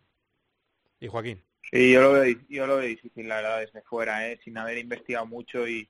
Y 1.00 1.08
Joaquín. 1.08 1.42
Sí, 1.72 1.92
yo 1.92 2.00
lo 2.02 2.12
veo, 2.12 2.34
yo 2.48 2.66
lo 2.66 2.76
veo 2.78 2.86
difícil, 2.88 3.28
la 3.28 3.36
verdad, 3.36 3.60
desde 3.60 3.82
fuera, 3.82 4.28
¿eh? 4.28 4.40
sin 4.42 4.58
haber 4.58 4.78
investigado 4.78 5.26
mucho 5.26 5.68
y 5.68 5.88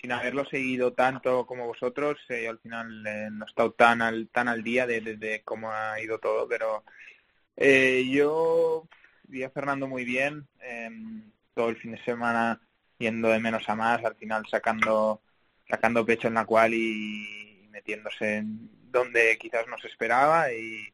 sin 0.00 0.12
haberlo 0.12 0.44
seguido 0.46 0.92
tanto 0.94 1.46
como 1.46 1.66
vosotros. 1.68 2.18
eh, 2.30 2.44
yo 2.44 2.50
al 2.50 2.60
final 2.60 3.06
eh, 3.06 3.28
no 3.32 3.44
he 3.46 3.48
estado 3.48 3.72
tan 3.72 4.02
al, 4.02 4.28
tan 4.30 4.48
al 4.48 4.62
día 4.64 4.86
de, 4.86 5.00
de- 5.02 5.42
cómo 5.44 5.72
ha 5.72 6.00
ido 6.00 6.18
todo, 6.20 6.48
pero 6.48 6.84
eh, 7.56 8.06
yo 8.10 8.88
vi 9.24 9.42
a 9.44 9.50
Fernando 9.50 9.88
muy 9.88 10.04
bien, 10.04 10.48
em, 10.62 11.32
todo 11.54 11.70
el 11.70 11.76
fin 11.76 11.92
de 11.92 12.04
semana 12.04 12.60
yendo 12.98 13.28
de 13.30 13.40
menos 13.40 13.68
a 13.68 13.74
más, 13.76 14.04
al 14.04 14.16
final 14.16 14.44
sacando 14.50 15.22
sacando 15.68 16.06
pecho 16.06 16.28
en 16.28 16.34
la 16.34 16.44
cual 16.46 16.74
y, 16.74 17.64
y 17.64 17.68
metiéndose 17.70 18.38
en 18.38 18.70
donde 18.92 19.38
quizás 19.38 19.66
no 19.68 19.78
se 19.78 19.88
esperaba 19.88 20.52
y, 20.52 20.86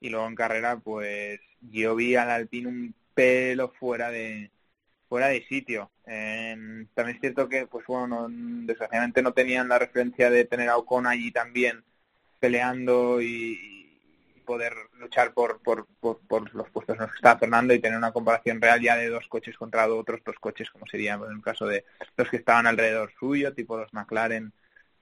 y 0.00 0.08
luego 0.10 0.26
en 0.28 0.34
carrera 0.36 0.78
pues 0.80 1.40
yo 1.60 1.94
vi 1.96 2.16
al 2.16 2.30
Alpine 2.30 2.68
un 2.68 2.94
pelo 3.20 3.68
fuera 3.78 4.10
de 4.10 4.50
fuera 5.08 5.28
de 5.28 5.42
sitio. 5.44 5.90
Em, 6.06 6.86
también 6.94 7.16
es 7.16 7.20
cierto 7.20 7.48
que 7.48 7.66
pues 7.66 7.86
bueno 7.86 8.28
no- 8.28 8.66
desgraciadamente 8.66 9.22
no 9.22 9.32
tenían 9.34 9.68
la 9.68 9.78
referencia 9.78 10.30
de 10.30 10.44
tener 10.46 10.68
a 10.70 10.78
Ocon 10.78 11.06
allí 11.06 11.30
también 11.32 11.84
peleando 12.40 13.20
y, 13.20 13.76
poder 14.46 14.74
luchar 14.98 15.32
por, 15.32 15.62
por, 15.62 15.86
por, 16.00 16.54
los 16.54 16.70
puestos 16.70 16.96
en 16.96 17.02
los 17.02 17.10
que 17.12 17.16
estaba 17.16 17.38
Fernando 17.38 17.72
y 17.72 17.78
tener 17.78 17.96
una 17.96 18.10
comparación 18.12 18.60
real 18.60 18.80
ya 18.80 18.96
de 18.96 19.08
dos 19.08 19.28
coches 19.28 19.56
contra 19.56 19.86
otros 19.88 20.22
dos 20.24 20.36
coches 20.40 20.70
como 20.70 20.86
sería 20.86 21.14
en 21.14 21.36
el 21.36 21.42
caso 21.42 21.66
de 21.66 21.84
los 22.16 22.28
que 22.28 22.38
estaban 22.38 22.66
alrededor 22.66 23.12
suyo, 23.18 23.54
tipo 23.54 23.76
los 23.78 23.92
McLaren, 23.92 24.52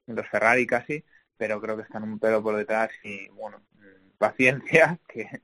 los 0.06 0.28
Ferrari 0.28 0.66
casi, 0.66 1.02
pero 1.38 1.60
creo 1.62 1.76
que 1.76 1.84
están 1.84 2.02
un 2.02 2.18
pelo 2.18 2.42
por 2.42 2.56
detrás 2.56 2.90
y 3.02 3.28
bueno, 3.30 3.62
mm, 3.74 4.18
paciencia, 4.18 4.98
que 5.08 5.40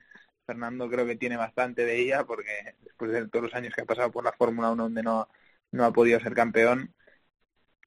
Fernando 0.46 0.88
creo 0.88 1.06
que 1.06 1.16
tiene 1.16 1.36
bastante 1.36 1.84
de 1.84 2.00
ella 2.00 2.24
porque 2.24 2.76
después 2.82 3.12
de 3.12 3.28
todos 3.28 3.44
los 3.44 3.54
años 3.54 3.74
que 3.74 3.82
ha 3.82 3.86
pasado 3.86 4.10
por 4.10 4.24
la 4.24 4.32
Fórmula 4.32 4.70
1 4.70 4.84
donde 4.84 5.02
no, 5.02 5.28
no 5.72 5.84
ha 5.84 5.92
podido 5.92 6.20
ser 6.20 6.34
campeón 6.34 6.94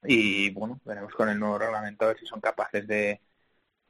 y 0.04 0.52
bueno, 0.52 0.80
veremos 0.86 1.14
con 1.14 1.30
el 1.30 1.40
nuevo 1.40 1.58
reglamento 1.58 2.06
a 2.06 2.10
ver 2.10 2.20
si 2.20 2.26
son 2.26 2.42
capaces 2.42 2.88
de, 2.88 3.22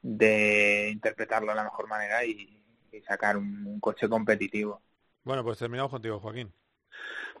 de 0.02 0.90
interpretarlo 0.92 1.48
de 1.50 1.56
la 1.56 1.64
mejor 1.64 1.88
manera 1.88 2.24
y, 2.24 2.64
y 2.92 3.00
sacar 3.02 3.36
un, 3.36 3.66
un 3.66 3.80
coche 3.80 4.08
competitivo. 4.08 4.82
Bueno, 5.24 5.44
pues 5.44 5.58
terminamos 5.58 5.90
contigo, 5.90 6.18
Joaquín. 6.20 6.52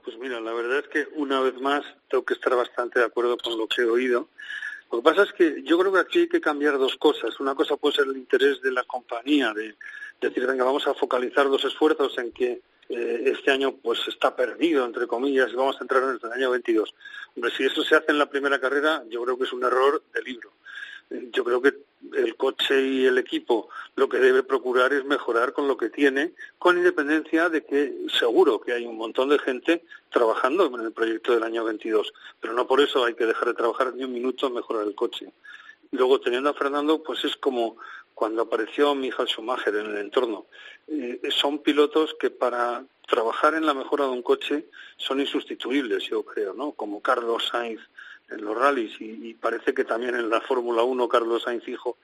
Pues 0.04 0.16
mira, 0.18 0.40
la 0.40 0.52
verdad 0.52 0.78
es 0.80 0.88
que 0.88 1.08
una 1.16 1.40
vez 1.40 1.54
más 1.60 1.84
tengo 2.08 2.24
que 2.24 2.34
estar 2.34 2.54
bastante 2.54 3.00
de 3.00 3.06
acuerdo 3.06 3.36
con 3.38 3.58
lo 3.58 3.66
que 3.66 3.82
he 3.82 3.84
oído. 3.84 4.28
Lo 4.90 4.98
que 4.98 5.04
pasa 5.04 5.22
es 5.22 5.32
que 5.32 5.62
yo 5.64 5.78
creo 5.78 5.92
que 5.92 6.00
aquí 6.00 6.18
hay 6.20 6.28
que 6.28 6.40
cambiar 6.40 6.78
dos 6.78 6.96
cosas. 6.96 7.38
Una 7.40 7.54
cosa 7.54 7.76
puede 7.76 7.96
ser 7.96 8.06
el 8.06 8.16
interés 8.16 8.60
de 8.62 8.72
la 8.72 8.84
compañía, 8.84 9.52
de 9.52 9.76
decir, 10.20 10.46
venga, 10.46 10.64
vamos 10.64 10.86
a 10.86 10.94
focalizar 10.94 11.46
los 11.46 11.64
esfuerzos 11.64 12.16
en 12.18 12.32
que 12.32 12.60
eh, 12.88 13.22
este 13.26 13.50
año 13.50 13.74
pues 13.82 14.00
está 14.08 14.34
perdido, 14.34 14.84
entre 14.84 15.06
comillas, 15.06 15.50
y 15.52 15.56
vamos 15.56 15.76
a 15.78 15.84
entrar 15.84 16.02
en 16.02 16.18
el 16.22 16.32
año 16.32 16.50
22. 16.50 16.94
Hombre, 17.36 17.52
si 17.56 17.64
eso 17.64 17.82
se 17.84 17.94
hace 17.94 18.10
en 18.10 18.18
la 18.18 18.30
primera 18.30 18.58
carrera, 18.58 19.04
yo 19.08 19.22
creo 19.22 19.38
que 19.38 19.44
es 19.44 19.52
un 19.52 19.64
error 19.64 20.02
de 20.12 20.22
libro. 20.22 20.50
Yo 21.10 21.42
creo 21.42 21.62
que 21.62 21.74
el 22.16 22.36
coche 22.36 22.86
y 22.86 23.06
el 23.06 23.16
equipo 23.16 23.68
lo 23.96 24.08
que 24.08 24.18
debe 24.18 24.42
procurar 24.42 24.92
es 24.92 25.04
mejorar 25.04 25.52
con 25.52 25.66
lo 25.66 25.76
que 25.76 25.88
tiene, 25.88 26.32
con 26.58 26.76
independencia 26.76 27.48
de 27.48 27.64
que 27.64 27.94
seguro 28.18 28.60
que 28.60 28.72
hay 28.72 28.84
un 28.84 28.96
montón 28.96 29.30
de 29.30 29.38
gente 29.38 29.84
trabajando 30.10 30.66
en 30.66 30.84
el 30.84 30.92
proyecto 30.92 31.32
del 31.32 31.44
año 31.44 31.64
22, 31.64 32.12
pero 32.40 32.52
no 32.52 32.66
por 32.66 32.80
eso 32.80 33.04
hay 33.04 33.14
que 33.14 33.26
dejar 33.26 33.48
de 33.48 33.54
trabajar 33.54 33.94
ni 33.94 34.04
un 34.04 34.12
minuto 34.12 34.46
en 34.46 34.54
mejorar 34.54 34.86
el 34.86 34.94
coche. 34.94 35.32
Luego 35.90 36.20
teniendo 36.20 36.50
a 36.50 36.54
Fernando, 36.54 37.02
pues 37.02 37.24
es 37.24 37.36
como 37.36 37.78
cuando 38.18 38.42
apareció 38.42 38.96
Michael 38.96 39.28
Schumacher 39.28 39.76
en 39.76 39.86
el 39.86 39.98
entorno. 39.98 40.46
Eh, 40.88 41.20
son 41.30 41.60
pilotos 41.60 42.16
que 42.18 42.30
para 42.30 42.84
trabajar 43.06 43.54
en 43.54 43.64
la 43.64 43.74
mejora 43.74 44.06
de 44.06 44.10
un 44.10 44.22
coche 44.22 44.64
son 44.96 45.20
insustituibles, 45.20 46.02
yo 46.02 46.24
creo, 46.24 46.52
¿no? 46.52 46.72
Como 46.72 47.00
Carlos 47.00 47.46
Sainz 47.46 47.80
en 48.28 48.44
los 48.44 48.58
rallies 48.58 49.00
y, 49.00 49.34
parece 49.34 49.72
que 49.72 49.84
también 49.84 50.16
en 50.16 50.28
la 50.28 50.40
Fórmula 50.40 50.82
1 50.82 51.08
Carlos 51.08 51.44
Sainz 51.44 51.68
hijo 51.68 51.98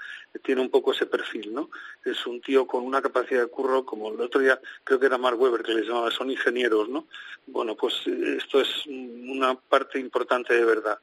tiene 0.44 0.60
un 0.60 0.70
poco 0.70 0.92
ese 0.92 1.06
perfil, 1.06 1.52
¿no? 1.52 1.68
Es 2.04 2.24
un 2.28 2.40
tío 2.40 2.64
con 2.64 2.84
una 2.84 3.02
capacidad 3.02 3.40
de 3.40 3.48
curro 3.48 3.84
como 3.84 4.12
el 4.12 4.20
otro 4.20 4.40
día 4.40 4.60
creo 4.84 5.00
que 5.00 5.06
era 5.06 5.18
Mark 5.18 5.40
Webber 5.40 5.64
que 5.64 5.74
les 5.74 5.88
llamaba, 5.88 6.12
son 6.12 6.30
ingenieros, 6.30 6.88
¿no? 6.88 7.08
Bueno, 7.48 7.74
pues 7.74 8.06
eh, 8.06 8.36
esto 8.38 8.60
es 8.60 8.86
una 8.86 9.56
parte 9.56 9.98
importante 9.98 10.54
de 10.54 10.64
verdad. 10.64 11.00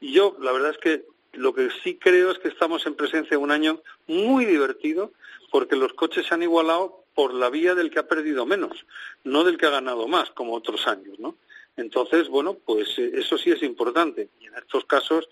Y 0.00 0.14
yo 0.14 0.36
la 0.40 0.50
verdad 0.50 0.72
es 0.72 0.78
que 0.78 1.04
lo 1.32 1.54
que 1.54 1.68
sí 1.82 1.96
creo 1.96 2.30
es 2.30 2.38
que 2.38 2.48
estamos 2.48 2.86
en 2.86 2.94
presencia 2.94 3.30
de 3.30 3.36
un 3.36 3.50
año 3.50 3.80
muy 4.06 4.44
divertido 4.44 5.12
porque 5.50 5.76
los 5.76 5.92
coches 5.94 6.26
se 6.26 6.34
han 6.34 6.42
igualado 6.42 7.04
por 7.14 7.34
la 7.34 7.50
vía 7.50 7.74
del 7.74 7.90
que 7.90 7.98
ha 7.98 8.06
perdido 8.06 8.46
menos, 8.46 8.86
no 9.24 9.44
del 9.44 9.58
que 9.58 9.66
ha 9.66 9.70
ganado 9.70 10.06
más, 10.06 10.30
como 10.30 10.54
otros 10.54 10.86
años, 10.86 11.18
¿no? 11.18 11.36
Entonces, 11.76 12.28
bueno, 12.28 12.54
pues 12.54 12.98
eh, 12.98 13.12
eso 13.14 13.38
sí 13.38 13.50
es 13.50 13.62
importante. 13.62 14.28
Y 14.40 14.46
en 14.46 14.54
estos 14.54 14.84
casos, 14.84 15.28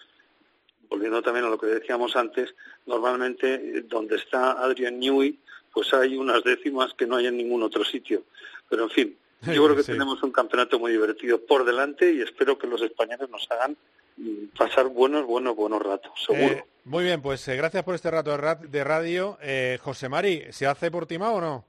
volviendo 0.89 1.21
también 1.23 1.45
a 1.45 1.49
lo 1.49 1.59
que 1.59 1.67
decíamos 1.67 2.17
antes, 2.17 2.55
normalmente 2.87 3.55
eh, 3.55 3.83
donde 3.83 4.17
está 4.17 4.53
Adrian 4.53 4.99
Newey, 4.99 5.39
pues 5.73 5.93
hay 5.93 6.17
unas 6.17 6.43
décimas 6.45 6.95
que 6.95 7.07
no 7.07 7.17
hay 7.17 7.27
en 7.27 7.37
ningún 7.37 7.63
otro 7.63 7.85
sitio. 7.85 8.25
Pero 8.69 8.85
en 8.85 8.91
fin, 8.91 9.19
yo 9.43 9.65
creo 9.65 9.77
que 9.77 9.83
tenemos 9.83 10.23
un 10.23 10.31
campeonato 10.31 10.79
muy 10.79 10.93
divertido 10.93 11.45
por 11.45 11.65
delante 11.65 12.13
y 12.13 12.23
espero 12.23 12.57
que 12.57 12.67
los 12.67 12.81
españoles 12.81 13.29
nos 13.29 13.51
hagan 13.51 13.77
pasar 14.57 14.89
buenos, 14.89 15.27
buenos, 15.27 15.57
buenos 15.57 15.83
ratos, 15.83 16.13
seguro. 16.25 16.55
Eh, 16.55 16.65
muy 16.85 17.05
bien, 17.05 17.21
pues 17.21 17.47
gracias 17.49 17.83
por 17.85 17.95
este 17.95 18.11
rato 18.11 18.31
de, 18.31 18.85
radio. 18.85 19.39
José 19.81 20.09
Mari, 20.09 20.45
¿se 20.51 20.67
hace 20.67 20.91
por 20.91 21.07
Timao 21.07 21.37
o 21.37 21.41
no? 21.41 21.65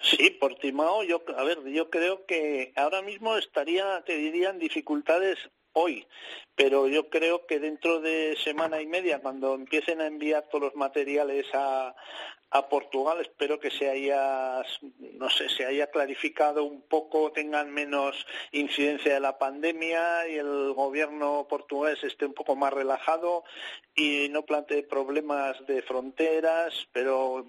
Sí, 0.00 0.30
Portimao, 0.30 1.02
yo, 1.04 1.22
a 1.36 1.42
ver, 1.42 1.64
yo 1.64 1.90
creo 1.90 2.26
que 2.26 2.72
ahora 2.76 3.02
mismo 3.02 3.36
estaría, 3.36 4.02
te 4.04 4.16
diría, 4.16 4.50
en 4.50 4.58
dificultades 4.58 5.38
hoy, 5.78 6.06
pero 6.54 6.88
yo 6.88 7.08
creo 7.10 7.46
que 7.46 7.60
dentro 7.60 8.00
de 8.00 8.36
semana 8.42 8.80
y 8.80 8.86
media, 8.86 9.20
cuando 9.20 9.54
empiecen 9.54 10.00
a 10.00 10.06
enviar 10.06 10.48
todos 10.48 10.64
los 10.64 10.74
materiales 10.74 11.46
a, 11.54 11.94
a 12.50 12.68
Portugal. 12.68 13.18
Espero 13.20 13.58
que 13.58 13.70
se 13.70 13.88
haya, 13.88 14.62
no 15.14 15.30
sé, 15.30 15.48
se 15.48 15.66
haya 15.66 15.88
clarificado 15.88 16.64
un 16.64 16.82
poco, 16.82 17.32
tengan 17.32 17.72
menos 17.72 18.26
incidencia 18.52 19.14
de 19.14 19.20
la 19.20 19.38
pandemia 19.38 20.28
y 20.28 20.36
el 20.36 20.72
gobierno 20.72 21.46
portugués 21.48 22.02
esté 22.04 22.26
un 22.26 22.34
poco 22.34 22.56
más 22.56 22.72
relajado 22.72 23.44
y 23.94 24.28
no 24.30 24.44
plantee 24.44 24.82
problemas 24.84 25.56
de 25.66 25.82
fronteras, 25.82 26.88
pero 26.92 27.46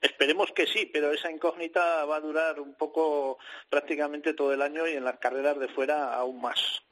esperemos 0.00 0.50
que 0.52 0.66
sí, 0.66 0.86
pero 0.86 1.12
esa 1.12 1.30
incógnita 1.30 2.04
va 2.04 2.16
a 2.16 2.20
durar 2.20 2.60
un 2.60 2.74
poco 2.74 3.38
prácticamente 3.68 4.34
todo 4.34 4.52
el 4.52 4.62
año 4.62 4.86
y 4.86 4.92
en 4.92 5.04
las 5.04 5.18
carreras 5.18 5.58
de 5.58 5.68
fuera 5.68 6.14
aún 6.14 6.40
más. 6.40 6.82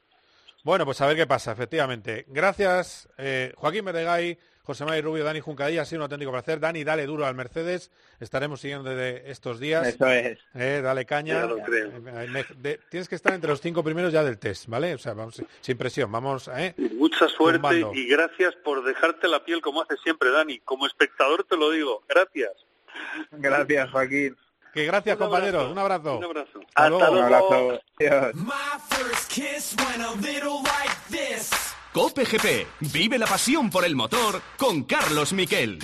Bueno, 0.63 0.85
pues 0.85 1.01
a 1.01 1.07
ver 1.07 1.17
qué 1.17 1.27
pasa, 1.27 1.51
efectivamente. 1.51 2.25
Gracias, 2.27 3.09
eh, 3.17 3.53
Joaquín 3.55 3.85
Meregay. 3.85 4.37
José 4.63 4.85
María 4.85 5.01
Rubio, 5.01 5.23
Dani 5.23 5.39
Juncadilla, 5.39 5.81
ha 5.81 5.85
sido 5.85 5.99
un 5.99 6.03
auténtico 6.03 6.31
placer. 6.31 6.59
Dani, 6.59 6.83
dale 6.83 7.05
duro 7.05 7.25
al 7.25 7.35
Mercedes. 7.35 7.91
Estaremos 8.19 8.61
siguiendo 8.61 8.89
desde 8.89 9.31
estos 9.31 9.59
días. 9.59 9.87
Eso 9.87 10.07
es. 10.07 10.39
Eh, 10.53 10.81
dale 10.83 11.05
caña. 11.05 11.45
Eh, 11.45 12.79
tienes 12.89 13.09
que 13.09 13.15
estar 13.15 13.33
entre 13.33 13.49
los 13.49 13.59
cinco 13.59 13.83
primeros 13.83 14.13
ya 14.13 14.23
del 14.23 14.37
test, 14.37 14.67
¿vale? 14.67 14.93
O 14.93 14.97
sea, 14.97 15.13
vamos, 15.13 15.41
sin 15.61 15.77
presión, 15.77 16.11
vamos. 16.11 16.49
¿eh? 16.55 16.75
Mucha 16.77 17.27
suerte 17.27 17.85
y 17.93 18.07
gracias 18.07 18.55
por 18.63 18.83
dejarte 18.83 19.27
la 19.27 19.43
piel 19.43 19.61
como 19.61 19.81
hace 19.81 19.97
siempre, 19.97 20.29
Dani. 20.29 20.59
Como 20.59 20.85
espectador 20.85 21.43
te 21.43 21.57
lo 21.57 21.71
digo. 21.71 22.03
Gracias. 22.07 22.51
Gracias, 23.31 23.89
Joaquín. 23.89 24.37
Que 24.73 24.85
gracias, 24.85 25.17
compañeros. 25.17 25.71
Un 25.71 25.77
abrazo. 25.77 26.17
Un 26.17 26.23
abrazo. 26.23 26.59
Hasta, 26.75 26.89
luego. 26.89 27.11
Un 27.11 27.19
abrazo. 27.19 27.79
Cope 31.93 32.23
GP. 32.23 32.67
Vive 32.93 33.17
la 33.17 33.27
pasión 33.27 33.69
por 33.69 33.83
el 33.83 33.95
motor 33.95 34.41
con 34.57 34.83
Carlos 34.83 35.33
Miquel. 35.33 35.79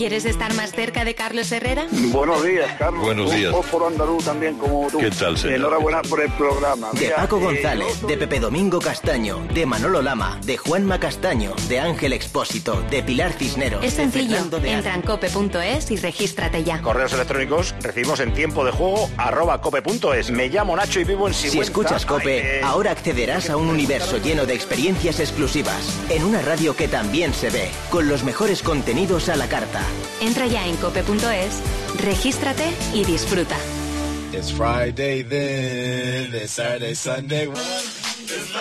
¿Quieres 0.00 0.24
estar 0.24 0.54
más 0.54 0.72
cerca 0.72 1.04
de 1.04 1.14
Carlos 1.14 1.52
Herrera? 1.52 1.86
Buenos 1.90 2.42
días, 2.42 2.74
Carlos. 2.78 3.04
Buenos 3.04 3.30
días. 3.34 3.52
Un 3.52 3.62
por 3.64 3.86
andaluz 3.86 4.24
también 4.24 4.56
como 4.56 4.88
tú. 4.90 4.96
¿Qué 4.96 5.10
tal, 5.10 5.36
señor? 5.36 5.56
Enhorabuena 5.58 6.00
por 6.00 6.22
el 6.22 6.32
programa. 6.32 6.88
De 6.94 7.10
Paco 7.10 7.38
González, 7.38 8.00
de 8.06 8.16
Pepe 8.16 8.40
Domingo 8.40 8.78
Castaño, 8.78 9.46
de 9.52 9.66
Manolo 9.66 10.00
Lama, 10.00 10.40
de 10.42 10.56
Juanma 10.56 10.98
Castaño, 10.98 11.52
de 11.68 11.80
Ángel 11.80 12.14
Expósito, 12.14 12.80
de 12.90 13.02
Pilar 13.02 13.34
Cisneros. 13.34 13.84
Es 13.84 13.92
sencillo. 13.92 14.38
Entra 14.64 14.94
en 14.94 15.02
cope.es 15.02 15.90
y 15.90 15.96
regístrate 15.98 16.64
ya. 16.64 16.80
Correos 16.80 17.12
electrónicos 17.12 17.74
recibimos 17.82 18.20
en 18.20 18.32
tiempo 18.32 18.64
de 18.64 18.70
juego 18.72 19.10
arroba 19.18 19.60
cope.es. 19.60 20.30
Me 20.30 20.48
llamo 20.48 20.76
Nacho 20.76 21.00
y 21.00 21.04
vivo 21.04 21.28
en 21.28 21.34
Sigüenza. 21.34 21.52
Si 21.52 21.60
escuchas 21.60 22.06
Cope, 22.06 22.62
ahora 22.64 22.92
accederás 22.92 23.50
a 23.50 23.58
un 23.58 23.68
universo 23.68 24.16
lleno 24.16 24.46
de 24.46 24.54
experiencias 24.54 25.20
exclusivas, 25.20 26.00
en 26.08 26.24
una 26.24 26.40
radio 26.40 26.74
que 26.74 26.88
también 26.88 27.34
se 27.34 27.50
ve, 27.50 27.68
con 27.90 28.08
los 28.08 28.24
mejores 28.24 28.62
contenidos 28.62 29.28
a 29.28 29.36
la 29.36 29.46
carta. 29.46 29.89
Entra 30.20 30.46
ya 30.46 30.66
en 30.66 30.76
cope.es, 30.76 31.60
regístrate 32.02 32.64
y 32.94 33.04
disfruta. 33.04 33.56
It's 34.32 34.52
Friday 34.52 35.22
then, 35.22 36.34
it's 36.34 36.52
Saturday, 36.52 36.94
Sunday. 36.94 37.48
It's 37.48 38.54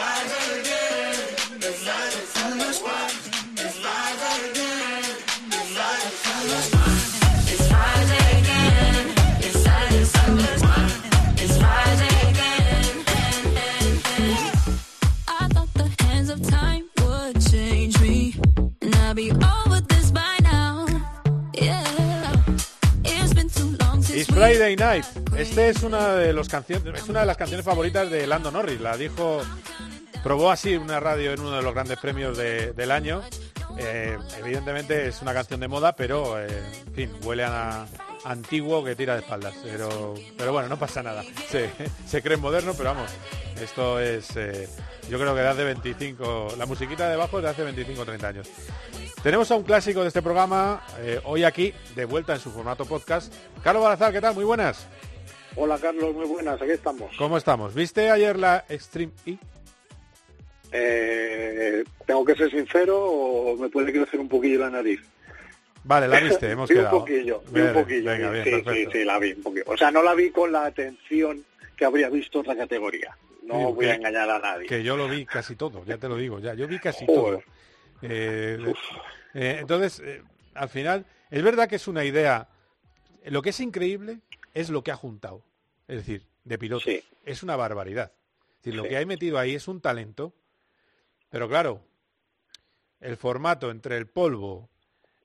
live 19.13 19.59
It's. 24.22 24.34
Friday 24.34 24.76
Night. 24.76 25.05
Este 25.38 25.70
es 25.70 25.84
una 25.84 26.13
de 26.15 26.34
los 26.34 26.47
canciones, 26.49 27.01
es 27.01 27.09
una 27.09 27.22
de 27.22 27.26
las 27.26 27.38
canciones 27.38 27.65
favoritas 27.65 28.09
de 28.09 28.26
Lando 28.28 28.51
Norris. 28.51 28.80
La 28.82 28.97
dijo, 28.97 29.41
probó 30.24 30.51
así 30.51 30.76
una 30.76 30.99
radio 30.99 31.32
en 31.34 31.39
uno 31.39 31.55
de 31.57 31.61
los 31.61 31.74
grandes 31.74 31.97
premios 31.99 32.38
de- 32.38 32.74
del 32.74 32.91
año. 32.91 33.22
Eh, 33.78 34.17
evidentemente 34.39 35.07
es 35.07 35.22
una 35.22 35.34
canción 35.34 35.59
de 35.59 35.67
moda, 35.67 35.95
pero 35.95 36.39
eh, 36.39 36.47
en 36.88 36.93
fin, 36.93 37.11
huele 37.24 37.43
a 37.45 37.86
antiguo 38.24 38.84
que 38.84 38.95
tira 38.95 39.13
de 39.13 39.22
espaldas. 39.22 39.55
Pero, 39.63 40.15
pero 40.38 40.53
bueno, 40.53 40.70
no 40.70 40.78
pasa 40.78 41.03
nada. 41.03 41.24
Se, 41.49 41.70
se 42.07 42.22
cree 42.22 42.38
moderno, 42.38 42.74
pero 42.78 42.93
vamos, 42.93 43.11
esto 43.61 43.99
es, 43.99 44.36
eh, 44.38 44.67
yo 45.09 45.20
creo 45.20 45.36
que 45.36 45.41
de 45.41 45.47
hace 45.47 45.63
25, 45.63 46.55
la 46.57 46.65
musiquita 46.65 47.07
de 47.07 47.15
abajo 47.15 47.38
es 47.38 47.43
de 47.43 47.49
hace 47.49 47.63
25 47.63 48.01
o 48.01 48.05
30 48.05 48.28
años. 48.28 48.49
Tenemos 49.22 49.51
a 49.51 49.55
un 49.55 49.63
clásico 49.63 50.01
de 50.01 50.07
este 50.07 50.22
programa, 50.22 50.82
eh, 50.99 51.20
hoy 51.26 51.43
aquí, 51.43 51.74
de 51.95 52.05
vuelta 52.05 52.34
en 52.34 52.39
su 52.39 52.51
formato 52.51 52.86
podcast. 52.86 53.34
Carlos 53.63 53.84
Balazar, 53.84 54.13
¿qué 54.13 54.22
tal? 54.22 54.34
Muy 54.34 54.45
buenas. 54.45 54.88
Hola, 55.55 55.78
Carlos, 55.78 56.15
muy 56.15 56.26
buenas, 56.26 56.61
aquí 56.61 56.72
estamos. 56.72 57.11
¿Cómo 57.17 57.38
estamos? 57.38 57.74
¿Viste 57.74 58.09
ayer 58.09 58.38
la 58.38 58.63
Extreme 58.70 59.11
E? 59.26 59.38
Eh, 60.72 61.84
tengo 62.05 62.24
que 62.24 62.36
ser 62.36 62.51
sincero 62.51 62.97
o 63.03 63.57
me 63.57 63.70
puede 63.70 63.91
crecer 63.91 64.20
un 64.20 64.30
poquillo 64.30 64.59
la 64.59 64.70
nariz. 64.70 65.01
Vale, 65.84 66.07
la 66.07 66.19
viste, 66.19 66.49
hemos 66.51 66.69
Vi 66.69 66.75
quedado. 66.75 66.95
un 66.97 67.01
poquillo, 67.01 67.43
vi 67.51 67.61
un 67.61 67.73
poquillo. 67.73 68.09
Venga, 68.11 68.30
bien, 68.32 68.43
sí, 68.43 68.49
sí, 68.51 68.61
perfecto. 68.61 68.91
sí, 68.91 69.03
la 69.05 69.19
vi 69.19 69.32
un 69.34 69.41
poquillo. 69.43 69.63
O 69.67 69.77
sea, 69.77 69.91
no 69.91 70.03
la 70.03 70.13
vi 70.13 70.30
con 70.32 70.51
la 70.51 70.65
atención 70.65 71.43
que 71.75 71.86
habría 71.86 72.09
visto 72.09 72.39
otra 72.39 72.55
categoría. 72.55 73.17
No 73.43 73.57
Digo, 73.57 73.73
voy 73.73 73.86
a 73.88 73.95
engañar 73.95 74.30
a 74.30 74.39
nadie. 74.39 74.67
Que 74.67 74.84
yo 74.84 74.95
lo 74.97 75.07
vi 75.07 75.25
casi 75.25 75.55
todo, 75.55 75.84
ya 75.86 75.97
te 75.97 76.07
lo 76.07 76.15
digo, 76.17 76.39
ya. 76.39 76.53
Yo 76.53 76.67
vi 76.67 76.77
casi 76.80 77.05
Joder. 77.05 77.39
todo. 77.39 77.43
Eh, 78.01 78.73
eh, 79.34 79.57
entonces, 79.61 79.99
eh, 80.05 80.21
al 80.53 80.69
final, 80.69 81.05
es 81.32 81.41
verdad 81.43 81.67
que 81.67 81.77
es 81.77 81.88
una 81.88 82.03
idea. 82.05 82.47
Lo 83.25 83.41
que 83.41 83.49
es 83.49 83.59
increíble 83.59 84.19
es 84.53 84.69
lo 84.69 84.84
que 84.84 84.91
ha 84.91 84.95
juntado. 84.95 85.43
Es 85.88 85.97
decir, 85.97 86.25
de 86.43 86.57
pilotos. 86.59 86.88
Es 87.25 87.41
una 87.43 87.55
barbaridad. 87.55 88.11
Es 88.51 88.57
decir, 88.65 88.75
lo 88.75 88.84
Sí. 88.84 88.89
que 88.89 88.97
hay 88.97 89.05
metido 89.05 89.39
ahí 89.39 89.55
es 89.55 89.67
un 89.67 89.82
talento. 89.82 90.34
Pero 91.30 91.47
claro, 91.49 91.82
el 92.99 93.17
formato 93.17 93.71
entre 93.71 93.97
el 93.97 94.07
polvo, 94.07 94.69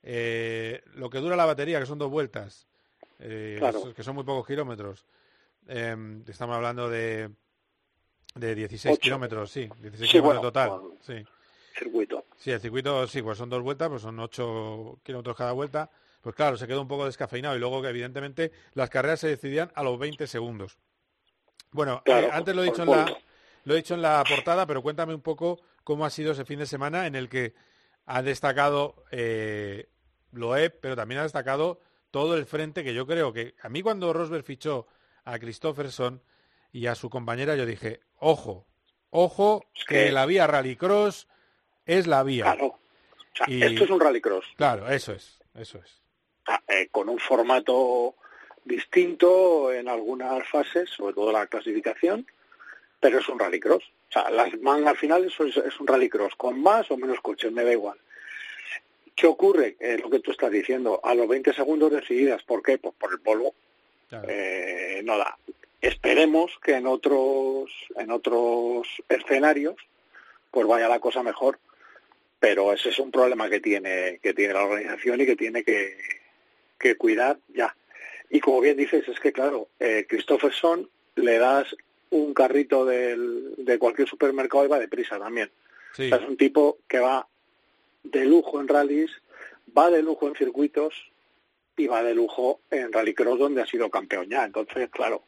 eh, 0.06 0.82
lo 0.94 1.08
que 1.10 1.18
dura 1.18 1.34
la 1.34 1.46
batería, 1.46 1.80
que 1.80 1.86
son 1.86 1.98
dos 1.98 2.10
vueltas, 2.10 2.66
eh, 3.18 3.56
Claro. 3.58 3.92
que 3.94 4.02
son 4.02 4.14
muy 4.14 4.24
pocos 4.24 4.46
kilómetros. 4.46 5.04
eh, 5.66 5.96
estamos 6.28 6.54
hablando 6.56 6.90
de, 6.90 7.30
de 8.34 8.54
16 8.54 8.92
Ocho. 8.94 9.00
kilómetros, 9.00 9.50
sí, 9.50 9.60
16 9.80 9.98
Sí, 10.00 10.06
kilómetros 10.18 10.22
bueno, 10.22 10.40
total. 10.42 10.68
bueno. 10.70 10.94
Sí. 11.00 11.24
Circuito. 11.78 12.24
Sí, 12.36 12.50
el 12.50 12.60
circuito, 12.60 13.06
sí, 13.08 13.22
pues 13.22 13.38
son 13.38 13.48
dos 13.48 13.62
vueltas, 13.62 13.88
pues 13.88 14.02
son 14.02 14.18
8 14.20 14.98
kilómetros 15.02 15.36
cada 15.36 15.52
vuelta. 15.52 15.90
Pues 16.20 16.36
claro, 16.36 16.56
se 16.56 16.66
quedó 16.66 16.80
un 16.82 16.88
poco 16.88 17.06
descafeinado 17.06 17.56
y 17.56 17.58
luego 17.58 17.80
que 17.82 17.88
evidentemente 17.88 18.52
las 18.74 18.90
carreras 18.90 19.20
se 19.20 19.28
decidían 19.28 19.72
a 19.74 19.82
los 19.82 19.98
20 19.98 20.26
segundos. 20.26 20.78
Bueno, 21.70 22.02
Claro, 22.04 22.26
eh, 22.26 22.30
antes 22.32 22.54
lo 22.54 22.62
he 22.62 22.66
dicho 22.66 22.82
en 22.82 22.90
la, 22.90 23.16
lo 23.64 23.74
he 23.74 23.78
dicho 23.78 23.94
en 23.94 24.02
la 24.02 24.22
portada, 24.28 24.66
pero 24.66 24.82
cuéntame 24.82 25.14
un 25.14 25.20
poco 25.22 25.60
cómo 25.82 26.04
ha 26.04 26.10
sido 26.10 26.32
ese 26.32 26.44
fin 26.44 26.58
de 26.58 26.66
semana 26.66 27.06
en 27.06 27.14
el 27.14 27.28
que 27.28 27.54
ha 28.06 28.22
destacado 28.22 29.04
eh, 29.10 29.88
Loeb, 30.36 30.78
pero 30.80 30.96
también 30.96 31.20
ha 31.20 31.24
destacado 31.24 31.80
todo 32.10 32.36
el 32.36 32.46
frente 32.46 32.84
que 32.84 32.94
yo 32.94 33.06
creo 33.06 33.32
que 33.32 33.54
a 33.62 33.68
mí 33.68 33.82
cuando 33.82 34.12
Rosberg 34.12 34.44
fichó 34.44 34.86
a 35.24 35.38
Christopherson 35.38 36.22
y 36.72 36.86
a 36.86 36.94
su 36.94 37.10
compañera 37.10 37.56
yo 37.56 37.66
dije, 37.66 38.00
ojo, 38.18 38.66
ojo, 39.10 39.64
que, 39.88 40.06
que- 40.06 40.12
la 40.12 40.26
vía 40.26 40.46
rallycross 40.46 41.26
es 41.86 42.06
la 42.06 42.22
vía. 42.22 42.44
Claro. 42.44 42.66
O 42.66 42.78
sea, 43.36 43.46
Y- 43.48 43.62
Esto 43.62 43.84
es 43.84 43.90
un 43.90 44.00
rallycross. 44.00 44.44
Claro, 44.56 44.88
eso 44.88 45.12
es, 45.12 45.40
eso 45.54 45.78
es. 45.78 46.00
eh, 46.68 46.88
con 46.90 47.08
un 47.08 47.18
formato 47.18 48.14
distinto 48.64 49.72
en 49.72 49.88
algunas 49.88 50.48
fases, 50.48 50.90
sobre 50.90 51.14
todo 51.14 51.32
la 51.32 51.46
clasificación, 51.46 52.26
pero 53.00 53.18
es 53.18 53.28
un 53.28 53.38
rallycross. 53.38 53.82
O 53.84 54.12
sea, 54.12 54.30
las 54.30 54.52
man 54.60 54.86
al 54.86 54.96
final 54.96 55.24
es, 55.24 55.38
es 55.56 55.80
un 55.80 55.86
rallycross, 55.86 56.34
con 56.36 56.60
más 56.62 56.90
o 56.90 56.96
menos 56.96 57.20
coches, 57.20 57.50
me 57.52 57.64
da 57.64 57.72
igual. 57.72 57.98
¿Qué 59.14 59.26
ocurre? 59.26 59.76
Eh, 59.78 59.98
lo 59.98 60.10
que 60.10 60.20
tú 60.20 60.32
estás 60.32 60.50
diciendo, 60.50 61.00
a 61.02 61.14
los 61.14 61.28
20 61.28 61.52
segundos 61.52 61.92
decididas, 61.92 62.42
¿por 62.42 62.62
qué? 62.62 62.78
Pues 62.78 62.94
por 62.98 63.12
el 63.12 63.20
polvo. 63.20 63.54
Eh, 64.28 65.00
no 65.04 65.18
da. 65.18 65.36
Esperemos 65.80 66.52
que 66.62 66.74
en 66.74 66.86
otros, 66.86 67.70
en 67.96 68.10
otros 68.10 68.86
escenarios 69.08 69.76
pues 70.50 70.68
vaya 70.68 70.88
la 70.88 71.00
cosa 71.00 71.24
mejor, 71.24 71.58
pero 72.38 72.72
ese 72.72 72.90
es 72.90 72.98
un 73.00 73.10
problema 73.10 73.50
que 73.50 73.58
tiene, 73.58 74.20
que 74.22 74.32
tiene 74.32 74.54
la 74.54 74.64
organización 74.64 75.20
y 75.20 75.26
que 75.26 75.34
tiene 75.34 75.64
que, 75.64 75.96
que 76.78 76.96
cuidar 76.96 77.38
ya. 77.48 77.74
Y 78.30 78.38
como 78.38 78.60
bien 78.60 78.76
dices, 78.76 79.06
es 79.08 79.18
que 79.18 79.32
claro, 79.32 79.68
eh, 79.80 80.06
Christopherson 80.08 80.88
le 81.16 81.38
das 81.38 81.74
un 82.10 82.32
carrito 82.34 82.84
del, 82.84 83.54
de 83.58 83.78
cualquier 83.78 84.08
supermercado 84.08 84.64
y 84.64 84.68
va 84.68 84.78
deprisa 84.78 85.18
también. 85.18 85.50
Sí. 85.96 86.04
O 86.04 86.08
sea, 86.08 86.18
es 86.18 86.28
un 86.28 86.36
tipo 86.36 86.78
que 86.86 87.00
va 87.00 87.26
de 88.04 88.24
lujo 88.24 88.60
en 88.60 88.68
rallies, 88.68 89.10
va 89.76 89.90
de 89.90 90.02
lujo 90.02 90.28
en 90.28 90.36
circuitos 90.36 90.94
y 91.76 91.86
va 91.86 92.02
de 92.02 92.14
lujo 92.14 92.60
en 92.70 92.92
rallycross 92.92 93.38
donde 93.38 93.62
ha 93.62 93.66
sido 93.66 93.90
campeón 93.90 94.28
ya. 94.28 94.44
Entonces, 94.44 94.88
claro, 94.90 95.24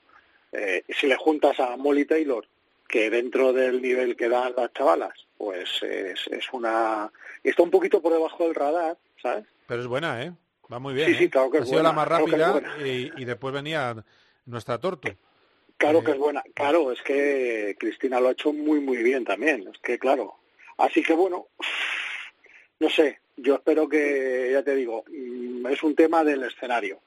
eh, 0.52 0.84
si 0.88 1.06
le 1.06 1.16
juntas 1.16 1.58
a 1.58 1.76
Molly 1.76 2.04
Taylor, 2.04 2.46
que 2.88 3.10
dentro 3.10 3.52
del 3.52 3.82
nivel 3.82 4.16
que 4.16 4.28
dan 4.28 4.54
las 4.56 4.72
chavalas, 4.72 5.26
pues 5.36 5.82
es, 5.82 6.20
es 6.30 6.52
una... 6.52 7.10
Está 7.42 7.62
un 7.62 7.70
poquito 7.70 8.00
por 8.00 8.12
debajo 8.12 8.44
del 8.44 8.54
radar, 8.54 8.96
¿sabes? 9.20 9.44
Pero 9.66 9.82
es 9.82 9.88
buena, 9.88 10.22
¿eh? 10.22 10.32
Va 10.72 10.78
muy 10.78 10.94
bien. 10.94 11.08
Sí, 11.08 11.14
sí, 11.16 11.24
¿eh? 11.24 11.30
claro 11.30 11.50
que 11.50 11.58
ha 11.58 11.62
es 11.62 11.68
sido 11.68 11.82
la 11.82 11.92
más 11.92 12.06
rápida 12.06 12.62
y, 12.84 13.10
y 13.20 13.24
después 13.24 13.52
venía 13.52 14.04
nuestra 14.44 14.78
Tortu. 14.78 15.08
Claro 15.76 16.02
que 16.02 16.12
es 16.12 16.18
buena. 16.18 16.42
Claro, 16.54 16.90
es 16.90 17.02
que 17.02 17.76
Cristina 17.78 18.18
lo 18.20 18.28
ha 18.28 18.32
hecho 18.32 18.52
muy, 18.52 18.80
muy 18.80 18.98
bien 18.98 19.24
también. 19.24 19.68
Es 19.68 19.78
que, 19.80 19.98
claro. 19.98 20.36
Así 20.78 21.02
que, 21.02 21.12
bueno, 21.12 21.48
no 22.80 22.90
sé. 22.90 23.20
Yo 23.36 23.56
espero 23.56 23.88
que, 23.88 24.50
ya 24.52 24.62
te 24.62 24.74
digo, 24.74 25.04
mm, 25.08 25.66
es 25.66 25.82
un 25.82 25.94
tema 25.94 26.24
del 26.24 26.42
escenario. 26.44 27.00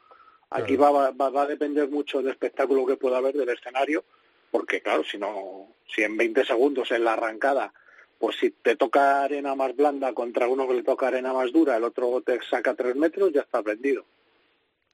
Aquí 0.52 0.76
va, 0.76 1.12
va, 1.12 1.30
va 1.30 1.42
a 1.44 1.48
depender 1.48 1.90
mucho 1.90 2.20
del 2.20 2.32
espectáculo 2.32 2.86
que 2.86 2.98
pueda 2.98 3.18
haber 3.18 3.36
del 3.36 3.50
escenario, 3.50 4.04
porque, 4.52 4.82
claro, 4.82 5.04
si 5.04 5.18
no, 5.18 5.76
si 5.94 6.04
en 6.04 6.18
20 6.18 6.46
segundos 6.46 6.92
en 6.92 7.04
la 7.04 7.14
arrancada, 7.14 7.74
pues 8.20 8.36
si 8.38 8.52
te 8.52 8.76
toca 8.76 9.24
arena 9.24 9.56
más 9.56 9.76
blanda 9.76 10.14
contra 10.14 10.48
uno 10.48 10.68
que 10.68 10.74
le 10.74 10.84
toca 10.84 11.08
arena 11.08 11.34
más 11.34 11.52
dura, 11.52 11.78
el 11.78 11.84
otro 11.84 12.22
te 12.22 12.40
saca 12.42 12.76
tres 12.76 12.96
metros, 12.96 13.32
ya 13.32 13.42
está 13.42 13.64
prendido. 13.64 14.06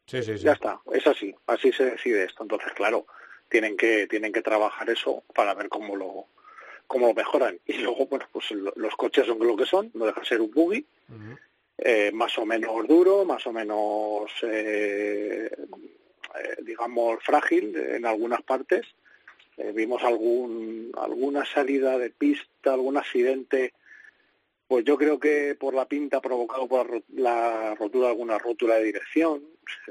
Sí, 0.06 0.22
sí, 0.22 0.38
sí. 0.38 0.44
Ya 0.44 0.54
está, 0.54 0.80
es 0.94 1.08
así, 1.08 1.34
así 1.48 1.72
se 1.72 1.86
decide 1.86 2.26
esto. 2.26 2.44
Entonces, 2.44 2.72
claro, 2.74 3.08
tienen 3.50 3.76
que 3.76 4.06
tienen 4.08 4.32
que 4.32 4.44
trabajar 4.44 4.90
eso 4.90 5.24
para 5.34 5.56
ver 5.56 5.70
cómo 5.70 5.96
lo 5.96 6.28
cómo 6.88 7.08
lo 7.08 7.14
mejoran. 7.14 7.60
Y 7.66 7.74
luego, 7.80 8.06
bueno, 8.08 8.26
pues 8.32 8.52
lo- 8.52 8.74
los 8.76 8.96
coches 8.96 9.26
son 9.26 9.40
lo 9.40 9.56
que 9.56 9.66
son, 9.66 9.92
no 9.94 10.06
deja 10.06 10.20
de 10.22 10.26
ser 10.28 10.42
un 10.42 10.52
buggy, 10.52 10.86
eh, 11.78 12.12
más 12.14 12.38
o 12.38 12.46
menos 12.46 12.88
duro, 12.88 13.26
más 13.26 13.46
o 13.48 13.52
menos, 13.52 14.32
eh, 14.44 15.50
eh, 15.52 16.56
digamos, 16.64 17.22
frágil 17.24 17.76
en 17.76 18.06
algunas 18.06 18.42
partes. 18.44 18.86
Eh, 19.58 19.72
vimos 19.74 20.04
algún 20.04 20.92
alguna 20.98 21.46
salida 21.46 21.98
de 21.98 22.10
pista, 22.10 22.74
algún 22.74 22.98
accidente, 22.98 23.74
pues 24.68 24.84
yo 24.84 24.98
creo 24.98 25.20
que 25.20 25.56
por 25.56 25.74
la 25.74 25.86
pinta 25.86 26.20
provocado 26.22 26.68
por 26.68 26.86
la 26.88 26.94
ro- 26.94 27.04
la 27.16 27.76
rotura 27.76 28.06
de 28.08 28.12
alguna 28.12 28.38
rótula 28.38 28.76
de 28.76 28.84
dirección. 28.86 29.44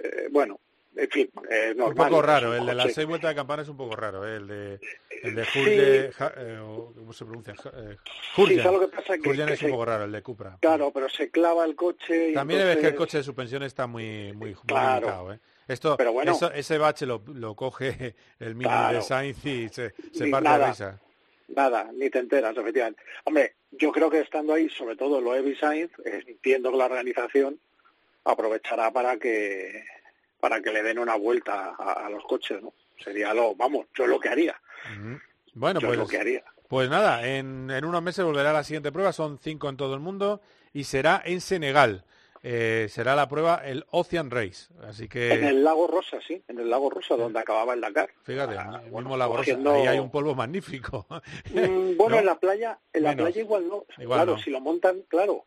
Eh, 0.03 0.29
bueno, 0.31 0.61
en 0.97 1.11
fin, 1.11 1.31
Un 1.35 1.77
normal. 1.77 2.09
poco 2.09 2.21
es 2.21 2.27
raro, 2.27 2.51
un 2.51 2.57
el 2.57 2.67
de 2.67 2.75
las 2.75 2.93
seis 2.95 3.07
vueltas 3.07 3.31
de 3.31 3.35
campana 3.35 3.63
es 3.63 3.69
un 3.69 3.77
poco 3.77 3.97
raro, 3.97 4.27
¿eh? 4.29 4.37
el 4.37 4.47
de 4.47 4.81
el 5.23 5.35
de 5.35 5.45
Sí. 5.47 6.13
Ja- 6.17 6.33
eh, 6.37 6.59
¿cómo 6.95 7.13
se 7.13 7.25
pronuncia? 7.25 7.55
Eh, 7.75 7.97
Sí, 8.37 8.43
Hurjen. 8.43 8.63
¿sabes 8.63 8.81
lo 8.81 8.91
que 8.91 8.97
pasa? 8.97 9.19
Que- 9.19 9.53
es 9.55 9.63
un 9.63 9.71
poco 9.71 9.85
raro, 9.85 10.05
el 10.05 10.13
de 10.13 10.23
Cupra. 10.23 10.59
Claro, 10.61 10.91
pero 10.93 11.09
se 11.09 11.31
clava 11.31 11.65
el 11.65 11.75
coche 11.75 12.31
y 12.31 12.35
También 12.35 12.61
ves 12.61 12.67
que 12.67 12.73
el 12.73 12.79
entonces- 12.79 12.99
coche 12.99 13.19
de 13.19 13.25
suspensión 13.25 13.63
está 13.63 13.87
muy 13.87 14.33
muy, 14.35 14.51
muy 14.53 14.55
Claro. 14.67 15.01
limitado, 15.07 15.33
¿eh? 15.33 15.39
Esto, 15.67 15.97
Pero 15.97 16.13
bueno. 16.13 16.33
eso- 16.33 16.53
ese 16.53 16.77
bache 16.79 17.07
lo, 17.07 17.23
lo 17.35 17.55
coge 17.57 18.15
el 18.39 18.55
mini 18.55 18.65
Claro. 18.71 18.97
de 18.99 19.03
Sainz 19.03 19.45
y 19.47 19.69
se, 19.71 19.95
se 20.13 20.27
parte 20.29 20.45
nada. 20.45 20.59
de 20.67 20.71
risa. 20.71 21.01
Nada, 21.49 21.91
ni 21.93 22.09
te 22.11 22.19
enteras, 22.19 22.57
efectivamente. 22.57 23.03
Hombre, 23.25 23.55
yo 23.73 23.91
creo 23.93 24.09
que 24.11 24.21
estando 24.21 24.55
ahí, 24.55 24.69
sobre 24.71 24.97
todo 24.97 25.21
Loeb 25.21 25.47
y 25.49 25.57
Sainz, 25.57 25.91
eh, 26.05 26.23
entiendo 26.27 26.71
que 26.71 26.77
la 26.79 26.87
organización 26.87 27.59
aprovechará 28.25 28.91
para 28.91 29.17
que 29.19 29.85
para 30.45 30.61
que 30.61 30.71
le 30.71 30.83
den 30.83 30.99
una 30.99 31.15
vuelta 31.17 31.75
a, 31.79 32.05
a 32.05 32.11
los 32.11 32.23
coches, 32.25 32.63
¿no? 32.63 32.75
Sería 33.03 33.33
lo, 33.33 33.55
vamos, 33.55 33.87
yo 33.97 34.07
lo 34.07 34.21
que 34.21 34.29
haría. 34.29 34.55
Bueno, 35.55 35.81
Yo 35.81 35.87
pues, 35.89 35.99
lo 35.99 36.07
que 36.07 36.19
haría. 36.19 36.45
pues 36.69 36.91
nada, 36.91 37.27
en, 37.27 37.71
en 37.71 37.83
unos 37.87 38.03
meses 38.03 38.23
volverá 38.27 38.53
la 38.53 38.63
siguiente 38.63 38.93
prueba, 38.93 39.15
son 39.15 39.39
cinco 39.39 39.71
en 39.71 39.79
todo 39.79 39.95
el 39.95 40.01
mundo 40.01 40.43
y 40.75 40.85
será 40.85 41.23
en 41.25 41.41
Senegal. 41.41 42.05
Eh, 42.43 42.89
será 42.91 43.17
la 43.17 43.27
prueba 43.27 43.63
el 43.65 43.87
Ocean 43.91 44.31
Race, 44.31 44.67
así 44.87 45.09
que 45.09 45.33
En 45.33 45.45
el 45.45 45.65
lago 45.65 45.87
Rosa, 45.87 46.19
sí, 46.29 46.43
en 46.47 46.59
el 46.61 46.69
lago 46.69 46.91
Rosa, 46.91 47.17
donde 47.17 47.39
acaba 47.39 47.73
el 47.73 47.81
Dakar. 47.81 48.11
fíjate, 48.25 48.59
Ah, 48.59 48.83
el 48.85 48.91
bueno, 48.91 49.09
mismo 49.09 49.17
Lago 49.17 49.39
Rosa, 49.39 49.53
cogiendo- 49.53 49.73
ahí 49.73 49.87
hay 49.87 49.99
un 49.99 50.11
polvo 50.11 50.35
magnífico. 50.35 51.07
Mm, 51.55 51.97
bueno, 51.97 52.17
¿No? 52.17 52.19
en 52.19 52.27
la 52.27 52.35
playa, 52.39 52.79
en 52.93 53.03
la 53.03 53.11
Menos. 53.13 53.25
playa 53.31 53.41
igual 53.41 53.67
no. 53.67 53.85
Igual 53.97 54.19
claro, 54.19 54.33
no. 54.37 54.39
si 54.43 54.51
lo 54.51 54.61
montan, 54.61 55.01
claro. 55.09 55.47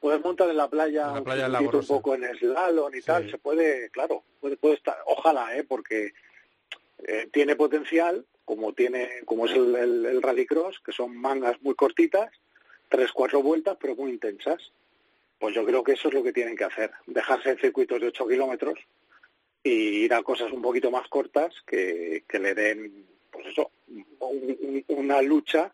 Puedes 0.00 0.22
montar 0.22 0.48
en 0.48 0.56
la 0.56 0.68
playa, 0.68 1.08
En 1.08 1.12
la 1.14 1.18
un 1.18 1.24
playa 1.24 1.48
poco 1.88 2.14
en 2.14 2.24
slalom 2.38 2.94
y 2.94 3.00
tal, 3.02 3.24
se 3.30 3.38
puede, 3.38 3.90
claro, 3.90 4.22
puede, 4.40 4.56
puede 4.56 4.74
estar, 4.74 4.96
ojalá, 5.06 5.56
eh, 5.56 5.64
porque 5.64 6.12
eh, 7.06 7.28
tiene 7.32 7.56
potencial, 7.56 8.24
como 8.44 8.72
tiene, 8.72 9.08
como 9.24 9.46
es 9.46 9.52
el, 9.52 9.74
el, 9.74 10.06
el 10.06 10.22
rallycross, 10.22 10.78
que 10.80 10.92
son 10.92 11.16
mangas 11.16 11.60
muy 11.62 11.74
cortitas, 11.74 12.30
tres, 12.88 13.10
cuatro 13.12 13.42
vueltas, 13.42 13.76
pero 13.80 13.94
muy 13.96 14.10
intensas. 14.10 14.72
Pues 15.38 15.54
yo 15.54 15.64
creo 15.64 15.84
que 15.84 15.92
eso 15.92 16.08
es 16.08 16.14
lo 16.14 16.22
que 16.22 16.32
tienen 16.32 16.56
que 16.56 16.64
hacer, 16.64 16.90
dejarse 17.06 17.50
en 17.50 17.58
circuitos 17.58 18.00
de 18.00 18.08
8 18.08 18.26
kilómetros 18.26 18.78
y 19.62 19.70
ir 20.04 20.14
a 20.14 20.22
cosas 20.22 20.50
un 20.52 20.62
poquito 20.62 20.90
más 20.90 21.06
cortas 21.08 21.54
que, 21.66 22.24
que 22.28 22.38
le 22.40 22.54
den, 22.54 23.06
pues 23.30 23.46
eso, 23.46 23.70
un- 24.20 24.84
una 24.88 25.22
lucha 25.22 25.72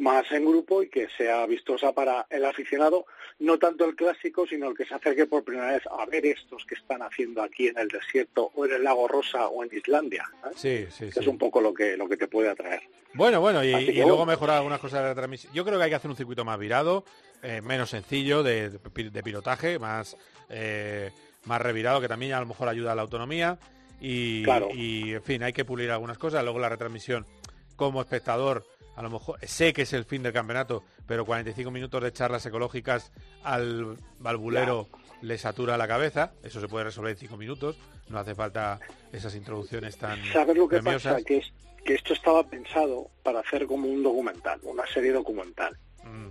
más 0.00 0.30
en 0.32 0.44
grupo 0.44 0.82
y 0.82 0.88
que 0.88 1.08
sea 1.16 1.46
vistosa 1.46 1.92
para 1.92 2.26
el 2.30 2.44
aficionado, 2.44 3.06
no 3.38 3.58
tanto 3.58 3.84
el 3.84 3.94
clásico, 3.94 4.46
sino 4.46 4.68
el 4.68 4.76
que 4.76 4.84
se 4.84 4.94
acerque 4.94 5.26
por 5.26 5.44
primera 5.44 5.72
vez 5.72 5.82
a 5.86 6.04
ver 6.06 6.26
estos 6.26 6.64
que 6.66 6.74
están 6.74 7.02
haciendo 7.02 7.42
aquí 7.42 7.68
en 7.68 7.78
el 7.78 7.88
desierto 7.88 8.50
o 8.54 8.64
en 8.66 8.72
el 8.72 8.84
lago 8.84 9.06
Rosa 9.06 9.48
o 9.48 9.62
en 9.62 9.70
Islandia. 9.72 10.28
Sí, 10.56 10.86
sí, 10.90 11.06
Que 11.06 11.12
sí. 11.12 11.20
Es 11.20 11.26
un 11.26 11.38
poco 11.38 11.60
lo 11.60 11.72
que, 11.72 11.96
lo 11.96 12.08
que 12.08 12.16
te 12.16 12.28
puede 12.28 12.48
atraer. 12.48 12.82
Bueno, 13.14 13.40
bueno, 13.40 13.62
y, 13.64 13.72
Así 13.72 13.86
que 13.86 13.92
y 13.92 14.00
luego 14.00 14.26
mejorar 14.26 14.56
algunas 14.56 14.80
cosas 14.80 15.02
de 15.02 15.08
la 15.08 15.14
transmisión. 15.14 15.52
Yo 15.52 15.64
creo 15.64 15.78
que 15.78 15.84
hay 15.84 15.90
que 15.90 15.96
hacer 15.96 16.10
un 16.10 16.16
circuito 16.16 16.44
más 16.44 16.58
virado, 16.58 17.04
eh, 17.42 17.60
menos 17.60 17.90
sencillo 17.90 18.42
de, 18.42 18.70
de 18.70 19.22
pilotaje, 19.22 19.78
más 19.78 20.16
eh, 20.48 21.10
más 21.44 21.60
revirado, 21.60 22.00
que 22.00 22.08
también 22.08 22.32
a 22.32 22.40
lo 22.40 22.46
mejor 22.46 22.68
ayuda 22.68 22.92
a 22.92 22.94
la 22.94 23.02
autonomía. 23.02 23.58
Y, 24.00 24.42
Claro. 24.44 24.68
y, 24.72 25.12
en 25.14 25.22
fin, 25.22 25.42
hay 25.42 25.52
que 25.52 25.64
pulir 25.64 25.90
algunas 25.90 26.18
cosas. 26.18 26.42
Luego 26.42 26.58
la 26.58 26.68
retransmisión 26.68 27.26
como 27.76 28.00
espectador, 28.00 28.66
a 28.96 29.02
lo 29.02 29.10
mejor 29.10 29.38
sé 29.46 29.72
que 29.72 29.82
es 29.82 29.92
el 29.92 30.04
fin 30.04 30.22
del 30.22 30.32
campeonato, 30.32 30.84
pero 31.06 31.24
45 31.24 31.70
minutos 31.70 32.02
de 32.02 32.12
charlas 32.12 32.44
ecológicas 32.46 33.12
al 33.42 33.96
valvulero 34.18 34.88
le 35.22 35.38
satura 35.38 35.76
la 35.76 35.88
cabeza. 35.88 36.32
Eso 36.42 36.60
se 36.60 36.68
puede 36.68 36.84
resolver 36.84 37.12
en 37.12 37.18
5 37.18 37.36
minutos. 37.36 37.76
No 38.08 38.18
hace 38.18 38.34
falta 38.34 38.80
esas 39.12 39.34
introducciones 39.36 39.96
tan 39.96 40.18
¿Sabes 40.32 40.56
lo 40.56 40.68
que 40.68 40.76
premiosas. 40.80 41.12
pasa? 41.14 41.24
Que, 41.24 41.36
es, 41.38 41.52
que 41.84 41.94
esto 41.94 42.12
estaba 42.12 42.42
pensado 42.44 43.08
para 43.22 43.40
hacer 43.40 43.66
como 43.66 43.86
un 43.88 44.02
documental, 44.02 44.60
una 44.64 44.86
serie 44.86 45.12
documental. 45.12 45.76
Mm. 46.04 46.28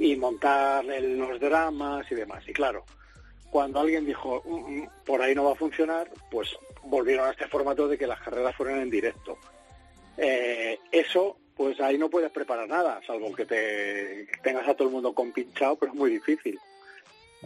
y 0.00 0.14
montar 0.14 0.84
el- 0.84 1.18
los 1.18 1.40
dramas 1.40 2.06
y 2.12 2.14
demás. 2.14 2.46
Y 2.46 2.52
claro, 2.52 2.84
cuando 3.50 3.80
alguien 3.80 4.06
dijo, 4.06 4.42
"Mm, 4.46 4.82
mm, 4.82 4.88
por 5.04 5.20
ahí 5.20 5.34
no 5.34 5.42
va 5.44 5.52
a 5.52 5.56
funcionar, 5.56 6.08
pues 6.30 6.54
volvieron 6.84 7.26
a 7.26 7.32
este 7.32 7.48
formato 7.48 7.88
de 7.88 7.98
que 7.98 8.06
las 8.06 8.20
carreras 8.20 8.54
fueran 8.54 8.80
en 8.80 8.90
directo. 8.90 9.36
Eh, 10.16 10.78
eso, 10.92 11.37
pues 11.58 11.78
ahí 11.80 11.98
no 11.98 12.08
puedes 12.08 12.30
preparar 12.30 12.66
nada, 12.68 13.00
salvo 13.06 13.34
que 13.34 13.44
te 13.44 14.26
tengas 14.42 14.66
a 14.66 14.74
todo 14.74 14.88
el 14.88 14.94
mundo 14.94 15.12
compinchado, 15.12 15.76
pero 15.76 15.92
es 15.92 15.98
muy 15.98 16.10
difícil. 16.12 16.58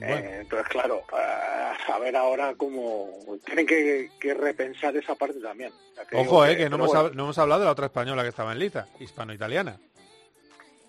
Eh, 0.00 0.38
entonces, 0.42 0.68
claro, 0.68 1.02
a, 1.12 1.74
a 1.94 1.98
ver 1.98 2.14
ahora 2.16 2.54
cómo 2.56 3.08
tienen 3.44 3.66
que, 3.66 4.10
que 4.20 4.32
repensar 4.34 4.96
esa 4.96 5.14
parte 5.14 5.40
también. 5.40 5.72
Ojo, 6.12 6.46
eh, 6.46 6.56
que 6.56 6.68
no 6.70 6.76
hemos, 6.76 6.88
bueno, 6.92 7.10
no 7.14 7.22
hemos 7.24 7.38
hablado 7.38 7.60
de 7.62 7.66
la 7.66 7.72
otra 7.72 7.86
española 7.86 8.22
que 8.22 8.28
estaba 8.28 8.52
en 8.52 8.58
liza, 8.60 8.86
hispano-italiana. 9.00 9.78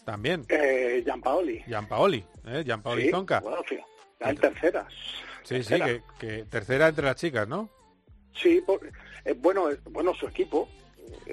También, 0.05 0.45
eh, 0.49 1.01
Gianpaoli. 1.05 1.63
Gianpaoli, 1.65 2.26
¿eh? 2.47 2.63
Gianpaoli 2.65 3.03
Sí, 3.03 3.11
Zonca. 3.11 3.39
bueno, 3.39 3.63
fíjate, 3.63 3.88
en 4.19 4.38
terceras. 4.38 4.93
Sí, 5.43 5.63
sí, 5.63 5.76
que 6.19 6.43
tercera 6.49 6.89
entre 6.89 7.05
las 7.05 7.15
chicas, 7.15 7.47
¿no? 7.47 7.69
Sí, 8.36 8.61
por- 8.65 8.86
eh, 9.26 9.34
bueno, 9.38 9.69
eh, 9.71 9.78
bueno, 9.86 10.13
su 10.13 10.28
equipo. 10.28 10.67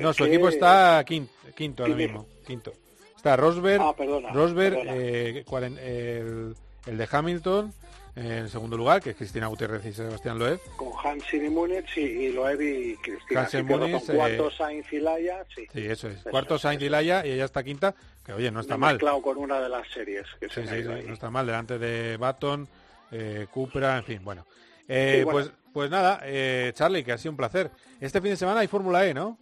No, 0.01 0.13
su 0.13 0.25
que- 0.25 0.31
equipo 0.31 0.49
está 0.49 1.03
quinto, 1.07 1.33
quinto 1.55 1.83
ahora 1.85 1.95
mismo, 1.97 2.27
quinto. 2.47 2.73
Está 3.17 3.37
Rosberg, 3.37 3.83
Ah, 3.83 3.95
perdona, 3.95 4.31
Rosberg 4.33 4.77
perdona. 4.77 4.97
eh, 4.97 5.45
el, 5.47 6.55
el 6.87 6.99
de 6.99 7.09
Hamilton 7.11 7.73
en 8.17 8.49
segundo 8.49 8.77
lugar, 8.77 9.01
que 9.01 9.11
es 9.11 9.17
Cristina 9.17 9.47
Gutiérrez 9.47 9.85
y 9.87 9.93
Sebastián 9.93 10.39
Loeb. 10.39 10.59
Con 10.77 10.89
Hansin 11.05 11.45
y 11.45 11.49
Múnich 11.49 11.97
y, 11.97 12.01
y 12.01 12.33
Loeb 12.33 12.61
y 12.61 12.97
Cristina. 12.97 13.43
Hansen 13.43 13.69
son 13.69 14.17
cuarto 14.17 14.49
eh, 14.49 14.53
Sainz 14.57 14.93
y 14.93 14.99
Laia, 14.99 15.45
sí. 15.55 15.67
Sí, 15.73 15.87
eso 15.87 16.09
es. 16.09 16.19
Eso 16.21 16.31
Cuarto 16.31 16.59
Sainz 16.59 16.83
y 16.83 16.89
Laia 16.89 17.25
y 17.25 17.31
ella 17.33 17.45
está 17.45 17.63
quinta, 17.63 17.95
que 18.25 18.33
oye, 18.33 18.51
no 18.51 18.61
está 18.61 18.75
Me 18.75 18.81
mal. 18.81 18.95
mezclado 18.95 19.23
con 19.23 19.39
una 19.39 19.61
de 19.61 19.69
las 19.69 19.87
series 19.89 20.27
que 20.41 20.49
Sí, 20.49 20.63
sí, 20.69 20.83
sí, 20.83 20.89
no 21.07 21.13
está 21.15 21.31
mal, 21.31 21.47
delante 21.47 21.79
de 21.79 22.17
Baton, 22.17 22.69
eh, 23.13 23.47
Cupra, 23.51 23.99
en 23.99 24.05
fin, 24.05 24.25
bueno. 24.25 24.45
Eh, 24.89 25.19
Sí, 25.19 25.25
bueno. 25.25 25.31
Pues, 25.49 25.53
pues 25.73 25.91
nada, 25.91 26.21
eh, 26.25 26.73
Charlie, 26.75 27.05
que 27.05 27.13
ha 27.13 27.19
sido 27.19 27.31
un 27.31 27.37
placer. 27.37 27.71
Este 28.01 28.21
fin 28.21 28.31
de 28.31 28.37
semana 28.37 28.61
hay 28.61 28.67
Fórmula 28.67 29.07
E, 29.07 29.15
¿no? 29.15 29.39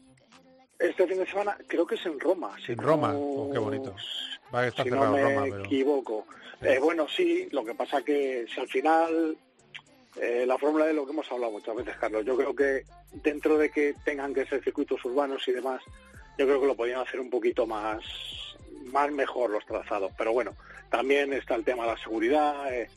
Este 0.79 1.07
fin 1.09 1.19
de 1.19 1.27
semana 1.27 1.57
creo 1.67 1.87
que 1.87 1.97
es 1.97 2.07
en 2.07 2.19
Roma. 2.21 2.55
si 2.65 2.73
En 2.73 2.79
no- 2.79 2.85
Roma, 2.85 3.13
oh, 3.17 3.51
qué 3.53 3.59
bonito. 3.59 3.95
Va 4.55 4.61
a 4.61 4.67
estar 4.69 4.85
si 4.85 4.91
no 4.91 4.97
cerrado 4.99 5.17
me 5.17 5.23
Roma, 5.23 5.43
pero... 5.51 5.65
equivoco. 5.65 6.27
Eh, 6.63 6.79
bueno, 6.81 7.07
sí, 7.09 7.49
lo 7.53 7.65
que 7.65 7.75
pasa 7.75 8.03
que 8.03 8.47
si 8.53 8.61
al 8.61 8.69
final 8.69 9.37
eh, 10.21 10.45
la 10.47 10.57
fórmula 10.59 10.87
de 10.87 10.95
lo 10.95 11.05
que 11.05 11.13
hemos 11.13 11.31
hablado 11.31 11.53
muchas 11.53 11.75
veces, 11.77 11.97
Carlos, 11.97 12.25
yo 12.25 12.37
creo 12.37 12.55
que 12.55 12.85
dentro 13.23 13.59
de 13.59 13.71
que 13.71 13.95
tengan 14.05 14.33
que 14.35 14.47
ser 14.47 14.63
circuitos 14.63 15.05
urbanos 15.05 15.47
y 15.49 15.53
demás, 15.53 15.83
yo 16.39 16.47
creo 16.47 16.61
que 16.61 16.67
lo 16.67 16.77
podrían 16.77 17.01
hacer 17.01 17.21
un 17.21 17.31
poquito 17.31 17.67
más, 17.67 18.01
más 18.87 19.11
mejor 19.11 19.51
los 19.51 19.67
trazados. 19.67 20.13
Pero 20.17 20.33
bueno, 20.33 20.55
también 20.91 21.33
está 21.33 21.55
el 21.57 21.65
tema 21.65 21.85
de 21.85 21.91
la 21.93 21.99
seguridad. 21.99 22.73
eh, 22.73 22.89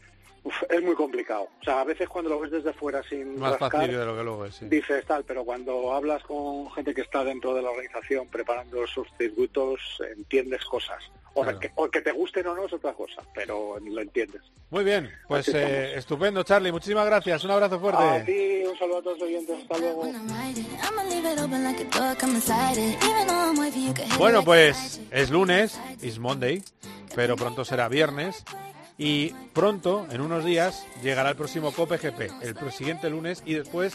uf, 0.44 0.54
es 0.70 0.82
muy 0.84 0.96
complicado. 0.96 1.48
O 1.62 1.64
sea, 1.64 1.82
a 1.82 1.84
veces 1.84 2.08
cuando 2.10 2.30
lo 2.30 2.40
ves 2.40 2.52
desde 2.52 2.74
fuera 2.74 3.02
sin 3.04 3.38
Más 3.40 3.52
rascar, 3.52 3.72
fácil 3.82 3.98
de 3.98 4.06
lo 4.06 4.16
que 4.18 4.24
luego 4.24 4.46
es, 4.46 4.56
sí. 4.56 4.66
dices 4.68 5.06
tal, 5.06 5.24
pero 5.24 5.44
cuando 5.44 5.94
hablas 5.94 6.24
con 6.24 6.70
gente 6.72 6.94
que 6.94 7.02
está 7.02 7.24
dentro 7.24 7.54
de 7.54 7.62
la 7.62 7.70
organización 7.70 8.28
preparando 8.28 8.86
sus 8.88 9.08
circuitos, 9.18 9.80
entiendes 10.16 10.64
cosas. 10.66 11.04
O, 11.34 11.44
Claro. 11.44 11.60
que, 11.60 11.72
o 11.76 11.90
que 11.90 12.02
te 12.02 12.12
gusten 12.12 12.46
o 12.48 12.54
no 12.56 12.66
es 12.66 12.74
otra 12.74 12.92
cosa, 12.94 13.22
pero 13.34 13.78
lo 13.80 14.02
entiendes. 14.02 14.42
Muy 14.70 14.84
bien, 14.84 15.10
pues 15.30 15.48
eh, 15.54 15.94
estupendo, 15.96 16.44
Charlie. 16.44 16.72
Muchísimas 16.74 17.06
gracias. 17.06 17.44
Un 17.46 17.52
abrazo 17.52 17.76
A 17.76 17.80
fuerte. 17.80 18.24
ti, 18.26 18.68
un 18.68 18.78
saludo 18.78 18.98
a 18.98 19.02
todos 19.02 19.20
los 19.20 19.28
oyentes, 19.30 19.62
hasta 19.62 19.78
luego. 19.78 20.04
A 20.04 20.98
Bueno, 24.18 24.44
pues 24.44 25.00
es 25.12 25.30
lunes, 25.30 25.80
is 26.02 26.20
Monday, 26.20 26.62
pero 27.16 27.36
pronto 27.36 27.64
será 27.66 27.88
viernes. 27.88 28.44
Y 28.98 29.30
pronto, 29.54 30.06
en 30.12 30.22
unos 30.22 30.46
días, 30.46 30.86
llegará 31.02 31.30
el 31.30 31.36
próximo 31.36 31.72
Cope 31.72 31.98
GP, 31.98 32.32
el 32.42 32.72
siguiente 32.72 33.10
lunes, 33.10 33.42
y 33.46 33.54
después 33.54 33.94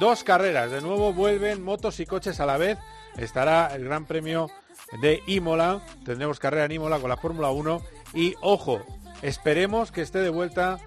dos 0.00 0.24
carreras. 0.24 0.70
De 0.70 0.80
nuevo 0.80 1.12
vuelven 1.12 1.62
motos 1.62 2.00
y 2.00 2.06
coches 2.06 2.40
a 2.40 2.46
la 2.46 2.58
vez. 2.58 2.78
Estará 3.16 3.74
el 3.74 3.84
Gran 3.84 4.06
Premio 4.06 4.50
de 5.00 5.22
Imola. 5.26 5.84
Tendremos 6.04 6.38
carrera 6.38 6.64
en 6.64 6.72
Imola 6.72 6.98
con 6.98 7.10
la 7.10 7.16
Fórmula 7.16 7.50
1. 7.50 7.82
Y 8.14 8.34
ojo, 8.40 8.80
esperemos 9.22 9.92
que 9.92 10.02
esté 10.02 10.18
de 10.18 10.30
vuelta 10.30 10.78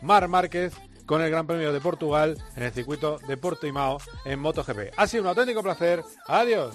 Mar 0.00 0.28
Márquez 0.28 0.72
con 1.06 1.20
el 1.20 1.30
Gran 1.30 1.46
Premio 1.46 1.72
de 1.72 1.80
Portugal 1.80 2.42
en 2.56 2.62
el 2.62 2.72
circuito 2.72 3.18
de 3.26 3.36
Portimao 3.36 3.98
en 4.24 4.38
MotoGP. 4.40 4.94
Ha 4.96 5.06
sido 5.06 5.24
un 5.24 5.28
auténtico 5.28 5.62
placer. 5.62 6.02
Adiós. 6.26 6.74